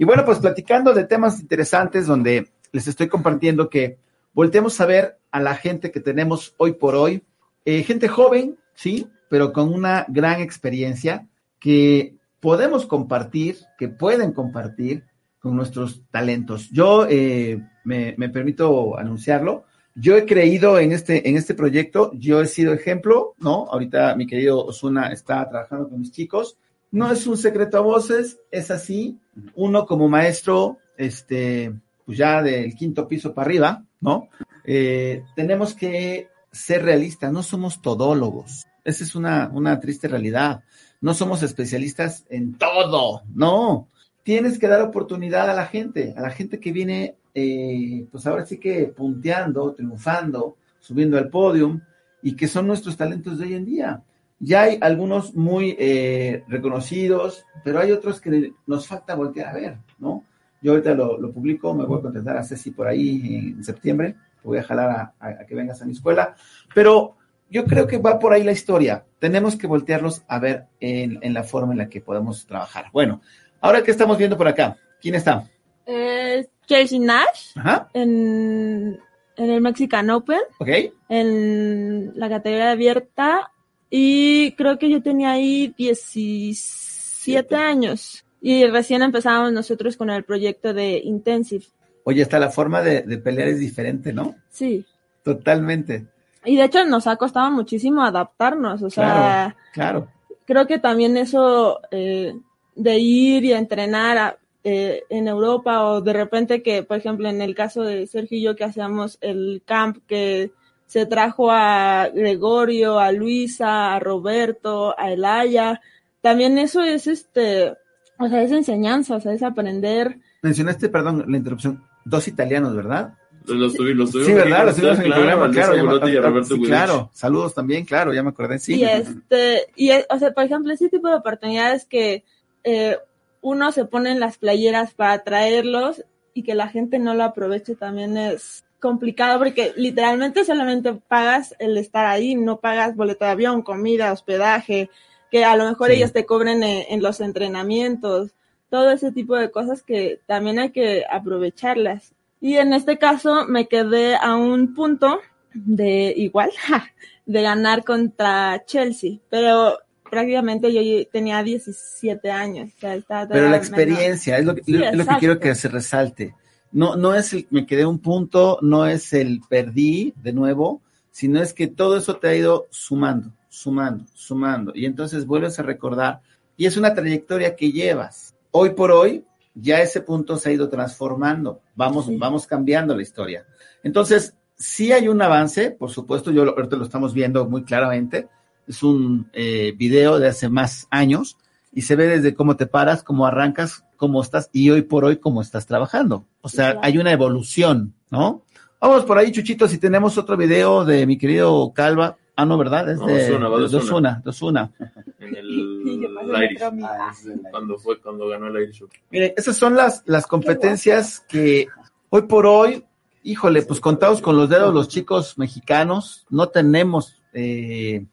Y 0.00 0.06
bueno, 0.06 0.24
pues 0.24 0.38
platicando 0.38 0.94
de 0.94 1.04
temas 1.04 1.40
interesantes 1.40 2.06
donde 2.06 2.48
les 2.72 2.88
estoy 2.88 3.08
compartiendo 3.08 3.68
que 3.68 3.98
volteemos 4.32 4.80
a 4.80 4.86
ver 4.86 5.18
a 5.30 5.40
la 5.40 5.54
gente 5.54 5.90
que 5.90 6.00
tenemos 6.00 6.54
hoy 6.56 6.72
por 6.72 6.94
hoy, 6.94 7.22
eh, 7.66 7.82
gente 7.82 8.08
joven, 8.08 8.56
sí, 8.72 9.08
pero 9.28 9.52
con 9.52 9.70
una 9.70 10.06
gran 10.08 10.40
experiencia 10.40 11.28
que 11.58 12.16
podemos 12.40 12.86
compartir, 12.86 13.58
que 13.76 13.88
pueden 13.88 14.32
compartir 14.32 15.04
con 15.38 15.54
nuestros 15.54 16.00
talentos. 16.10 16.70
Yo 16.70 17.06
eh, 17.06 17.62
me, 17.84 18.14
me, 18.16 18.30
permito 18.30 18.98
anunciarlo. 18.98 19.66
Yo 19.94 20.16
he 20.16 20.24
creído 20.24 20.78
en 20.78 20.92
este, 20.92 21.28
en 21.28 21.36
este 21.36 21.52
proyecto, 21.52 22.10
yo 22.14 22.40
he 22.40 22.46
sido 22.46 22.72
ejemplo, 22.72 23.34
¿no? 23.36 23.66
Ahorita 23.70 24.16
mi 24.16 24.26
querido 24.26 24.64
Osuna 24.64 25.12
está 25.12 25.46
trabajando 25.46 25.90
con 25.90 26.00
mis 26.00 26.10
chicos 26.10 26.56
no 26.90 27.10
es 27.10 27.26
un 27.26 27.36
secreto 27.36 27.78
a 27.78 27.82
voces, 27.82 28.38
es 28.50 28.70
así. 28.70 29.18
Uno 29.54 29.86
como 29.86 30.08
maestro, 30.08 30.78
este, 30.96 31.72
pues 32.04 32.18
ya 32.18 32.42
del 32.42 32.74
quinto 32.74 33.06
piso 33.06 33.32
para 33.32 33.46
arriba, 33.46 33.84
¿no? 34.00 34.28
Eh, 34.64 35.22
tenemos 35.36 35.74
que 35.74 36.28
ser 36.50 36.82
realistas, 36.84 37.32
no 37.32 37.42
somos 37.42 37.80
todólogos. 37.80 38.66
Esa 38.84 39.04
es 39.04 39.14
una, 39.14 39.50
una 39.52 39.78
triste 39.78 40.08
realidad. 40.08 40.64
No 41.00 41.14
somos 41.14 41.42
especialistas 41.42 42.26
en 42.28 42.54
todo, 42.54 43.22
no. 43.34 43.88
Tienes 44.22 44.58
que 44.58 44.68
dar 44.68 44.82
oportunidad 44.82 45.48
a 45.48 45.54
la 45.54 45.66
gente, 45.66 46.14
a 46.16 46.20
la 46.20 46.30
gente 46.30 46.60
que 46.60 46.72
viene, 46.72 47.16
eh, 47.34 48.06
pues 48.10 48.26
ahora 48.26 48.44
sí 48.44 48.58
que 48.58 48.86
punteando, 48.86 49.72
triunfando, 49.72 50.56
subiendo 50.80 51.16
al 51.16 51.30
podium 51.30 51.80
y 52.22 52.36
que 52.36 52.48
son 52.48 52.66
nuestros 52.66 52.96
talentos 52.96 53.38
de 53.38 53.46
hoy 53.46 53.54
en 53.54 53.64
día. 53.64 54.02
Ya 54.40 54.62
hay 54.62 54.78
algunos 54.80 55.34
muy 55.34 55.76
eh, 55.78 56.44
reconocidos, 56.48 57.44
pero 57.62 57.78
hay 57.78 57.92
otros 57.92 58.20
que 58.20 58.54
nos 58.66 58.86
falta 58.86 59.14
voltear 59.14 59.48
a 59.48 59.52
ver, 59.52 59.76
¿no? 59.98 60.24
Yo 60.62 60.72
ahorita 60.72 60.94
lo, 60.94 61.30
publico, 61.30 61.74
me 61.74 61.84
voy 61.84 61.98
a 61.98 62.02
contestar 62.02 62.36
a 62.36 62.44
Ceci 62.44 62.70
por 62.70 62.88
ahí 62.88 63.52
en 63.56 63.62
septiembre, 63.62 64.16
voy 64.42 64.58
a 64.58 64.62
jalar 64.62 65.12
a, 65.20 65.46
que 65.46 65.54
vengas 65.54 65.80
a 65.82 65.84
mi 65.84 65.92
escuela, 65.92 66.34
pero 66.74 67.16
yo 67.50 67.64
creo 67.64 67.86
que 67.86 67.98
va 67.98 68.18
por 68.18 68.32
ahí 68.32 68.42
la 68.42 68.52
historia. 68.52 69.04
Tenemos 69.18 69.56
que 69.56 69.66
voltearlos 69.66 70.22
a 70.26 70.38
ver 70.38 70.66
en, 70.80 71.18
en 71.22 71.34
la 71.34 71.44
forma 71.44 71.72
en 71.72 71.78
la 71.78 71.88
que 71.88 72.00
podemos 72.00 72.46
trabajar. 72.46 72.86
Bueno, 72.92 73.20
ahora 73.60 73.82
que 73.82 73.90
estamos 73.90 74.16
viendo 74.16 74.36
por 74.36 74.48
acá, 74.48 74.76
¿quién 75.00 75.14
está? 75.14 75.44
Eh, 75.86 76.46
Chelsea 76.66 77.00
Nash 77.00 77.52
Ajá. 77.56 77.88
En, 77.94 79.00
en 79.36 79.50
el 79.50 79.60
Mexican 79.60 80.08
Open. 80.10 80.40
Ok. 80.58 80.68
En 81.08 82.12
la 82.18 82.28
categoría 82.28 82.70
abierta 82.70 83.50
y 83.90 84.52
creo 84.52 84.78
que 84.78 84.88
yo 84.88 85.02
tenía 85.02 85.32
ahí 85.32 85.74
17 85.76 87.56
años. 87.56 88.24
Y 88.40 88.64
recién 88.66 89.02
empezábamos 89.02 89.52
nosotros 89.52 89.96
con 89.96 90.08
el 90.08 90.24
proyecto 90.24 90.72
de 90.72 90.98
Intensive. 91.04 91.64
Oye, 92.04 92.22
hasta 92.22 92.38
la 92.38 92.50
forma 92.50 92.80
de, 92.80 93.02
pelear 93.18 93.48
es 93.48 93.58
diferente, 93.58 94.12
¿no? 94.12 94.36
Sí. 94.48 94.86
Totalmente. 95.22 96.06
Y 96.44 96.56
de 96.56 96.64
hecho 96.64 96.84
nos 96.86 97.06
ha 97.06 97.16
costado 97.16 97.50
muchísimo 97.50 98.02
adaptarnos, 98.02 98.82
o 98.82 98.88
sea, 98.88 99.54
claro, 99.74 100.08
creo 100.46 100.66
que 100.66 100.78
también 100.78 101.18
eso 101.18 101.80
eh, 101.90 102.32
de 102.74 102.98
ir 102.98 103.44
y 103.44 103.52
entrenar 103.52 104.38
eh, 104.64 105.04
en 105.10 105.28
Europa 105.28 105.84
o 105.84 106.00
de 106.00 106.12
repente 106.14 106.62
que, 106.62 106.82
por 106.82 106.96
ejemplo, 106.96 107.28
en 107.28 107.42
el 107.42 107.54
caso 107.54 107.82
de 107.82 108.06
Sergio 108.06 108.38
y 108.38 108.42
yo 108.42 108.56
que 108.56 108.64
hacíamos 108.64 109.18
el 109.20 109.62
camp 109.66 109.98
que 110.06 110.50
se 110.90 111.06
trajo 111.06 111.52
a 111.52 112.08
Gregorio, 112.12 112.98
a 112.98 113.12
Luisa, 113.12 113.94
a 113.94 114.00
Roberto, 114.00 114.92
a 114.98 115.12
Elaya. 115.12 115.80
También 116.20 116.58
eso 116.58 116.82
es 116.82 117.06
este, 117.06 117.74
o 118.18 118.28
sea, 118.28 118.42
es 118.42 118.50
enseñanza, 118.50 119.14
o 119.14 119.20
sea, 119.20 119.32
es 119.32 119.44
aprender. 119.44 120.18
Mencionaste, 120.42 120.88
perdón, 120.88 121.26
la 121.28 121.36
interrupción, 121.36 121.84
dos 122.04 122.26
italianos, 122.26 122.74
¿verdad? 122.74 123.14
Los 123.46 123.74
tuve, 123.74 123.94
los 123.94 124.10
Sí, 124.10 124.32
¿verdad? 124.32 124.66
Los 124.66 124.74
tuvimos 124.74 124.98
en 124.98 125.04
el 125.04 125.12
programa, 125.12 125.50
claro. 125.52 126.44
sí, 126.44 126.60
claro, 126.60 127.10
saludos 127.14 127.54
también, 127.54 127.84
claro, 127.84 128.12
ya 128.12 128.24
me 128.24 128.30
acordé, 128.30 128.58
sí. 128.58 128.74
Y 128.74 128.82
este, 128.82 129.68
y, 129.76 129.92
o 129.92 130.18
sea, 130.18 130.32
por 130.32 130.42
ejemplo, 130.42 130.72
ese 130.72 130.88
tipo 130.88 131.06
de 131.06 131.14
oportunidades 131.14 131.84
que 131.84 132.24
eh, 132.64 132.98
uno 133.42 133.70
se 133.70 133.84
pone 133.84 134.10
en 134.10 134.18
las 134.18 134.38
playeras 134.38 134.92
para 134.92 135.22
traerlos 135.22 136.04
y 136.34 136.42
que 136.42 136.56
la 136.56 136.66
gente 136.66 136.98
no 136.98 137.14
lo 137.14 137.22
aproveche 137.22 137.76
también 137.76 138.16
es, 138.16 138.64
complicado 138.80 139.38
porque 139.38 139.72
literalmente 139.76 140.44
solamente 140.44 140.94
pagas 140.94 141.54
el 141.58 141.76
estar 141.76 142.06
ahí, 142.06 142.34
no 142.34 142.58
pagas 142.58 142.96
boleto 142.96 143.24
de 143.24 143.30
avión, 143.30 143.62
comida, 143.62 144.12
hospedaje, 144.12 144.90
que 145.30 145.44
a 145.44 145.56
lo 145.56 145.68
mejor 145.68 145.90
ellos 145.90 146.12
te 146.12 146.26
cobren 146.26 146.62
en, 146.62 147.02
los 147.02 147.20
entrenamientos, 147.20 148.32
todo 148.68 148.90
ese 148.90 149.12
tipo 149.12 149.36
de 149.36 149.50
cosas 149.50 149.82
que 149.82 150.20
también 150.26 150.58
hay 150.58 150.70
que 150.70 151.04
aprovecharlas. 151.08 152.12
Y 152.40 152.56
en 152.56 152.72
este 152.72 152.98
caso 152.98 153.46
me 153.46 153.68
quedé 153.68 154.16
a 154.16 154.34
un 154.34 154.74
punto 154.74 155.20
de 155.54 156.12
igual, 156.16 156.50
de 157.26 157.42
ganar 157.42 157.84
contra 157.84 158.64
Chelsea, 158.64 159.18
pero 159.28 159.78
prácticamente 160.10 160.72
yo 160.72 161.06
tenía 161.12 161.42
17 161.42 162.30
años. 162.30 162.70
pero 162.80 163.48
la 163.48 163.56
experiencia 163.56 164.38
es 164.38 164.44
lo 164.44 164.56
que, 164.56 164.62
lo 164.66 165.06
que 165.06 165.16
quiero 165.20 165.38
que 165.38 165.54
se 165.54 165.68
resalte 165.68 166.34
no, 166.72 166.96
no 166.96 167.14
es 167.14 167.32
el 167.32 167.46
me 167.50 167.66
quedé 167.66 167.86
un 167.86 167.98
punto, 167.98 168.58
no 168.62 168.86
es 168.86 169.12
el 169.12 169.40
perdí 169.48 170.14
de 170.22 170.32
nuevo, 170.32 170.82
sino 171.10 171.42
es 171.42 171.52
que 171.52 171.66
todo 171.66 171.96
eso 171.96 172.16
te 172.16 172.28
ha 172.28 172.34
ido 172.34 172.66
sumando, 172.70 173.32
sumando, 173.48 174.04
sumando. 174.14 174.72
Y 174.74 174.86
entonces 174.86 175.26
vuelves 175.26 175.58
a 175.58 175.62
recordar, 175.62 176.20
y 176.56 176.66
es 176.66 176.76
una 176.76 176.94
trayectoria 176.94 177.56
que 177.56 177.72
llevas. 177.72 178.34
Hoy 178.50 178.70
por 178.70 178.92
hoy, 178.92 179.24
ya 179.54 179.80
ese 179.80 180.00
punto 180.00 180.36
se 180.36 180.50
ha 180.50 180.52
ido 180.52 180.68
transformando, 180.68 181.60
vamos, 181.74 182.06
vamos 182.18 182.46
cambiando 182.46 182.94
la 182.94 183.02
historia. 183.02 183.44
Entonces, 183.82 184.34
sí 184.56 184.92
hay 184.92 185.08
un 185.08 185.20
avance, 185.22 185.70
por 185.70 185.90
supuesto, 185.90 186.30
yo 186.30 186.42
ahorita 186.42 186.76
lo 186.76 186.84
estamos 186.84 187.12
viendo 187.14 187.46
muy 187.46 187.64
claramente, 187.64 188.28
es 188.66 188.82
un 188.82 189.28
eh, 189.32 189.72
video 189.76 190.18
de 190.18 190.28
hace 190.28 190.48
más 190.48 190.86
años, 190.90 191.36
y 191.72 191.82
se 191.82 191.96
ve 191.96 192.06
desde 192.06 192.34
cómo 192.34 192.56
te 192.56 192.66
paras, 192.66 193.02
cómo 193.02 193.26
arrancas, 193.26 193.84
cómo 193.96 194.22
estás 194.22 194.50
y 194.52 194.70
hoy 194.70 194.82
por 194.82 195.04
hoy 195.04 195.18
cómo 195.18 195.42
estás 195.42 195.66
trabajando. 195.66 196.26
O 196.40 196.48
sea, 196.48 196.78
hay 196.82 196.98
una 196.98 197.12
evolución, 197.12 197.94
¿no? 198.10 198.42
Vamos 198.80 199.04
por 199.04 199.18
ahí, 199.18 199.30
Chuchito, 199.30 199.68
si 199.68 199.78
tenemos 199.78 200.16
otro 200.16 200.36
video 200.36 200.84
de 200.84 201.06
mi 201.06 201.18
querido 201.18 201.72
Calva. 201.74 202.16
Ah, 202.34 202.46
no, 202.46 202.56
¿verdad? 202.56 202.90
Es 202.90 202.98
de 202.98 203.28
Dosuna, 203.68 204.22
Dosuna. 204.24 204.72
En 205.20 205.36
el 205.36 205.46
Irish. 205.46 206.62
Ah, 206.82 207.12
cuando 207.50 207.78
fue, 207.78 208.00
cuando 208.00 208.26
ganó 208.26 208.46
el 208.46 208.62
Irish. 208.62 208.82
Miren, 209.10 209.34
esas 209.36 209.56
son 209.56 209.76
las, 209.76 210.02
las 210.06 210.26
competencias 210.26 211.20
que 211.20 211.68
hoy 212.08 212.22
por 212.22 212.46
hoy, 212.46 212.84
híjole, 213.22 213.62
pues 213.62 213.80
contados 213.80 214.22
con 214.22 214.36
los 214.36 214.48
dedos 214.48 214.72
los 214.72 214.88
chicos 214.88 215.36
mexicanos, 215.36 216.26
no 216.30 216.48
tenemos, 216.48 217.22
eh, 217.34 218.06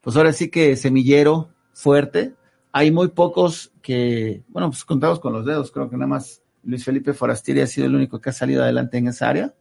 pues 0.00 0.16
ahora 0.16 0.32
sí 0.32 0.50
que 0.50 0.74
semillero 0.74 1.48
fuerte, 1.72 2.34
hay 2.72 2.90
muy 2.90 3.08
pocos 3.08 3.70
que, 3.82 4.42
bueno, 4.48 4.70
pues 4.70 4.84
contados 4.84 5.20
con 5.20 5.32
los 5.32 5.44
dedos, 5.44 5.70
creo 5.70 5.88
que 5.90 5.96
nada 5.96 6.06
más 6.08 6.42
Luis 6.64 6.84
Felipe 6.84 7.12
Forastieri 7.12 7.60
ha 7.60 7.66
sido 7.66 7.86
el 7.86 7.94
único 7.94 8.20
que 8.20 8.30
ha 8.30 8.32
salido 8.32 8.62
adelante 8.62 8.96
en 8.98 9.08
esa 9.08 9.28
área. 9.28 9.54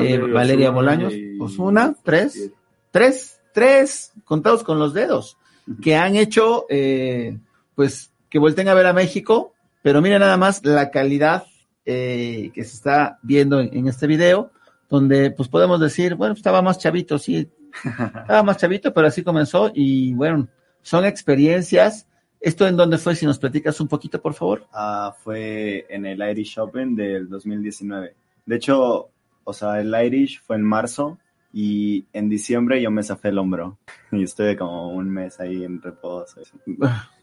Eh, 0.00 0.18
Valeria 0.18 0.70
Bolaños, 0.70 1.12
y- 1.14 1.38
Osuna, 1.40 1.94
tres, 2.02 2.50
tres, 2.90 3.40
tres, 3.52 4.12
contados 4.24 4.62
con 4.64 4.78
los 4.78 4.94
dedos, 4.94 5.36
que 5.82 5.96
han 5.96 6.16
hecho, 6.16 6.64
eh, 6.68 7.38
pues, 7.74 8.10
que 8.28 8.38
volteen 8.38 8.68
a 8.68 8.74
ver 8.74 8.86
a 8.86 8.92
México, 8.92 9.52
pero 9.82 10.00
miren 10.02 10.20
nada 10.20 10.36
más 10.36 10.64
la 10.64 10.90
calidad 10.90 11.44
eh, 11.84 12.50
que 12.54 12.64
se 12.64 12.74
está 12.74 13.18
viendo 13.22 13.60
en, 13.60 13.76
en 13.76 13.86
este 13.86 14.06
video, 14.06 14.50
donde, 14.88 15.30
pues, 15.30 15.48
podemos 15.48 15.78
decir, 15.78 16.14
bueno, 16.14 16.34
estaba 16.34 16.62
más 16.62 16.78
chavito, 16.78 17.18
sí, 17.18 17.48
estaba 17.84 18.42
más 18.42 18.56
chavito, 18.56 18.92
pero 18.94 19.06
así 19.06 19.22
comenzó 19.22 19.70
y, 19.74 20.14
bueno, 20.14 20.48
son 20.82 21.04
experiencias. 21.04 22.06
¿Esto 22.46 22.64
en 22.68 22.76
dónde 22.76 22.96
fue? 22.98 23.16
Si 23.16 23.26
nos 23.26 23.40
platicas 23.40 23.80
un 23.80 23.88
poquito, 23.88 24.22
por 24.22 24.32
favor. 24.32 24.66
Ah, 24.72 25.12
fue 25.24 25.84
en 25.88 26.06
el 26.06 26.20
Irish 26.30 26.60
Open 26.60 26.94
del 26.94 27.28
2019. 27.28 28.14
De 28.46 28.54
hecho, 28.56 29.08
o 29.42 29.52
sea, 29.52 29.80
el 29.80 29.92
Irish 30.06 30.40
fue 30.42 30.54
en 30.54 30.62
marzo 30.62 31.18
y 31.52 32.04
en 32.12 32.28
diciembre 32.28 32.80
yo 32.80 32.92
me 32.92 33.02
zafé 33.02 33.30
el 33.30 33.38
hombro 33.38 33.78
y 34.12 34.22
estuve 34.22 34.56
como 34.56 34.90
un 34.90 35.10
mes 35.10 35.40
ahí 35.40 35.64
en 35.64 35.82
reposo. 35.82 36.40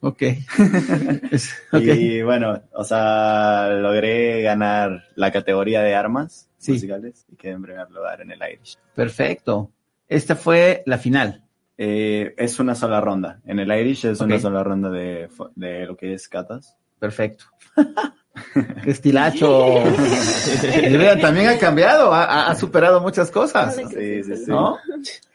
Ok. 0.02 0.22
Es- 1.32 1.56
ok. 1.72 1.82
Y 1.82 2.22
bueno, 2.24 2.62
o 2.74 2.84
sea, 2.84 3.70
logré 3.70 4.42
ganar 4.42 5.06
la 5.16 5.32
categoría 5.32 5.82
de 5.84 5.96
armas 5.96 6.50
musicales 6.68 7.26
y 7.32 7.38
quedé 7.38 7.54
en 7.54 7.62
primer 7.62 7.90
lugar 7.92 8.20
en 8.20 8.32
el 8.32 8.40
Irish. 8.56 8.78
Perfecto. 8.94 9.72
Esta 10.10 10.36
fue 10.36 10.84
la 10.86 10.98
final. 10.98 11.46
Eh, 11.78 12.34
es 12.38 12.60
una 12.60 12.76
sola 12.76 13.02
ronda. 13.02 13.40
En 13.46 13.60
el 13.60 13.72
Irish 13.72 14.06
es 14.06 14.20
una 14.22 14.40
sola 14.40 14.64
ronda 14.64 14.90
de, 14.90 15.30
de 15.56 15.86
lo 15.86 15.96
que 15.98 16.14
es 16.14 16.28
catas. 16.28 16.78
Perfecto. 17.00 17.46
Qué 18.84 18.92
estilacho. 18.92 19.76
También 21.22 21.50
ha 21.50 21.58
cambiado, 21.58 22.14
ha, 22.14 22.24
ha- 22.24 22.48
ha 22.52 22.56
superado 22.56 23.02
muchas 23.02 23.30
cosas. 23.32 23.76
Sí, 23.76 24.24
sí, 24.24 24.36
sí. 24.38 24.44
¿No? 24.48 24.78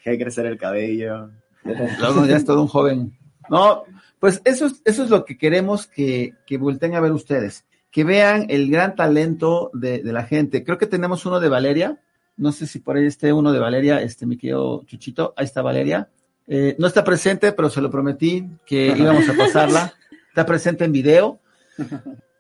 Dejé 0.05 0.19
crecer 0.19 0.47
el 0.47 0.59
cabello. 0.59 1.31
Luego 1.65 2.25
ya 2.27 2.37
es 2.37 2.45
todo 2.45 2.63
un 2.63 2.69
joven. 2.69 3.17
No, 3.51 3.85
pues 4.19 4.41
eso 4.45 4.67
es, 4.67 4.83
eso 4.85 5.05
es 5.05 5.11
lo 5.11 5.25
que 5.25 5.39
queremos 5.39 5.87
que, 5.87 6.35
que 6.47 6.59
volteen 6.59 6.95
a 6.95 7.01
ver 7.01 7.13
ustedes. 7.13 7.65
Que 7.91 8.05
vean 8.05 8.47
el 8.49 8.71
gran 8.71 8.95
talento 8.97 9.71
de, 9.75 10.03
de 10.03 10.13
la 10.13 10.25
gente. 10.25 10.63
Creo 10.65 10.79
que 10.79 10.87
tenemos 10.87 11.25
uno 11.27 11.41
de 11.41 11.49
Valeria. 11.49 11.99
No 12.37 12.53
sé 12.53 12.67
si 12.67 12.79
por 12.79 12.97
ahí 12.97 13.07
esté 13.07 13.33
uno 13.33 13.53
de 13.53 13.59
Valeria, 13.59 14.01
este, 14.03 14.27
mi 14.27 14.37
querido 14.37 14.85
Chuchito. 14.87 15.35
Ahí 15.37 15.45
está 15.47 15.63
Valeria. 15.63 16.09
Eh, 16.49 16.75
no 16.79 16.87
está 16.87 17.05
presente, 17.05 17.53
pero 17.53 17.71
se 17.71 17.81
lo 17.81 17.91
prometí 17.91 18.49
que 18.67 18.87
íbamos 18.99 19.29
a 19.29 19.35
pasarla. 19.37 19.95
Está 20.29 20.47
presente 20.47 20.85
en 20.85 20.93
video. 20.93 21.41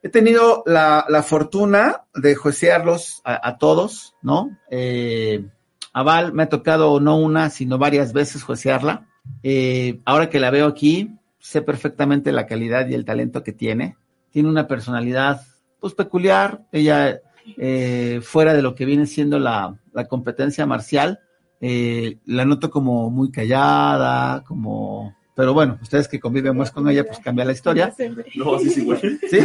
He 0.03 0.09
tenido 0.09 0.63
la, 0.67 1.05
la 1.09 1.23
fortuna 1.23 2.05
de 2.15 2.35
juecearlos 2.35 3.21
a, 3.25 3.49
a 3.49 3.59
todos, 3.59 4.15
¿no? 4.23 4.57
Eh, 4.71 5.45
a 5.93 6.03
Val 6.03 6.33
me 6.33 6.45
ha 6.45 6.49
tocado 6.49 7.01
no 7.01 7.19
una, 7.19 7.51
sino 7.51 7.79
varias 7.79 8.13
veces 8.13 8.43
juecearla. 8.43 9.09
Eh, 9.43 10.01
ahora 10.05 10.31
que 10.31 10.41
la 10.41 10.51
veo 10.51 10.67
aquí, 10.67 11.17
sé 11.39 11.63
perfectamente 11.63 12.33
la 12.33 12.47
calidad 12.47 12.89
y 12.89 12.95
el 12.95 13.05
talento 13.05 13.43
que 13.43 13.53
tiene. 13.53 13.97
Tiene 14.31 14.49
una 14.49 14.67
personalidad, 14.67 15.43
pues, 15.81 15.95
peculiar. 15.95 16.63
Ella, 16.73 17.21
eh, 17.57 18.21
fuera 18.23 18.55
de 18.55 18.63
lo 18.63 18.75
que 18.75 18.85
viene 18.85 19.07
siendo 19.07 19.39
la, 19.39 19.77
la 19.93 20.07
competencia 20.07 20.67
marcial, 20.67 21.21
eh, 21.61 22.19
la 22.27 22.45
noto 22.45 22.71
como 22.71 23.11
muy 23.11 23.31
callada, 23.31 24.43
como... 24.45 25.17
Pero 25.35 25.55
bueno, 25.55 25.79
ustedes 25.81 26.09
que 26.09 26.19
conviven 26.19 26.57
más 26.57 26.73
con 26.73 26.89
ella, 26.89 27.05
pues 27.05 27.21
cambia 27.21 27.45
la 27.45 27.53
historia. 27.53 27.95
No, 28.35 28.59
sí, 28.59 28.71
sí, 28.71 28.81
güey. 28.85 28.99
¿Sí? 29.01 29.39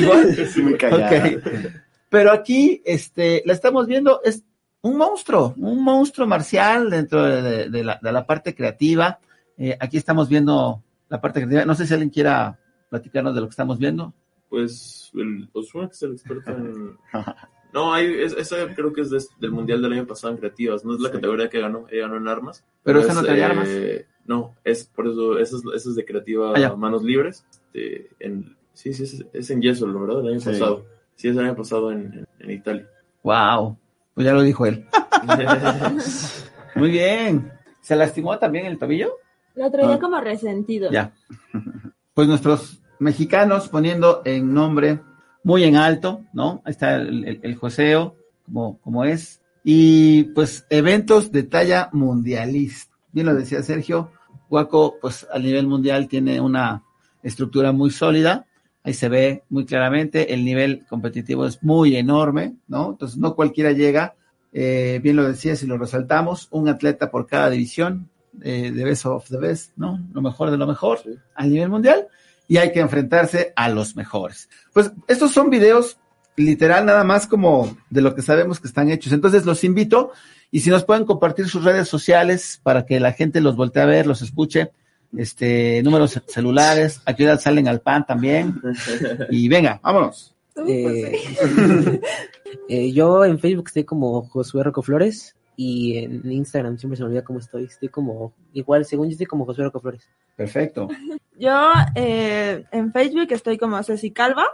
Igual. 0.00 0.28
Es 0.38 0.56
muy 0.58 0.74
callada. 0.76 1.30
Pero 2.08 2.32
aquí, 2.32 2.82
este, 2.84 3.42
la 3.46 3.52
estamos 3.52 3.86
viendo, 3.86 4.20
es 4.24 4.42
un 4.82 4.96
monstruo, 4.96 5.54
un 5.58 5.82
monstruo 5.82 6.26
marcial 6.26 6.90
dentro 6.90 7.22
de, 7.24 7.42
de- 7.42 7.70
de 7.70 7.84
la, 7.84 7.98
de 8.02 8.12
la 8.12 8.26
parte 8.26 8.54
creativa. 8.54 9.18
Eh, 9.58 9.76
aquí 9.80 9.96
estamos 9.96 10.28
viendo 10.28 10.82
la 11.08 11.20
parte 11.20 11.40
creativa. 11.40 11.64
No 11.64 11.74
sé 11.76 11.86
si 11.86 11.92
alguien 11.94 12.10
quiera 12.10 12.58
platicarnos 12.90 13.34
de 13.34 13.40
lo 13.40 13.46
que 13.46 13.50
estamos 13.52 13.78
viendo. 13.78 14.12
Pues 14.48 15.10
el 15.14 15.48
Osuna, 15.52 15.88
que 15.88 15.94
es 15.94 16.02
el 16.02 16.12
experto 16.12 16.50
en. 16.50 16.96
No, 17.72 17.92
hay, 17.92 18.06
es- 18.22 18.32
esa 18.32 18.56
creo 18.74 18.92
que 18.92 19.02
es 19.02 19.10
de- 19.10 19.22
del 19.38 19.50
mundial 19.50 19.82
del 19.82 19.92
año 19.92 20.06
pasado 20.06 20.32
en 20.32 20.38
creativas. 20.38 20.84
No 20.84 20.94
es 20.94 21.00
la 21.00 21.10
categoría 21.10 21.48
que 21.50 21.60
ganó, 21.60 21.86
ella 21.90 22.02
ganó 22.02 22.16
en 22.16 22.28
armas. 22.28 22.64
Pero 22.82 23.00
esa 23.00 23.12
no 23.14 23.20
es, 23.20 23.26
traía 23.26 23.46
armas. 23.46 23.68
No, 24.24 24.54
es 24.64 24.84
por 24.84 25.06
eso, 25.06 25.38
esa 25.38 25.56
es, 25.56 25.62
esa 25.74 25.90
es 25.90 25.94
de 25.96 26.04
creativa 26.04 26.52
Ah, 26.54 26.58
ya. 26.58 26.74
manos 26.74 27.02
libres. 27.02 27.44
de- 27.72 28.10
en, 28.20 28.56
sí, 28.72 28.92
sí, 28.94 29.02
es, 29.04 29.24
es 29.32 29.50
en 29.50 29.60
yeso, 29.60 29.86
¿no, 29.86 30.00
¿verdad? 30.00 30.20
El 30.24 30.28
año 30.32 30.40
Sí. 30.40 30.46
pasado. 30.50 30.86
Sí, 31.14 31.28
es 31.28 31.36
el 31.36 31.44
año 31.44 31.54
pasado 31.56 31.92
en, 31.92 32.12
en- 32.14 32.26
en 32.40 32.50
Italia. 32.50 32.88
Wow. 33.22 33.76
Pues 34.14 34.24
ya 34.24 34.32
lo 34.32 34.40
dijo 34.42 34.64
él. 34.66 34.86
Muy 36.74 36.90
bien. 36.90 37.52
¿Se 37.80 37.96
lastimó 37.96 38.38
también 38.38 38.66
el 38.66 38.78
tobillo? 38.78 39.12
Lo 39.54 39.70
traía 39.70 39.94
Ah. 39.94 39.98
como 39.98 40.20
resentido. 40.20 40.90
Ya. 40.90 41.12
Pues 42.14 42.28
nuestros 42.28 42.80
mexicanos 42.98 43.68
poniendo 43.68 44.22
en 44.24 44.54
nombre 44.54 45.00
muy 45.46 45.62
en 45.62 45.76
alto, 45.76 46.24
¿no? 46.32 46.60
Ahí 46.64 46.72
está 46.72 46.96
el, 46.96 47.24
el, 47.24 47.40
el 47.40 47.54
joseo, 47.54 48.16
como, 48.44 48.80
como 48.80 49.04
es. 49.04 49.40
Y 49.62 50.24
pues 50.34 50.66
eventos 50.70 51.30
de 51.30 51.44
talla 51.44 51.88
mundialista. 51.92 52.92
Bien 53.12 53.26
lo 53.28 53.34
decía 53.34 53.62
Sergio, 53.62 54.10
Guaco, 54.50 54.96
pues 55.00 55.24
a 55.32 55.38
nivel 55.38 55.68
mundial 55.68 56.08
tiene 56.08 56.40
una 56.40 56.82
estructura 57.22 57.70
muy 57.70 57.90
sólida. 57.90 58.46
Ahí 58.82 58.92
se 58.92 59.08
ve 59.08 59.44
muy 59.48 59.64
claramente, 59.64 60.34
el 60.34 60.44
nivel 60.44 60.84
competitivo 60.88 61.46
es 61.46 61.62
muy 61.62 61.94
enorme, 61.94 62.56
¿no? 62.66 62.90
Entonces 62.90 63.16
no 63.16 63.36
cualquiera 63.36 63.70
llega. 63.70 64.16
Eh, 64.52 64.98
bien 65.00 65.14
lo 65.14 65.28
decía, 65.28 65.54
si 65.54 65.68
lo 65.68 65.78
resaltamos, 65.78 66.48
un 66.50 66.68
atleta 66.68 67.08
por 67.08 67.28
cada 67.28 67.50
división, 67.50 68.08
eh, 68.42 68.72
de 68.72 68.84
best 68.84 69.06
of 69.06 69.28
the 69.28 69.38
best, 69.38 69.72
¿no? 69.76 70.04
Lo 70.12 70.22
mejor 70.22 70.50
de 70.50 70.56
lo 70.56 70.66
mejor 70.66 70.98
a 71.36 71.46
nivel 71.46 71.68
mundial 71.68 72.08
y 72.48 72.58
hay 72.58 72.72
que 72.72 72.80
enfrentarse 72.80 73.52
a 73.56 73.68
los 73.68 73.96
mejores. 73.96 74.48
Pues 74.72 74.92
estos 75.08 75.32
son 75.32 75.50
videos 75.50 75.98
literal 76.36 76.84
nada 76.84 77.02
más 77.02 77.26
como 77.26 77.76
de 77.90 78.02
lo 78.02 78.14
que 78.14 78.22
sabemos 78.22 78.60
que 78.60 78.68
están 78.68 78.90
hechos. 78.90 79.12
Entonces 79.12 79.44
los 79.46 79.64
invito 79.64 80.12
y 80.50 80.60
si 80.60 80.70
nos 80.70 80.84
pueden 80.84 81.04
compartir 81.04 81.48
sus 81.48 81.64
redes 81.64 81.88
sociales 81.88 82.60
para 82.62 82.84
que 82.84 83.00
la 83.00 83.12
gente 83.12 83.40
los 83.40 83.56
voltee 83.56 83.82
a 83.82 83.86
ver, 83.86 84.06
los 84.06 84.22
escuche, 84.22 84.70
este 85.16 85.82
números 85.82 86.20
celulares, 86.26 87.00
a 87.04 87.14
qué 87.14 87.24
edad 87.24 87.40
salen 87.40 87.68
al 87.68 87.80
pan 87.80 88.06
también. 88.06 88.60
Y 89.30 89.48
venga, 89.48 89.80
vámonos. 89.82 90.34
Eh, 90.66 91.20
eh, 92.68 92.92
yo 92.92 93.24
en 93.24 93.38
Facebook 93.38 93.66
estoy 93.68 93.84
como 93.84 94.22
Josué 94.22 94.62
Rocco 94.62 94.82
Flores 94.82 95.35
y 95.56 95.96
en 95.96 96.30
Instagram 96.30 96.76
siempre 96.76 96.96
se 96.96 97.02
me 97.02 97.08
olvida 97.08 97.24
cómo 97.24 97.38
estoy. 97.38 97.64
Estoy 97.64 97.88
como, 97.88 98.34
igual, 98.52 98.84
según 98.84 99.08
yo 99.08 99.12
estoy 99.12 99.26
como 99.26 99.46
Josué 99.46 99.64
Rocco 99.64 99.80
Flores. 99.80 100.08
Perfecto. 100.36 100.88
Yo 101.38 101.70
eh, 101.94 102.64
en 102.70 102.92
Facebook 102.92 103.26
estoy 103.30 103.58
como 103.58 103.82
Ceci 103.82 104.10
Calva. 104.10 104.46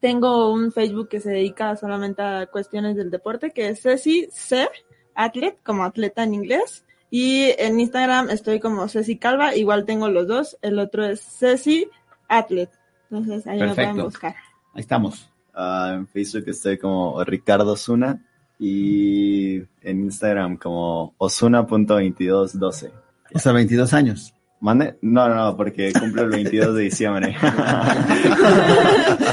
Tengo 0.00 0.50
un 0.52 0.72
Facebook 0.72 1.08
que 1.08 1.20
se 1.20 1.30
dedica 1.30 1.76
solamente 1.76 2.22
a 2.22 2.46
cuestiones 2.46 2.96
del 2.96 3.10
deporte, 3.10 3.50
que 3.50 3.68
es 3.68 3.82
Ceci 3.82 4.28
C, 4.32 4.68
Athlete, 5.14 5.58
como 5.62 5.84
atleta 5.84 6.22
en 6.22 6.32
inglés. 6.32 6.86
Y 7.10 7.50
en 7.58 7.78
Instagram 7.78 8.30
estoy 8.30 8.58
como 8.58 8.88
Ceci 8.88 9.18
Calva, 9.18 9.54
igual 9.54 9.84
tengo 9.84 10.08
los 10.08 10.26
dos. 10.28 10.56
El 10.62 10.78
otro 10.78 11.04
es 11.04 11.20
Ceci 11.20 11.88
Athlete. 12.28 12.72
Entonces 13.10 13.46
ahí 13.46 13.58
me 13.58 13.66
pueden 13.66 13.76
Perfecto. 13.76 14.04
buscar. 14.04 14.34
Ahí 14.72 14.80
estamos. 14.80 15.30
Ah, 15.52 15.92
en 15.94 16.06
Facebook 16.06 16.44
estoy 16.46 16.78
como 16.78 17.22
Ricardo 17.24 17.72
Osuna 17.72 18.24
y 18.62 19.56
en 19.80 20.00
Instagram 20.04 20.56
como 20.58 21.14
osuna.2212. 21.18 22.90
O 23.34 23.38
sea, 23.38 23.52
22 23.52 23.92
años. 23.94 24.34
¿Mande? 24.60 24.98
No, 25.00 25.26
no, 25.28 25.34
no, 25.34 25.56
porque 25.56 25.90
cumplo 25.98 26.22
el 26.22 26.28
22 26.28 26.74
de 26.76 26.82
diciembre. 26.82 27.34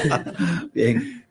Bien. 0.73 1.23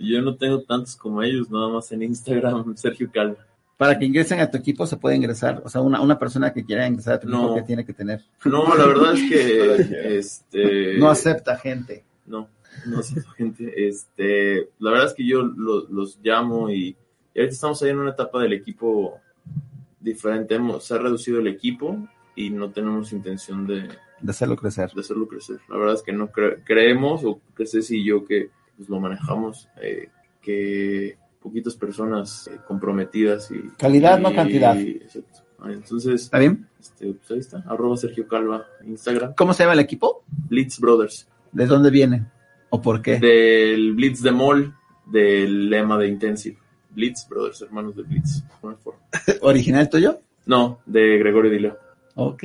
Yo 0.00 0.20
no 0.22 0.36
tengo 0.36 0.60
tantos 0.62 0.96
como 0.96 1.22
ellos, 1.22 1.50
nada 1.50 1.68
más 1.68 1.90
en 1.92 2.02
Instagram, 2.02 2.76
Sergio 2.76 3.10
Calva. 3.12 3.36
Para 3.76 3.98
que 3.98 4.04
ingresen 4.04 4.38
a 4.40 4.50
tu 4.50 4.58
equipo 4.58 4.86
se 4.86 4.96
puede 4.96 5.16
ingresar, 5.16 5.60
o 5.64 5.68
sea, 5.68 5.80
una, 5.80 6.00
una 6.00 6.18
persona 6.18 6.52
que 6.52 6.64
quiera 6.64 6.86
ingresar 6.86 7.14
a 7.14 7.20
tu 7.20 7.26
equipo 7.28 7.42
No. 7.48 7.54
que 7.56 7.62
tiene 7.62 7.84
que 7.84 7.92
tener. 7.92 8.22
No, 8.44 8.74
la 8.76 8.86
verdad 8.86 9.14
es 9.14 9.28
que 9.28 10.16
este 10.18 10.98
No 10.98 11.10
acepta 11.10 11.56
gente. 11.56 12.04
No, 12.26 12.48
no 12.86 12.98
acepto 13.00 13.30
gente. 13.32 13.88
Este, 13.88 14.68
la 14.78 14.90
verdad 14.92 15.08
es 15.08 15.14
que 15.14 15.26
yo 15.26 15.42
lo- 15.42 15.88
los 15.88 16.18
llamo 16.22 16.70
y, 16.70 16.94
y 17.34 17.38
ahorita 17.40 17.54
estamos 17.54 17.82
ahí 17.82 17.90
en 17.90 17.98
una 17.98 18.10
etapa 18.10 18.40
del 18.42 18.52
equipo 18.52 19.18
diferente. 20.00 20.54
Hemos, 20.54 20.84
se 20.84 20.94
ha 20.94 20.98
reducido 20.98 21.40
el 21.40 21.46
equipo 21.46 21.96
y 22.34 22.50
no 22.50 22.70
tenemos 22.70 23.12
intención 23.12 23.66
de, 23.66 23.88
De 24.20 24.30
hacerlo 24.30 24.56
crecer. 24.56 24.90
de 24.92 25.00
hacerlo 25.00 25.26
crecer. 25.28 25.58
La 25.68 25.76
verdad 25.76 25.94
es 25.94 26.02
que 26.02 26.12
no 26.12 26.30
cre- 26.30 26.62
creemos, 26.64 27.24
o 27.24 27.40
que 27.56 27.66
Ceci 27.66 27.98
y 27.98 28.04
yo 28.04 28.24
que 28.24 28.50
pues, 28.76 28.88
lo 28.88 29.00
manejamos, 29.00 29.68
eh, 29.80 30.08
que 30.40 31.16
poquitas 31.40 31.74
personas 31.76 32.48
eh, 32.48 32.58
comprometidas 32.66 33.50
y... 33.50 33.60
Calidad, 33.78 34.18
no 34.18 34.30
y- 34.30 34.34
cantidad. 34.34 34.76
exacto. 34.78 35.40
Ah, 35.60 35.70
Entonces, 35.72 36.22
¿Está 36.22 36.38
bien? 36.40 36.66
este, 36.80 37.12
pues 37.12 37.30
ahí 37.30 37.38
está, 37.38 37.58
arroba 37.68 37.96
Sergio 37.96 38.26
Calva, 38.26 38.66
Instagram. 38.84 39.34
¿Cómo 39.36 39.54
se 39.54 39.62
llama 39.62 39.74
el 39.74 39.80
equipo? 39.80 40.24
Blitz 40.48 40.80
Brothers. 40.80 41.28
¿De 41.52 41.66
dónde 41.66 41.90
viene? 41.90 42.26
¿O 42.70 42.80
por 42.82 43.00
qué? 43.02 43.18
Del 43.20 43.92
Blitz 43.92 44.22
de 44.22 44.32
Mall, 44.32 44.74
del 45.06 45.68
lema 45.70 45.98
de 45.98 46.08
Intensive. 46.08 46.58
Blitz, 46.94 47.26
brothers, 47.28 47.62
hermanos 47.62 47.96
de 47.96 48.02
Blitz. 48.02 48.42
¿Original 49.40 49.88
tuyo? 49.88 50.20
No, 50.46 50.80
de 50.86 51.18
Gregorio 51.18 51.50
Dileo. 51.50 51.78
Ok, 52.14 52.44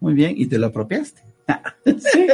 muy 0.00 0.14
bien. 0.14 0.34
¿Y 0.36 0.46
te 0.46 0.58
lo 0.58 0.66
apropiaste? 0.66 1.22
sí. 1.84 2.26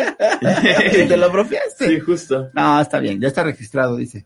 ¿Te 1.08 1.16
lo 1.16 1.26
apropiaste? 1.26 1.88
Sí, 1.88 2.00
justo. 2.00 2.50
No, 2.54 2.80
está 2.80 2.98
bien, 3.00 3.20
ya 3.20 3.28
está 3.28 3.42
registrado, 3.42 3.96
dice. 3.96 4.24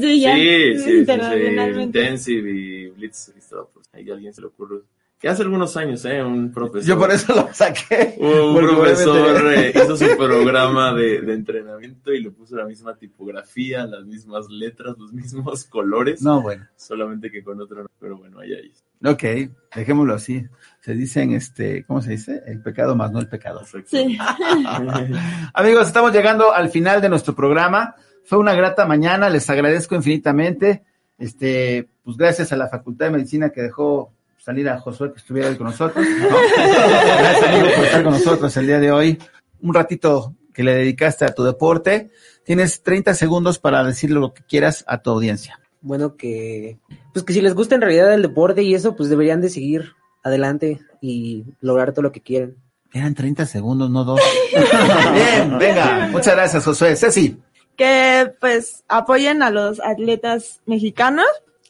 sí, 0.00 0.20
ya. 0.20 0.34
Sí, 0.34 0.78
sí, 0.78 1.04
sí, 1.04 1.06
sí. 1.06 1.80
Intensive 1.80 2.50
y 2.50 2.88
Blitz 2.90 3.28
registrado. 3.28 3.70
Pues 3.74 3.88
ahí 3.92 4.08
a 4.10 4.14
alguien 4.14 4.32
se 4.32 4.40
le 4.40 4.46
ocurrió. 4.46 4.84
Que 5.18 5.28
hace 5.28 5.42
algunos 5.42 5.76
años, 5.76 6.04
¿eh? 6.04 6.22
Un 6.22 6.52
profesor. 6.52 6.88
Yo 6.88 6.96
por 6.96 7.10
eso 7.10 7.34
lo 7.34 7.52
saqué. 7.52 8.14
Un 8.18 8.56
profesor 8.56 9.52
eh, 9.52 9.72
hizo 9.74 9.96
su 9.96 10.16
programa 10.16 10.94
de, 10.94 11.22
de 11.22 11.34
entrenamiento 11.34 12.12
y 12.12 12.22
le 12.22 12.30
puso 12.30 12.54
la 12.54 12.64
misma 12.64 12.96
tipografía, 12.96 13.84
las 13.84 14.04
mismas 14.04 14.48
letras, 14.48 14.96
los 14.96 15.12
mismos 15.12 15.64
colores. 15.64 16.22
No, 16.22 16.40
bueno. 16.40 16.68
Solamente 16.76 17.32
que 17.32 17.42
con 17.42 17.60
otro. 17.60 17.90
Pero 17.98 18.16
bueno, 18.16 18.38
ahí 18.38 18.52
ahí. 18.52 18.72
Ok, 19.04 19.50
dejémoslo 19.74 20.14
así. 20.14 20.46
Se 20.80 20.94
dicen, 20.94 21.32
este, 21.32 21.84
¿cómo 21.84 22.00
se 22.00 22.12
dice? 22.12 22.42
El 22.46 22.62
pecado 22.62 22.94
más 22.94 23.10
no 23.10 23.18
el 23.18 23.28
pecado. 23.28 23.62
Sí. 23.86 24.18
Amigos, 25.52 25.88
estamos 25.88 26.12
llegando 26.12 26.52
al 26.52 26.70
final 26.70 27.00
de 27.00 27.08
nuestro 27.08 27.34
programa. 27.34 27.96
Fue 28.24 28.38
una 28.38 28.54
grata 28.54 28.86
mañana, 28.86 29.30
les 29.30 29.50
agradezco 29.50 29.96
infinitamente. 29.96 30.84
Este, 31.18 31.88
pues 32.04 32.16
gracias 32.16 32.52
a 32.52 32.56
la 32.56 32.68
Facultad 32.68 33.06
de 33.06 33.12
Medicina 33.12 33.50
que 33.50 33.62
dejó 33.62 34.12
salir 34.48 34.66
a 34.70 34.80
Josué 34.80 35.12
que 35.12 35.18
estuviera 35.18 35.50
hoy 35.50 35.56
con 35.56 35.66
nosotros. 35.66 36.02
¿no? 36.02 36.28
Gracias, 36.56 37.50
amigo, 37.50 37.66
por 37.76 37.84
estar 37.84 38.02
con 38.02 38.12
nosotros 38.14 38.56
el 38.56 38.66
día 38.66 38.78
de 38.80 38.90
hoy. 38.90 39.18
Un 39.60 39.74
ratito 39.74 40.34
que 40.54 40.62
le 40.62 40.74
dedicaste 40.74 41.26
a 41.26 41.34
tu 41.34 41.44
deporte. 41.44 42.10
Tienes 42.44 42.82
30 42.82 43.12
segundos 43.12 43.58
para 43.58 43.84
decirle 43.84 44.18
lo 44.18 44.32
que 44.32 44.42
quieras 44.44 44.84
a 44.88 45.02
tu 45.02 45.10
audiencia. 45.10 45.60
Bueno, 45.82 46.16
que 46.16 46.78
pues 47.12 47.26
que 47.26 47.34
si 47.34 47.42
les 47.42 47.54
gusta 47.54 47.74
en 47.74 47.82
realidad 47.82 48.14
el 48.14 48.22
deporte 48.22 48.62
y 48.62 48.74
eso, 48.74 48.96
pues 48.96 49.10
deberían 49.10 49.42
de 49.42 49.50
seguir 49.50 49.92
adelante 50.24 50.80
y 51.02 51.44
lograr 51.60 51.92
todo 51.92 52.04
lo 52.04 52.12
que 52.12 52.22
quieren. 52.22 52.56
Eran 52.94 53.14
30 53.14 53.44
segundos, 53.44 53.90
no 53.90 54.02
dos. 54.02 54.18
Bien, 55.12 55.58
venga. 55.58 56.08
Muchas 56.10 56.34
gracias, 56.34 56.64
Josué. 56.64 56.96
Ceci. 56.96 57.36
que 57.76 58.32
pues 58.40 58.82
apoyen 58.88 59.42
a 59.42 59.50
los 59.50 59.78
atletas 59.80 60.62
mexicanos, 60.64 61.26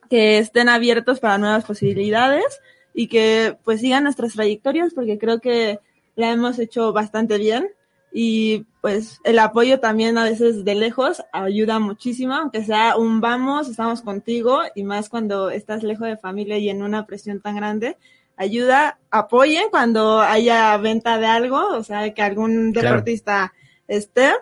que 0.08 0.38
estén 0.38 0.68
abiertos 0.68 1.18
para 1.18 1.38
nuevas 1.38 1.64
posibilidades 1.64 2.60
y 2.98 3.06
que 3.06 3.56
pues 3.62 3.80
sigan 3.80 4.02
nuestras 4.02 4.32
trayectorias 4.32 4.92
porque 4.92 5.18
creo 5.18 5.38
que 5.40 5.78
la 6.16 6.32
hemos 6.32 6.58
hecho 6.58 6.92
bastante 6.92 7.38
bien 7.38 7.68
y 8.12 8.66
pues 8.80 9.20
el 9.22 9.38
apoyo 9.38 9.78
también 9.78 10.18
a 10.18 10.24
veces 10.24 10.64
de 10.64 10.74
lejos 10.74 11.22
ayuda 11.32 11.78
muchísimo, 11.78 12.34
aunque 12.34 12.64
sea 12.64 12.96
un 12.96 13.20
vamos, 13.20 13.68
estamos 13.68 14.02
contigo 14.02 14.62
y 14.74 14.82
más 14.82 15.08
cuando 15.08 15.48
estás 15.48 15.84
lejos 15.84 16.08
de 16.08 16.16
familia 16.16 16.58
y 16.58 16.70
en 16.70 16.82
una 16.82 17.06
presión 17.06 17.40
tan 17.40 17.54
grande, 17.54 17.96
ayuda, 18.36 18.98
apoyen 19.12 19.70
cuando 19.70 20.20
haya 20.20 20.76
venta 20.78 21.18
de 21.18 21.26
algo, 21.26 21.68
o 21.76 21.84
sea, 21.84 22.12
que 22.12 22.22
algún 22.22 22.72
Claro. 22.72 22.88
deportista 22.88 23.52
esté 23.86 24.32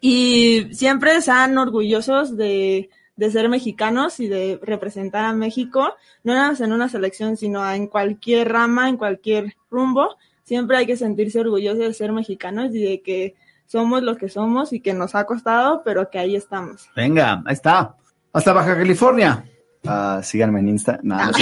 y 0.00 0.68
siempre 0.70 1.20
sean 1.20 1.58
orgullosos 1.58 2.36
de, 2.36 2.90
de 3.16 3.30
ser 3.30 3.48
mexicanos 3.48 4.20
y 4.20 4.28
de 4.28 4.58
representar 4.62 5.24
a 5.24 5.32
México, 5.32 5.94
no 6.24 6.34
nada 6.34 6.48
más 6.48 6.60
en 6.60 6.72
una 6.72 6.88
selección, 6.88 7.36
sino 7.36 7.68
en 7.70 7.86
cualquier 7.86 8.50
rama, 8.50 8.88
en 8.88 8.96
cualquier 8.96 9.54
rumbo. 9.70 10.16
Siempre 10.42 10.76
hay 10.76 10.86
que 10.86 10.96
sentirse 10.96 11.40
orgullosos 11.40 11.78
de 11.78 11.94
ser 11.94 12.12
mexicanos 12.12 12.74
y 12.74 12.82
de 12.82 13.02
que 13.02 13.34
somos 13.66 14.02
lo 14.02 14.16
que 14.16 14.28
somos 14.28 14.72
y 14.72 14.80
que 14.80 14.92
nos 14.92 15.14
ha 15.14 15.24
costado, 15.24 15.82
pero 15.84 16.10
que 16.10 16.18
ahí 16.18 16.36
estamos. 16.36 16.88
Venga, 16.94 17.42
ahí 17.46 17.54
está. 17.54 17.96
Hasta 18.32 18.52
Baja 18.52 18.76
California. 18.76 19.44
Ah, 19.86 20.20
síganme 20.22 20.60
en 20.60 20.68
Insta. 20.70 20.98
Nada, 21.02 21.30
no. 21.30 21.32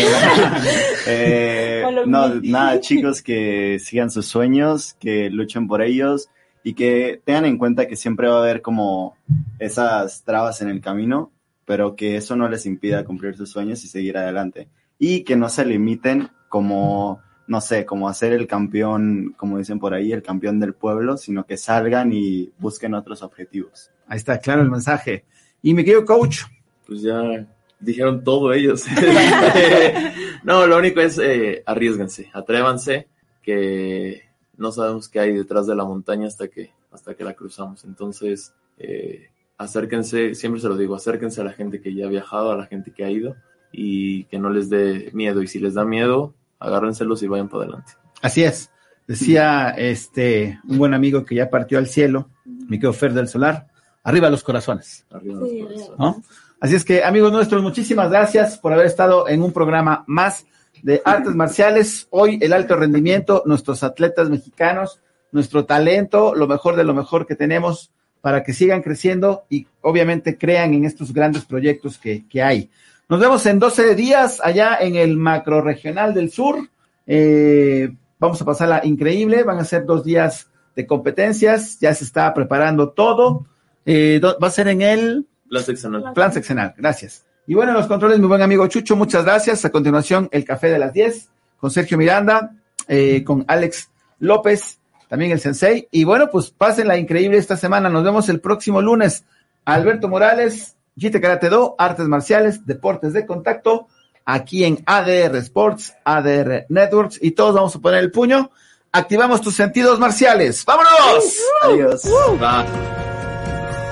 Eh, 1.07 1.85
no, 2.07 2.29
nada, 2.43 2.81
chicos, 2.81 3.23
que 3.23 3.79
sigan 3.81 4.11
sus 4.11 4.27
sueños, 4.27 4.95
que 5.01 5.31
luchen 5.31 5.67
por 5.67 5.83
ellos 5.83 6.29
y 6.65 6.75
que 6.75 7.21
tengan 7.25 7.47
en 7.47 7.59
cuenta 7.59 7.87
que 7.87 7.97
siempre 7.97 8.29
va 8.29 8.37
a 8.37 8.43
haber 8.43 8.63
como 8.63 9.17
esas 9.59 10.23
trabas 10.23 10.63
en 10.63 10.69
el 10.69 10.81
camino, 10.81 11.32
pero 11.65 11.97
que 11.97 12.17
eso 12.17 12.37
no 12.37 12.49
les 12.49 12.67
impida 12.67 13.05
cumplir 13.05 13.37
sus 13.37 13.51
sueños 13.51 13.85
y 13.85 13.89
seguir 13.89 14.17
adelante. 14.17 14.69
Y 14.99 15.25
que 15.25 15.37
no 15.37 15.49
se 15.49 15.65
limiten 15.65 16.31
como, 16.49 17.21
no 17.47 17.61
sé, 17.61 17.85
como 17.87 18.09
a 18.09 18.15
ser 18.15 18.33
el 18.33 18.47
campeón, 18.47 19.35
como 19.37 19.59
dicen 19.59 19.79
por 19.79 19.95
ahí, 19.95 20.13
el 20.13 20.23
campeón 20.23 20.61
del 20.61 20.75
pueblo, 20.75 21.17
sino 21.17 21.45
que 21.45 21.57
salgan 21.57 22.13
y 22.13 22.53
busquen 22.59 22.95
otros 22.95 23.23
objetivos. 23.23 23.91
Ahí 24.07 24.19
está, 24.19 24.39
claro 24.39 24.63
el 24.63 24.71
mensaje. 24.71 25.25
Y 25.63 25.75
mi 25.75 25.85
querido 25.85 26.05
coach. 26.05 26.43
Pues 26.87 27.03
ya 27.03 27.47
dijeron 27.81 28.23
todo 28.25 28.53
ellos. 28.53 28.85
no, 30.45 30.67
lo 30.67 30.79
único 30.79 31.01
es 31.01 31.19
eh, 31.19 31.63
arriesguense, 31.67 32.31
atrévanse, 32.33 33.09
que 33.43 34.23
no 34.57 34.73
sabemos 34.73 35.09
qué 35.09 35.21
hay 35.21 35.33
detrás 35.33 35.67
de 35.67 35.75
la 35.75 35.85
montaña 35.85 36.27
hasta 36.27 36.49
que, 36.49 36.71
hasta 36.91 37.15
que 37.15 37.25
la 37.25 37.35
cruzamos. 37.35 37.85
Entonces, 37.85 38.55
eh, 38.79 39.31
acérquense, 39.59 40.35
siempre 40.35 40.61
se 40.61 40.69
lo 40.69 40.77
digo, 40.77 40.95
acérquense 40.95 41.41
a 41.41 41.45
la 41.45 41.53
gente 41.53 41.81
que 41.81 41.95
ya 41.95 42.07
ha 42.07 42.09
viajado, 42.11 42.53
a 42.53 42.57
la 42.57 42.67
gente 42.67 42.93
que 42.93 43.05
ha 43.05 43.11
ido 43.11 43.37
y 43.73 44.25
que 44.25 44.39
no 44.39 44.51
les 44.51 44.69
dé 44.69 45.11
miedo. 45.13 45.43
Y 45.43 45.47
si 45.47 45.59
les 45.59 45.75
da 45.75 45.85
miedo, 45.85 46.35
agárrenselos 46.59 47.23
y 47.23 47.29
vayan 47.29 47.49
para 47.49 47.65
adelante. 47.65 47.93
Así 48.21 48.45
es. 48.45 48.71
Decía 49.07 49.71
este 49.71 50.61
un 50.69 50.79
buen 50.79 50.95
amigo 50.95 51.25
que 51.25 51.35
ya 51.35 51.51
partió 51.51 51.79
al 51.79 51.89
cielo, 51.89 52.31
mi 52.45 52.79
querido 52.79 52.93
Fer 52.93 53.13
del 53.13 53.29
Solar, 53.29 53.67
arriba 54.05 54.31
los 54.31 54.43
corazones. 54.45 55.05
Arriba 55.11 55.41
los 55.41 55.51
Sí, 55.51 55.61
corazones. 55.61 55.99
¿no? 55.99 56.23
Así 56.61 56.77
es 56.77 56.85
que, 56.85 57.03
amigos 57.03 57.33
nuestros, 57.33 57.61
muchísimas 57.63 58.09
gracias 58.11 58.57
por 58.59 58.73
haber 58.73 58.87
estado 58.87 59.29
en 59.29 59.43
un 59.43 59.53
programa 59.53 60.05
más 60.07 60.47
de 60.83 61.03
artes 61.05 61.35
marciales. 61.35 62.07
Hoy 62.11 62.39
el 62.41 62.53
alto 62.53 62.77
rendimiento, 62.77 63.43
nuestros 63.47 63.83
atletas 63.83 64.31
mexicanos, 64.31 65.01
nuestro 65.33 65.65
talento, 65.65 66.35
lo 66.37 66.47
mejor 66.47 66.77
de 66.77 66.85
lo 66.85 66.95
mejor 66.95 67.27
que 67.27 67.35
tenemos 67.35 67.91
para 68.23 68.43
que 68.43 68.55
sigan 68.55 68.81
creciendo 68.81 69.43
y 69.51 69.67
obviamente 69.83 70.39
crean 70.39 70.73
en 70.73 70.87
estos 70.87 71.13
grandes 71.13 71.45
proyectos 71.45 71.99
que, 71.99 72.25
que 72.27 72.43
hay. 72.43 72.71
Nos 73.09 73.21
vemos 73.21 73.45
en 73.45 73.59
12 73.59 73.95
días 73.95 74.41
allá 74.43 74.79
en 74.81 74.97
el 74.97 75.19
macro 75.19 75.61
regional 75.61 76.15
del 76.15 76.31
sur. 76.31 76.71
Eh, 77.07 77.93
vamos 78.19 78.41
a 78.41 78.45
pasarla 78.47 78.81
increíble. 78.85 79.43
Van 79.43 79.59
a 79.59 79.65
ser 79.65 79.85
dos 79.85 80.03
días 80.03 80.49
de 80.75 80.87
competencias. 80.87 81.79
Ya 81.79 81.95
se 81.95 82.05
está 82.05 82.33
preparando 82.33 82.89
todo. 82.89 83.45
Eh, 83.85 84.19
va 84.23 84.47
a 84.49 84.51
ser 84.51 84.69
en 84.69 84.81
el 84.81 85.27
Plan 85.53 85.65
seccional. 85.65 86.13
Plan 86.15 86.33
seccional, 86.33 86.75
gracias. 86.79 87.27
Y 87.47 87.53
bueno, 87.53 87.73
en 87.73 87.77
los 87.77 87.87
controles, 87.87 88.19
mi 88.19 88.27
buen 88.27 88.41
amigo 88.41 88.67
Chucho, 88.69 88.97
muchas 88.97 89.25
gracias. 89.27 89.63
A 89.67 89.71
continuación, 89.71 90.31
el 90.33 90.47
café 90.47 90.71
de 90.71 90.79
las 90.79 90.95
10 90.95 91.29
con 91.59 91.71
Sergio 91.71 91.99
Miranda, 91.99 92.55
eh, 92.89 93.23
con 93.23 93.45
Alex 93.47 93.91
López, 94.19 94.79
también 95.13 95.31
el 95.33 95.41
Sensei. 95.41 95.89
Y 95.91 96.05
bueno, 96.05 96.31
pues 96.31 96.51
pásenla 96.51 96.97
increíble 96.97 97.37
esta 97.37 97.55
semana. 97.55 97.91
Nos 97.91 98.03
vemos 98.03 98.31
el 98.31 98.41
próximo 98.41 98.81
lunes. 98.81 99.25
Alberto 99.67 100.09
Morales, 100.09 100.75
Jite 100.97 101.21
Karate 101.21 101.51
Do, 101.51 101.75
Artes 101.77 102.09
Marciales, 102.09 102.65
Deportes 102.65 103.13
de 103.13 103.27
Contacto, 103.27 103.89
aquí 104.25 104.65
en 104.65 104.83
ADR 104.87 105.37
Sports, 105.37 105.93
ADR 106.03 106.65
Networks. 106.71 107.19
Y 107.21 107.33
todos 107.33 107.55
vamos 107.55 107.77
a 107.77 107.81
poner 107.81 108.01
el 108.01 108.11
puño. 108.11 108.53
Activamos 108.91 109.43
tus 109.43 109.55
sentidos 109.55 109.99
marciales. 109.99 110.65
¡Vámonos! 110.65 111.37
Adiós. 111.61 112.03
Va. 112.43 112.65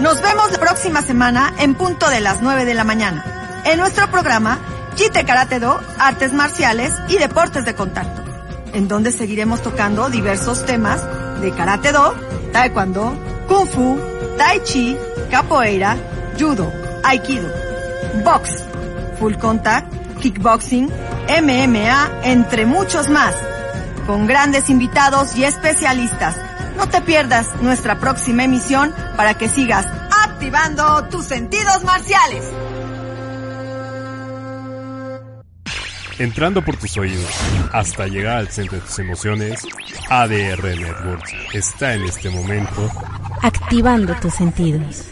Nos 0.00 0.22
vemos 0.22 0.52
la 0.52 0.58
próxima 0.58 1.02
semana 1.02 1.54
en 1.58 1.74
punto 1.74 2.08
de 2.08 2.20
las 2.20 2.40
9 2.40 2.64
de 2.64 2.72
la 2.72 2.84
mañana. 2.84 3.62
En 3.66 3.78
nuestro 3.78 4.10
programa, 4.10 4.58
Jite 4.96 5.26
Karate 5.26 5.60
Do, 5.60 5.78
Artes 5.98 6.32
Marciales 6.32 6.94
y 7.08 7.18
Deportes 7.18 7.66
de 7.66 7.74
Contacto, 7.74 8.22
en 8.72 8.88
donde 8.88 9.12
seguiremos 9.12 9.62
tocando 9.62 10.08
diversos 10.08 10.64
temas 10.64 11.00
de 11.40 11.52
Karate 11.52 11.92
Do, 11.92 12.14
Taekwondo, 12.52 13.14
Kung 13.48 13.66
Fu, 13.66 13.98
Tai 14.36 14.62
Chi, 14.64 14.96
Capoeira, 15.30 15.96
Judo, 16.38 16.72
Aikido, 17.02 17.48
Box, 18.24 18.64
Full 19.18 19.34
Contact, 19.34 19.92
Kickboxing, 20.20 20.88
MMA, 20.88 22.10
entre 22.24 22.66
muchos 22.66 23.08
más 23.08 23.34
con 24.06 24.26
grandes 24.26 24.70
invitados 24.70 25.36
y 25.36 25.44
especialistas. 25.44 26.36
No 26.76 26.88
te 26.88 27.00
pierdas 27.00 27.46
nuestra 27.62 27.98
próxima 28.00 28.44
emisión 28.44 28.92
para 29.16 29.34
que 29.34 29.48
sigas 29.48 29.86
activando 30.24 31.04
tus 31.04 31.26
sentidos 31.26 31.84
marciales. 31.84 32.44
Entrando 36.20 36.62
por 36.62 36.76
tus 36.76 36.98
oídos 36.98 37.30
hasta 37.72 38.06
llegar 38.06 38.36
al 38.36 38.48
centro 38.48 38.76
de 38.76 38.84
tus 38.84 38.98
emociones, 38.98 39.66
ADR 40.10 40.62
Networks 40.62 41.32
está 41.54 41.94
en 41.94 42.02
este 42.02 42.28
momento 42.28 42.90
Activando 43.42 44.14
tus 44.20 44.34
sentidos. 44.34 45.06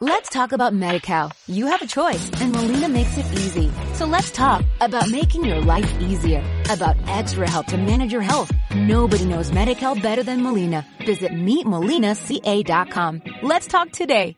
Let's 0.00 0.28
talk 0.28 0.52
about 0.52 0.74
MediCal. 0.74 1.32
You 1.46 1.66
have 1.66 1.80
a 1.80 1.86
choice 1.86 2.30
and 2.42 2.54
Molina 2.54 2.90
makes 2.90 3.16
it 3.16 3.24
easy. 3.32 3.72
So 3.94 4.04
let's 4.04 4.30
talk 4.30 4.62
about 4.82 5.08
making 5.10 5.46
your 5.46 5.62
life 5.62 5.90
easier, 5.98 6.42
about 6.68 6.96
extra 7.06 7.48
help 7.48 7.68
to 7.68 7.78
manage 7.78 8.12
your 8.12 8.20
health. 8.20 8.52
Nobody 8.76 9.24
knows 9.24 9.50
MediCal 9.50 10.02
better 10.02 10.22
than 10.22 10.42
Molina. 10.42 10.84
Visit 11.06 11.32
meetmolinaca.com. 11.32 13.22
Let's 13.42 13.66
talk 13.66 13.92
today. 13.92 14.36